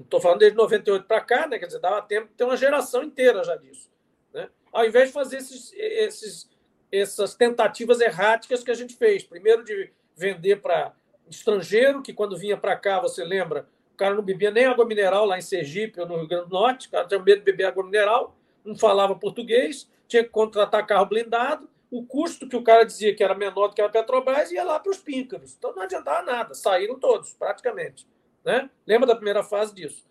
Estou 0.00 0.18
é, 0.18 0.20
falando 0.20 0.40
desde 0.40 0.56
98 0.56 1.06
para 1.06 1.20
cá, 1.20 1.46
né, 1.46 1.56
quer 1.56 1.66
dizer, 1.66 1.78
dava 1.78 2.02
tempo 2.02 2.26
de 2.26 2.34
ter 2.34 2.42
uma 2.42 2.56
geração 2.56 3.04
inteira 3.04 3.44
já 3.44 3.54
disso. 3.54 3.88
Né? 4.34 4.48
Ao 4.72 4.84
invés 4.84 5.06
de 5.06 5.12
fazer 5.12 5.36
esses, 5.36 5.72
esses, 5.72 6.50
essas 6.90 7.36
tentativas 7.36 8.00
erráticas 8.00 8.64
que 8.64 8.72
a 8.72 8.74
gente 8.74 8.96
fez. 8.96 9.22
Primeiro, 9.22 9.62
de 9.62 9.92
vender 10.16 10.60
para 10.60 10.92
estrangeiro, 11.28 12.02
que 12.02 12.12
quando 12.12 12.36
vinha 12.36 12.56
para 12.56 12.74
cá, 12.74 12.98
você 12.98 13.22
lembra, 13.22 13.68
o 13.94 13.96
cara 13.96 14.16
não 14.16 14.22
bebia 14.24 14.50
nem 14.50 14.64
água 14.64 14.84
mineral 14.84 15.24
lá 15.26 15.38
em 15.38 15.42
Sergipe 15.42 16.00
ou 16.00 16.08
no 16.08 16.16
Rio 16.16 16.26
Grande 16.26 16.48
do 16.48 16.50
Norte, 16.50 16.88
o 16.88 16.90
cara 16.90 17.06
tinha 17.06 17.20
medo 17.20 17.38
de 17.38 17.44
beber 17.44 17.66
água 17.66 17.84
mineral, 17.84 18.36
não 18.64 18.74
falava 18.74 19.14
português, 19.14 19.88
tinha 20.08 20.24
que 20.24 20.30
contratar 20.30 20.84
carro 20.84 21.06
blindado, 21.06 21.69
o 21.90 22.06
custo 22.06 22.48
que 22.48 22.56
o 22.56 22.62
cara 22.62 22.84
dizia 22.84 23.14
que 23.14 23.24
era 23.24 23.34
menor 23.34 23.68
do 23.68 23.74
que 23.74 23.82
a 23.82 23.88
Petrobras 23.88 24.52
ia 24.52 24.62
lá 24.62 24.78
para 24.78 24.92
os 24.92 24.98
píncaros. 24.98 25.54
Então 25.56 25.74
não 25.74 25.82
adiantava 25.82 26.22
nada, 26.22 26.54
saíram 26.54 26.98
todos, 26.98 27.34
praticamente. 27.34 28.06
Né? 28.44 28.70
Lembra 28.86 29.08
da 29.08 29.16
primeira 29.16 29.42
fase 29.42 29.74
disso? 29.74 30.04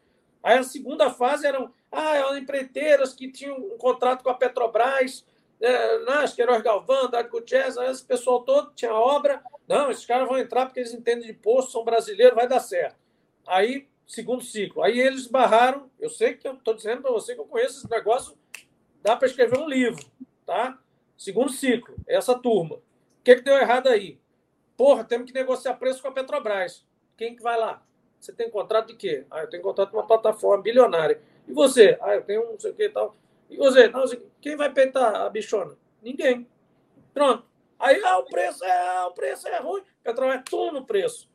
Aí 0.44 0.58
a 0.58 0.64
segunda 0.64 1.10
fase 1.10 1.48
eram 1.48 1.74
ah, 1.92 2.16
eram 2.16 2.38
empreiteiras 2.38 3.14
que 3.14 3.32
tinham 3.32 3.58
um 3.58 3.78
contrato 3.78 4.24
com 4.24 4.30
a 4.30 4.36
Petrobras, 4.36 5.26
é, 5.60 6.00
né, 6.00 6.26
o 6.58 6.64
Galvão, 6.64 7.10
Dário 7.10 7.30
Gutierrez, 7.30 7.76
esse 7.78 8.04
pessoal 8.04 8.44
todo 8.44 8.72
tinha 8.74 8.94
obra. 8.94 9.44
Não, 9.68 9.92
esses 9.92 10.06
caras 10.06 10.28
vão 10.28 10.38
entrar 10.38 10.66
porque 10.66 10.80
eles 10.80 10.94
entendem 10.94 11.28
de 11.28 11.34
posto, 11.34 11.72
são 11.72 11.84
brasileiros, 11.84 12.36
vai 12.36 12.48
dar 12.48 12.60
certo. 12.60 12.96
Aí, 13.46 13.88
segundo 14.08 14.44
ciclo. 14.44 14.82
Aí 14.82 15.00
eles 15.00 15.28
barraram. 15.28 15.90
Eu 16.00 16.10
sei 16.10 16.36
que 16.36 16.48
eu 16.48 16.54
estou 16.54 16.74
dizendo 16.74 17.02
para 17.02 17.12
você 17.12 17.36
que 17.36 17.42
eu 17.42 17.46
conheço 17.46 17.80
esse 17.80 17.90
negócio, 17.90 18.38
dá 19.02 19.16
para 19.16 19.28
escrever 19.28 19.60
um 19.60 19.68
livro, 19.68 20.04
tá? 20.46 20.80
Segundo 21.20 21.52
ciclo, 21.52 21.98
essa 22.08 22.34
turma. 22.34 22.78
O 22.78 22.82
que, 23.26 23.36
que 23.36 23.42
deu 23.42 23.58
errado 23.58 23.90
aí? 23.90 24.18
Porra, 24.78 25.04
temos 25.04 25.30
que 25.30 25.38
negociar 25.38 25.74
preço 25.74 26.02
com 26.02 26.08
a 26.08 26.14
Petrobras. 26.14 26.88
Quem 27.18 27.36
que 27.36 27.44
vai 27.44 27.60
lá? 27.60 27.84
Você 28.18 28.32
tem 28.32 28.50
contrato 28.50 28.88
de 28.88 28.96
quê? 28.96 29.26
Ah, 29.30 29.42
eu 29.42 29.50
tenho 29.50 29.62
contrato 29.62 29.92
com 29.92 29.98
uma 29.98 30.08
plataforma 30.08 30.64
bilionária. 30.64 31.22
E 31.46 31.52
você? 31.52 31.98
Ah, 32.00 32.16
eu 32.16 32.22
tenho 32.22 32.48
um 32.48 32.52
não 32.54 32.60
sei 32.60 32.72
o 32.72 32.74
que 32.74 32.84
e 32.84 32.90
tal. 32.90 33.18
E 33.50 33.58
você? 33.58 33.90
Não, 33.90 34.06
quem 34.40 34.56
vai 34.56 34.72
peitar 34.72 35.14
a 35.14 35.30
bichona? 35.30 35.76
Ninguém. 36.02 36.48
Pronto. 37.14 37.44
Aí, 37.78 38.02
ah, 38.02 38.20
o 38.20 38.24
preço 38.24 38.64
é, 38.64 39.06
o 39.06 39.12
preço 39.12 39.46
é 39.50 39.60
ruim. 39.60 39.84
Petrobras 40.02 40.40
é 40.40 40.44
tudo 40.50 40.72
no 40.72 40.86
preço. 40.86 41.30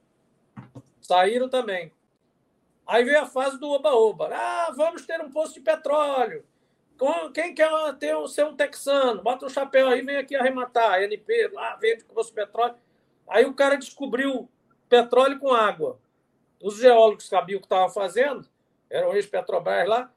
Saíram 1.03 1.51
também. 1.51 1.93
Aí 2.87 3.05
veio 3.05 3.21
a 3.21 3.27
fase 3.27 3.61
do 3.61 3.69
oba-oba. 3.69 4.31
Ah, 4.33 4.73
vamos 4.75 5.05
ter 5.05 5.21
um 5.21 5.31
posto 5.31 5.53
de 5.55 5.61
petróleo. 5.61 6.43
Quem 7.33 7.55
quer 7.55 7.71
ter, 7.99 8.17
ser 8.29 8.45
um 8.45 8.57
texano? 8.57 9.23
Bota 9.23 9.47
um 9.47 9.49
chapéu 9.51 9.89
aí, 9.89 10.03
vem 10.03 10.17
aqui 10.17 10.37
arrematar. 10.37 11.03
NP, 11.03 11.51
lá, 11.53 11.77
vende 11.77 12.05
com 12.05 12.23
petróleo. 12.33 12.77
Aí 13.29 13.45
o 13.45 13.55
cara 13.55 13.77
descobriu 13.77 14.49
petróleo 14.89 15.39
com 15.39 15.53
água. 15.53 15.99
Os 16.63 16.77
geólogos 16.77 17.29
sabiam 17.29 17.59
o 17.59 17.61
que 17.61 17.67
estavam 17.67 17.89
fazendo 17.89 18.49
era 18.95 19.09
um 19.09 19.15
ex-Petrobras 19.15 19.89
lá, 19.89 20.13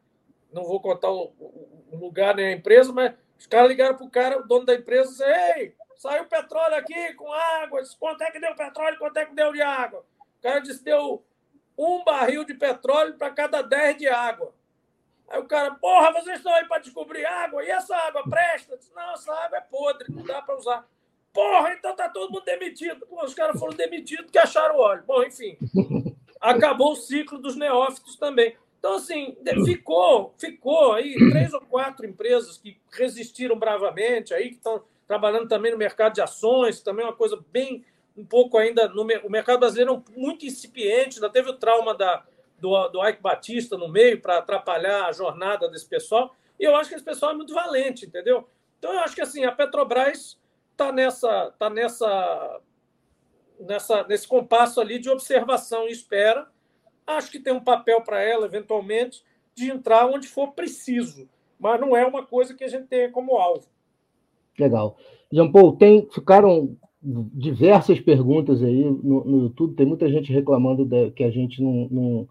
não 0.51 0.63
vou 0.63 0.79
contar 0.79 1.09
o, 1.09 1.33
o, 1.39 1.97
lugar 1.97 2.35
nem 2.35 2.47
a 2.47 2.51
empresa, 2.51 2.93
mas 2.93 3.13
os 3.37 3.47
caras 3.47 3.69
ligaram 3.69 3.95
para 3.95 4.05
o 4.05 4.09
cara, 4.09 4.39
o 4.39 4.47
dono 4.47 4.65
da 4.65 4.75
empresa, 4.75 5.25
e 5.25 5.61
ei, 5.61 5.75
saiu 5.95 6.25
petróleo 6.25 6.75
aqui 6.75 7.13
com 7.15 7.31
água, 7.33 7.81
disse, 7.81 7.97
quanto 7.97 8.21
é 8.21 8.29
que 8.29 8.39
deu 8.39 8.55
petróleo, 8.55 8.99
quanto 8.99 9.17
é 9.17 9.25
que 9.25 9.33
deu 9.33 9.51
de 9.51 9.61
água? 9.61 10.05
O 10.19 10.41
cara 10.43 10.59
disse, 10.59 10.83
deu 10.83 11.25
um 11.75 12.03
barril 12.03 12.43
de 12.43 12.53
petróleo 12.53 13.15
para 13.15 13.31
cada 13.31 13.63
10 13.63 13.97
de 13.97 14.07
água. 14.07 14.53
Aí 15.29 15.39
o 15.39 15.45
cara, 15.45 15.71
porra, 15.71 16.13
vocês 16.13 16.37
estão 16.37 16.53
aí 16.53 16.65
para 16.65 16.81
descobrir 16.81 17.25
água? 17.25 17.63
E 17.63 17.69
essa 17.69 17.95
água 17.95 18.23
presta? 18.29 18.77
Disse, 18.77 18.93
não, 18.95 19.13
essa 19.13 19.33
água 19.33 19.57
é 19.57 19.61
podre, 19.61 20.11
não 20.11 20.23
dá 20.23 20.41
para 20.41 20.57
usar. 20.57 20.87
Porra, 21.33 21.73
então 21.73 21.95
tá 21.95 22.09
todo 22.09 22.31
mundo 22.31 22.45
demitido. 22.45 23.05
Pô, 23.05 23.23
os 23.23 23.33
caras 23.33 23.59
foram 23.59 23.75
demitidos 23.75 24.25
porque 24.25 24.39
acharam 24.39 24.77
óleo. 24.77 25.03
Bom, 25.05 25.21
enfim, 25.23 25.57
acabou 26.39 26.93
o 26.93 26.95
ciclo 26.95 27.37
dos 27.37 27.55
neófitos 27.55 28.15
também. 28.15 28.55
Então, 28.79 28.95
assim, 28.95 29.35
ficou, 29.65 30.33
ficou 30.37 30.93
aí 30.93 31.15
três 31.29 31.53
ou 31.53 31.61
quatro 31.61 32.05
empresas 32.05 32.57
que 32.57 32.79
resistiram 32.91 33.57
bravamente, 33.57 34.33
aí 34.33 34.49
que 34.49 34.55
estão 34.55 34.83
trabalhando 35.07 35.47
também 35.47 35.71
no 35.71 35.77
mercado 35.77 36.13
de 36.13 36.21
ações, 36.21 36.81
também 36.81 37.05
uma 37.05 37.15
coisa 37.15 37.43
bem, 37.51 37.83
um 38.15 38.25
pouco 38.25 38.57
ainda, 38.57 38.87
no, 38.87 39.01
o 39.01 39.29
mercado 39.29 39.59
brasileiro 39.59 40.03
é 40.07 40.19
muito 40.19 40.45
incipiente, 40.45 41.17
ainda 41.17 41.29
teve 41.29 41.49
o 41.49 41.57
trauma 41.57 41.95
da, 41.95 42.23
do, 42.59 42.87
do 42.89 43.07
Ike 43.07 43.21
Batista 43.21 43.77
no 43.77 43.87
meio 43.87 44.21
para 44.21 44.39
atrapalhar 44.39 45.05
a 45.05 45.11
jornada 45.11 45.69
desse 45.69 45.87
pessoal. 45.87 46.35
E 46.59 46.63
eu 46.63 46.75
acho 46.75 46.89
que 46.89 46.95
esse 46.95 47.05
pessoal 47.05 47.31
é 47.31 47.35
muito 47.35 47.53
valente, 47.53 48.05
entendeu? 48.05 48.47
Então 48.79 48.93
eu 48.93 48.99
acho 48.99 49.15
que 49.15 49.21
assim, 49.21 49.43
a 49.43 49.51
Petrobras 49.51 50.37
está 50.71 50.91
nessa, 50.91 51.51
tá 51.57 51.69
nessa, 51.69 52.61
nessa, 53.59 54.03
nesse 54.07 54.27
compasso 54.27 54.79
ali 54.79 54.99
de 54.99 55.09
observação 55.09 55.87
e 55.87 55.91
espera. 55.91 56.47
Acho 57.05 57.31
que 57.31 57.39
tem 57.39 57.53
um 57.53 57.63
papel 57.63 58.01
para 58.01 58.21
ela, 58.21 58.45
eventualmente, 58.45 59.23
de 59.55 59.71
entrar 59.71 60.05
onde 60.05 60.27
for 60.27 60.51
preciso, 60.51 61.27
mas 61.59 61.79
não 61.79 61.95
é 61.95 62.05
uma 62.05 62.25
coisa 62.25 62.53
que 62.53 62.63
a 62.63 62.67
gente 62.67 62.87
tenha 62.87 63.11
como 63.11 63.37
alvo. 63.37 63.67
Legal. 64.59 64.97
Jean 65.31 65.51
Paul, 65.51 65.77
tem, 65.77 66.07
ficaram 66.11 66.77
diversas 67.01 67.99
perguntas 67.99 68.61
aí 68.61 68.83
no, 68.83 69.23
no 69.23 69.41
YouTube, 69.43 69.75
tem 69.75 69.85
muita 69.85 70.09
gente 70.09 70.31
reclamando 70.33 70.83
de, 70.83 71.11
que 71.11 71.23
a 71.23 71.31
gente 71.31 71.61
não, 71.61 71.87
não 71.89 72.27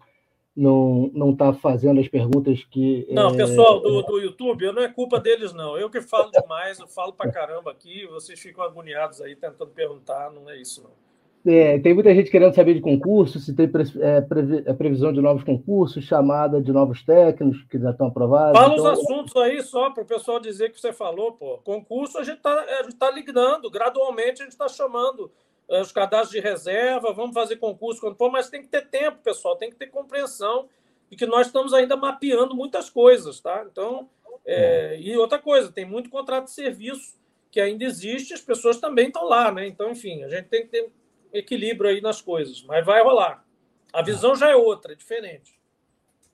não 0.57 1.11
não 1.13 1.31
está 1.31 1.53
fazendo 1.53 1.99
as 2.01 2.07
perguntas 2.07 2.63
que. 2.63 3.07
Não, 3.11 3.29
é... 3.29 3.37
pessoal 3.37 3.79
do, 3.79 4.01
do 4.01 4.19
YouTube, 4.19 4.71
não 4.71 4.81
é 4.81 4.89
culpa 4.89 5.19
deles, 5.19 5.53
não. 5.53 5.77
Eu 5.77 5.89
que 5.89 6.01
falo 6.01 6.31
demais, 6.31 6.79
eu 6.79 6.87
falo 6.87 7.13
para 7.13 7.31
caramba 7.31 7.71
aqui, 7.71 8.07
vocês 8.07 8.39
ficam 8.39 8.63
agoniados 8.63 9.21
aí 9.21 9.35
tentando 9.35 9.69
perguntar, 9.69 10.31
não 10.31 10.49
é 10.49 10.59
isso, 10.59 10.81
não. 10.81 11.07
É, 11.45 11.79
tem 11.79 11.93
muita 11.93 12.13
gente 12.13 12.29
querendo 12.29 12.53
saber 12.53 12.73
de 12.73 12.81
concurso, 12.81 13.39
se 13.39 13.55
tem 13.55 13.69
é, 14.01 14.19
previ, 14.19 14.69
a 14.69 14.73
previsão 14.73 15.13
de 15.13 15.21
novos 15.21 15.45
concursos, 15.45 16.03
chamada 16.03 16.61
de 16.61 16.73
novos 16.73 17.03
técnicos 17.03 17.63
que 17.69 17.79
já 17.79 17.91
estão 17.91 18.07
aprovados. 18.07 18.59
Fala 18.59 18.73
então... 18.73 18.91
os 18.91 18.99
assuntos 18.99 19.35
aí 19.37 19.61
só 19.61 19.89
para 19.91 20.03
o 20.03 20.05
pessoal 20.05 20.41
dizer 20.41 20.71
que 20.71 20.81
você 20.81 20.91
falou, 20.91 21.33
pô. 21.33 21.59
Concurso 21.59 22.17
a 22.17 22.23
gente 22.23 22.37
está 22.37 22.65
tá 22.99 23.11
ligando, 23.11 23.69
gradualmente 23.69 24.41
a 24.41 24.43
gente 24.43 24.51
está 24.51 24.67
chamando 24.67 25.31
os 25.69 25.91
cadastros 25.91 26.31
de 26.31 26.39
reserva, 26.39 27.13
vamos 27.13 27.33
fazer 27.33 27.57
concurso 27.57 27.99
quando 27.99 28.15
for, 28.15 28.31
mas 28.31 28.49
tem 28.49 28.61
que 28.61 28.69
ter 28.69 28.87
tempo, 28.87 29.17
pessoal, 29.21 29.55
tem 29.57 29.69
que 29.69 29.75
ter 29.75 29.87
compreensão 29.87 30.69
de 31.09 31.17
que 31.17 31.25
nós 31.25 31.47
estamos 31.47 31.73
ainda 31.73 31.95
mapeando 31.95 32.55
muitas 32.55 32.89
coisas, 32.89 33.39
tá? 33.39 33.65
Então, 33.69 34.09
é, 34.45 34.97
e 34.99 35.15
outra 35.17 35.39
coisa, 35.39 35.71
tem 35.71 35.85
muito 35.85 36.09
contrato 36.09 36.45
de 36.45 36.51
serviço 36.51 37.17
que 37.51 37.59
ainda 37.59 37.83
existe, 37.83 38.33
as 38.33 38.41
pessoas 38.41 38.77
também 38.77 39.07
estão 39.07 39.25
lá, 39.25 39.51
né? 39.51 39.67
Então, 39.67 39.91
enfim, 39.91 40.23
a 40.23 40.29
gente 40.29 40.47
tem 40.47 40.63
que 40.63 40.69
ter 40.69 40.89
equilíbrio 41.33 41.89
aí 41.89 42.01
nas 42.01 42.21
coisas, 42.21 42.63
mas 42.63 42.85
vai 42.85 43.01
rolar. 43.03 43.45
A 43.91 44.01
visão 44.01 44.35
já 44.35 44.49
é 44.49 44.55
outra, 44.55 44.93
é 44.93 44.95
diferente. 44.95 45.57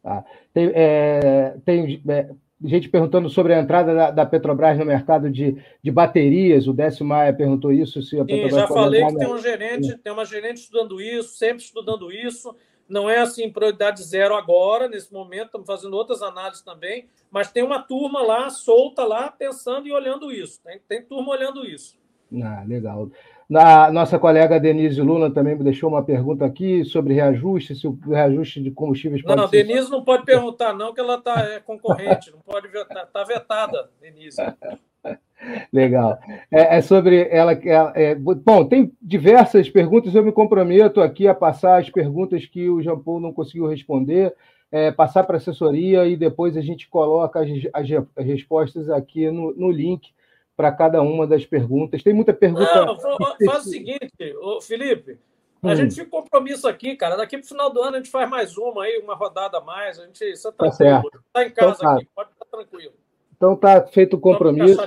Ah, 0.04 0.24
tem, 0.54 0.72
é, 0.76 1.56
tem 1.64 2.04
é, 2.08 2.30
gente 2.64 2.90
perguntando 2.90 3.30
sobre 3.30 3.53
a 3.53 3.60
entrada 3.60 3.94
da, 3.94 4.11
da, 4.11 4.26
Petrobras 4.26 4.77
no 4.77 4.85
mercado 4.85 5.30
de, 5.30 5.57
de 5.81 5.91
baterias. 5.91 6.68
O 6.68 6.73
Décio 6.73 7.06
Maia 7.06 7.34
perguntou 7.34 7.72
isso. 7.72 8.02
Se 8.02 8.19
a 8.19 8.26
Petrobras 8.26 8.53
Sim, 8.53 8.60
já 8.60 8.68
falei 8.68 9.06
que 9.06 9.15
tem 9.15 9.34
um 9.34 9.38
gerente, 9.38 9.98
tem 9.98 10.14
uma 10.14 10.26
gerente 10.26 10.57
estudando 10.57 11.02
isso, 11.02 11.35
sempre 11.38 11.64
estudando 11.64 12.11
isso. 12.11 12.56
Não 12.88 13.10
é 13.10 13.19
assim 13.19 13.49
prioridade 13.49 14.03
zero 14.03 14.35
agora, 14.35 14.88
nesse 14.88 15.11
momento, 15.11 15.45
estamos 15.45 15.68
fazendo 15.68 15.95
outras 15.95 16.22
análises 16.22 16.61
também, 16.61 17.07
mas 17.31 17.52
tem 17.52 17.64
uma 17.64 17.80
turma 17.80 18.22
lá, 18.22 18.49
solta 18.49 19.03
lá, 19.03 19.31
pensando 19.31 19.88
e 19.88 19.91
olhando 19.91 20.31
isso. 20.31 20.61
Tem, 20.61 20.80
tem 20.88 21.02
turma 21.02 21.31
olhando 21.31 21.65
isso. 21.65 21.98
Ah, 22.41 22.64
legal. 22.68 23.10
A 23.53 23.91
nossa 23.91 24.18
colega 24.18 24.60
Denise 24.60 25.02
Luna 25.02 25.30
também 25.30 25.56
me 25.56 25.64
deixou 25.64 25.90
uma 25.90 26.03
pergunta 26.03 26.45
aqui 26.45 26.86
sobre 26.86 27.14
reajuste, 27.14 27.76
se 27.76 27.88
o 27.88 27.98
reajuste 28.07 28.61
de 28.61 28.72
combustíveis 28.72 29.22
pode 29.22 29.36
Não, 29.36 29.44
não, 29.44 29.49
ser... 29.49 29.64
Denise 29.64 29.91
não 29.91 30.03
pode 30.03 30.24
perguntar, 30.24 30.74
não, 30.74 30.94
que 30.94 30.99
ela 30.99 31.15
está 31.15 31.41
é, 31.41 31.60
concorrente, 31.60 32.32
não 32.32 32.40
pode 32.40 32.68
está 32.68 33.06
tá 33.06 33.24
vetada, 33.24 33.90
Denise. 34.02 34.38
Legal. 35.74 36.18
É, 36.49 36.78
é, 36.78 36.82
sobre 36.82 37.28
ela. 37.30 37.52
É, 37.52 38.11
é, 38.11 38.15
bom, 38.15 38.65
tem 38.65 38.94
diversas 39.02 39.70
perguntas. 39.70 40.15
Eu 40.15 40.24
me 40.24 40.32
comprometo 40.32 41.02
aqui 41.02 41.28
a 41.28 41.36
passar 41.36 41.82
as 41.82 41.90
perguntas 41.90 42.45
que 42.45 42.70
o 42.70 42.82
Jean 42.82 42.98
Paul 42.98 43.20
não 43.20 43.34
conseguiu 43.34 43.68
responder, 43.68 44.34
é, 44.72 44.91
passar 44.91 45.24
para 45.26 45.36
a 45.36 45.38
assessoria 45.38 46.07
e 46.07 46.15
depois 46.15 46.56
a 46.56 46.61
gente 46.61 46.88
coloca 46.88 47.41
as, 47.41 47.49
as, 47.74 47.90
as 48.15 48.26
respostas 48.26 48.90
aqui 48.90 49.30
no, 49.30 49.53
no 49.53 49.70
link 49.70 50.14
para 50.64 50.72
cada 50.72 51.02
uma 51.02 51.27
das 51.27 51.45
perguntas. 51.45 52.02
Tem 52.02 52.14
muita 52.14 52.34
pergunta. 52.34 52.85
Não, 52.85 52.98
faz 52.98 53.65
o 53.65 53.69
seguinte, 53.69 54.14
Felipe. 54.61 55.19
A 55.61 55.68
hum. 55.68 55.76
gente 55.76 55.95
fica 55.95 56.10
compromisso 56.10 56.68
aqui, 56.68 56.95
cara. 56.95 57.18
Daqui 57.18 57.38
para 57.38 57.44
o 57.44 57.48
final 57.48 57.69
do 57.69 57.81
ano 57.81 57.95
a 57.95 57.98
gente 57.98 58.10
faz 58.10 58.30
mais 58.30 58.57
uma 58.57 58.84
aí, 58.84 58.98
uma 59.03 59.14
rodada 59.14 59.57
a 59.57 59.61
mais. 59.61 59.99
A 59.99 60.06
gente 60.06 60.23
está 60.23 60.53
tá, 60.53 60.69
tá 60.69 60.69
Está 60.69 61.45
em 61.45 61.52
casa 61.52 61.76
então, 61.76 61.76
tá. 61.76 61.95
aqui, 61.95 62.07
pode 62.15 62.30
ficar 62.30 62.45
tranquilo. 62.45 62.94
Então 63.35 63.56
tá 63.57 63.85
feito 63.88 64.15
o 64.15 64.19
compromisso. 64.19 64.81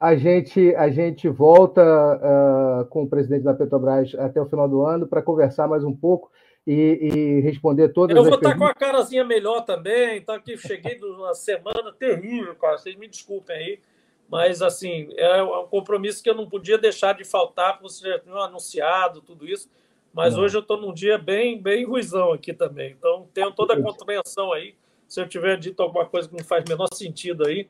A 0.00 0.16
gente, 0.16 0.74
a 0.74 0.88
gente 0.90 1.28
volta 1.28 1.82
uh, 1.82 2.84
com 2.86 3.04
o 3.04 3.08
presidente 3.08 3.42
da 3.42 3.54
Petrobras 3.54 4.14
até 4.16 4.40
o 4.40 4.46
final 4.46 4.68
do 4.68 4.82
ano 4.82 5.06
para 5.06 5.22
conversar 5.22 5.68
mais 5.68 5.84
um 5.84 5.94
pouco 5.94 6.30
e, 6.66 6.72
e 6.72 7.40
responder 7.40 7.88
todas 7.90 8.16
Eu 8.16 8.24
vou 8.24 8.34
estar 8.34 8.56
com 8.56 8.64
a 8.64 8.74
carazinha 8.74 9.24
melhor 9.24 9.64
também. 9.64 10.22
Tá 10.22 10.36
aqui, 10.36 10.56
cheguei 10.56 10.96
de 10.96 11.04
uma 11.04 11.34
semana 11.34 11.92
terrível, 11.92 12.54
cara. 12.56 12.78
Vocês 12.78 12.96
me 12.96 13.08
desculpem 13.08 13.56
aí 13.56 13.80
mas 14.28 14.60
assim 14.60 15.08
é 15.16 15.42
um 15.42 15.66
compromisso 15.66 16.22
que 16.22 16.28
eu 16.28 16.34
não 16.34 16.48
podia 16.48 16.76
deixar 16.76 17.14
de 17.14 17.24
faltar, 17.24 17.74
porque 17.74 17.88
você 17.88 18.08
já 18.08 18.18
tinha 18.18 18.34
anunciado 18.34 19.22
tudo 19.22 19.46
isso. 19.46 19.68
Mas 20.12 20.34
não. 20.34 20.42
hoje 20.42 20.56
eu 20.56 20.60
estou 20.60 20.80
num 20.80 20.92
dia 20.92 21.18
bem, 21.18 21.60
bem 21.60 21.84
ruizão 21.84 22.32
aqui 22.32 22.52
também. 22.52 22.94
Então 22.98 23.26
tenho 23.32 23.52
toda 23.52 23.74
a 23.74 23.82
compreensão 23.82 24.52
aí. 24.52 24.74
Se 25.06 25.20
eu 25.20 25.28
tiver 25.28 25.56
dito 25.56 25.82
alguma 25.82 26.04
coisa 26.04 26.28
que 26.28 26.36
não 26.36 26.44
faz 26.44 26.64
menor 26.68 26.88
sentido 26.92 27.46
aí, 27.46 27.68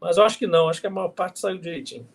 mas 0.00 0.16
eu 0.18 0.24
acho 0.24 0.38
que 0.38 0.46
não, 0.46 0.68
acho 0.68 0.80
que 0.80 0.86
a 0.86 0.90
maior 0.90 1.08
parte 1.08 1.38
saiu 1.38 1.58
direitinho. 1.58 2.06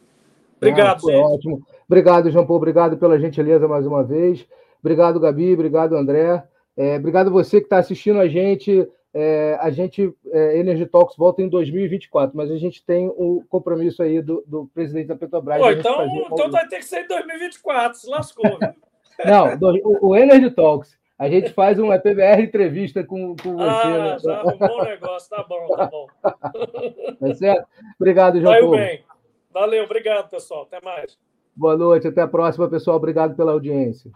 Obrigado, 0.57 1.09
ah. 1.09 1.33
Ótimo. 1.33 1.65
Obrigado, 1.87 2.29
João 2.29 2.45
Paulo. 2.45 2.57
Obrigado 2.57 2.97
pela 2.97 3.19
gentileza 3.19 3.67
mais 3.67 3.87
uma 3.87 4.03
vez. 4.03 4.45
Obrigado, 4.79 5.19
Gabi. 5.19 5.53
Obrigado, 5.53 5.95
André. 5.95 6.43
É, 6.77 6.97
obrigado 6.97 7.31
você 7.31 7.59
que 7.59 7.65
está 7.65 7.79
assistindo 7.79 8.19
a 8.19 8.27
gente. 8.27 8.87
É, 9.13 9.57
a 9.59 9.71
gente, 9.71 10.13
é, 10.27 10.59
Energy 10.59 10.85
Talks 10.85 11.17
volta 11.17 11.41
em 11.41 11.49
2024, 11.49 12.37
mas 12.37 12.51
a 12.51 12.57
gente 12.57 12.85
tem 12.85 13.07
o 13.07 13.43
compromisso 13.49 14.03
aí 14.03 14.21
do, 14.21 14.43
do 14.45 14.69
presidente 14.73 15.07
da 15.07 15.15
Petrobras. 15.15 15.59
Pô, 15.59 15.71
então, 15.71 16.05
então 16.31 16.51
vai 16.51 16.67
ter 16.67 16.77
que 16.77 16.85
ser 16.85 17.05
em 17.05 17.07
2024, 17.07 17.99
se 17.99 18.09
lascou. 18.09 18.45
Não, 19.25 19.57
o, 19.83 20.09
o 20.09 20.15
Energy 20.15 20.51
Talks. 20.51 20.97
A 21.17 21.27
gente 21.27 21.51
faz 21.51 21.77
uma 21.77 21.99
PBR 21.99 22.43
entrevista 22.43 23.03
com, 23.03 23.35
com 23.35 23.57
você. 23.57 23.69
Ah, 23.69 24.13
né? 24.13 24.19
já 24.19 24.37
arrumou 24.37 24.81
um 24.81 24.85
negócio, 24.85 25.29
tá 25.29 25.43
bom, 25.43 25.67
tá 25.75 25.85
bom. 25.87 26.07
Tá 27.19 27.35
certo? 27.35 27.67
Obrigado, 27.99 28.39
João 28.39 28.53
Paulo. 28.53 28.77
bem. 28.77 29.03
Valeu, 29.51 29.83
obrigado, 29.83 30.29
pessoal. 30.29 30.61
Até 30.61 30.79
mais. 30.79 31.17
Boa 31.53 31.75
noite, 31.75 32.07
até 32.07 32.21
a 32.21 32.27
próxima, 32.27 32.69
pessoal. 32.69 32.95
Obrigado 32.95 33.35
pela 33.35 33.51
audiência. 33.51 34.09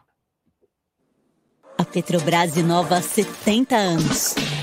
A 1.77 1.83
Petrobras 1.83 2.55
inova 2.55 2.95
há 2.95 3.01
70 3.01 3.75
anos 3.75 4.62